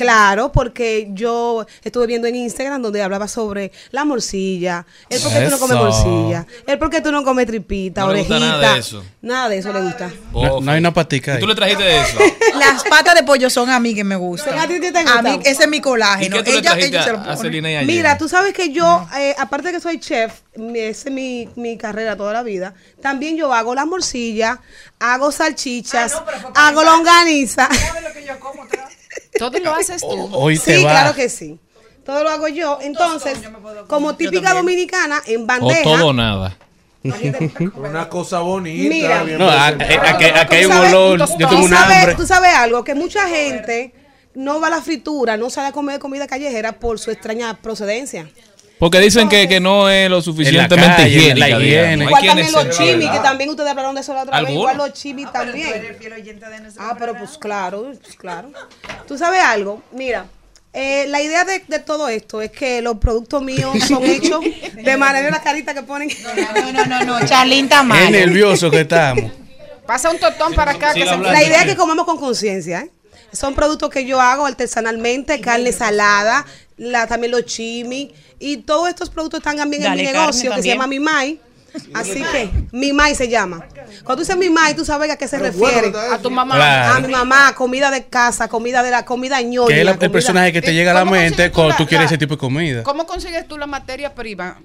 Claro, 0.00 0.50
porque 0.50 1.08
yo 1.10 1.66
estuve 1.84 2.06
viendo 2.06 2.26
en 2.26 2.34
Instagram 2.34 2.80
donde 2.80 3.02
hablaba 3.02 3.28
sobre 3.28 3.70
la 3.90 4.06
morcilla, 4.06 4.86
el 5.10 5.20
por 5.20 5.30
qué 5.30 5.40
tú 5.44 5.50
no 5.50 5.58
comes 5.58 5.76
morcilla, 5.76 6.46
el 6.66 6.78
por 6.78 6.88
qué 6.88 7.00
tú 7.02 7.12
no 7.12 7.22
comes 7.22 7.46
tripita, 7.46 8.00
No 8.00 8.06
le 8.14 8.20
orejita. 8.22 8.34
gusta 8.38 8.48
nada 8.56 8.72
de 8.72 8.78
eso. 8.80 9.04
Nada 9.20 9.48
de 9.50 9.58
eso 9.58 9.72
le 9.74 9.80
gusta. 9.82 10.10
No, 10.32 10.60
no 10.62 10.72
hay 10.72 10.78
una 10.78 10.94
patica 10.94 11.34
ahí. 11.34 11.40
¿Tú 11.40 11.46
le 11.46 11.54
trajiste 11.54 11.82
de 11.82 12.00
eso? 12.00 12.18
Las 12.58 12.82
patas 12.84 13.14
de 13.14 13.24
pollo 13.24 13.50
son 13.50 13.68
a 13.68 13.78
mí 13.78 13.94
que 13.94 14.02
me 14.02 14.16
gustan. 14.16 14.58
¿A 14.58 14.66
ti 14.66 14.80
te 14.80 14.88
A 14.88 15.02
gustan? 15.02 15.22
mí, 15.24 15.40
ese 15.44 15.64
es 15.64 15.68
mi 15.68 15.82
colágeno. 15.82 16.24
¿Y 16.36 16.38
qué 16.38 16.44
tú 16.44 16.50
le 16.52 16.58
Ella- 16.60 16.78
ella 16.78 17.02
se 17.02 17.12
lo 17.12 17.18
a, 17.18 17.20
a 17.20 17.24
pone. 17.24 17.36
Celina 17.36 17.70
y 17.70 17.76
a 17.76 17.82
Mira, 17.82 18.16
tú 18.16 18.26
sabes 18.26 18.54
que 18.54 18.72
yo, 18.72 19.06
eh, 19.18 19.34
aparte 19.38 19.68
de 19.68 19.74
que 19.74 19.80
soy 19.80 20.00
chef, 20.00 20.32
esa 20.54 21.08
es 21.08 21.14
mi, 21.14 21.46
mi 21.56 21.76
carrera 21.76 22.16
toda 22.16 22.32
la 22.32 22.42
vida, 22.42 22.72
también 23.02 23.36
yo 23.36 23.52
hago 23.52 23.74
las 23.74 23.86
morcillas, 23.86 24.60
hago 24.98 25.30
salchichas, 25.30 26.14
hago 26.54 26.84
longaniza. 26.84 27.68
Todo 29.38 29.58
lo 29.60 29.74
haces 29.74 30.00
tú. 30.02 30.28
Hoy 30.32 30.56
sí, 30.56 30.64
te 30.64 30.84
va. 30.84 30.90
claro 30.90 31.14
que 31.14 31.28
sí. 31.28 31.58
Todo 32.04 32.24
lo 32.24 32.30
hago 32.30 32.48
yo. 32.48 32.78
Entonces, 32.80 33.38
como 33.86 34.14
típica 34.16 34.54
dominicana, 34.54 35.22
en 35.26 35.42
O 35.42 35.46
bandeja. 35.46 35.82
todo 35.82 36.06
o 36.08 36.12
nada. 36.12 36.56
Una 37.76 38.08
cosa 38.08 38.40
bonita. 38.40 38.88
Mira. 38.94 39.22
bien 39.22 39.38
No, 39.38 39.48
aquí- 39.48 39.84
hay 39.84 40.62
Tú 40.64 40.68
un 40.70 40.74
sabes- 40.74 40.92
olor. 40.94 41.18
Yo 41.38 41.48
tengo 41.48 41.64
un 41.64 41.74
hambre. 41.74 42.14
Tú 42.14 42.26
sabes 42.26 42.54
algo, 42.54 42.84
que 42.84 42.94
mucha 42.94 43.26
gente 43.28 43.94
no 44.34 44.60
va 44.60 44.66
a 44.68 44.70
la 44.70 44.82
fritura, 44.82 45.36
no 45.36 45.50
sale 45.50 45.68
a 45.68 45.72
comer 45.72 45.98
comida 45.98 46.26
callejera 46.26 46.72
por 46.72 46.98
su 46.98 47.10
extraña 47.10 47.54
procedencia. 47.62 48.28
Porque 48.80 48.98
dicen 48.98 49.28
que, 49.28 49.46
que 49.46 49.60
no 49.60 49.88
es 49.90 50.08
lo 50.10 50.22
suficientemente 50.22 51.02
la 51.02 51.08
higiene. 51.08 51.44
Hay 51.44 52.02
Igual 52.08 52.26
también 52.26 52.52
los 52.52 52.70
chimis, 52.70 53.10
que 53.10 53.18
también 53.20 53.50
ustedes 53.50 53.70
hablaron 53.70 53.94
de 53.94 54.00
eso 54.00 54.14
la 54.14 54.22
otra 54.22 54.40
vez. 54.40 54.50
Igual 54.50 54.78
los 54.78 54.92
chimis 54.94 55.30
también. 55.30 55.96
Ah, 56.78 56.96
pero 56.98 57.14
pues 57.16 57.36
claro, 57.38 57.92
pues, 58.02 58.16
claro. 58.16 58.50
Tú 59.06 59.18
sabes 59.18 59.40
algo, 59.42 59.82
mira, 59.92 60.24
eh, 60.72 61.04
la 61.08 61.20
idea 61.20 61.44
de, 61.44 61.62
de 61.68 61.78
todo 61.80 62.08
esto 62.08 62.40
es 62.40 62.50
que 62.52 62.80
los 62.80 62.96
productos 62.98 63.42
míos 63.42 63.76
son 63.86 64.02
hechos 64.06 64.40
de 64.74 64.96
manera 64.96 65.30
la 65.30 65.42
carita 65.42 65.74
que 65.74 65.82
ponen. 65.82 66.08
No, 66.54 66.72
no, 66.72 66.86
no, 66.86 67.04
no. 67.20 67.26
Charlene 67.26 67.64
está 67.64 67.80
Qué 67.80 67.86
mal. 67.86 68.10
nervioso 68.12 68.70
que 68.70 68.80
estamos. 68.80 69.30
Pasa 69.86 70.10
un 70.10 70.18
totón 70.18 70.54
para 70.54 70.70
acá. 70.72 70.94
que 70.94 71.04
se- 71.04 71.18
La 71.18 71.42
idea 71.42 71.60
es 71.60 71.66
que 71.66 71.76
comamos 71.76 72.06
con 72.06 72.16
conciencia, 72.18 72.80
¿eh? 72.80 72.90
Son 73.32 73.54
productos 73.54 73.90
que 73.90 74.04
yo 74.06 74.20
hago 74.20 74.46
artesanalmente, 74.46 75.40
carne 75.40 75.70
salada, 75.72 76.44
la, 76.80 77.06
también 77.06 77.30
los 77.30 77.44
chimis, 77.44 78.08
y 78.38 78.56
todos 78.58 78.88
estos 78.88 79.10
productos 79.10 79.38
están 79.38 79.56
también 79.58 79.82
Dale, 79.82 80.00
en 80.02 80.06
mi 80.08 80.12
negocio 80.12 80.50
que 80.54 80.62
se 80.62 80.68
llama 80.68 80.86
Mimai. 80.86 81.38
Así 81.94 82.20
que, 82.32 82.50
Mimai 82.72 83.14
se 83.14 83.28
llama. 83.28 83.64
Cuando 84.02 84.16
tú 84.16 84.20
dices 84.22 84.36
Mimai, 84.36 84.74
tú 84.74 84.84
sabes 84.84 85.08
a 85.08 85.16
qué 85.16 85.28
se 85.28 85.38
Pero 85.38 85.52
refiere. 85.52 85.90
bueno, 85.90 86.12
A 86.14 86.18
tu 86.18 86.28
mamá. 86.30 86.56
Claro. 86.56 86.94
A 86.94 87.00
mi 87.00 87.12
mamá, 87.12 87.54
comida 87.54 87.92
de 87.92 88.06
casa, 88.06 88.48
comida 88.48 88.82
de 88.82 88.90
la 88.90 89.04
comida 89.04 89.40
ñoña. 89.40 89.68
Que 89.68 89.78
es 89.78 89.84
la- 89.84 89.92
el 90.00 90.10
personaje 90.10 90.52
que 90.52 90.62
te 90.62 90.72
¿Y 90.72 90.74
llega 90.74 90.90
a 90.90 90.94
la 90.94 91.04
mente 91.04 91.48
tú 91.48 91.54
cuando 91.54 91.70
la- 91.70 91.76
tú 91.76 91.86
quieres 91.86 92.06
la- 92.06 92.14
ese 92.16 92.18
tipo 92.18 92.34
de 92.34 92.38
comida. 92.40 92.82
¿Cómo 92.82 93.06
consigues 93.06 93.46
tú 93.46 93.56
la 93.56 93.66
materia 93.68 94.12
prima? 94.14 94.58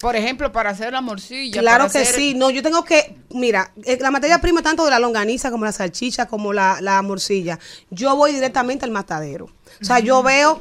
Por 0.00 0.16
ejemplo, 0.16 0.50
para 0.50 0.70
hacer 0.70 0.92
la 0.94 1.02
morcilla. 1.02 1.60
Claro 1.60 1.84
para 1.84 1.92
que 1.92 1.98
hacer- 1.98 2.14
sí, 2.16 2.34
no, 2.34 2.48
yo 2.50 2.62
tengo 2.62 2.82
que, 2.84 3.16
mira, 3.34 3.70
eh, 3.84 3.98
la 4.00 4.10
materia 4.10 4.40
prima 4.40 4.60
tanto 4.62 4.82
de 4.84 4.90
la 4.90 4.98
longaniza 4.98 5.50
como 5.52 5.66
la 5.66 5.72
salchicha, 5.72 6.26
como 6.26 6.52
la, 6.54 6.78
la 6.80 7.00
morcilla, 7.02 7.58
yo 7.90 8.16
voy 8.16 8.32
directamente 8.32 8.84
al 8.86 8.90
matadero. 8.90 9.50
O 9.80 9.84
sea, 9.84 9.98
yo 9.98 10.22
veo 10.22 10.60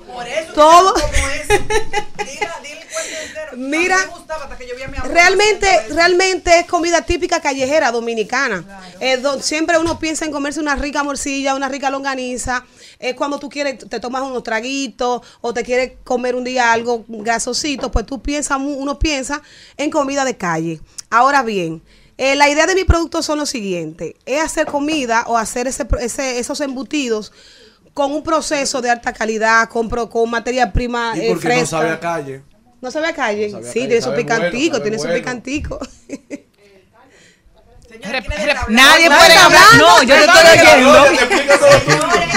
todo. 0.56 0.94
Mira, 3.56 3.98
realmente, 5.14 5.68
realmente 5.90 6.60
es 6.60 6.65
comida 6.65 7.02
típica 7.02 7.41
callejera 7.41 7.91
dominicana. 7.91 8.64
Eh, 8.99 9.18
do- 9.18 9.41
siempre 9.41 9.77
uno 9.77 9.99
piensa 9.99 10.26
en 10.26 10.31
comerse 10.31 10.60
una 10.60 10.76
rica 10.76 11.03
morcilla, 11.03 11.56
una 11.56 11.68
rica 11.68 11.90
longaniza. 11.90 12.65
Es 12.99 13.15
cuando 13.15 13.40
tú 13.40 13.49
quieres, 13.49 13.77
te 13.90 13.99
tomas 13.99 14.22
unos 14.22 14.44
traguitos 14.44 15.22
o 15.41 15.53
te 15.53 15.64
quieres 15.64 15.94
comer 16.03 16.36
un 16.36 16.44
día 16.44 16.72
algo 16.72 17.06
grasosito, 17.07 17.91
pues 17.91 18.06
tú 18.06 18.22
piensas, 18.22 18.57
uno 18.60 18.99
piensa 18.99 19.41
en 19.77 19.90
comida 19.90 20.23
de 20.26 20.38
calle. 20.38 20.80
Ahora 21.10 21.41
bien, 21.44 21.81
eh, 22.18 22.36
la 22.36 22.49
idea 22.49 22.68
de 22.68 22.76
mi 22.76 22.84
producto 22.84 23.23
son 23.23 23.40
lo 23.40 23.45
siguiente, 23.45 24.15
es 24.26 24.41
hacer 24.44 24.68
comida 24.68 25.23
o 25.27 25.38
hacer 25.38 25.68
ese- 25.68 26.40
esos 26.40 26.61
embutidos 26.61 27.31
con 28.00 28.14
un 28.14 28.24
proceso 28.24 28.82
de 28.82 28.90
alta 28.90 29.12
calidad, 29.12 29.68
con, 29.68 29.90
con 29.90 30.30
materia 30.30 30.72
prima 30.72 31.12
¿Y 31.18 31.20
eh, 31.20 31.28
por 31.28 31.42
qué 31.42 31.50
no 31.50 31.54
fresca. 31.56 31.66
sabe 31.66 31.90
a 31.90 32.00
calle? 32.00 32.44
No 32.80 32.92
sabe 32.92 33.08
a 33.08 33.14
calle. 33.14 33.50
No 33.50 33.58
sabe 33.58 33.68
a 33.68 33.74
sí, 33.74 33.80
calle, 33.80 33.88
tiene 33.88 34.02
su 34.02 34.10
sabe 34.10 34.24
picantico, 34.24 34.82
tiene 34.82 34.98
su 35.00 35.08
Nadie 38.70 39.08
puede 39.10 39.34
hablar. 39.36 39.62
No, 39.78 40.04
yo 40.04 40.16
te 40.16 40.26
estoy 40.26 40.60
oyendo. 40.60 41.06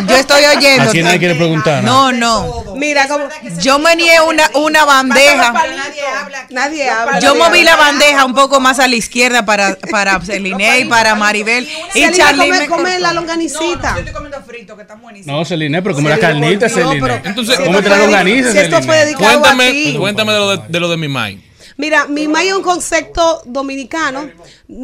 Yo 0.08 0.16
estoy 0.16 0.44
oyendo. 0.44 0.90
Aquí 0.90 1.02
nadie 1.02 1.18
quiere 1.18 1.34
preguntar. 1.34 1.84
No, 1.84 2.12
no. 2.12 2.64
Mira, 2.76 3.06
como 3.06 3.24
Yo 3.60 3.78
meneé 3.78 4.20
una, 4.20 4.50
una 4.54 4.84
bandeja. 4.84 5.52
nadie 6.50 6.88
habla. 6.90 7.20
Yo 7.20 7.34
moví 7.34 7.62
la 7.62 7.76
bandeja 7.76 8.24
un 8.24 8.34
poco 8.34 8.60
más 8.60 8.78
a 8.78 8.88
la 8.88 8.96
izquierda 8.96 9.44
para, 9.44 9.76
para 9.90 10.20
Celine 10.20 10.80
y 10.80 10.84
para 10.86 11.14
Maribel. 11.14 11.68
Y 11.94 12.10
Charlie 12.12 12.48
come, 12.48 12.58
me 12.60 12.66
come 12.68 12.82
cortó. 12.82 12.98
la 12.98 13.12
longanicita. 13.12 13.96
No, 15.24 15.44
Celine, 15.44 15.82
pero 15.82 15.94
como 15.94 16.08
la 16.08 16.18
carnita, 16.18 16.68
No, 16.68 16.74
Celine. 16.74 17.00
pero- 17.00 17.20
la 17.24 19.16
Cuéntame, 19.16 19.70
ti. 19.72 19.96
cuéntame 19.98 20.32
de 20.32 20.38
lo 20.38 20.56
de, 20.56 20.62
de 20.68 20.80
lo 20.80 20.88
de 20.88 20.96
mi 20.96 21.08
mind. 21.08 21.40
Mira, 21.76 22.06
mi 22.06 22.28
maíz 22.28 22.50
es 22.50 22.56
un 22.56 22.62
concepto 22.62 23.42
dominicano. 23.44 24.28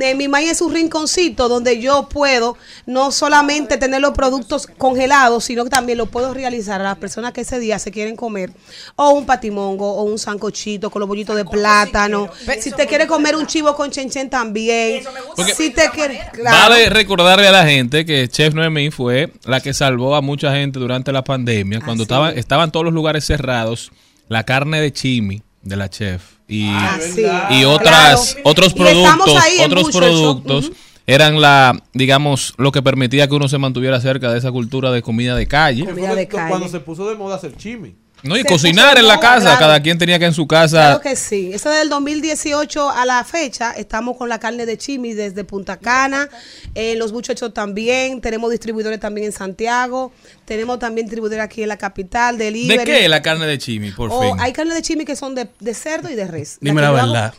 Eh, 0.00 0.14
mi 0.14 0.28
maíz 0.28 0.50
es 0.52 0.60
un 0.60 0.72
rinconcito 0.72 1.48
donde 1.48 1.80
yo 1.80 2.08
puedo 2.08 2.56
no 2.86 3.10
solamente 3.12 3.76
tener 3.78 4.00
los 4.00 4.12
productos 4.12 4.66
congelados, 4.66 5.44
sino 5.44 5.64
que 5.64 5.70
también 5.70 5.98
lo 5.98 6.06
puedo 6.06 6.32
realizar 6.34 6.80
a 6.80 6.84
las 6.84 6.98
personas 6.98 7.32
que 7.32 7.42
ese 7.42 7.58
día 7.58 7.78
se 7.78 7.90
quieren 7.90 8.16
comer 8.16 8.50
o 8.96 9.10
un 9.10 9.26
patimongo 9.26 9.92
o 9.94 10.02
un 10.02 10.18
sancochito 10.18 10.90
con 10.90 11.00
los 11.00 11.08
bollitos 11.08 11.36
de 11.36 11.44
plátano. 11.44 12.28
Si 12.60 12.72
te 12.72 12.86
quieres 12.86 13.06
comer 13.06 13.36
un 13.36 13.46
chivo 13.46 13.74
con 13.74 13.90
chenchen 13.90 14.30
también. 14.30 15.04
Porque- 15.36 15.54
Si 15.54 15.70
te 15.70 15.88
quieres, 15.90 16.20
claro. 16.32 16.56
Vale 16.70 16.88
recordarle 16.90 17.48
a 17.48 17.52
la 17.52 17.64
gente 17.66 18.04
que 18.04 18.28
Chef 18.28 18.54
Noemí 18.54 18.90
fue 18.90 19.32
la 19.44 19.60
que 19.60 19.72
salvó 19.74 20.14
a 20.14 20.20
mucha 20.20 20.52
gente 20.52 20.78
durante 20.78 21.12
la 21.12 21.24
pandemia. 21.24 21.80
Cuando 21.84 22.02
estaban, 22.04 22.36
estaban 22.38 22.70
todos 22.72 22.84
los 22.84 22.94
lugares 22.94 23.24
cerrados, 23.24 23.90
la 24.28 24.44
carne 24.44 24.80
de 24.80 24.92
chimi 24.92 25.42
de 25.62 25.76
la 25.76 25.88
chef 25.90 26.22
y, 26.48 26.68
Ah, 26.70 26.98
sí. 27.00 27.22
y 27.50 27.64
otras, 27.64 28.34
Claro. 28.34 28.50
otros 28.50 28.74
productos, 28.74 29.42
otros 29.64 29.90
productos 29.90 30.72
eran 31.06 31.40
la, 31.40 31.82
digamos, 31.94 32.54
lo 32.58 32.70
que 32.72 32.82
permitía 32.82 33.26
que 33.28 33.34
uno 33.34 33.48
se 33.48 33.58
mantuviera 33.58 34.00
cerca 34.00 34.30
de 34.30 34.38
esa 34.38 34.52
cultura 34.52 34.90
de 34.90 35.02
comida 35.02 35.34
de 35.34 35.46
calle. 35.46 35.86
Cuando 36.30 36.68
se 36.68 36.80
puso 36.80 37.08
de 37.08 37.16
moda 37.16 37.36
hacer 37.36 37.56
chimi. 37.56 37.94
No, 38.22 38.36
y 38.36 38.42
cocinar 38.42 38.98
en 38.98 39.06
la 39.06 39.20
casa, 39.20 39.42
claro. 39.42 39.58
cada 39.60 39.80
quien 39.82 39.96
tenía 39.96 40.18
que 40.18 40.24
en 40.24 40.34
su 40.34 40.46
casa 40.48 40.76
Claro 40.78 41.00
que 41.00 41.14
sí. 41.14 41.50
Eso 41.54 41.70
del 41.70 41.88
2018 41.88 42.90
a 42.90 43.06
la 43.06 43.22
fecha, 43.24 43.70
estamos 43.72 44.16
con 44.16 44.28
la 44.28 44.40
carne 44.40 44.66
de 44.66 44.76
chimi 44.76 45.14
desde 45.14 45.44
Punta 45.44 45.76
Cana, 45.76 46.28
en 46.74 46.98
los 46.98 47.12
buchechos 47.12 47.54
también, 47.54 48.20
tenemos 48.20 48.50
distribuidores 48.50 48.98
también 48.98 49.26
en 49.28 49.32
Santiago, 49.32 50.12
tenemos 50.44 50.78
también 50.80 51.06
distribuidores 51.06 51.44
aquí 51.44 51.62
en 51.62 51.68
la 51.68 51.76
capital, 51.76 52.36
delivery. 52.38 52.78
¿De 52.78 52.84
qué 52.84 53.08
la 53.08 53.22
carne 53.22 53.46
de 53.46 53.56
chimi, 53.58 53.92
por 53.92 54.10
O 54.12 54.20
fin? 54.20 54.32
hay 54.40 54.52
carne 54.52 54.74
de 54.74 54.82
chimi 54.82 55.04
que 55.04 55.14
son 55.14 55.34
de, 55.34 55.48
de 55.60 55.74
cerdo 55.74 56.10
y 56.10 56.14
de 56.16 56.26
res. 56.26 56.58
Dime 56.60 56.80
la 56.80 56.88
hago- 56.88 56.96
verdad. 56.96 57.34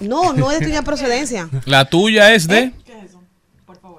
No, 0.00 0.32
no 0.32 0.50
es 0.50 0.58
de 0.60 0.66
tuya 0.66 0.82
procedencia. 0.82 1.48
La 1.64 1.84
tuya 1.84 2.32
es 2.34 2.48
de 2.48 2.72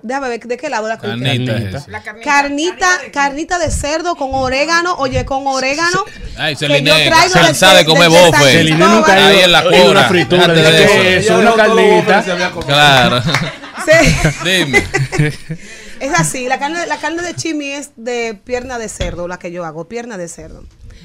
Déjame 0.04 0.30
ver 0.30 0.40
de 0.40 0.58
qué 0.58 0.70
lado 0.70 0.88
la? 0.88 0.98
Carnita. 0.98 1.86
Carnita, 2.24 2.88
carnita 3.12 3.60
de 3.60 3.72
cerdo 3.72 4.16
con 4.16 4.30
orégano, 4.34 4.96
oye, 4.96 5.26
con 5.26 5.46
orégano. 5.48 6.06
Ay, 6.38 6.56
que 6.56 6.68
Celine, 6.68 6.90
yo 6.90 6.96
traigo 6.96 7.34
se 7.34 7.40
de- 7.48 7.54
sabe 7.54 7.80
de- 7.80 7.86
comer 7.86 8.10
de- 8.10 8.18
de 8.18 8.26
bofe. 8.26 8.44
Celine 8.52 8.78
nunca 8.88 9.14
ha 9.14 9.28
Ahí 9.28 9.36
ido 9.36 9.46
en 9.46 9.52
la 9.52 9.62
en 9.64 9.88
una 9.90 10.08
fritura, 10.08 10.48
de 10.48 10.62
de 10.62 10.72
que 10.72 11.18
eso. 11.18 11.34
eso, 11.34 11.40
una 11.40 11.56
carnita. 11.56 12.24
Claro. 12.66 13.22
Sí. 13.22 14.30
Dime. 14.44 14.84
Es 16.00 16.14
así, 16.18 16.48
la 16.48 16.58
carne, 16.60 16.86
la 16.88 16.96
carne 16.96 17.22
de 17.22 17.34
chimi 17.36 17.72
es 17.72 17.92
de 17.98 18.34
pierna 18.46 18.78
de 18.80 18.88
cerdo, 18.88 19.28
la 19.28 19.38
que 19.38 19.52
yo 19.52 19.66
hago, 19.66 19.90
pierna 19.90 20.18
de 20.18 20.30
cerdo. 20.30 20.64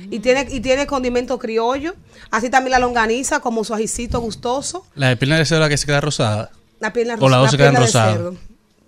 Y 0.09 0.21
tiene, 0.21 0.47
y 0.49 0.61
tiene 0.61 0.87
condimento 0.87 1.37
criollo, 1.41 1.97
así 2.31 2.49
también 2.49 2.71
la 2.71 2.79
longaniza 2.79 3.41
como 3.41 3.65
su 3.65 3.75
ajicito 3.75 4.21
gustoso, 4.21 4.87
La 4.95 5.09
de 5.09 5.17
pierna 5.17 5.37
de 5.39 5.47
cerdo 5.47 5.63
la 5.63 5.69
que 5.69 5.79
se 5.79 5.87
queda 5.87 6.01
rosada. 6.01 6.51
la 6.79 6.93
pierna, 6.93 7.17
dos 7.17 7.29
la 7.29 7.49
se 7.49 7.57
quedan 7.57 7.71
pierna 7.73 7.81
de 7.81 7.87
rosadas. 7.87 8.15
cerdo. 8.15 8.35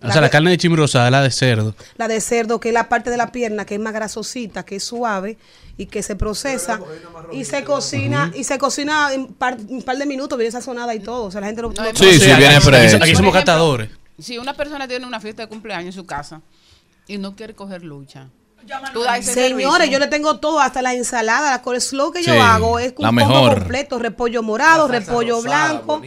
O 0.03 0.13
sea, 0.13 0.21
la 0.21 0.29
carne 0.29 0.51
de 0.51 0.59
chimi 0.59 0.77
rosada, 0.77 1.11
la 1.11 1.23
de 1.23 1.31
cerdo. 1.31 1.75
La 1.97 2.07
de 2.07 2.21
cerdo, 2.21 2.61
que 2.61 2.69
es 2.69 2.75
la 2.75 2.89
parte 2.89 3.11
de 3.11 3.17
la 3.17 3.33
pierna 3.33 3.65
que 3.65 3.75
es 3.75 3.81
más 3.81 3.93
grasosita, 3.95 4.65
que 4.65 4.77
es 4.77 4.85
suave 4.85 5.39
y 5.79 5.87
que 5.87 6.03
se 6.03 6.17
procesa 6.17 6.81
y 7.33 7.45
se 7.45 7.65
cocina 7.65 8.31
y 8.35 8.45
se 8.45 8.59
cocina 8.59 9.13
en 9.13 9.29
par, 9.29 9.57
un 9.69 9.83
par 9.83 9.97
de 9.97 10.07
minutos, 10.07 10.39
viene 10.39 10.53
sazonada 10.53 10.95
y 10.95 11.01
todo. 11.01 11.25
O 11.25 11.31
sea, 11.31 11.41
la 11.41 11.47
gente 11.49 11.63
no, 11.63 11.69
no- 11.71 11.85
Sí, 11.95 12.19
sí, 12.19 12.27
viene 12.27 12.57
Aquí, 12.57 12.67
fresco. 12.67 13.03
aquí 13.03 13.17
somos 13.17 13.33
catadores. 13.33 13.89
Si 14.19 14.39
una 14.39 14.55
persona 14.55 14.87
tiene 14.87 15.07
una 15.07 15.19
fiesta 15.21 15.43
de 15.43 15.49
cumpleaños 15.49 15.87
en 15.95 16.01
su 16.01 16.07
casa 16.07 16.41
y 17.07 17.19
no 17.19 17.35
quiere 17.35 17.55
coger 17.55 17.83
lucha, 17.83 18.29
tú 18.93 19.03
das 19.03 19.21
ese 19.21 19.33
Señores, 19.35 19.67
servicio. 19.67 19.93
yo 19.93 19.99
le 19.99 20.07
tengo 20.09 20.39
todo, 20.39 20.61
hasta 20.61 20.83
la 20.83 20.95
ensalada, 20.95 21.51
la 21.51 21.63
coleslaw 21.63 22.13
que 22.13 22.23
Sí, 22.23 22.27
yo 22.31 22.41
hago 22.43 22.79
es 22.79 22.95
un 22.97 23.05
combo 23.07 23.49
completo, 23.51 23.99
repollo 23.99 24.43
morado, 24.43 24.89
repollo 24.89 25.37
rosada, 25.37 25.69
blanco. 25.73 26.03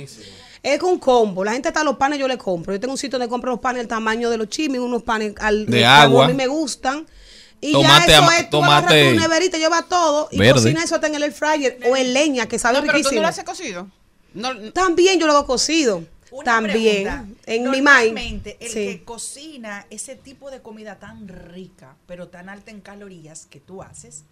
Es 0.62 0.82
un 0.84 1.00
combo. 1.00 1.44
La 1.44 1.54
gente 1.54 1.70
está 1.70 1.84
los 1.84 1.96
panes, 1.98 2.20
yo 2.20 2.28
le 2.28 2.38
compro. 2.38 2.74
Yo 2.74 2.80
tengo 2.80 2.94
un 2.94 2.98
sitio 2.98 3.18
donde 3.18 3.30
compro 3.30 3.52
los 3.52 3.60
panes 3.60 3.82
el 3.82 3.88
tamaño 3.88 4.30
de 4.30 4.38
los 4.38 4.50
chimis, 4.50 4.80
unos 4.80 5.04
panes 5.04 5.34
al, 5.40 5.66
De 5.66 5.80
como 5.82 5.90
agua. 5.90 6.26
a 6.26 6.28
mí 6.28 6.34
me 6.34 6.48
gustan. 6.48 7.08
Y 7.62 7.74
Tomate 7.74 8.08
ya 8.12 8.20
eso 8.20 8.32
es, 8.32 8.50
tú 8.50 8.64
agarras 8.64 8.82
tomate 8.88 9.14
tu 9.14 9.20
neverita, 9.20 9.58
lleva 9.58 9.82
todo 9.84 10.30
y 10.32 10.38
verde. 10.38 10.54
cocina 10.62 10.82
eso 10.84 10.96
hasta 10.96 11.08
en 11.08 11.16
el 11.16 11.24
air 11.24 11.34
fryer 11.34 11.78
o 11.90 11.98
en 11.98 12.14
leña, 12.14 12.46
que 12.48 12.58
sabe 12.58 12.76
No, 12.76 12.82
pero 12.82 12.92
tú 12.94 12.98
no 12.98 13.00
riquísimo. 13.00 13.22
lo 13.22 13.28
haces 13.28 13.44
cocido. 13.44 13.88
No, 14.34 14.72
También 14.72 15.20
yo 15.20 15.28
lo 15.28 15.34
hago 15.34 15.46
cocido. 15.46 16.04
Una 16.32 16.46
También. 16.46 17.04
pregunta. 17.04 17.26
En 17.48 17.64
mi 17.72 17.78
mind. 17.78 17.86
Normalmente, 17.86 18.58
el 18.62 18.70
Sí. 18.70 18.74
que 18.86 19.04
cocina 19.04 19.86
ese 19.90 20.16
tipo 20.16 20.52
de 20.52 20.62
comida 20.62 21.00
tan 21.00 21.28
rica, 21.28 21.96
pero 22.08 22.28
tan 22.30 22.48
alta 22.50 22.70
en 22.72 22.80
calorías 22.82 23.46
que 23.50 23.60
tú 23.60 23.82
haces, 23.82 24.24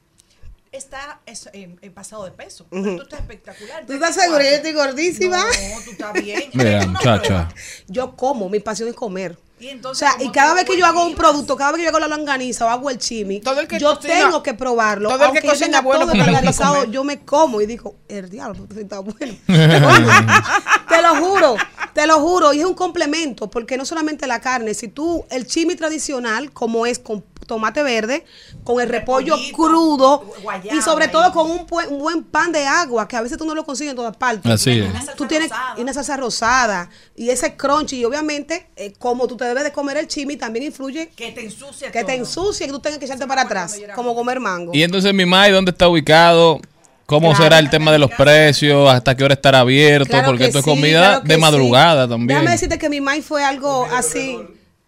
está 0.77 1.21
es- 1.25 1.49
en, 1.53 1.77
en 1.81 1.93
pasado 1.93 2.25
de 2.25 2.31
peso. 2.31 2.67
Ujú. 2.71 2.95
Tú 2.97 3.01
estás 3.03 3.19
espectacular. 3.21 3.85
¿Tú 3.85 3.93
estás 3.93 4.15
segura? 4.15 4.43
Yo 4.43 4.49
estoy 4.49 4.73
gordísima. 4.73 5.37
No, 5.37 5.81
tú 5.83 5.91
estás 5.91 6.13
bien. 6.13 6.43
Mira, 6.53 6.85
muchacha. 6.87 7.49
Yo 7.87 8.15
como, 8.15 8.49
mi 8.49 8.59
pasión 8.59 8.89
es 8.89 8.95
comer. 8.95 9.37
Y 9.59 9.79
O 9.83 9.95
sea, 9.95 10.13
y 10.19 10.23
¿cómo 10.23 10.31
cada 10.33 10.53
vez 10.53 10.65
que 10.65 10.77
yo 10.77 10.85
hago 10.85 11.03
un 11.03 11.15
producto, 11.15 11.55
cada 11.57 11.71
vez 11.71 11.79
que 11.79 11.83
yo 11.85 11.89
hago 11.89 11.99
la 11.99 12.07
longaniza 12.07 12.65
o 12.65 12.69
hago 12.69 12.89
el 12.91 12.99
chimi, 12.99 13.39
Todo 13.41 13.59
el 13.59 13.67
que 13.67 13.79
yo 13.79 13.95
cocina- 13.95 14.13
tengo 14.25 14.43
que 14.43 14.53
probarlo. 14.53 15.09
todo 15.09 15.25
el 15.25 15.31
que 15.31 15.41
yo 15.41 15.49
cocina 15.49 15.65
tenga 15.67 15.81
bueno 15.81 16.05
todo 16.05 16.11
comer. 16.75 16.91
yo 16.91 17.03
me 17.03 17.19
como 17.21 17.59
y 17.61 17.65
digo, 17.65 17.95
el 18.07 18.29
diablo, 18.29 18.67
está 18.79 18.99
bueno. 18.99 19.33
te 19.47 21.01
lo 21.01 21.15
juro, 21.15 21.55
te 21.93 22.07
lo 22.07 22.19
juro. 22.19 22.53
Y 22.53 22.59
es 22.59 22.65
un 22.65 22.73
complemento, 22.75 23.49
porque 23.49 23.77
no 23.77 23.85
solamente 23.85 24.27
la 24.27 24.39
carne, 24.41 24.73
si 24.73 24.87
tú, 24.87 25.25
el 25.29 25.47
chimi 25.47 25.75
tradicional, 25.75 26.51
como 26.51 26.85
es 26.85 26.99
con 26.99 27.23
tomate 27.47 27.81
verde, 27.81 28.25
con 28.65 28.81
el 28.81 28.89
repollo 28.89 29.33
Repollito, 29.37 29.55
crudo 29.57 30.33
guayaba 30.43 30.77
y 30.77 30.81
sobre 30.81 31.07
todo 31.07 31.31
con 31.31 31.49
un, 31.49 31.65
buen- 31.65 31.87
un 31.93 31.99
buen 31.99 32.23
pan 32.25 32.51
de 32.51 32.65
agua, 32.67 33.07
que 33.07 33.15
a 33.15 33.21
veces 33.21 33.37
tú 33.37 33.45
no 33.45 33.55
lo 33.55 33.63
consigues 33.65 33.91
en 33.91 33.95
todas 33.95 34.17
partes. 34.17 34.51
Así 34.51 34.71
es. 34.81 35.15
Tú 35.15 35.25
tienes 35.27 35.49
y 35.77 35.81
una 35.81 35.93
salsa 35.93 36.17
rosada 36.17 36.89
y 37.15 37.29
ese 37.29 37.55
crunchy 37.55 37.99
y 38.01 38.05
obviamente 38.05 38.69
eh, 38.75 38.91
como 38.99 39.27
tú 39.27 39.37
te 39.37 39.45
debes 39.47 39.63
de 39.63 39.71
comer 39.71 39.97
el 39.97 40.07
chimi 40.07 40.37
también 40.37 40.65
influye 40.65 41.09
que 41.15 41.31
te 41.31 41.43
ensucia 41.45 41.91
que 41.91 41.99
te 41.99 42.05
todo. 42.13 42.15
ensucie 42.15 42.65
que 42.67 42.71
tú 42.71 42.79
tengas 42.79 42.99
que 42.99 43.05
echarte 43.05 43.25
para 43.27 43.41
atrás 43.43 43.77
como 43.95 44.13
comer 44.15 44.39
mango. 44.39 44.71
Y 44.73 44.83
entonces 44.83 45.13
mi 45.13 45.25
Mai, 45.25 45.51
¿dónde 45.51 45.71
está 45.71 45.87
ubicado? 45.87 46.59
¿Cómo 47.05 47.29
Claro. 47.29 47.43
será 47.45 47.59
el 47.59 47.69
tema 47.69 47.91
de 47.93 47.99
los 47.99 48.11
precios? 48.11 48.89
¿Hasta 48.91 49.15
qué 49.15 49.23
hora 49.23 49.33
estará 49.33 49.61
abierto? 49.61 50.09
Claro 50.09 50.25
Porque 50.27 50.39
que 50.43 50.47
esto 50.47 50.59
es 50.59 50.65
sí, 50.65 50.69
comida 50.71 50.99
claro 50.99 51.21
que 51.21 51.27
de 51.29 51.35
sí. 51.35 51.39
madrugada 51.41 52.07
también. 52.07 52.27
Déjame 52.39 52.51
decirte 52.51 52.77
que 52.77 52.89
mi 52.89 52.99
mind 52.99 53.23
fue 53.23 53.43
algo 53.45 53.85
así, 53.93 54.37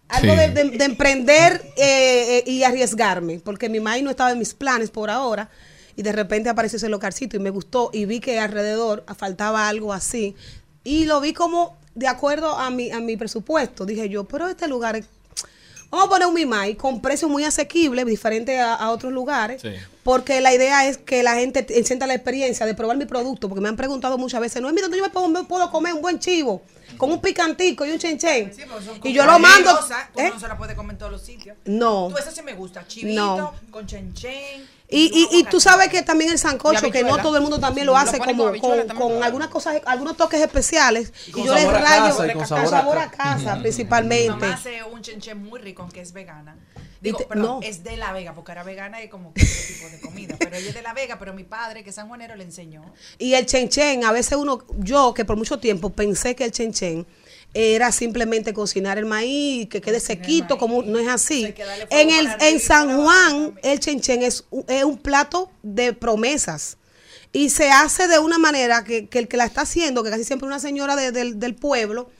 algo 0.08 0.32
Sí. 0.34 0.38
de, 0.38 0.48
de- 0.50 0.70
de 0.78 0.84
emprender 0.84 1.62
eh, 1.78 2.42
eh, 2.46 2.50
y 2.50 2.62
arriesgarme, 2.62 3.40
porque 3.42 3.70
mi 3.70 3.80
mind 3.80 4.02
no 4.04 4.10
estaba 4.10 4.32
en 4.32 4.38
mis 4.38 4.52
planes 4.52 4.90
por 4.90 5.08
ahora. 5.08 5.48
Y 5.96 6.02
de 6.02 6.12
repente 6.12 6.48
apareció 6.50 6.76
ese 6.76 6.88
localcito 6.90 7.36
y 7.36 7.40
me 7.40 7.50
gustó 7.50 7.90
y 7.92 8.04
vi 8.04 8.20
que 8.20 8.38
alrededor 8.38 9.04
faltaba 9.18 9.68
algo 9.68 9.92
así. 9.94 10.34
Y 10.84 11.04
lo 11.06 11.20
vi 11.22 11.32
como 11.32 11.76
de 11.94 12.06
acuerdo 12.08 12.56
a 12.58 12.70
mi, 12.70 12.90
a 12.90 13.00
mi 13.00 13.16
presupuesto. 13.16 13.84
Dije 13.84 14.08
yo, 14.08 14.24
pero 14.24 14.48
este 14.48 14.68
lugar 14.68 15.02
Vamos 15.92 16.06
a 16.06 16.08
poner 16.08 16.28
un 16.28 16.34
Mimai 16.34 16.76
con 16.76 17.02
precios 17.02 17.28
muy 17.28 17.42
asequibles, 17.42 18.06
diferente 18.06 18.60
a, 18.60 18.74
a 18.74 18.90
otros 18.90 19.12
lugares. 19.12 19.60
Sí. 19.60 19.70
Porque 20.04 20.40
la 20.40 20.54
idea 20.54 20.86
es 20.86 20.98
que 20.98 21.24
la 21.24 21.34
gente 21.34 21.64
te- 21.64 21.82
sienta 21.82 22.06
la 22.06 22.14
experiencia 22.14 22.64
de 22.64 22.74
probar 22.74 22.96
mi 22.96 23.06
producto, 23.06 23.48
porque 23.48 23.60
me 23.60 23.68
han 23.68 23.74
preguntado 23.74 24.16
muchas 24.16 24.40
veces, 24.40 24.62
no 24.62 24.68
es 24.68 24.74
mira, 24.74 24.84
¿dónde 24.84 24.98
yo 24.98 25.02
me 25.02 25.10
puedo, 25.10 25.26
me 25.28 25.42
puedo 25.42 25.68
comer 25.72 25.92
un 25.94 26.00
buen 26.00 26.20
chivo 26.20 26.62
con 26.96 27.10
un 27.10 27.20
picantico 27.20 27.84
y 27.84 27.90
un 27.90 27.98
chenchen. 27.98 28.52
y 29.02 29.12
yo 29.12 29.26
lo 29.26 29.40
mando. 29.40 29.76
Tú 30.14 30.20
¿eh? 30.20 30.30
no 30.32 30.38
se 30.38 30.46
la 30.46 30.56
puedes 30.56 30.76
comer 30.76 30.92
en 30.92 30.98
todos 30.98 31.10
los 31.10 31.22
sitios. 31.22 31.56
No. 31.64 32.06
Tú 32.08 32.18
esa 32.18 32.30
sí 32.30 32.42
me 32.42 32.52
gusta. 32.54 32.86
Chivito, 32.86 33.36
No. 33.36 33.54
con 33.72 33.84
chenchen. 33.84 34.64
Y, 34.90 35.28
y, 35.30 35.38
y 35.38 35.44
tú 35.44 35.60
sabes 35.60 35.88
que 35.88 36.02
también 36.02 36.30
el 36.32 36.38
sancocho, 36.38 36.90
que 36.90 37.04
no 37.04 37.18
todo 37.18 37.36
el 37.36 37.42
mundo 37.42 37.60
también 37.60 37.86
lo 37.86 37.96
hace 37.96 38.18
como 38.18 38.52
con 38.58 38.88
con, 38.88 39.22
algunas 39.22 39.48
cosas, 39.48 39.80
algunos 39.86 40.16
toques 40.16 40.40
especiales. 40.40 41.12
Y, 41.28 41.44
yo 41.44 41.54
les 41.54 41.70
rayo 41.70 42.16
casa 42.16 42.32
con 42.56 42.68
sabor 42.68 42.98
a 42.98 43.04
a 43.04 43.10
casa, 43.10 43.58
principalmente. 43.60 44.34
Mi 44.34 44.40
mamá 44.40 44.54
hace 44.54 44.82
un 44.82 45.00
chenchen 45.02 45.42
muy 45.42 45.60
rico, 45.60 45.82
aunque 45.82 46.00
es 46.00 46.12
vegana. 46.12 46.56
Digo, 47.00 47.18
te- 47.18 47.24
perdón, 47.24 47.60
no. 47.60 47.66
es 47.66 47.82
de 47.82 47.96
La 47.96 48.12
Vega, 48.12 48.34
porque 48.34 48.52
era 48.52 48.62
vegana 48.62 49.02
y 49.02 49.08
como 49.08 49.32
que 49.32 49.42
otro 49.42 49.54
tipo 49.66 49.88
de 49.88 50.00
comida. 50.00 50.36
Pero 50.38 50.56
ella 50.56 50.68
es 50.68 50.74
de 50.74 50.82
La 50.82 50.92
Vega, 50.92 51.18
pero 51.18 51.32
mi 51.32 51.44
padre, 51.44 51.82
que 51.82 51.90
es 51.90 51.96
sanjuanero, 51.96 52.36
le 52.36 52.44
enseñó. 52.44 52.82
Y 53.18 53.34
el 53.34 53.46
chenchen, 53.46 54.04
a 54.04 54.12
veces 54.12 54.36
uno, 54.36 54.64
yo 54.76 55.14
que 55.14 55.24
por 55.24 55.36
mucho 55.36 55.58
tiempo 55.58 55.90
pensé 55.90 56.34
que 56.34 56.44
el 56.44 56.52
chenchen 56.52 57.06
era 57.54 57.90
simplemente 57.92 58.52
cocinar 58.52 58.98
el 58.98 59.06
maíz, 59.06 59.68
que 59.68 59.80
quede 59.80 59.98
sequito, 60.00 60.56
como 60.58 60.82
no 60.82 60.98
es 60.98 61.08
así. 61.08 61.42
En 61.90 62.10
el 62.10 62.26
en 62.40 62.60
San 62.60 63.02
Juan, 63.02 63.58
el 63.62 63.80
chenchen 63.80 64.22
es, 64.22 64.44
un- 64.50 64.64
es 64.68 64.84
un 64.84 64.98
plato 64.98 65.50
de 65.62 65.92
promesas. 65.92 66.76
Y 67.32 67.50
se 67.50 67.70
hace 67.70 68.08
de 68.08 68.18
una 68.18 68.38
manera 68.38 68.82
que, 68.84 69.06
que 69.08 69.18
el 69.20 69.28
que 69.28 69.36
la 69.36 69.44
está 69.44 69.62
haciendo, 69.62 70.02
que 70.02 70.10
casi 70.10 70.24
siempre 70.24 70.46
es 70.46 70.50
una 70.50 70.60
señora 70.60 70.96
de- 70.96 71.12
del, 71.12 71.38
del 71.38 71.54
pueblo, 71.54 72.10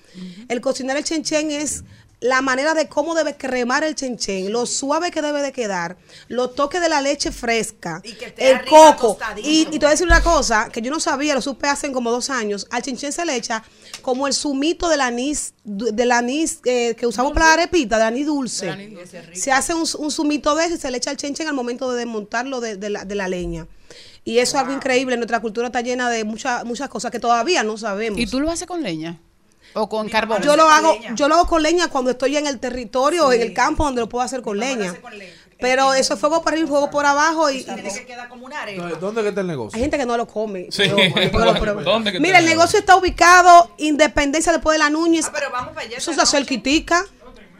el 0.48 0.61
cocinar 0.61 0.97
el 0.97 1.05
chenchen 1.05 1.52
es 1.52 1.85
la 2.20 2.42
manera 2.42 2.74
de 2.74 2.86
cómo 2.86 3.14
debe 3.14 3.36
cremar 3.36 3.82
el 3.82 3.94
chenchen, 3.94 4.52
lo 4.52 4.66
suave 4.66 5.10
que 5.10 5.22
debe 5.22 5.40
de 5.40 5.52
quedar, 5.52 5.97
los 6.28 6.55
toques 6.55 6.80
de 6.80 6.88
la 6.90 7.01
leche 7.01 7.32
fresca, 7.32 8.02
esté 8.05 8.51
el 8.51 8.64
coco. 8.66 9.18
Y, 9.38 9.62
y 9.62 9.64
te 9.64 9.78
voy 9.78 9.86
a 9.86 9.90
decir 9.90 10.06
una 10.06 10.22
cosa 10.22 10.68
que 10.70 10.82
yo 10.82 10.90
no 10.90 11.01
sabía, 11.01 11.34
lo 11.34 11.40
supe 11.40 11.66
hace 11.66 11.90
como 11.92 12.10
dos 12.10 12.28
años. 12.28 12.66
Al 12.70 12.82
chenchen 12.82 13.12
se 13.12 13.24
le 13.24 13.36
echa 13.36 13.62
como 14.02 14.26
el 14.26 14.34
zumito 14.34 14.88
del 14.90 15.01
anís, 15.01 15.55
del 15.64 16.12
anís 16.12 16.60
eh, 16.64 16.94
que 16.94 17.06
usamos 17.06 17.32
para 17.32 17.47
la 17.47 17.52
arepita, 17.55 17.97
del 17.97 18.09
anís 18.09 18.26
dulce. 18.26 18.68
Se 19.32 19.51
hace 19.51 19.72
un, 19.74 19.86
un 19.98 20.10
zumito 20.10 20.55
de 20.55 20.66
ese 20.66 20.74
y 20.74 20.78
se 20.78 20.90
le 20.90 20.98
echa 20.98 21.10
al 21.10 21.16
chenchen 21.16 21.48
al 21.48 21.55
momento 21.55 21.90
de 21.90 22.01
desmontarlo 22.01 22.60
de, 22.60 22.76
de 22.76 22.90
la, 22.90 23.05
de 23.06 23.14
la 23.14 23.28
leña. 23.28 23.66
Y 24.24 24.38
eso 24.38 24.56
es 24.59 24.62
algo 24.62 24.74
increíble. 24.74 25.16
Nuestra 25.16 25.40
cultura 25.40 25.68
está 25.68 25.80
llena 25.80 26.10
de 26.10 26.24
muchas 26.24 26.64
muchas 26.66 26.90
cosas 26.90 27.10
que 27.10 27.18
todavía 27.18 27.62
no 27.62 27.78
sabemos. 27.78 28.20
¿Y 28.20 28.26
tú 28.26 28.40
lo 28.40 28.51
haces 28.51 28.66
con 28.66 28.82
leña? 28.82 29.18
¿O 29.74 29.88
con 29.88 30.09
carbón? 30.09 30.42
Yo 30.42 30.56
lo 30.56 30.68
hago, 30.68 30.97
yo 31.14 31.28
lo 31.28 31.34
hago 31.36 31.47
con 31.47 31.62
leña 31.62 31.88
cuando 31.88 32.10
estoy 32.10 32.36
en 32.36 32.47
el 32.47 32.59
territorio 32.59 33.26
o 33.26 33.32
en 33.32 33.40
el 33.42 33.55
campo 33.55 33.84
donde 33.84 34.01
lo 34.01 34.09
puedo 34.09 34.24
hacer 34.24 34.42
con 34.42 34.59
leña. 34.59 34.94
Pero 35.59 35.92
eso 35.92 36.14
es 36.14 36.20
fuego 36.20 36.42
para 36.42 36.55
arriba 36.55 36.66
y 36.66 36.70
fuego 36.70 36.90
por 36.90 37.05
abajo 37.05 37.51
y, 37.51 37.59
Entonces, 37.59 38.06
¿Dónde 38.98 39.22
que 39.22 39.28
está 39.28 39.40
el 39.42 39.47
negocio? 39.47 39.76
hay 39.76 39.82
gente 39.82 39.98
que 39.98 40.06
no 40.06 40.16
lo 40.16 40.26
come. 40.26 40.68
Sí. 40.70 40.84
Pero- 40.84 40.97
pero- 41.30 41.55
pero- 41.60 41.82
¿Dónde 41.82 42.12
que 42.12 42.18
Mira, 42.20 42.38
el 42.38 42.47
negocio 42.47 42.78
está 42.78 42.97
ubicado 42.97 43.70
Independencia 43.76 44.52
después 44.52 44.74
de 44.74 44.78
la 44.78 44.88
Núñez. 44.90 45.26
Ah, 45.28 45.32
pero 45.34 45.51
vamos 45.51 45.74
para 45.74 45.86
allá. 45.86 45.98
Eso 45.98 46.10
está 46.12 46.24
cerquitica. 46.24 47.05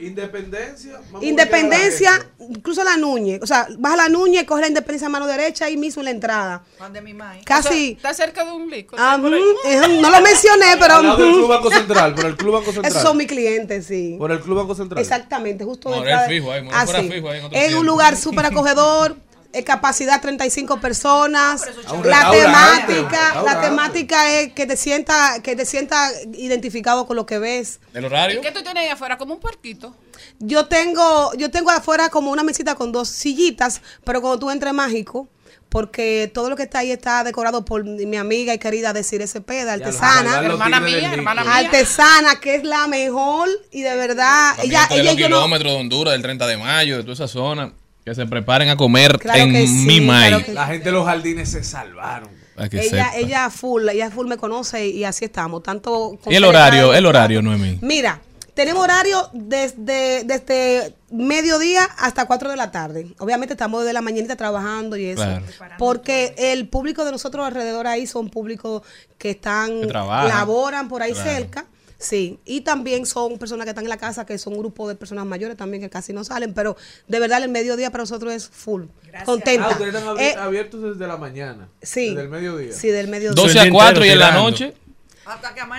Independencia. 0.01 1.01
vamos 1.07 1.23
a 1.23 1.25
Independencia, 1.27 2.27
incluso 2.39 2.83
la 2.85 2.97
Núñez. 2.97 3.41
O 3.43 3.47
sea, 3.47 3.67
vas 3.79 3.93
a 3.95 3.97
la 3.97 4.09
Núñez, 4.09 4.45
coge 4.45 4.63
la 4.63 4.69
Independencia 4.69 5.07
a 5.07 5.11
mano 5.11 5.27
derecha 5.27 5.69
y 5.71 5.77
mismo 5.77 6.01
en 6.01 6.05
la 6.07 6.11
entrada. 6.11 6.63
Donde 6.79 7.01
mi 7.01 7.15
mai. 7.15 7.43
Casi. 7.45 7.93
Está 7.93 8.15
cerca 8.15 8.45
de 8.45 8.53
un 8.53 8.71
lico. 8.71 8.97
Ah, 8.99 9.17
eh, 9.65 9.81
no 10.01 10.11
lo 10.11 10.21
mencioné, 10.21 10.67
pero. 10.79 10.95
Al 10.95 11.03
lado 11.05 11.17
del 11.19 11.29
ujú. 11.29 11.37
Club 11.39 11.49
Banco 11.49 11.71
Central, 11.71 12.15
por 12.15 12.27
el 12.27 12.37
Club 12.37 12.53
Banco 12.55 12.73
Central. 12.73 12.91
Esos 12.91 13.03
son 13.03 13.17
mis 13.17 13.27
clientes, 13.27 13.87
sí. 13.87 14.17
Por 14.19 14.33
el 14.33 14.41
Club 14.41 14.57
Banco 14.59 14.75
Central. 14.75 15.01
Exactamente, 15.01 15.65
justo 15.65 15.89
Morir 15.91 16.05
detrás 16.05 16.29
de- 16.29 16.35
fijo 16.35 16.53
ahí, 16.53 16.63
morir 16.63 16.79
Ah, 16.81 16.85
fuera 16.85 17.01
sí. 17.01 17.11
fijo 17.11 17.29
ahí 17.31 17.39
en 17.39 17.45
otro 17.45 17.59
Es 17.59 17.75
un 17.75 17.87
lugar 17.87 18.17
súper 18.17 18.47
acogedor, 18.47 19.17
eh, 19.53 19.65
capacidad 19.65 20.21
35 20.21 20.81
personas. 20.81 21.63
Ah, 21.87 22.01
La 22.05 22.31
un 22.31 22.37
temática, 22.39 23.43
la 23.43 23.61
temática 23.61 24.33
es 24.41 24.53
que 24.53 24.67
te 24.67 24.77
sienta, 24.77 25.41
que 25.43 25.57
te 25.57 25.65
sienta 25.65 26.11
identificado 26.35 27.07
con 27.07 27.17
lo 27.17 27.27
que 27.27 27.39
ves. 27.39 27.81
¿El 27.95 28.03
¿Y 28.05 28.07
horario? 28.07 28.41
qué 28.41 28.53
tú 28.53 28.63
tienes 28.63 28.85
ahí 28.85 28.91
afuera? 28.91 29.19
Como 29.19 29.35
un 29.35 29.41
puerquito. 29.41 29.95
Yo 30.39 30.67
tengo, 30.67 31.33
yo 31.35 31.51
tengo 31.51 31.71
afuera 31.71 32.09
como 32.11 32.31
una 32.31 32.43
mesita 32.43 32.75
con 32.75 32.93
dos 32.93 33.09
sillitas, 33.09 33.81
pero 34.05 34.21
cuando 34.21 34.39
tú 34.39 34.51
entres 34.51 34.73
mágico, 34.73 35.29
porque 35.69 36.31
todo 36.35 36.51
lo 36.51 36.57
que 36.57 36.65
está 36.65 36.81
ahí 36.81 36.91
está 36.91 37.23
decorado 37.25 37.65
por 37.65 37.85
mi 37.85 38.17
amiga 38.17 38.53
y 38.53 38.59
querida 38.59 38.93
Desiree 38.93 39.27
Cepeda, 39.29 39.75
artesana. 39.75 40.41
Hermana 40.45 40.81
mía, 40.81 41.13
hermana 41.13 41.45
mía. 41.45 41.57
Artesana, 41.59 42.41
que 42.41 42.57
es 42.57 42.65
la 42.65 42.87
mejor 42.89 43.49
y 43.71 43.83
de 43.83 43.95
verdad, 43.97 44.55
ella, 44.63 44.87
Ella, 44.91 44.95
de 44.97 45.01
ella 45.01 45.11
los 45.13 45.15
y 45.15 45.23
yo 45.23 45.29
no, 45.29 45.37
kilómetros 45.37 45.73
de 45.73 45.79
Honduras, 45.79 46.13
del 46.13 46.23
30 46.23 46.47
de 46.47 46.57
mayo, 46.57 46.97
de 46.97 47.03
toda 47.03 47.15
esa 47.15 47.29
zona. 47.29 47.73
Que 48.05 48.15
se 48.15 48.27
preparen 48.27 48.69
a 48.71 48.77
comer 48.77 49.19
Claro 49.19 49.41
en 49.41 49.53
que 49.53 49.67
sí, 49.67 49.73
mi 49.87 50.01
claro 50.07 50.41
La 50.53 50.67
gente 50.67 50.87
de 50.87 50.93
los 50.93 51.05
jardines 51.07 51.51
se 51.51 51.63
salvaron. 51.65 52.29
Que 52.71 52.79
ella, 52.81 53.07
sepa. 53.11 53.17
ella 53.17 53.51
full, 53.51 53.89
ella 53.89 54.11
full 54.11 54.27
me 54.27 54.37
conoce 54.37 54.87
y 54.89 55.05
así 55.05 55.25
estamos. 55.25 55.63
Tanto 55.63 56.19
Y 56.27 56.35
el 56.35 56.45
horario, 56.45 56.93
el 56.93 57.07
horario, 57.07 57.41
Noemí. 57.41 57.79
Mira, 57.81 58.21
tenemos 58.53 58.83
horario 58.83 59.31
desde, 59.33 60.25
desde 60.25 60.95
mediodía 61.11 61.85
hasta 61.99 62.27
4 62.27 62.51
de 62.51 62.57
la 62.57 62.71
tarde. 62.71 63.07
Obviamente 63.19 63.55
estamos 63.55 63.81
desde 63.81 63.95
la 63.95 64.03
mañanita 64.03 64.37
trabajando 64.37 64.97
y 64.99 65.07
eso. 65.07 65.23
Claro. 65.23 65.45
Porque 65.79 66.35
el 66.37 66.69
público 66.69 67.07
de 67.07 67.13
nosotros 67.13 67.47
alrededor 67.47 67.87
ahí 67.87 68.07
son 68.07 68.29
públicos 68.29 68.83
que 69.17 69.31
están, 69.31 69.81
Que 69.81 69.87
trabajan. 69.87 70.29
laboran 70.29 70.89
por 70.89 71.01
ahí 71.03 71.13
Claro. 71.13 71.31
cerca. 71.31 71.65
Sí, 72.01 72.41
y 72.47 72.63
también 72.63 73.05
son 73.05 73.37
personas 73.37 73.67
que 73.67 73.71
están 73.71 73.85
en 73.85 73.91
la 73.91 73.99
casa, 73.99 74.25
que 74.25 74.39
son 74.39 74.55
un 74.55 74.61
grupo 74.61 74.89
de 74.89 74.95
personas 74.95 75.27
mayores 75.27 75.55
también 75.59 75.83
que 75.83 75.91
casi 75.91 76.15
no 76.15 76.25
salen, 76.25 76.55
pero 76.55 76.75
de 77.07 77.21
verdad 77.21 77.43
el 77.43 77.51
mediodía 77.51 77.91
para 77.91 78.03
nosotros 78.05 78.33
es 78.33 78.49
full. 78.49 78.85
Contenta. 79.27 79.67
Ah, 79.67 79.71
ustedes 79.73 79.95
están 79.95 80.19
Eh, 80.19 80.35
abiertos 80.39 80.83
desde 80.83 81.07
la 81.07 81.19
mañana. 81.19 81.69
Sí. 81.83 82.09
Desde 82.09 82.23
el 82.23 82.29
mediodía. 82.31 82.73
Sí, 82.73 82.89
del 82.89 83.09
mediodía. 83.09 83.35
12 83.43 83.61
a 83.61 83.71
4 83.71 84.05
y 84.07 84.09
en 84.09 84.19
la 84.19 84.33
noche. 84.33 84.73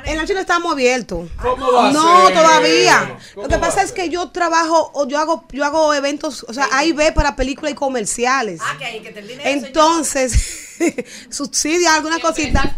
En 0.06 0.16
la 0.16 0.22
noche 0.22 0.34
no 0.34 0.40
estamos 0.40 0.72
abiertos. 0.72 1.30
¿Cómo 1.42 1.72
va 1.72 1.90
a 1.90 1.92
no, 1.92 2.28
ser? 2.28 2.36
todavía. 2.36 3.18
¿Cómo 3.34 3.48
Lo 3.48 3.50
que 3.50 3.60
pasa 3.60 3.82
es 3.84 3.92
que 3.92 4.10
yo 4.10 4.30
trabajo 4.30 4.92
o 4.94 5.08
yo 5.08 5.18
hago 5.18 5.46
yo 5.52 5.66
hago 5.66 5.94
eventos, 5.94 6.46
o 6.48 6.54
sea, 6.54 6.68
A 6.72 6.86
y 6.86 6.92
B 6.92 7.12
para 7.12 7.36
películas 7.36 7.74
y 7.74 7.76
comerciales. 7.76 8.62
Ah, 8.64 8.76
que 8.78 8.86
hay 8.86 9.02
que 9.02 9.12
te 9.12 9.20
el 9.20 9.28
dinero. 9.28 9.50
Entonces, 9.50 10.78
subsidia 11.30 11.96
alguna 11.96 12.20
cosita. 12.20 12.76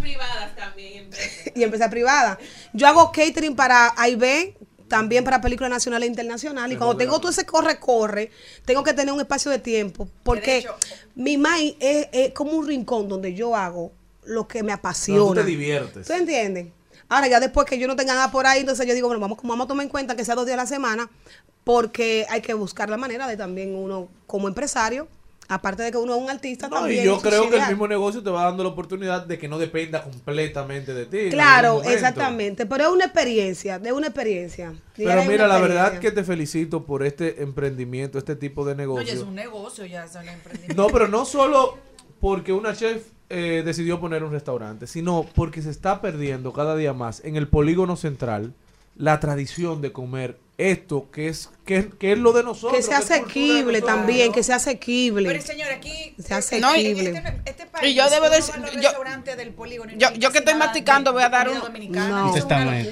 y 1.56 1.64
empresa 1.64 1.90
privada. 1.90 2.40
Yo 2.74 2.88
hago 2.88 3.12
catering 3.12 3.56
para 3.56 3.94
A 3.95 4.10
y 4.10 4.16
B, 4.16 4.58
también 4.88 5.24
para 5.24 5.41
películas 5.41 5.70
nacionales 5.70 6.08
e 6.08 6.10
internacionales. 6.10 6.76
Y 6.76 6.78
cuando 6.78 6.98
tengo 6.98 7.20
todo 7.20 7.32
ese 7.32 7.45
corre-corre, 7.45 8.32
tengo 8.66 8.84
que 8.84 8.94
tener 8.94 9.14
un 9.14 9.20
espacio 9.20 9.52
de 9.52 9.60
tiempo. 9.60 10.08
Porque 10.24 10.66
mi 11.16 11.38
mind 11.38 11.76
es, 11.80 12.08
es 12.12 12.34
como 12.34 12.52
un 12.54 12.68
rincón 12.68 13.08
donde 13.08 13.34
yo 13.34 13.56
hago 13.56 13.91
lo 14.26 14.48
que 14.48 14.64
me 14.64 14.72
apasiona. 14.74 15.20
Tú 15.26 15.34
te 15.36 15.44
diviertes. 15.44 16.08
¿Tú 16.08 16.14
entiendes? 16.14 16.68
Ahora, 17.10 17.28
ya 17.28 17.40
después 17.40 17.66
que 17.68 17.78
yo 17.78 17.88
no 17.88 17.95
tenga 17.95 18.14
nada 18.14 18.32
por 18.32 18.45
ahí, 18.48 18.62
entonces 18.62 18.88
yo 18.88 18.94
digo, 18.94 19.08
bueno, 19.08 19.20
vamos, 19.20 19.38
vamos 19.44 19.66
a 19.66 19.68
tomar 19.68 19.84
en 19.84 19.90
cuenta 19.90 20.16
que 20.16 20.26
sea 20.26 20.36
dos 20.36 20.45
días 20.45 20.58
a 20.58 20.64
la 20.64 20.68
semana, 20.68 21.10
porque 21.64 22.26
hay 22.30 22.41
que 22.41 22.54
buscar 22.54 22.90
la 22.90 22.98
manera 22.98 23.28
de 23.28 23.38
también 23.38 23.76
uno, 23.76 24.10
como 24.26 24.48
empresario, 24.48 25.08
aparte 25.48 25.84
de 25.84 25.91
que 25.91 25.98
uno 25.98 26.16
es 26.16 26.22
un 26.22 26.30
artista, 26.30 26.68
No, 26.70 26.78
también. 26.78 27.04
y 27.04 27.06
yo 27.06 27.20
creo 27.22 27.50
que 27.50 27.58
el 27.58 27.68
mismo 27.68 27.88
negocio 27.88 28.24
te 28.24 28.30
va 28.30 28.45
dando 28.45 28.64
la 28.64 28.70
oportunidad 28.70 29.26
de 29.26 29.38
que 29.38 29.48
no 29.48 29.60
dependa 29.60 30.02
completamente 30.04 30.94
de 30.94 31.06
ti. 31.06 31.30
Claro, 31.30 31.84
exactamente, 31.84 32.66
pero 32.66 32.86
es 32.86 32.90
una 32.90 33.06
experiencia, 33.06 33.80
es 33.84 33.91
una 33.91 34.08
experiencia. 34.08 34.74
Pero 34.95 35.24
mira, 35.26 35.45
la 35.48 35.60
verdad 35.60 36.00
que 36.00 36.12
te 36.12 36.24
felicito 36.24 36.86
por 36.86 37.04
este 37.06 37.44
emprendimiento, 37.44 38.18
este 38.18 38.36
tipo 38.36 38.66
de 38.66 38.76
No, 38.76 38.95
ya 38.95 39.02
es 39.02 39.08
negocio. 39.10 39.28
un 39.28 39.36
negocio, 39.36 39.86
ya 39.86 40.06
es 40.06 40.16
un 40.16 40.28
emprendimiento. 40.28 40.82
No, 40.82 40.88
pero 40.90 41.08
no 41.08 41.26
solo 41.26 41.78
porque 42.20 42.54
una 42.54 42.74
chef 42.74 43.04
eh, 43.34 43.64
decidió 43.64 43.99
poner 43.99 44.23
un 44.23 44.31
restaurante, 44.31 44.88
sino 44.88 45.26
porque 45.35 45.61
se 45.61 45.69
está 45.69 45.99
perdiendo 46.01 46.53
cada 46.53 46.76
día 46.76 46.93
más 46.93 47.22
en 47.26 47.35
el 47.35 47.47
polígono 47.47 47.95
central 47.95 48.53
la 48.95 49.19
tradición 49.19 49.81
de 49.81 49.91
comer 49.91 50.38
esto 50.60 51.10
que 51.11 51.27
es 51.27 51.49
que, 51.65 51.89
que 51.89 52.11
es 52.11 52.19
lo 52.19 52.31
de 52.31 52.43
nosotros. 52.43 52.77
Que 52.77 52.84
sea 52.84 52.99
asequible 52.99 53.80
nosotros. 53.80 53.84
también, 53.85 54.31
que 54.31 54.43
sea 54.43 54.57
asequible. 54.57 55.27
Pero 55.27 55.41
señor, 55.41 55.72
aquí 55.72 56.14
sea 56.19 56.41
No, 56.60 56.76
y- 56.76 56.88
asequible. 56.91 57.23
este 57.45 57.65
país, 57.65 57.91
Y 57.91 57.95
yo 57.95 58.07
debo 58.10 58.30
decir- 58.30 58.53
yo- 58.80 58.91
del 59.35 59.49
polígono 59.53 59.91
no 59.93 59.97
Yo, 59.97 60.31
que 60.31 60.38
estoy 60.38 60.53
masticando 60.53 61.11
voy 61.11 61.23
a 61.23 61.30
dar 61.30 61.49
un... 61.49 61.57
No. 61.89 62.35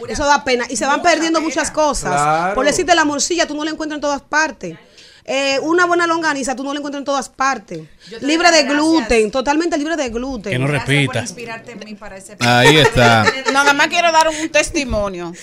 Eso 0.07 0.25
da 0.25 0.43
pena. 0.43 0.65
Y 0.69 0.75
se 0.75 0.85
van 0.85 1.01
perdiendo 1.03 1.39
muchas 1.39 1.69
cosas. 1.69 2.11
Claro. 2.13 2.55
Por 2.55 2.65
decirte 2.65 2.95
la 2.95 3.05
morcilla, 3.05 3.47
tú 3.47 3.55
no 3.55 3.63
la 3.63 3.71
encuentras 3.71 3.97
en 3.97 4.01
todas 4.01 4.21
partes. 4.21 4.77
Eh, 5.25 5.59
una 5.61 5.85
buena 5.85 6.07
longaniza, 6.07 6.55
tú 6.55 6.63
no 6.63 6.73
la 6.73 6.79
encuentras 6.79 7.01
en 7.01 7.05
todas 7.05 7.29
partes. 7.29 7.81
Libre 8.21 8.51
de 8.51 8.63
gluten, 8.63 9.07
gracias. 9.07 9.31
totalmente 9.31 9.77
libre 9.77 9.95
de 9.95 10.09
gluten. 10.09 10.51
Que 10.51 10.59
no 10.59 10.67
Gracias 10.67 10.85
por 10.85 10.95
repita. 10.95 11.19
inspirarte 11.21 11.71
en 11.73 11.79
mí 11.79 11.95
para 11.95 12.17
ese 12.17 12.35
Ahí 12.39 12.77
está. 12.77 13.23
No, 13.45 13.51
nada 13.53 13.73
más 13.73 13.87
quiero 13.87 14.11
dar 14.11 14.27
un 14.29 14.49
testimonio. 14.49 15.33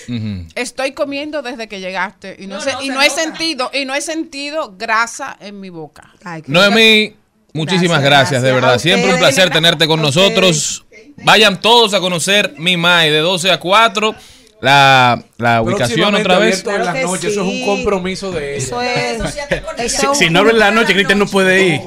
Estoy 0.54 0.92
comiendo 0.92 1.42
desde 1.42 1.68
que 1.68 1.80
llegaste 1.80 2.36
y 2.38 2.46
no, 2.46 2.56
No, 2.56 2.60
sé, 2.60 2.72
no, 2.72 2.82
y 2.82 2.86
se 2.88 2.92
no 2.92 3.02
he 3.02 3.10
sentido 3.10 3.70
y 3.72 3.84
no 3.84 3.94
he 3.94 4.00
sentido 4.00 4.74
grasa 4.76 5.36
en 5.40 5.60
mi 5.60 5.70
boca. 5.70 6.12
Ay, 6.24 6.42
Noemí, 6.46 7.14
muchísimas 7.52 8.02
Gracias, 8.02 8.30
gracias, 8.30 8.42
de 8.42 8.52
verdad. 8.52 8.78
Siempre 8.78 9.12
un 9.12 9.18
placer 9.18 9.50
tenerte 9.50 9.86
con 9.86 10.02
nosotros. 10.02 10.84
Vayan 11.24 11.60
todos 11.60 11.94
a 11.94 12.00
conocer 12.00 12.54
Mi 12.58 12.76
May 12.76 13.10
de 13.10 13.18
12 13.18 13.50
a 13.50 13.60
4. 13.60 14.14
La, 14.60 15.22
la 15.36 15.62
ubicación 15.62 16.14
otra 16.14 16.38
vez. 16.38 16.64
en 16.66 16.84
las 16.84 17.02
noches, 17.02 17.32
eso 17.32 17.42
es 17.42 17.48
sí. 17.48 17.62
un 17.62 17.66
compromiso 17.76 18.32
de 18.32 18.56
ella. 18.56 18.64
Eso 18.64 18.82
es. 18.82 19.92
Si, 19.92 20.06
si 20.14 20.30
no 20.30 20.40
abre 20.40 20.52
en 20.52 20.58
la 20.58 20.70
noche, 20.70 20.94
Cristian 20.94 21.18
no 21.18 21.26
puede 21.26 21.62
ir. 21.62 21.80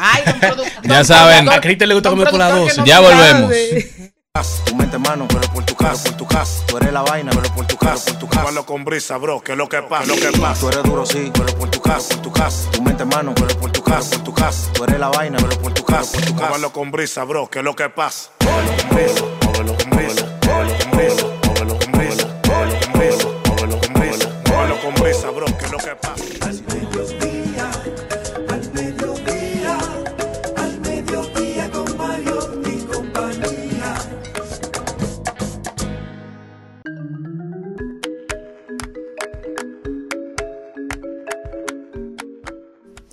Ay, 0.00 0.22
don 0.40 0.66
Ya 0.82 1.04
saben. 1.04 1.48
A 1.48 1.60
Cristian 1.60 1.88
le 1.88 1.94
gusta 1.94 2.10
comer 2.10 2.28
por 2.28 2.38
las 2.38 2.50
productor 2.50 2.74
que 2.74 2.80
12. 2.80 2.80
no 2.80 2.86
Ya 2.86 3.00
volvemos. 3.00 3.52
Tú 4.64 4.76
mete 4.76 4.98
mano, 4.98 5.26
pero 5.28 5.42
por 5.52 5.64
tu 5.64 5.74
casa, 5.74 6.04
por 6.04 6.16
tu 6.16 6.26
casa. 6.26 6.64
Tú 6.66 6.78
eres 6.78 6.92
la 6.92 7.02
vaina, 7.02 7.30
pero 7.32 7.54
por 7.54 7.66
tu 7.66 7.76
casa, 7.76 8.12
por 8.12 8.18
tu 8.18 8.28
casa. 8.28 8.44
Malo 8.44 8.64
con 8.64 8.84
brisa, 8.84 9.16
bro, 9.18 9.42
que 9.42 9.54
lo 9.54 9.68
que 9.68 9.82
pasa, 9.82 10.06
lo 10.06 10.14
que 10.14 10.38
pasa. 10.38 10.60
Tú 10.60 10.68
eres 10.68 10.82
duro, 10.82 11.06
sí, 11.06 11.30
pero 11.32 11.54
por 11.58 11.70
tu 11.70 11.80
casa, 11.82 12.08
por 12.14 12.22
tu 12.22 12.32
casa. 12.32 12.70
Tú 12.70 12.82
mete 12.82 13.04
mano, 13.04 13.34
pero 13.34 13.48
por 13.58 13.70
tu 13.70 13.82
casa, 13.82 14.16
por 14.16 14.24
tu 14.24 14.34
casa. 14.34 14.72
Tú 14.72 14.84
eres 14.84 14.98
la 14.98 15.08
vaina, 15.08 15.36
pero 15.38 15.60
por 15.60 15.74
tu 15.74 15.84
casa, 15.84 16.12
por 16.12 16.24
tu 16.24 16.34
casa. 16.34 16.50
Malo 16.50 16.72
con 16.72 16.90
brisa, 16.90 17.24
bro, 17.24 17.48
que 17.48 17.62
lo 17.62 17.76
que 17.76 17.90
pasa. 17.90 18.30
Móvelo 18.40 18.72
con 18.76 18.96
brisa, 18.96 19.24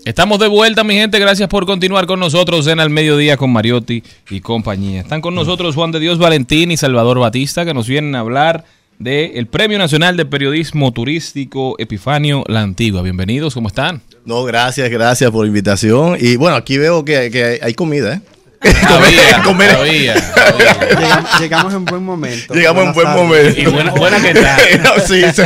Estamos 0.10 0.40
de 0.40 0.48
vuelta, 0.48 0.84
mi 0.84 0.96
gente. 0.96 1.20
Gracias 1.20 1.48
por 1.50 1.68
continuar 1.68 2.08
con 2.08 2.20
nosotros 2.20 2.66
en 2.66 2.80
Al 2.80 2.90
Mediodía 2.90 3.38
con 3.38 3.52
Mariotti 3.52 4.02
y 4.32 4.40
compañía. 4.40 5.02
Están 5.02 5.22
con 5.22 5.36
nosotros 5.36 5.76
Juan 5.76 5.92
de 5.92 6.00
Dios 6.00 6.18
Valentín 6.18 6.72
y 6.72 6.78
Salvador 6.78 7.20
Batista, 7.20 7.64
que 7.64 7.76
nos 7.76 7.88
vienen 7.88 8.16
a 8.16 8.22
hablar 8.22 8.66
del 8.98 9.46
Premio 9.46 9.78
Nacional 9.78 10.18
de 10.18 10.26
Periodismo 10.26 10.92
Turístico 10.94 11.76
Epifanio 11.78 12.44
La 12.48 12.62
Antigua. 12.62 13.04
Bienvenidos, 13.04 13.54
¿cómo 13.54 13.68
están? 13.68 14.02
No, 14.26 14.44
gracias, 14.46 14.90
gracias 14.90 15.30
por 15.30 15.46
la 15.46 15.50
invitación. 15.50 16.18
Y 16.20 16.38
bueno, 16.38 16.56
aquí 16.56 16.80
veo 16.80 17.06
que, 17.06 17.30
que 17.30 17.44
hay- 17.44 17.60
hay 17.62 17.74
comida, 17.76 18.16
¿eh? 18.16 18.22
Todavía, 18.60 19.42
Comer- 19.44 19.72
todavía, 19.72 20.16
Llegamos, 20.16 21.40
llegamos 21.40 21.74
en 21.74 21.86
buen 21.86 22.04
momento. 22.04 22.54
Llegamos 22.54 22.86
en 22.88 22.94
buen 22.94 23.08
momento. 23.10 23.60
Y 23.62 23.66
buena, 23.66 23.92
buena 23.92 24.22
que 24.22 24.34
tal. 24.34 24.60
No, 24.84 25.00
sí, 25.06 25.22
sí. 25.34 25.42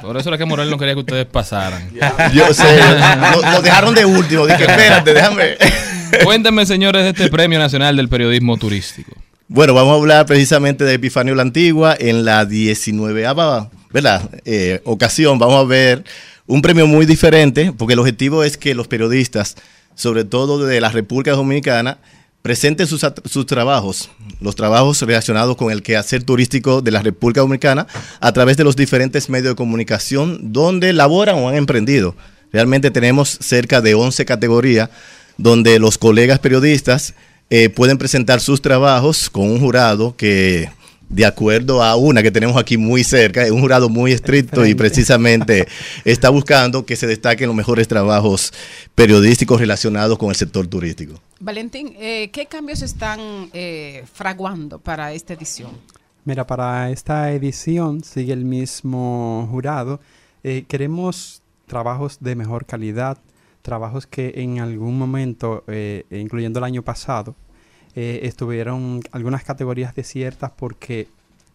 Por 0.00 0.16
eso 0.16 0.28
era 0.30 0.38
que 0.38 0.44
Morel 0.44 0.70
no 0.70 0.78
quería 0.78 0.94
que 0.94 1.00
ustedes 1.00 1.26
pasaran. 1.26 1.90
Yo 2.32 2.52
sé, 2.54 2.64
lo, 3.34 3.50
lo 3.52 3.62
dejaron 3.62 3.94
de 3.94 4.04
último. 4.04 4.46
Dije, 4.46 4.62
espérate, 4.64 5.12
déjame. 5.14 5.56
Cuéntenme, 6.22 6.64
señores, 6.66 7.02
de 7.02 7.10
este 7.10 7.28
Premio 7.28 7.58
Nacional 7.58 7.96
del 7.96 8.08
Periodismo 8.08 8.56
Turístico. 8.56 9.12
Bueno, 9.48 9.74
vamos 9.74 9.92
a 9.92 9.96
hablar 9.96 10.26
precisamente 10.26 10.84
de 10.84 10.94
Epifanio 10.94 11.34
la 11.34 11.42
Antigua 11.42 11.94
en 11.98 12.24
la 12.24 12.44
19 12.46 13.26
¿verdad? 13.90 14.22
Eh, 14.44 14.80
ocasión. 14.84 15.38
Vamos 15.38 15.60
a 15.60 15.64
ver 15.64 16.02
un 16.46 16.62
premio 16.62 16.86
muy 16.86 17.04
diferente, 17.04 17.72
porque 17.76 17.92
el 17.94 18.00
objetivo 18.00 18.42
es 18.42 18.56
que 18.56 18.74
los 18.74 18.88
periodistas, 18.88 19.56
sobre 19.94 20.24
todo 20.24 20.64
de 20.64 20.80
la 20.80 20.88
República 20.88 21.32
Dominicana, 21.32 21.98
presenten 22.44 22.86
sus, 22.86 23.46
trabajos, 23.46 24.10
los 24.38 24.54
trabajos 24.54 25.00
relacionados 25.00 25.56
con 25.56 25.72
el 25.72 25.82
quehacer 25.82 26.24
turístico 26.24 26.82
de 26.82 26.90
la 26.90 27.00
República 27.00 27.40
Dominicana 27.40 27.86
a 28.20 28.32
través 28.34 28.58
de 28.58 28.64
los 28.64 28.76
diferentes 28.76 29.30
medios 29.30 29.52
de 29.52 29.56
comunicación 29.56 30.52
donde 30.52 30.92
laboran 30.92 31.36
o 31.36 31.48
han 31.48 31.54
emprendido. 31.54 32.14
Realmente 32.52 32.90
tenemos 32.90 33.30
cerca 33.40 33.80
de 33.80 33.94
11 33.94 34.26
categorías 34.26 34.90
donde 35.38 35.78
los 35.78 35.96
colegas 35.96 36.38
periodistas 36.38 37.14
eh, 37.48 37.70
pueden 37.70 37.96
presentar 37.96 38.42
sus 38.42 38.60
trabajos 38.60 39.30
con 39.30 39.50
un 39.50 39.58
jurado 39.58 40.14
que, 40.14 40.68
de 41.08 41.26
acuerdo 41.26 41.82
a 41.82 41.96
una 41.96 42.22
que 42.22 42.30
tenemos 42.30 42.56
aquí 42.56 42.76
muy 42.76 43.04
cerca, 43.04 43.44
es 43.44 43.50
un 43.50 43.60
jurado 43.60 43.88
muy 43.88 44.12
estricto 44.12 44.66
y 44.66 44.74
precisamente 44.74 45.66
está 46.04 46.30
buscando 46.30 46.84
que 46.84 46.96
se 46.96 47.06
destaquen 47.06 47.46
los 47.46 47.56
mejores 47.56 47.88
trabajos 47.88 48.52
periodísticos 48.94 49.60
relacionados 49.60 50.18
con 50.18 50.30
el 50.30 50.36
sector 50.36 50.66
turístico. 50.66 51.20
Valentín, 51.40 51.94
eh, 51.98 52.30
¿qué 52.32 52.46
cambios 52.46 52.82
están 52.82 53.50
eh, 53.52 54.04
fraguando 54.12 54.78
para 54.78 55.12
esta 55.12 55.34
edición? 55.34 55.70
Mira, 56.24 56.46
para 56.46 56.90
esta 56.90 57.32
edición 57.32 58.02
sigue 58.02 58.32
el 58.32 58.46
mismo 58.46 59.46
jurado. 59.50 60.00
Eh, 60.42 60.64
queremos 60.66 61.42
trabajos 61.66 62.18
de 62.20 62.34
mejor 62.34 62.64
calidad, 62.64 63.18
trabajos 63.60 64.06
que 64.06 64.32
en 64.36 64.58
algún 64.58 64.98
momento, 64.98 65.64
eh, 65.66 66.04
incluyendo 66.10 66.60
el 66.60 66.64
año 66.64 66.82
pasado, 66.82 67.34
eh, 67.96 68.20
estuvieron 68.24 69.02
algunas 69.12 69.44
categorías 69.44 69.94
desiertas 69.94 70.50
porque 70.56 71.08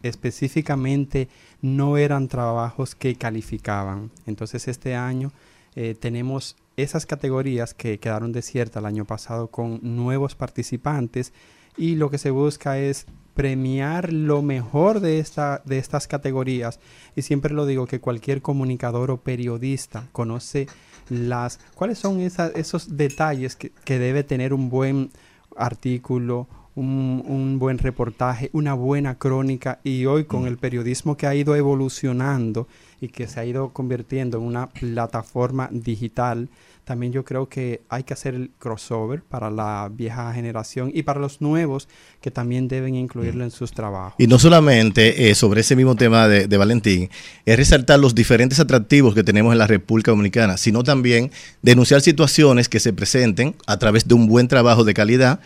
específicamente 0.03 1.27
no 1.61 1.97
eran 1.97 2.27
trabajos 2.27 2.95
que 2.95 3.15
calificaban. 3.15 4.11
Entonces 4.25 4.67
este 4.67 4.95
año 4.95 5.31
eh, 5.75 5.95
tenemos 5.99 6.55
esas 6.77 7.05
categorías 7.05 7.73
que 7.73 7.99
quedaron 7.99 8.31
desiertas 8.31 8.81
el 8.81 8.85
año 8.85 9.05
pasado 9.05 9.47
con 9.47 9.79
nuevos 9.81 10.35
participantes 10.35 11.33
y 11.77 11.95
lo 11.95 12.09
que 12.09 12.17
se 12.17 12.31
busca 12.31 12.77
es 12.77 13.05
premiar 13.33 14.11
lo 14.11 14.41
mejor 14.41 14.99
de, 14.99 15.19
esta, 15.19 15.61
de 15.65 15.77
estas 15.77 16.07
categorías 16.07 16.79
y 17.15 17.21
siempre 17.21 17.53
lo 17.53 17.65
digo 17.65 17.87
que 17.87 18.01
cualquier 18.01 18.41
comunicador 18.41 19.11
o 19.11 19.17
periodista 19.17 20.07
conoce 20.11 20.67
las 21.09 21.59
cuáles 21.75 21.99
son 21.99 22.19
esos 22.19 22.97
detalles 22.97 23.55
que, 23.55 23.71
que 23.83 23.97
debe 23.97 24.23
tener 24.23 24.53
un 24.53 24.69
buen 24.69 25.11
artículo, 25.59 26.47
un, 26.75 27.23
un 27.27 27.59
buen 27.59 27.77
reportaje, 27.77 28.49
una 28.53 28.73
buena 28.73 29.15
crónica 29.15 29.79
y 29.83 30.05
hoy 30.05 30.25
con 30.25 30.47
el 30.47 30.57
periodismo 30.57 31.17
que 31.17 31.27
ha 31.27 31.35
ido 31.35 31.55
evolucionando 31.55 32.67
y 33.01 33.09
que 33.09 33.27
se 33.27 33.39
ha 33.39 33.45
ido 33.45 33.69
convirtiendo 33.69 34.37
en 34.37 34.43
una 34.43 34.67
plataforma 34.67 35.69
digital, 35.71 36.49
también 36.89 37.13
yo 37.13 37.23
creo 37.23 37.47
que 37.47 37.83
hay 37.87 38.01
que 38.01 38.15
hacer 38.15 38.33
el 38.33 38.49
crossover 38.57 39.21
para 39.21 39.51
la 39.51 39.91
vieja 39.93 40.33
generación 40.33 40.89
y 40.91 41.03
para 41.03 41.19
los 41.19 41.39
nuevos 41.39 41.87
que 42.19 42.31
también 42.31 42.67
deben 42.67 42.95
incluirlo 42.95 43.43
en 43.43 43.51
sus 43.51 43.73
trabajos. 43.73 44.15
Y 44.17 44.25
no 44.25 44.39
solamente 44.39 45.29
eh, 45.29 45.35
sobre 45.35 45.61
ese 45.61 45.75
mismo 45.75 45.93
tema 45.93 46.27
de, 46.27 46.47
de 46.47 46.57
Valentín, 46.57 47.11
es 47.45 47.57
resaltar 47.57 47.99
los 47.99 48.15
diferentes 48.15 48.59
atractivos 48.59 49.13
que 49.13 49.23
tenemos 49.23 49.51
en 49.51 49.59
la 49.59 49.67
República 49.67 50.09
Dominicana, 50.09 50.57
sino 50.57 50.81
también 50.81 51.29
denunciar 51.61 52.01
situaciones 52.01 52.67
que 52.69 52.79
se 52.79 52.91
presenten 52.91 53.53
a 53.67 53.77
través 53.77 54.07
de 54.07 54.15
un 54.15 54.25
buen 54.25 54.47
trabajo 54.47 54.83
de 54.83 54.95
calidad, 54.95 55.41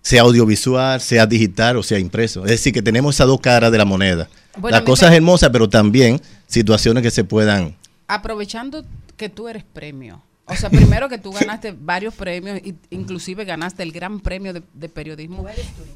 sea 0.00 0.22
audiovisual, 0.22 1.00
sea 1.00 1.26
digital 1.26 1.76
o 1.76 1.82
sea 1.82 1.98
impreso. 1.98 2.44
Es 2.44 2.52
decir, 2.52 2.72
que 2.72 2.82
tenemos 2.82 3.16
esas 3.16 3.26
dos 3.26 3.40
caras 3.40 3.72
de 3.72 3.78
la 3.78 3.84
moneda. 3.84 4.28
Bueno, 4.56 4.78
la 4.78 4.84
cosa 4.84 5.08
es 5.08 5.14
hermosa, 5.14 5.50
pero 5.50 5.68
también 5.68 6.20
situaciones 6.46 7.02
que 7.02 7.10
se 7.10 7.24
puedan... 7.24 7.74
Aprovechando 8.06 8.84
que 9.16 9.28
tú 9.28 9.48
eres 9.48 9.64
premio. 9.64 10.22
O 10.46 10.54
sea, 10.54 10.68
primero 10.68 11.08
que 11.08 11.16
tú 11.16 11.32
ganaste 11.32 11.74
varios 11.78 12.12
premios, 12.14 12.60
y 12.62 12.74
inclusive 12.90 13.46
ganaste 13.46 13.82
el 13.82 13.92
gran 13.92 14.20
premio 14.20 14.52
de, 14.52 14.62
de 14.74 14.88
periodismo 14.90 15.46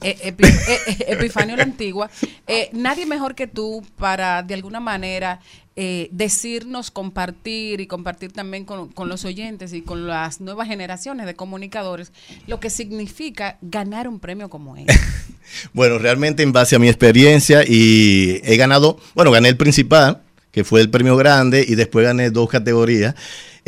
eh, 0.00 0.16
Epi- 0.24 0.46
eh, 0.46 0.78
eh, 0.86 1.04
Epifanio 1.08 1.56
la 1.56 1.64
Antigua. 1.64 2.10
Eh, 2.50 2.70
nadie 2.72 3.04
mejor 3.04 3.34
que 3.34 3.46
tú 3.46 3.84
para, 3.98 4.42
de 4.42 4.54
alguna 4.54 4.80
manera, 4.80 5.38
eh, 5.76 6.08
decirnos, 6.12 6.90
compartir 6.90 7.82
y 7.82 7.86
compartir 7.86 8.32
también 8.32 8.64
con, 8.64 8.88
con 8.88 9.10
los 9.10 9.26
oyentes 9.26 9.74
y 9.74 9.82
con 9.82 10.06
las 10.06 10.40
nuevas 10.40 10.66
generaciones 10.66 11.26
de 11.26 11.34
comunicadores 11.34 12.10
lo 12.46 12.58
que 12.58 12.70
significa 12.70 13.58
ganar 13.60 14.08
un 14.08 14.18
premio 14.18 14.48
como 14.48 14.78
este. 14.78 14.94
Bueno, 15.74 15.98
realmente 15.98 16.42
en 16.42 16.52
base 16.52 16.76
a 16.76 16.78
mi 16.78 16.88
experiencia 16.88 17.64
y 17.66 18.40
he 18.44 18.56
ganado, 18.56 18.98
bueno, 19.14 19.30
gané 19.30 19.48
el 19.50 19.56
principal, 19.58 20.22
que 20.50 20.64
fue 20.64 20.80
el 20.80 20.88
premio 20.90 21.16
grande, 21.16 21.64
y 21.66 21.74
después 21.74 22.04
gané 22.06 22.30
dos 22.30 22.48
categorías. 22.48 23.14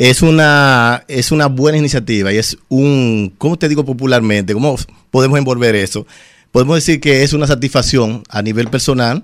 Es 0.03 0.23
una, 0.23 1.03
es 1.07 1.31
una 1.31 1.45
buena 1.45 1.77
iniciativa 1.77 2.33
y 2.33 2.37
es 2.37 2.57
un, 2.69 3.31
¿cómo 3.37 3.55
te 3.59 3.69
digo 3.69 3.85
popularmente? 3.85 4.51
¿Cómo 4.51 4.75
podemos 5.11 5.37
envolver 5.37 5.75
eso? 5.75 6.07
Podemos 6.51 6.73
decir 6.77 6.99
que 6.99 7.21
es 7.21 7.33
una 7.33 7.45
satisfacción 7.45 8.23
a 8.27 8.41
nivel 8.41 8.67
personal 8.67 9.23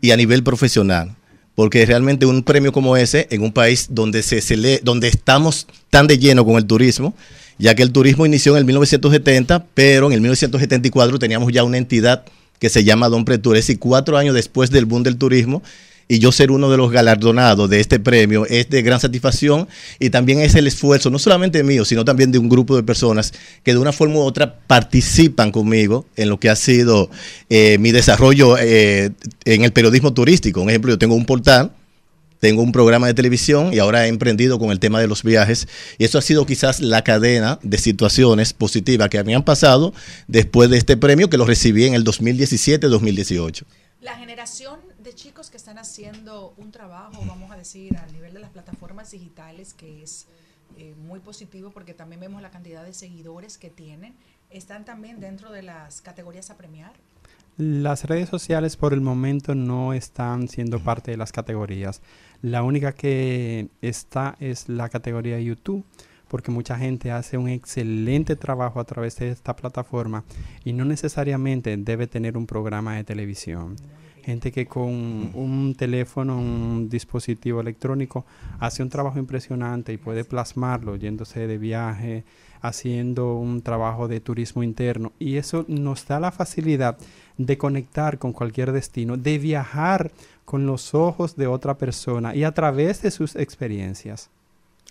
y 0.00 0.12
a 0.12 0.16
nivel 0.16 0.44
profesional. 0.44 1.16
Porque 1.56 1.84
realmente 1.84 2.26
un 2.26 2.44
premio 2.44 2.70
como 2.70 2.96
ese, 2.96 3.26
en 3.32 3.42
un 3.42 3.50
país 3.52 3.88
donde, 3.90 4.22
se 4.22 4.38
cele- 4.38 4.80
donde 4.84 5.08
estamos 5.08 5.66
tan 5.90 6.06
de 6.06 6.16
lleno 6.16 6.44
con 6.44 6.54
el 6.58 6.66
turismo, 6.66 7.16
ya 7.58 7.74
que 7.74 7.82
el 7.82 7.90
turismo 7.90 8.24
inició 8.24 8.52
en 8.52 8.58
el 8.58 8.64
1970, 8.66 9.66
pero 9.74 10.06
en 10.06 10.12
el 10.12 10.20
1974 10.20 11.18
teníamos 11.18 11.52
ya 11.52 11.64
una 11.64 11.76
entidad 11.76 12.22
que 12.60 12.68
se 12.68 12.84
llama 12.84 13.08
Don 13.08 13.24
Pretur, 13.24 13.56
decir, 13.56 13.80
cuatro 13.80 14.16
años 14.16 14.36
después 14.36 14.70
del 14.70 14.84
boom 14.84 15.02
del 15.02 15.16
turismo, 15.16 15.60
y 16.08 16.18
yo 16.18 16.32
ser 16.32 16.50
uno 16.50 16.70
de 16.70 16.78
los 16.78 16.90
galardonados 16.90 17.68
de 17.68 17.80
este 17.80 18.00
premio 18.00 18.46
es 18.46 18.68
de 18.70 18.82
gran 18.82 18.98
satisfacción 18.98 19.68
y 19.98 20.10
también 20.10 20.40
es 20.40 20.54
el 20.54 20.66
esfuerzo, 20.66 21.10
no 21.10 21.18
solamente 21.18 21.62
mío, 21.62 21.84
sino 21.84 22.04
también 22.04 22.32
de 22.32 22.38
un 22.38 22.48
grupo 22.48 22.74
de 22.74 22.82
personas 22.82 23.34
que 23.62 23.72
de 23.72 23.78
una 23.78 23.92
forma 23.92 24.16
u 24.16 24.20
otra 24.20 24.58
participan 24.66 25.52
conmigo 25.52 26.06
en 26.16 26.30
lo 26.30 26.40
que 26.40 26.48
ha 26.48 26.56
sido 26.56 27.10
eh, 27.50 27.76
mi 27.78 27.92
desarrollo 27.92 28.56
eh, 28.58 29.10
en 29.44 29.64
el 29.64 29.72
periodismo 29.72 30.14
turístico. 30.14 30.62
Un 30.62 30.70
ejemplo, 30.70 30.90
yo 30.90 30.98
tengo 30.98 31.14
un 31.14 31.26
portal 31.26 31.72
tengo 32.40 32.62
un 32.62 32.72
programa 32.72 33.08
de 33.08 33.14
televisión 33.14 33.74
y 33.74 33.78
ahora 33.78 34.06
he 34.06 34.08
emprendido 34.08 34.58
con 34.58 34.70
el 34.70 34.78
tema 34.78 35.00
de 35.00 35.08
los 35.08 35.22
viajes. 35.22 35.66
Y 35.98 36.04
eso 36.04 36.18
ha 36.18 36.22
sido 36.22 36.46
quizás 36.46 36.80
la 36.80 37.02
cadena 37.02 37.58
de 37.62 37.78
situaciones 37.78 38.52
positivas 38.52 39.08
que 39.08 39.22
me 39.24 39.34
han 39.34 39.44
pasado 39.44 39.92
después 40.28 40.70
de 40.70 40.78
este 40.78 40.96
premio 40.96 41.28
que 41.28 41.36
lo 41.36 41.44
recibí 41.44 41.84
en 41.84 41.94
el 41.94 42.04
2017-2018. 42.04 43.64
La 44.00 44.16
generación 44.16 44.87
chicos 45.18 45.50
que 45.50 45.56
están 45.56 45.78
haciendo 45.78 46.54
un 46.58 46.70
trabajo, 46.70 47.20
vamos 47.26 47.50
a 47.50 47.56
decir, 47.56 47.96
a 47.96 48.06
nivel 48.12 48.32
de 48.32 48.38
las 48.38 48.50
plataformas 48.50 49.10
digitales, 49.10 49.74
que 49.74 50.00
es 50.00 50.28
eh, 50.76 50.94
muy 50.96 51.18
positivo 51.18 51.70
porque 51.70 51.92
también 51.92 52.20
vemos 52.20 52.40
la 52.40 52.52
cantidad 52.52 52.84
de 52.84 52.94
seguidores 52.94 53.58
que 53.58 53.68
tienen, 53.68 54.14
están 54.48 54.84
también 54.84 55.18
dentro 55.18 55.50
de 55.50 55.62
las 55.62 56.02
categorías 56.02 56.50
a 56.50 56.56
premiar. 56.56 56.92
Las 57.56 58.04
redes 58.04 58.28
sociales 58.28 58.76
por 58.76 58.92
el 58.92 59.00
momento 59.00 59.56
no 59.56 59.92
están 59.92 60.46
siendo 60.46 60.78
parte 60.78 61.10
de 61.10 61.16
las 61.16 61.32
categorías. 61.32 62.00
La 62.40 62.62
única 62.62 62.92
que 62.92 63.70
está 63.82 64.36
es 64.38 64.68
la 64.68 64.88
categoría 64.88 65.40
YouTube, 65.40 65.84
porque 66.28 66.52
mucha 66.52 66.78
gente 66.78 67.10
hace 67.10 67.36
un 67.36 67.48
excelente 67.48 68.36
trabajo 68.36 68.78
a 68.78 68.84
través 68.84 69.16
de 69.16 69.30
esta 69.30 69.56
plataforma 69.56 70.22
y 70.64 70.74
no 70.74 70.84
necesariamente 70.84 71.76
debe 71.76 72.06
tener 72.06 72.36
un 72.36 72.46
programa 72.46 72.94
de 72.94 73.02
televisión. 73.02 73.74
Gente 74.24 74.52
que 74.52 74.66
con 74.66 74.90
un 75.34 75.74
teléfono, 75.76 76.38
un 76.38 76.88
dispositivo 76.88 77.60
electrónico, 77.60 78.24
hace 78.60 78.82
un 78.82 78.88
trabajo 78.88 79.18
impresionante 79.18 79.92
y 79.92 79.96
puede 79.96 80.24
plasmarlo 80.24 80.96
yéndose 80.96 81.46
de 81.46 81.58
viaje, 81.58 82.24
haciendo 82.60 83.34
un 83.34 83.62
trabajo 83.62 84.08
de 84.08 84.20
turismo 84.20 84.62
interno. 84.62 85.12
Y 85.18 85.36
eso 85.36 85.64
nos 85.68 86.06
da 86.06 86.20
la 86.20 86.32
facilidad 86.32 86.98
de 87.36 87.56
conectar 87.56 88.18
con 88.18 88.32
cualquier 88.32 88.72
destino, 88.72 89.16
de 89.16 89.38
viajar 89.38 90.10
con 90.44 90.66
los 90.66 90.94
ojos 90.94 91.36
de 91.36 91.46
otra 91.46 91.76
persona 91.78 92.34
y 92.34 92.44
a 92.44 92.52
través 92.52 93.02
de 93.02 93.10
sus 93.10 93.36
experiencias. 93.36 94.30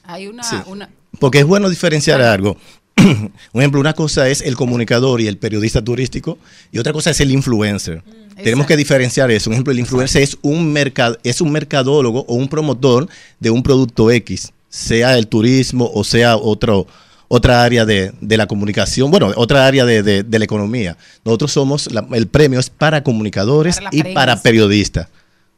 Hay 0.04 0.28
una, 0.28 0.44
Sí. 0.44 0.56
una 0.68 0.90
Porque 1.20 1.40
es 1.40 1.46
bueno 1.46 1.70
diferenciar 1.70 2.22
algo. 2.22 2.56
Un 3.54 3.62
ejemplo, 3.62 3.80
una 3.80 3.94
cosa 3.94 4.28
es 4.28 4.42
el 4.42 4.56
comunicador 4.56 5.22
y 5.22 5.28
el 5.28 5.38
periodista 5.38 5.82
turístico 5.84 6.38
y 6.72 6.80
otra 6.80 6.94
cosa 6.94 7.12
es 7.12 7.20
el 7.22 7.32
influencer. 7.32 8.02
Tenemos 8.36 8.68
que 8.68 8.78
diferenciar 8.78 9.32
eso. 9.32 9.50
Un 9.50 9.56
ejemplo, 9.56 9.72
el 9.74 9.80
influencer 9.80 10.22
es 10.22 10.38
un, 10.42 10.72
mercad 10.72 11.16
es 11.24 11.42
un 11.42 11.52
mercadólogo 11.52 12.26
o 12.28 12.36
un 12.36 12.48
promotor 12.48 13.08
de 13.40 13.50
un 13.50 13.64
producto 13.64 14.12
X, 14.12 14.52
sea 14.70 15.18
el 15.18 15.28
turismo 15.28 15.90
o 15.94 16.04
sea 16.04 16.38
otro, 16.38 16.88
otra 17.30 17.64
área 17.64 17.86
de, 17.86 18.12
de 18.22 18.38
la 18.38 18.46
comunicación, 18.48 19.10
bueno, 19.12 19.32
otra 19.36 19.66
área 19.66 19.86
de, 19.86 20.04
de- 20.04 20.24
de 20.24 20.40
la 20.40 20.46
economía. 20.46 20.98
Nosotros 21.26 21.52
somos, 21.52 21.92
la- 21.92 22.06
el 22.14 22.28
premio 22.28 22.60
es 22.60 22.70
para 22.70 23.04
comunicadores 23.04 23.78
Para 23.78 23.90
y 23.92 24.02
prensa. 24.02 24.14
para 24.20 24.42
periodistas. 24.42 25.08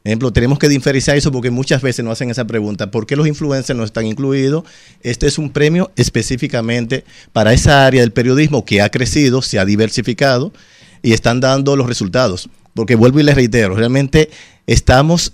Ejemplo, 0.02 0.32
tenemos 0.32 0.58
que 0.58 0.68
diferenciar 0.68 1.16
eso 1.18 1.30
porque 1.30 1.50
muchas 1.50 1.82
veces 1.82 2.02
nos 2.04 2.12
hacen 2.12 2.30
esa 2.30 2.46
pregunta, 2.46 2.90
¿por 2.90 3.06
qué 3.06 3.16
los 3.16 3.26
influencers 3.26 3.76
no 3.76 3.84
están 3.84 4.06
incluidos? 4.06 4.64
Este 5.02 5.26
es 5.26 5.36
un 5.36 5.50
premio 5.50 5.90
específicamente 5.94 7.04
para 7.32 7.52
esa 7.52 7.86
área 7.86 8.00
del 8.00 8.12
periodismo 8.12 8.64
que 8.64 8.80
ha 8.80 8.88
crecido, 8.88 9.42
se 9.42 9.58
ha 9.58 9.66
diversificado 9.66 10.52
y 11.02 11.12
están 11.12 11.40
dando 11.40 11.76
los 11.76 11.86
resultados. 11.86 12.48
Porque 12.72 12.94
vuelvo 12.94 13.20
y 13.20 13.24
les 13.24 13.34
reitero, 13.34 13.74
realmente 13.74 14.30
estamos 14.66 15.32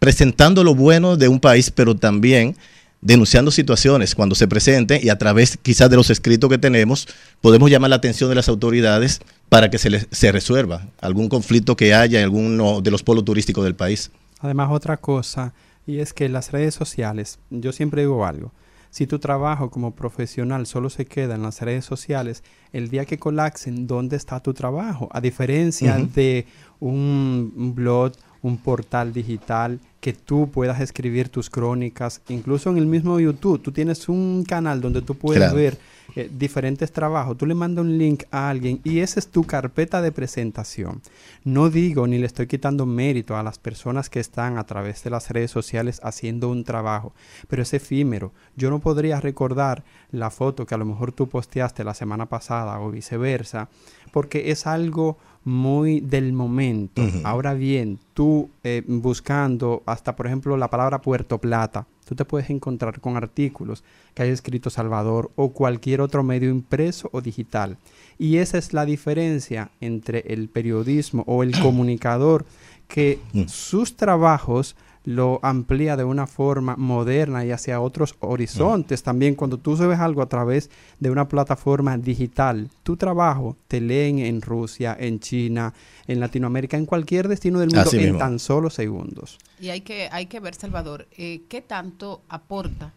presentando 0.00 0.64
lo 0.64 0.74
bueno 0.74 1.16
de 1.16 1.28
un 1.28 1.38
país, 1.38 1.70
pero 1.70 1.94
también 1.94 2.56
denunciando 3.02 3.50
situaciones 3.50 4.14
cuando 4.14 4.34
se 4.34 4.46
presenten 4.46 5.00
y 5.02 5.08
a 5.08 5.16
través 5.18 5.56
quizás 5.56 5.88
de 5.88 5.96
los 5.96 6.10
escritos 6.10 6.50
que 6.50 6.58
tenemos 6.58 7.08
podemos 7.40 7.70
llamar 7.70 7.90
la 7.90 7.96
atención 7.96 8.28
de 8.28 8.34
las 8.34 8.48
autoridades 8.48 9.20
para 9.48 9.70
que 9.70 9.78
se, 9.78 9.88
les- 9.90 10.06
se 10.10 10.30
resuelva 10.32 10.86
algún 11.00 11.28
conflicto 11.28 11.76
que 11.76 11.94
haya 11.94 12.18
en 12.18 12.24
alguno 12.24 12.80
de 12.82 12.90
los 12.90 13.02
polos 13.02 13.24
turísticos 13.24 13.64
del 13.64 13.74
país. 13.74 14.10
Además, 14.40 14.68
otra 14.70 14.96
cosa, 14.98 15.52
y 15.86 15.98
es 15.98 16.12
que 16.12 16.28
las 16.28 16.52
redes 16.52 16.74
sociales, 16.74 17.38
yo 17.50 17.72
siempre 17.72 18.02
digo 18.02 18.24
algo, 18.26 18.52
si 18.90 19.06
tu 19.06 19.18
trabajo 19.18 19.70
como 19.70 19.94
profesional 19.94 20.66
solo 20.66 20.90
se 20.90 21.04
queda 21.06 21.36
en 21.36 21.42
las 21.42 21.60
redes 21.60 21.84
sociales, 21.84 22.42
el 22.72 22.90
día 22.90 23.04
que 23.04 23.18
colapsen, 23.18 23.86
¿dónde 23.86 24.16
está 24.16 24.40
tu 24.40 24.52
trabajo? 24.52 25.08
A 25.12 25.20
diferencia 25.20 25.96
de 25.98 26.46
un 26.80 27.72
blog, 27.74 28.12
un 28.42 28.56
portal 28.58 29.12
digital, 29.12 29.80
que 30.00 30.14
tú 30.14 30.50
puedas 30.50 30.80
escribir 30.80 31.28
tus 31.28 31.50
crónicas, 31.50 32.22
incluso 32.28 32.70
en 32.70 32.78
el 32.78 32.86
mismo 32.86 33.20
YouTube, 33.20 33.60
tú 33.60 33.70
tienes 33.70 34.08
un 34.08 34.44
canal 34.48 34.80
donde 34.80 35.02
tú 35.02 35.14
puedes 35.14 35.42
Claro. 35.42 35.56
ver 35.56 35.78
eh, 36.16 36.28
diferentes 36.36 36.90
trabajos, 36.90 37.36
tú 37.36 37.46
le 37.46 37.54
mandas 37.54 37.84
un 37.84 37.96
link 37.98 38.24
a 38.32 38.48
alguien 38.48 38.80
y 38.82 38.98
esa 38.98 39.20
es 39.20 39.28
tu 39.28 39.44
carpeta 39.44 40.02
de 40.02 40.10
presentación. 40.10 41.02
No 41.44 41.68
digo 41.70 42.06
ni 42.06 42.18
le 42.18 42.26
estoy 42.26 42.46
quitando 42.48 42.84
mérito 42.86 43.36
a 43.36 43.42
las 43.44 43.58
personas 43.60 44.10
que 44.10 44.18
están 44.18 44.58
a 44.58 44.64
través 44.64 45.04
de 45.04 45.10
las 45.10 45.30
redes 45.30 45.50
sociales 45.52 46.00
haciendo 46.02 46.48
un 46.48 46.64
trabajo, 46.64 47.12
pero 47.46 47.62
es 47.62 47.72
efímero. 47.74 48.32
Yo 48.56 48.70
no 48.70 48.80
podría 48.80 49.20
recordar 49.20 49.84
la 50.10 50.30
foto 50.30 50.66
que 50.66 50.74
a 50.74 50.78
lo 50.78 50.84
mejor 50.86 51.12
tú 51.12 51.28
posteaste 51.28 51.84
la 51.84 51.94
semana 51.94 52.26
pasada 52.26 52.80
o 52.80 52.90
viceversa, 52.90 53.68
porque 54.10 54.50
es 54.50 54.66
algo 54.66 55.18
muy 55.44 56.00
del 56.00 56.32
momento. 56.32 57.02
Ahora 57.24 57.54
bien, 57.54 57.98
tú 58.14 58.50
eh, 58.62 58.82
buscando 58.86 59.82
hasta, 59.86 60.14
por 60.16 60.26
ejemplo, 60.26 60.56
la 60.56 60.68
palabra 60.68 61.00
Puerto 61.00 61.38
Plata, 61.38 61.86
tú 62.06 62.14
te 62.14 62.24
puedes 62.24 62.50
encontrar 62.50 63.00
con 63.00 63.16
artículos 63.16 63.82
que 64.14 64.22
haya 64.22 64.32
escrito 64.32 64.70
Salvador 64.70 65.30
o 65.36 65.50
cualquier 65.50 66.00
otro 66.00 66.22
medio 66.22 66.50
impreso 66.50 67.08
o 67.12 67.20
digital. 67.20 67.78
Y 68.18 68.36
esa 68.36 68.58
es 68.58 68.72
la 68.72 68.84
diferencia 68.84 69.70
entre 69.80 70.20
el 70.28 70.48
periodismo 70.48 71.24
o 71.26 71.42
el 71.42 71.52
comunicador 71.62 72.44
que 72.86 73.20
sus 73.46 73.96
trabajos 73.96 74.76
lo 75.04 75.40
amplía 75.42 75.96
de 75.96 76.04
una 76.04 76.26
forma 76.26 76.76
moderna 76.76 77.44
y 77.44 77.50
hacia 77.50 77.80
otros 77.80 78.14
horizontes. 78.20 79.02
También 79.02 79.34
cuando 79.34 79.58
tú 79.58 79.76
subes 79.76 79.98
algo 79.98 80.22
a 80.22 80.28
través 80.28 80.70
de 80.98 81.10
una 81.10 81.28
plataforma 81.28 81.96
digital, 81.96 82.68
tu 82.82 82.96
trabajo 82.96 83.56
te 83.68 83.80
leen 83.80 84.18
en 84.18 84.42
Rusia, 84.42 84.96
en 84.98 85.20
China, 85.20 85.72
en 86.06 86.20
Latinoamérica, 86.20 86.76
en 86.76 86.86
cualquier 86.86 87.28
destino 87.28 87.60
del 87.60 87.70
mundo 87.70 87.82
Así 87.88 87.96
en 87.96 88.04
mismo. 88.04 88.18
tan 88.18 88.38
solo 88.38 88.70
segundos. 88.70 89.38
Y 89.58 89.70
hay 89.70 89.80
que, 89.80 90.08
hay 90.12 90.26
que 90.26 90.40
ver, 90.40 90.54
Salvador, 90.54 91.08
eh, 91.16 91.42
qué 91.48 91.62
tanto 91.62 92.22
aporta 92.28 92.92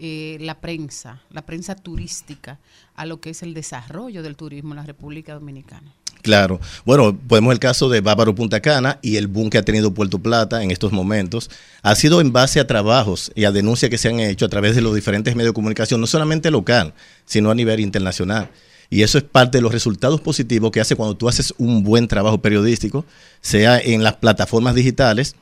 eh, 0.00 0.38
la 0.40 0.60
prensa, 0.60 1.22
la 1.30 1.42
prensa 1.42 1.74
turística, 1.74 2.60
a 2.94 3.04
lo 3.04 3.20
que 3.20 3.30
es 3.30 3.42
el 3.42 3.52
desarrollo 3.52 4.22
del 4.22 4.36
turismo 4.36 4.70
en 4.70 4.76
la 4.76 4.86
República 4.86 5.34
Dominicana. 5.34 5.92
Claro. 6.22 6.60
Bueno, 6.84 7.16
podemos 7.16 7.52
el 7.52 7.58
caso 7.60 7.88
de 7.88 8.00
Bávaro 8.00 8.34
Punta 8.34 8.60
Cana 8.60 8.98
y 9.02 9.16
el 9.16 9.28
boom 9.28 9.50
que 9.50 9.58
ha 9.58 9.62
tenido 9.62 9.94
Puerto 9.94 10.18
Plata 10.18 10.62
en 10.62 10.70
estos 10.70 10.92
momentos. 10.92 11.48
Ha 11.82 11.94
sido 11.94 12.20
en 12.20 12.32
base 12.32 12.60
a 12.60 12.66
trabajos 12.66 13.30
y 13.34 13.44
a 13.44 13.52
denuncias 13.52 13.88
que 13.90 13.98
se 13.98 14.08
han 14.08 14.20
hecho 14.20 14.44
a 14.44 14.48
través 14.48 14.74
de 14.74 14.82
los 14.82 14.94
diferentes 14.94 15.34
medios 15.36 15.50
de 15.50 15.54
comunicación, 15.54 16.00
no 16.00 16.06
solamente 16.06 16.50
local, 16.50 16.92
sino 17.24 17.50
a 17.50 17.54
nivel 17.54 17.80
internacional. 17.80 18.50
Y 18.90 19.02
eso 19.02 19.16
es 19.18 19.24
parte 19.24 19.58
de 19.58 19.62
los 19.62 19.72
resultados 19.72 20.20
positivos 20.20 20.70
que 20.72 20.80
hace 20.80 20.96
cuando 20.96 21.16
tú 21.16 21.28
haces 21.28 21.54
un 21.58 21.84
buen 21.84 22.08
trabajo 22.08 22.40
periodístico, 22.42 23.04
sea 23.40 23.78
en 23.78 24.02
las 24.02 24.16
plataformas 24.16 24.74
digitales, 24.74 25.36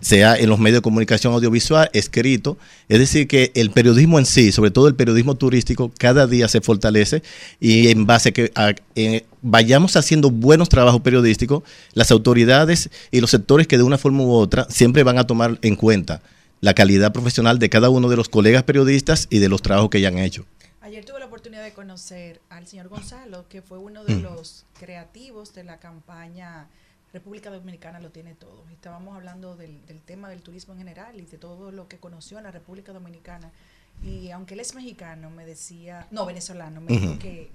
sea 0.00 0.36
en 0.36 0.48
los 0.48 0.58
medios 0.58 0.78
de 0.78 0.82
comunicación 0.82 1.32
audiovisual, 1.34 1.90
escrito. 1.92 2.56
Es 2.88 2.98
decir, 2.98 3.26
que 3.26 3.52
el 3.54 3.70
periodismo 3.70 4.18
en 4.18 4.26
sí, 4.26 4.52
sobre 4.52 4.70
todo 4.70 4.86
el 4.86 4.94
periodismo 4.94 5.34
turístico, 5.34 5.90
cada 5.98 6.26
día 6.26 6.46
se 6.48 6.60
fortalece 6.60 7.22
y 7.58 7.88
en 7.88 8.06
base 8.06 8.28
a 8.30 8.32
que 8.32 8.52
a- 8.54 8.74
vayamos 9.42 9.96
haciendo 9.96 10.30
buenos 10.30 10.68
trabajos 10.68 11.00
periodísticos, 11.00 11.62
las 11.94 12.10
autoridades 12.10 12.90
y 13.10 13.20
los 13.20 13.30
sectores 13.30 13.66
que 13.66 13.76
de 13.78 13.82
una 13.82 13.98
forma 13.98 14.22
u 14.22 14.32
otra 14.32 14.66
siempre 14.70 15.02
van 15.02 15.18
a 15.18 15.26
tomar 15.26 15.58
en 15.62 15.76
cuenta 15.76 16.22
la 16.60 16.74
calidad 16.74 17.12
profesional 17.12 17.58
de 17.58 17.70
cada 17.70 17.88
uno 17.88 18.08
de 18.08 18.16
los 18.16 18.28
colegas 18.28 18.62
periodistas 18.64 19.26
y 19.30 19.38
de 19.38 19.48
los 19.48 19.62
trabajos 19.62 19.90
que 19.90 20.00
ya 20.00 20.08
han 20.08 20.18
hecho. 20.18 20.44
Ayer 20.82 21.04
tuve 21.04 21.20
la 21.20 21.26
oportunidad 21.26 21.62
de 21.62 21.72
conocer 21.72 22.40
al 22.50 22.66
señor 22.66 22.88
Gonzalo, 22.88 23.46
que 23.48 23.62
fue 23.62 23.78
uno 23.78 24.04
de 24.04 24.16
Mm. 24.16 24.22
los 24.22 24.64
creativos 24.78 25.54
de 25.54 25.64
la 25.64 25.78
campaña 25.78 26.66
República 27.12 27.50
Dominicana 27.50 27.98
lo 27.98 28.10
tiene 28.10 28.34
todo. 28.34 28.64
Estábamos 28.72 29.16
hablando 29.16 29.56
del, 29.56 29.84
del 29.86 30.00
tema 30.00 30.28
del 30.28 30.42
turismo 30.42 30.74
en 30.74 30.78
general 30.78 31.18
y 31.18 31.22
de 31.22 31.38
todo 31.38 31.72
lo 31.72 31.88
que 31.88 31.98
conoció 31.98 32.38
en 32.38 32.44
la 32.44 32.50
República 32.50 32.92
Dominicana. 32.92 33.50
Y 34.04 34.30
aunque 34.30 34.54
él 34.54 34.60
es 34.60 34.74
mexicano, 34.74 35.28
me 35.28 35.44
decía, 35.44 36.06
no, 36.10 36.24
venezolano, 36.24 36.80
me 36.80 36.96
dijo 36.96 37.18
que 37.18 37.50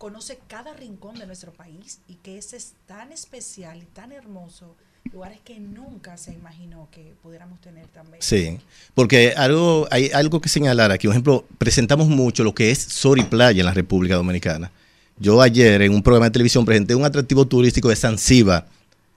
conoce 0.00 0.38
cada 0.48 0.72
rincón 0.72 1.18
de 1.18 1.26
nuestro 1.26 1.52
país 1.52 1.98
y 2.08 2.14
que 2.14 2.38
ese 2.38 2.56
es 2.56 2.72
tan 2.86 3.12
especial 3.12 3.82
y 3.82 3.84
tan 3.84 4.12
hermoso, 4.12 4.74
lugares 5.12 5.40
que 5.44 5.60
nunca 5.60 6.16
se 6.16 6.32
imaginó 6.32 6.88
que 6.90 7.12
pudiéramos 7.22 7.60
tener 7.60 7.86
también. 7.88 8.16
Sí, 8.22 8.58
porque 8.94 9.34
algo, 9.36 9.86
hay 9.90 10.10
algo 10.14 10.40
que 10.40 10.48
señalar 10.48 10.90
aquí. 10.90 11.06
Por 11.06 11.12
ejemplo, 11.12 11.44
presentamos 11.58 12.08
mucho 12.08 12.44
lo 12.44 12.54
que 12.54 12.70
es 12.70 12.78
Sol 12.78 13.20
y 13.20 13.24
Playa 13.24 13.60
en 13.60 13.66
la 13.66 13.74
República 13.74 14.16
Dominicana. 14.16 14.72
Yo 15.18 15.42
ayer 15.42 15.82
en 15.82 15.92
un 15.92 16.02
programa 16.02 16.26
de 16.26 16.30
televisión 16.30 16.64
presenté 16.64 16.94
un 16.94 17.04
atractivo 17.04 17.46
turístico 17.46 17.90
de 17.90 17.96
Zanzíbar. 17.96 18.66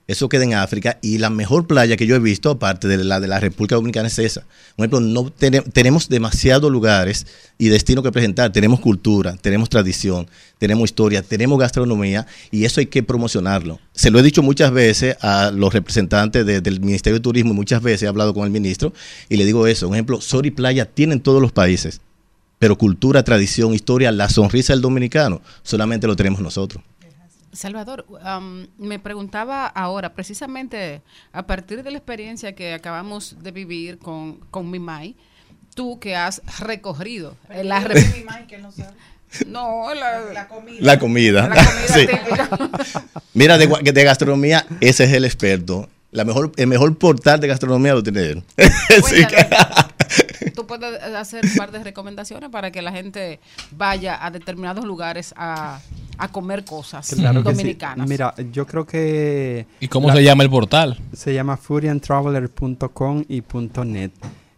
Eso 0.06 0.28
queda 0.28 0.44
en 0.44 0.52
África 0.52 0.98
y 1.00 1.16
la 1.16 1.30
mejor 1.30 1.66
playa 1.66 1.96
que 1.96 2.06
yo 2.06 2.14
he 2.14 2.18
visto, 2.18 2.50
aparte 2.50 2.88
de 2.88 3.02
la 3.02 3.20
de 3.20 3.26
la 3.26 3.40
República 3.40 3.76
Dominicana, 3.76 4.08
es 4.08 4.18
esa. 4.18 4.42
Por 4.76 4.84
ejemplo, 4.84 5.00
no 5.00 5.30
tene- 5.30 5.62
tenemos 5.62 6.10
demasiados 6.10 6.70
lugares 6.70 7.26
y 7.56 7.68
destinos 7.68 8.04
que 8.04 8.12
presentar. 8.12 8.52
Tenemos 8.52 8.80
cultura, 8.80 9.34
tenemos 9.40 9.70
tradición, 9.70 10.26
tenemos 10.58 10.90
historia, 10.90 11.22
tenemos 11.22 11.58
gastronomía 11.58 12.26
y 12.50 12.66
eso 12.66 12.80
hay 12.80 12.86
que 12.86 13.02
promocionarlo. 13.02 13.80
Se 13.94 14.10
lo 14.10 14.18
he 14.18 14.22
dicho 14.22 14.42
muchas 14.42 14.72
veces 14.72 15.16
a 15.22 15.50
los 15.50 15.72
representantes 15.72 16.44
de- 16.44 16.60
del 16.60 16.80
Ministerio 16.80 17.18
de 17.18 17.22
Turismo 17.22 17.52
y 17.52 17.56
muchas 17.56 17.80
veces 17.82 18.02
he 18.02 18.06
hablado 18.06 18.34
con 18.34 18.44
el 18.44 18.50
ministro 18.50 18.92
y 19.30 19.38
le 19.38 19.46
digo 19.46 19.66
eso. 19.66 19.86
Por 19.86 19.96
ejemplo, 19.96 20.20
Sol 20.20 20.44
y 20.44 20.50
Playa 20.50 20.84
tienen 20.84 21.20
todos 21.20 21.40
los 21.40 21.52
países, 21.52 22.02
pero 22.58 22.76
cultura, 22.76 23.22
tradición, 23.24 23.72
historia, 23.72 24.12
la 24.12 24.28
sonrisa 24.28 24.74
del 24.74 24.82
dominicano, 24.82 25.40
solamente 25.62 26.06
lo 26.06 26.14
tenemos 26.14 26.40
nosotros. 26.42 26.84
Salvador, 27.54 28.04
am, 28.22 28.66
me 28.78 28.98
preguntaba 28.98 29.66
ahora, 29.66 30.14
precisamente 30.14 31.02
a 31.32 31.46
partir 31.46 31.82
de 31.82 31.90
la 31.90 31.98
experiencia 31.98 32.54
que 32.54 32.74
acabamos 32.74 33.36
de 33.42 33.50
vivir 33.52 33.98
con, 33.98 34.36
con 34.50 34.70
mi 34.70 34.78
Mai, 34.78 35.16
tú 35.74 35.98
que 35.98 36.14
has 36.16 36.42
recorrido 36.60 37.36
Pero 37.48 37.62
la 37.64 37.82
que 38.48 38.58
no 38.58 38.70
sabe. 38.72 38.90
No, 39.48 39.92
la, 39.94 40.20
la 40.32 40.46
comida. 40.46 40.78
La 40.80 40.98
comida. 41.00 41.48
La 41.48 41.56
comida 41.56 41.88
Sí. 41.92 42.06
Mira, 43.34 43.58
de, 43.58 43.68
gua- 43.68 43.82
de 43.82 44.04
gastronomía, 44.04 44.64
ese 44.80 45.04
es 45.04 45.12
el 45.12 45.24
experto. 45.24 45.88
La 46.12 46.24
mejor, 46.24 46.52
el 46.56 46.68
mejor 46.68 46.96
portal 46.96 47.40
de 47.40 47.48
gastronomía 47.48 47.94
lo 47.94 48.02
tiene 48.04 48.20
él. 48.20 48.44
Así 48.56 49.26
que- 49.26 49.48
Tú 50.64 50.78
puedes 50.78 51.02
hacer 51.02 51.44
un 51.44 51.56
par 51.56 51.70
de 51.72 51.84
recomendaciones 51.84 52.48
para 52.50 52.70
que 52.70 52.80
la 52.80 52.90
gente 52.90 53.38
vaya 53.76 54.24
a 54.24 54.30
determinados 54.30 54.84
lugares 54.84 55.34
a, 55.36 55.78
a 56.16 56.28
comer 56.28 56.64
cosas 56.64 57.14
Claro 57.14 57.42
que 57.42 57.50
sí. 57.50 57.56
dominicanas. 57.56 58.08
Mira, 58.08 58.34
yo 58.50 58.66
creo 58.66 58.86
que... 58.86 59.66
¿Y 59.80 59.88
cómo 59.88 60.10
se 60.10 60.22
llama 60.22 60.42
el 60.42 60.50
portal? 60.50 60.98
Se 61.12 61.34
llama 61.34 61.56
foodiantraveler.com 61.56 63.24
y 63.28 63.42
.net. 63.84 64.10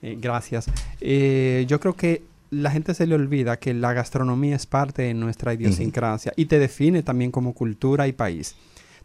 Eh, 0.02 0.16
gracias. 0.20 0.66
Eh, 1.00 1.64
yo 1.68 1.80
creo 1.80 1.96
que 1.96 2.22
la 2.50 2.70
gente 2.70 2.94
se 2.94 3.06
le 3.06 3.14
olvida 3.16 3.58
que 3.58 3.74
la 3.74 3.92
gastronomía 3.92 4.54
es 4.54 4.66
parte 4.66 5.02
de 5.02 5.14
nuestra 5.14 5.54
idiosincrasia 5.54 6.32
y 6.36 6.46
te 6.46 6.58
define 6.60 7.02
también 7.02 7.30
como 7.32 7.52
cultura 7.54 8.06
y 8.06 8.12
país. 8.12 8.54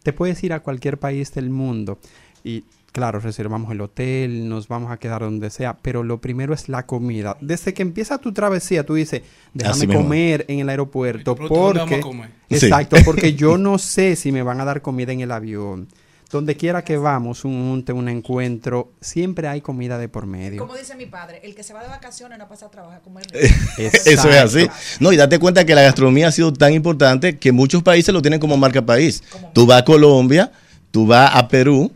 Te 0.04 0.12
puedes 0.12 0.42
ir 0.44 0.52
a 0.52 0.60
cualquier 0.60 0.98
país 0.98 1.32
del 1.32 1.50
mundo 1.50 1.98
y 2.44 2.64
claro, 2.92 3.18
reservamos 3.20 3.72
el 3.72 3.80
hotel, 3.80 4.48
nos 4.48 4.68
vamos 4.68 4.92
a 4.92 4.98
quedar 4.98 5.22
donde 5.22 5.50
sea, 5.50 5.76
pero 5.80 6.02
lo 6.02 6.20
primero 6.20 6.54
es 6.54 6.68
la 6.68 6.86
comida. 6.86 7.36
Desde 7.40 7.74
que 7.74 7.82
empieza 7.82 8.18
tu 8.18 8.32
travesía, 8.32 8.84
tú 8.84 8.94
dices, 8.94 9.22
déjame 9.54 9.74
Así 9.76 9.86
mismo. 9.86 10.02
comer 10.02 10.44
en 10.48 10.60
el 10.60 10.68
aeropuerto, 10.68 11.34
Pero, 11.34 11.48
¿dónde 11.48 11.78
vamos 11.80 11.90
porque... 11.90 12.00
comer? 12.00 12.30
Exacto, 12.50 12.96
Sí. 12.96 13.02
porque 13.04 13.34
yo 13.34 13.56
no 13.58 13.78
sé 13.78 14.14
si 14.16 14.30
me 14.30 14.42
van 14.42 14.60
a 14.60 14.64
dar 14.64 14.82
comida 14.82 15.12
en 15.12 15.20
el 15.20 15.32
avión. 15.32 15.88
Donde 16.30 16.56
quiera 16.56 16.82
que 16.82 16.96
vamos, 16.96 17.44
un 17.44 17.68
junte, 17.68 17.92
un 17.92 18.08
encuentro, 18.08 18.92
siempre 19.02 19.48
hay 19.48 19.60
comida 19.60 19.98
de 19.98 20.08
por 20.08 20.24
medio. 20.24 20.60
Como 20.62 20.74
dice 20.74 20.96
mi 20.96 21.04
padre, 21.04 21.40
el 21.44 21.54
que 21.54 21.62
se 21.62 21.74
va 21.74 21.82
de 21.82 21.88
vacaciones 21.90 22.38
no 22.38 22.48
pasa 22.48 22.66
a 22.66 22.70
trabajar 22.70 23.00
a 23.00 23.02
comer. 23.02 23.26
Eso 23.76 24.28
es 24.30 24.36
así. 24.36 24.66
No, 24.98 25.12
y 25.12 25.16
date 25.18 25.38
cuenta 25.38 25.66
que 25.66 25.74
la 25.74 25.82
gastronomía 25.82 26.28
ha 26.28 26.32
sido 26.32 26.50
tan 26.50 26.72
importante 26.72 27.36
que 27.38 27.52
muchos 27.52 27.82
países 27.82 28.14
lo 28.14 28.22
tienen 28.22 28.40
como 28.40 28.56
marca 28.56 28.80
país. 28.80 29.22
Tú 29.52 29.66
vas 29.66 29.82
a 29.82 29.84
Colombia, 29.84 30.50
tú 30.90 31.06
vas 31.06 31.30
a 31.34 31.48
Perú, 31.48 31.92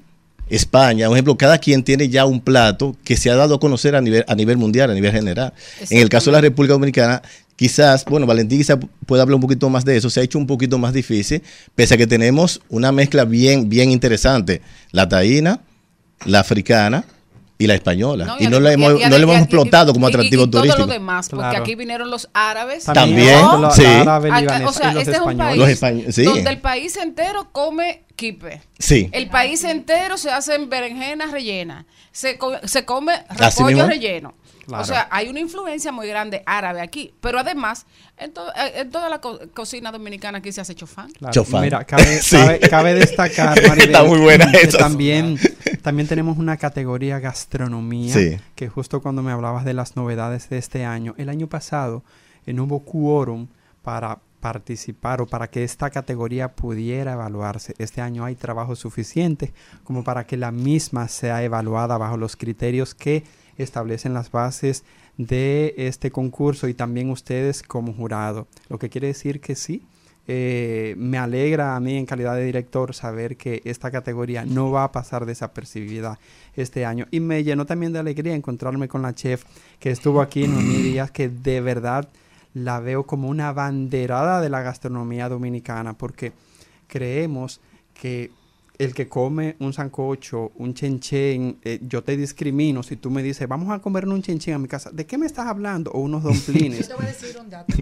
España, 0.48 1.08
un 1.08 1.16
ejemplo, 1.16 1.36
cada 1.36 1.58
quien 1.58 1.82
tiene 1.82 2.08
ya 2.08 2.24
un 2.24 2.40
plato 2.40 2.96
que 3.04 3.16
se 3.16 3.30
ha 3.30 3.36
dado 3.36 3.56
a 3.56 3.60
conocer 3.60 3.96
a 3.96 4.00
nivel, 4.00 4.24
a 4.28 4.34
nivel 4.34 4.56
mundial, 4.56 4.90
a 4.90 4.94
nivel 4.94 5.12
general. 5.12 5.52
En 5.90 5.98
el 5.98 6.08
caso 6.08 6.30
de 6.30 6.36
la 6.36 6.40
República 6.40 6.74
Dominicana, 6.74 7.22
quizás, 7.56 8.04
bueno, 8.04 8.26
Valentín 8.26 8.58
quizás 8.58 8.78
puede 9.06 9.22
hablar 9.22 9.34
un 9.36 9.40
poquito 9.40 9.68
más 9.70 9.84
de 9.84 9.96
eso, 9.96 10.08
se 10.10 10.20
ha 10.20 10.22
hecho 10.22 10.38
un 10.38 10.46
poquito 10.46 10.78
más 10.78 10.92
difícil, 10.92 11.42
pese 11.74 11.94
a 11.94 11.96
que 11.96 12.06
tenemos 12.06 12.60
una 12.68 12.92
mezcla 12.92 13.24
bien, 13.24 13.68
bien 13.68 13.90
interesante. 13.90 14.62
La 14.92 15.08
taína, 15.08 15.60
la 16.24 16.40
africana 16.40 17.04
y 17.58 17.66
la 17.66 17.74
española. 17.74 18.26
No, 18.26 18.36
y 18.38 18.46
no 18.48 18.60
la 18.60 18.72
hemos, 18.72 19.00
y- 19.00 19.04
y- 19.04 19.08
no 19.08 19.18
y- 19.18 19.22
hemos 19.22 19.36
y- 19.36 19.38
explotado 19.40 19.92
como 19.94 20.06
y- 20.06 20.10
y- 20.10 20.14
atractivo 20.14 20.44
y 20.44 20.50
todo 20.50 20.60
turístico. 20.62 20.86
lo 20.86 20.92
demás, 20.92 21.28
porque 21.30 21.42
Claro. 21.48 21.62
aquí 21.64 21.74
vinieron 21.74 22.10
los 22.10 22.28
árabes. 22.34 22.84
También, 22.84 23.40
¿no? 23.40 23.58
la- 23.62 23.70
sí. 23.72 23.84
Acá- 23.84 24.62
o 24.68 24.72
sea, 24.72 24.90
y 24.92 24.94
los 24.94 25.02
este 25.02 25.16
es 25.16 25.20
un 25.22 25.30
españoles. 25.32 25.36
país 25.36 25.58
Los 25.58 25.68
españ- 26.06 26.12
sí. 26.12 26.22
donde 26.24 26.50
el 26.50 26.58
país 26.60 26.96
entero 26.98 27.48
come 27.52 28.02
kipe. 28.16 28.62
Sí. 28.78 29.08
El 29.12 29.28
país 29.28 29.62
entero 29.64 30.16
se 30.18 30.30
hacen 30.30 30.68
berenjenas 30.68 31.30
rellenas. 31.30 31.84
Se, 32.12 32.38
co- 32.38 32.58
se 32.64 32.84
come 32.84 33.12
repollo 33.30 33.86
relleno. 33.86 34.34
Claro. 34.66 34.82
O 34.82 34.86
sea, 34.86 35.06
hay 35.12 35.28
una 35.28 35.38
influencia 35.38 35.92
muy 35.92 36.08
grande 36.08 36.42
árabe 36.44 36.80
aquí. 36.80 37.14
Pero 37.20 37.38
además, 37.38 37.86
en, 38.16 38.32
to- 38.32 38.48
eh, 38.56 38.80
en 38.80 38.90
toda 38.90 39.08
la 39.08 39.20
co- 39.20 39.38
cocina 39.54 39.92
dominicana 39.92 40.38
aquí 40.38 40.50
se 40.50 40.60
hace 40.60 40.74
chofán. 40.74 41.08
Claro. 41.12 41.32
Chofán. 41.32 41.62
Mira, 41.62 41.84
cabe, 41.84 42.04
Sí. 42.20 42.36
cabe- 42.36 42.58
cabe 42.68 42.94
destacar, 42.94 43.56
Maribel, 43.68 43.90
Está 43.90 44.02
muy 44.02 44.18
buena 44.18 44.50
que 44.50 44.62
esa. 44.66 44.78
También, 44.78 45.38
también 45.82 46.08
tenemos 46.08 46.36
una 46.38 46.56
categoría 46.56 47.20
gastronomía, 47.20 48.12
Sí. 48.12 48.38
que 48.56 48.68
justo 48.68 49.00
cuando 49.02 49.22
me 49.22 49.30
hablabas 49.30 49.64
de 49.64 49.74
las 49.74 49.94
novedades 49.94 50.48
de 50.48 50.58
este 50.58 50.84
año, 50.84 51.14
el 51.16 51.28
año 51.28 51.46
pasado 51.46 52.02
eh, 52.44 52.52
no 52.52 52.64
hubo 52.64 52.80
quórum 52.84 53.46
para 53.82 54.18
participar 54.46 55.20
o 55.20 55.26
para 55.26 55.48
que 55.50 55.64
esta 55.64 55.90
categoría 55.90 56.54
pudiera 56.54 57.14
evaluarse. 57.14 57.74
Este 57.78 58.00
año 58.00 58.24
hay 58.24 58.36
trabajo 58.36 58.76
suficiente 58.76 59.52
como 59.82 60.04
para 60.04 60.24
que 60.24 60.36
la 60.36 60.52
misma 60.52 61.08
sea 61.08 61.42
evaluada 61.42 61.98
bajo 61.98 62.16
los 62.16 62.36
criterios 62.36 62.94
que 62.94 63.24
establecen 63.58 64.14
las 64.14 64.30
bases 64.30 64.84
de 65.16 65.74
este 65.78 66.12
concurso 66.12 66.68
y 66.68 66.74
también 66.74 67.10
ustedes 67.10 67.64
como 67.64 67.92
jurado. 67.92 68.46
Lo 68.68 68.78
que 68.78 68.88
quiere 68.88 69.08
decir 69.08 69.40
que 69.40 69.56
sí, 69.56 69.82
eh, 70.28 70.94
me 70.96 71.18
alegra 71.18 71.74
a 71.74 71.80
mí 71.80 71.96
en 71.96 72.06
calidad 72.06 72.36
de 72.36 72.44
director 72.44 72.94
saber 72.94 73.36
que 73.36 73.62
esta 73.64 73.90
categoría 73.90 74.44
no 74.44 74.70
va 74.70 74.84
a 74.84 74.92
pasar 74.92 75.26
desapercibida 75.26 76.20
este 76.54 76.84
año. 76.84 77.06
Y 77.10 77.18
me 77.18 77.42
llenó 77.42 77.66
también 77.66 77.92
de 77.92 77.98
alegría 77.98 78.36
encontrarme 78.36 78.86
con 78.86 79.02
la 79.02 79.12
chef 79.12 79.42
que 79.80 79.90
estuvo 79.90 80.20
aquí 80.20 80.44
en 80.44 80.56
Díaz, 80.56 81.10
que 81.10 81.28
de 81.28 81.60
verdad 81.60 82.08
la 82.56 82.80
veo 82.80 83.04
como 83.06 83.28
una 83.28 83.52
banderada 83.52 84.40
de 84.40 84.48
la 84.48 84.62
gastronomía 84.62 85.28
dominicana, 85.28 85.92
porque 85.98 86.32
creemos 86.86 87.60
que 87.92 88.30
el 88.78 88.94
que 88.94 89.08
come 89.08 89.56
un 89.58 89.74
sancocho, 89.74 90.52
un 90.56 90.72
chenchen, 90.72 91.58
eh, 91.64 91.80
yo 91.82 92.02
te 92.02 92.16
discrimino 92.16 92.82
si 92.82 92.96
tú 92.96 93.10
me 93.10 93.22
dices, 93.22 93.46
vamos 93.46 93.70
a 93.70 93.80
comer 93.80 94.08
un 94.08 94.22
chenchen 94.22 94.54
a 94.54 94.58
mi 94.58 94.68
casa. 94.68 94.90
¿De 94.90 95.04
qué 95.04 95.18
me 95.18 95.26
estás 95.26 95.46
hablando? 95.46 95.90
O 95.90 96.00
unos 96.00 96.22
Yo 96.24 96.30
domplines. 96.30 96.88
te 96.88 96.94
voy 96.94 97.04
a 97.04 97.08
decir 97.08 97.36
un 97.38 97.50
dato. 97.50 97.76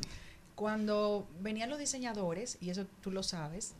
Cuando 0.57 1.29
venían 1.41 1.71
los 1.71 1.79
diseñadores, 1.79 2.59
y 2.61 2.71
eso 2.71 2.85
tú 3.01 3.13
lo 3.13 3.23
sabes, 3.23 3.75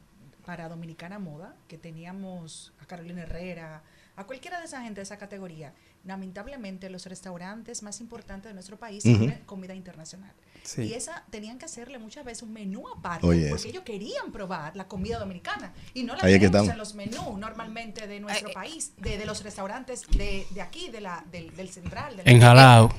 para 0.47 0.69
Dominicana 0.69 1.19
Moda, 1.19 1.57
que 1.67 1.77
teníamos 1.77 2.73
a 2.81 2.87
Carolina 2.87 3.23
Herrera, 3.23 3.83
a 4.15 4.25
cualquiera 4.25 4.61
de 4.61 4.67
esa 4.67 4.81
gente 4.83 5.01
de 5.01 5.03
esa 5.05 5.17
categoría, 5.17 5.73
lamentablemente 6.05 6.89
los 6.89 7.07
restaurantes 7.07 7.83
más 7.83 8.01
importantes 8.01 8.51
de 8.51 8.55
nuestro 8.55 8.77
país 8.77 9.05
Ujú. 9.05 9.19
tienen 9.19 9.41
comida 9.45 9.75
internacional. 9.75 10.33
Sí. 10.65 10.83
Y 10.83 10.95
esa 10.95 11.23
tenían 11.31 11.59
que 11.59 11.67
hacerle 11.67 11.99
muchas 11.99 12.25
veces 12.25 12.43
un 12.43 12.53
menú 12.53 12.85
aparte, 12.89 13.27
Oye, 13.27 13.49
porque 13.51 13.61
eso. 13.61 13.69
ellos 13.69 13.83
querían 13.85 14.33
probar 14.33 14.75
la 14.75 14.89
comida 14.89 15.19
dominicana. 15.19 15.73
Y 15.93 16.05
no 16.05 16.15
la 16.17 16.25
Ahí 16.25 16.33
tenemos 16.39 16.45
estamos. 16.47 16.71
en 16.73 16.79
los 16.79 16.95
menús 16.95 17.39
normalmente 17.39 18.07
de 18.07 18.19
nuestro 18.21 18.51
país, 18.53 18.93
de, 18.97 19.19
de 19.19 19.27
los 19.27 19.43
restaurantes 19.45 20.03
de, 20.17 20.47
de 20.55 20.61
aquí, 20.63 20.89
de 20.91 21.01
la, 21.03 21.23
del, 21.31 21.55
del 21.55 21.69
central. 21.69 22.17
de. 22.17 22.23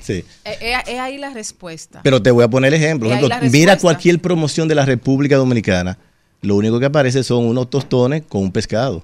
Sí. 0.00 0.24
Eh, 0.44 0.56
eh, 0.60 0.74
Es 0.86 0.98
ahí 1.00 1.18
la 1.18 1.30
respuesta. 1.30 2.00
Pero 2.04 2.22
te 2.22 2.30
voy 2.30 2.44
a 2.44 2.48
poner 2.48 2.72
ejemplo. 2.72 3.08
Y 3.08 3.12
ahí 3.12 3.20
Por 3.20 3.30
ejemplo, 3.32 3.50
mira 3.50 3.76
cualquier 3.78 4.20
promoción 4.20 4.68
de 4.68 4.74
la 4.76 4.84
República 4.84 5.36
Dominicana. 5.36 5.98
Lo 6.42 6.54
único 6.54 6.78
que 6.78 6.86
aparece 6.86 7.24
son 7.24 7.44
unos 7.46 7.68
tostones 7.68 8.22
con 8.28 8.42
un 8.42 8.52
pescado. 8.52 9.02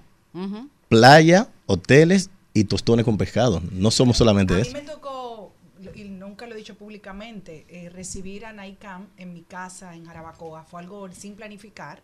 Playa, 0.88 1.48
hoteles 1.66 2.30
y 2.54 2.64
tostones 2.64 3.04
con 3.04 3.16
pescado. 3.16 3.62
No 3.72 3.90
somos 3.90 4.16
solamente 4.18 4.54
A 4.54 4.56
mí 4.56 4.62
eso. 4.62 4.72
me 4.72 4.82
tocó, 4.82 5.52
lo- 5.80 5.94
y 5.94 6.04
nunca 6.04 6.46
lo 6.46 6.51
he 6.51 6.51
dicho 6.62 6.76
públicamente, 6.76 7.66
eh, 7.68 7.88
recibir 7.90 8.46
a 8.46 8.52
Naicam 8.52 9.08
en 9.16 9.32
mi 9.32 9.42
casa 9.42 9.94
en 9.94 10.04
Jarabacoa. 10.06 10.64
Fue 10.64 10.80
algo 10.80 11.10
sin 11.12 11.34
planificar. 11.34 12.02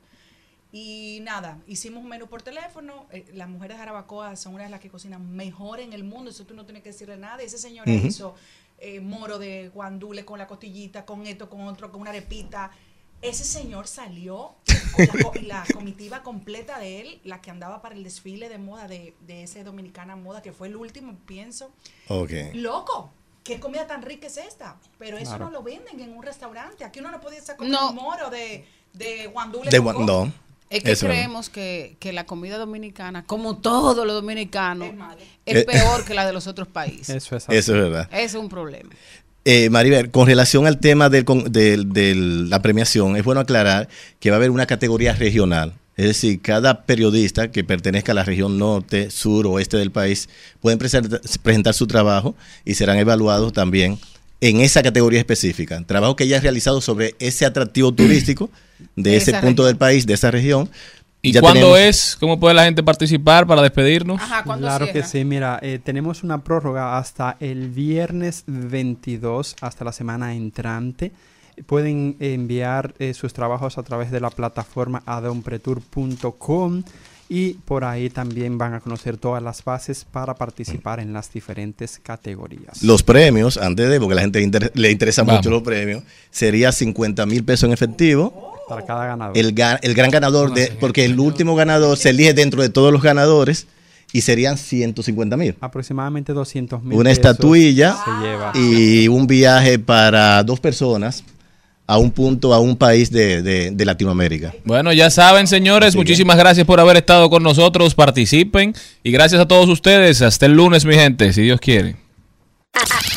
Y 0.70 1.20
nada, 1.22 1.58
hicimos 1.66 2.02
un 2.02 2.10
menú 2.10 2.26
por 2.26 2.42
teléfono. 2.42 3.06
eh, 3.10 3.24
las 3.32 3.48
mujeres 3.48 3.76
de 3.76 3.78
Jarabacoa 3.78 4.36
son 4.36 4.54
una 4.54 4.64
de 4.64 4.70
las 4.70 4.80
que 4.80 4.90
cocinan 4.90 5.34
mejor 5.34 5.80
en 5.80 5.92
el 5.92 6.04
mundo. 6.04 6.30
Eso 6.30 6.44
tú 6.44 6.54
no 6.54 6.64
tienes 6.66 6.82
que 6.82 6.90
decirle 6.90 7.16
nada. 7.16 7.42
Ese 7.42 7.56
señor 7.56 7.88
Ujú. 7.88 8.06
hizo 8.06 8.34
eh, 8.78 9.00
moro 9.00 9.38
de 9.38 9.70
guandule 9.70 10.24
con 10.24 10.38
la 10.38 10.46
costillita, 10.46 11.06
con 11.06 11.26
esto, 11.26 11.48
con 11.48 11.62
otro, 11.62 11.90
con 11.90 12.00
una 12.02 12.10
arepita. 12.10 12.70
Ese 13.22 13.44
señor 13.44 13.88
salió 13.88 14.54
la, 14.96 15.42
la 15.42 15.64
comitiva 15.74 16.22
completa 16.22 16.78
de 16.78 17.00
él, 17.00 17.20
la 17.24 17.40
que 17.40 17.50
andaba 17.50 17.82
para 17.82 17.96
el 17.96 18.04
desfile 18.04 18.48
de 18.48 18.58
moda 18.58 18.86
de, 18.86 19.14
de 19.26 19.42
ese 19.42 19.64
Dominicana 19.64 20.14
Moda, 20.14 20.40
que 20.42 20.52
fue 20.52 20.68
el 20.68 20.76
último, 20.76 21.16
pienso. 21.26 21.72
Ok. 22.08 22.30
Loco, 22.54 23.12
¿qué 23.44 23.58
comida 23.60 23.86
tan 23.86 24.02
rica 24.02 24.26
es 24.26 24.36
esta? 24.36 24.76
Pero 24.98 25.16
eso 25.16 25.30
Claro. 25.30 25.46
no 25.46 25.50
lo 25.50 25.62
venden 25.62 26.00
en 26.00 26.12
un 26.16 26.22
restaurante. 26.22 26.84
Aquí 26.84 27.00
uno 27.00 27.10
no 27.10 27.20
podía 27.20 27.40
sacar 27.40 27.66
No. 27.66 27.90
un 27.90 27.96
moro 27.96 28.30
de, 28.30 28.64
de 28.94 29.26
guandule. 29.28 29.70
De. 29.70 29.78
Es 30.70 30.82
que 30.84 30.92
Eso 30.92 31.06
creemos 31.06 31.48
que, 31.48 31.96
que 31.98 32.12
la 32.12 32.26
comida 32.26 32.58
dominicana, 32.58 33.24
como 33.24 33.56
todo 33.56 34.04
lo 34.04 34.12
dominicano, 34.12 34.84
es 35.46 35.56
Eh, 35.56 35.64
peor 35.64 36.04
que 36.04 36.12
la 36.12 36.26
de 36.26 36.34
los 36.34 36.46
otros 36.46 36.68
países. 36.68 37.08
Eso 37.08 37.36
es 37.36 37.44
Eso 37.48 37.74
es 37.74 37.82
verdad. 37.82 38.08
Es 38.12 38.34
un 38.34 38.50
problema. 38.50 38.90
Eh, 39.46 39.70
Maribel, 39.70 40.10
con 40.10 40.26
relación 40.26 40.66
al 40.66 40.78
tema 40.78 41.08
del 41.08 41.24
con- 41.24 41.50
del- 41.50 41.90
de 41.90 42.14
la 42.14 42.60
premiación, 42.60 43.16
es 43.16 43.24
bueno 43.24 43.40
aclarar 43.40 43.88
que 44.20 44.28
va 44.30 44.36
a 44.36 44.38
haber 44.38 44.50
una 44.50 44.66
categoría 44.66 45.14
regional. 45.14 45.72
Es 45.98 46.06
decir, 46.06 46.40
cada 46.40 46.84
periodista 46.86 47.50
que 47.50 47.64
pertenezca 47.64 48.12
a 48.12 48.14
la 48.14 48.24
región 48.24 48.56
norte, 48.56 49.10
sur, 49.10 49.46
oeste 49.48 49.76
del 49.76 49.90
país 49.90 50.28
pueden 50.60 50.78
present- 50.78 51.20
presentar 51.42 51.74
su 51.74 51.86
trabajo 51.86 52.34
y 52.64 52.74
serán 52.74 52.96
evaluados 52.98 53.52
también 53.52 53.98
en 54.40 54.60
esa 54.60 54.82
categoría 54.82 55.18
específica. 55.18 55.82
Trabajo 55.84 56.14
que 56.16 56.24
haya 56.24 56.40
realizado 56.40 56.80
sobre 56.80 57.14
ese 57.18 57.44
atractivo 57.44 57.92
turístico 57.92 58.48
de 58.96 59.10
De 59.10 59.16
ese 59.16 59.32
punto 59.32 59.46
región. 59.62 59.66
del 59.66 59.76
país, 59.76 60.06
de 60.06 60.14
esa 60.14 60.30
región. 60.30 60.70
¿Y 61.20 61.32
Ya 61.32 61.40
cuándo 61.40 61.72
tenemos- 61.74 61.80
es? 61.80 62.16
¿Cómo 62.20 62.38
puede 62.38 62.54
la 62.54 62.62
gente 62.64 62.84
participar 62.84 63.44
para 63.48 63.60
despedirnos? 63.60 64.20
Claro 64.68 64.92
que 64.92 65.02
sí, 65.02 65.24
mira, 65.24 65.58
eh, 65.62 65.80
tenemos 65.82 66.22
una 66.22 66.44
prórroga 66.44 66.96
hasta 66.96 67.36
el 67.40 67.70
viernes 67.70 68.44
22, 68.46 69.56
hasta 69.60 69.84
la 69.84 69.92
semana 69.92 70.32
entrante. 70.34 71.10
Pueden 71.66 72.16
enviar 72.20 72.94
eh, 72.98 73.14
sus 73.14 73.32
trabajos 73.32 73.78
a 73.78 73.82
través 73.82 74.10
de 74.10 74.20
la 74.20 74.30
plataforma 74.30 75.02
adonpretour.com 75.06 76.82
y 77.30 77.52
por 77.66 77.84
ahí 77.84 78.08
también 78.08 78.56
van 78.56 78.72
a 78.72 78.80
conocer 78.80 79.18
todas 79.18 79.42
las 79.42 79.62
bases 79.62 80.06
para 80.10 80.34
participar 80.34 80.98
en 80.98 81.12
las 81.12 81.30
diferentes 81.30 82.00
categorías. 82.02 82.82
Los 82.82 83.02
premios, 83.02 83.58
antes 83.58 83.90
de, 83.90 84.00
porque 84.00 84.12
a 84.14 84.16
la 84.16 84.22
gente 84.22 84.40
inter- 84.40 84.72
le 84.74 84.90
interesa 84.90 85.22
Vamos. 85.24 85.40
mucho 85.40 85.50
los 85.50 85.62
premios, 85.62 86.02
sería 86.30 86.72
50 86.72 87.26
mil 87.26 87.44
pesos 87.44 87.66
en 87.66 87.74
efectivo. 87.74 88.54
Para 88.66 88.82
cada 88.86 89.06
ganador. 89.06 89.36
El, 89.36 89.54
ga- 89.54 89.78
el 89.82 89.92
gran 89.94 90.10
ganador, 90.10 90.54
de, 90.54 90.68
porque 90.80 91.04
el 91.04 91.20
último 91.20 91.54
ganador 91.54 91.98
se 91.98 92.10
elige 92.10 92.32
dentro 92.32 92.62
de 92.62 92.70
todos 92.70 92.92
los 92.92 93.02
ganadores 93.02 93.66
y 94.10 94.22
serían 94.22 94.56
150 94.56 95.36
mil. 95.36 95.54
Aproximadamente 95.60 96.32
200 96.32 96.82
mil. 96.82 96.96
Una 96.96 97.10
estatuilla 97.10 97.94
se 98.06 98.26
lleva. 98.26 98.52
y 98.54 99.08
un 99.08 99.26
viaje 99.26 99.78
para 99.78 100.42
dos 100.44 100.60
personas 100.60 101.24
a 101.88 101.98
un 101.98 102.10
punto, 102.12 102.52
a 102.54 102.60
un 102.60 102.76
país 102.76 103.10
de, 103.10 103.42
de- 103.42 103.70
de 103.72 103.84
Latinoamérica. 103.84 104.54
Bueno, 104.64 104.92
ya 104.92 105.10
saben, 105.10 105.46
señores, 105.46 105.96
muchísimas 105.96 106.36
gracias 106.36 106.66
por 106.66 106.78
haber 106.78 106.98
estado 106.98 107.28
con 107.30 107.42
nosotros. 107.42 107.94
Participen 107.94 108.74
y 109.02 109.10
gracias 109.10 109.40
a 109.40 109.48
todos 109.48 109.68
ustedes. 109.70 110.20
Hasta 110.22 110.46
el 110.46 110.52
lunes, 110.52 110.84
mi 110.84 110.94
gente, 110.94 111.32
si 111.32 111.42
Dios 111.42 111.58
quiere. 111.60 111.96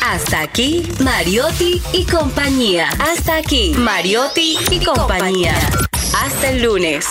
Hasta 0.04 0.40
aquí, 0.40 0.82
Mariotti 1.00 1.80
y 1.92 2.04
compañía. 2.04 2.88
Hasta 2.98 3.36
aquí, 3.36 3.72
Mariotti 3.76 4.56
y 4.70 4.78
compañía. 4.84 5.54
Hasta 6.24 6.50
el 6.50 6.62
lunes. 6.62 7.04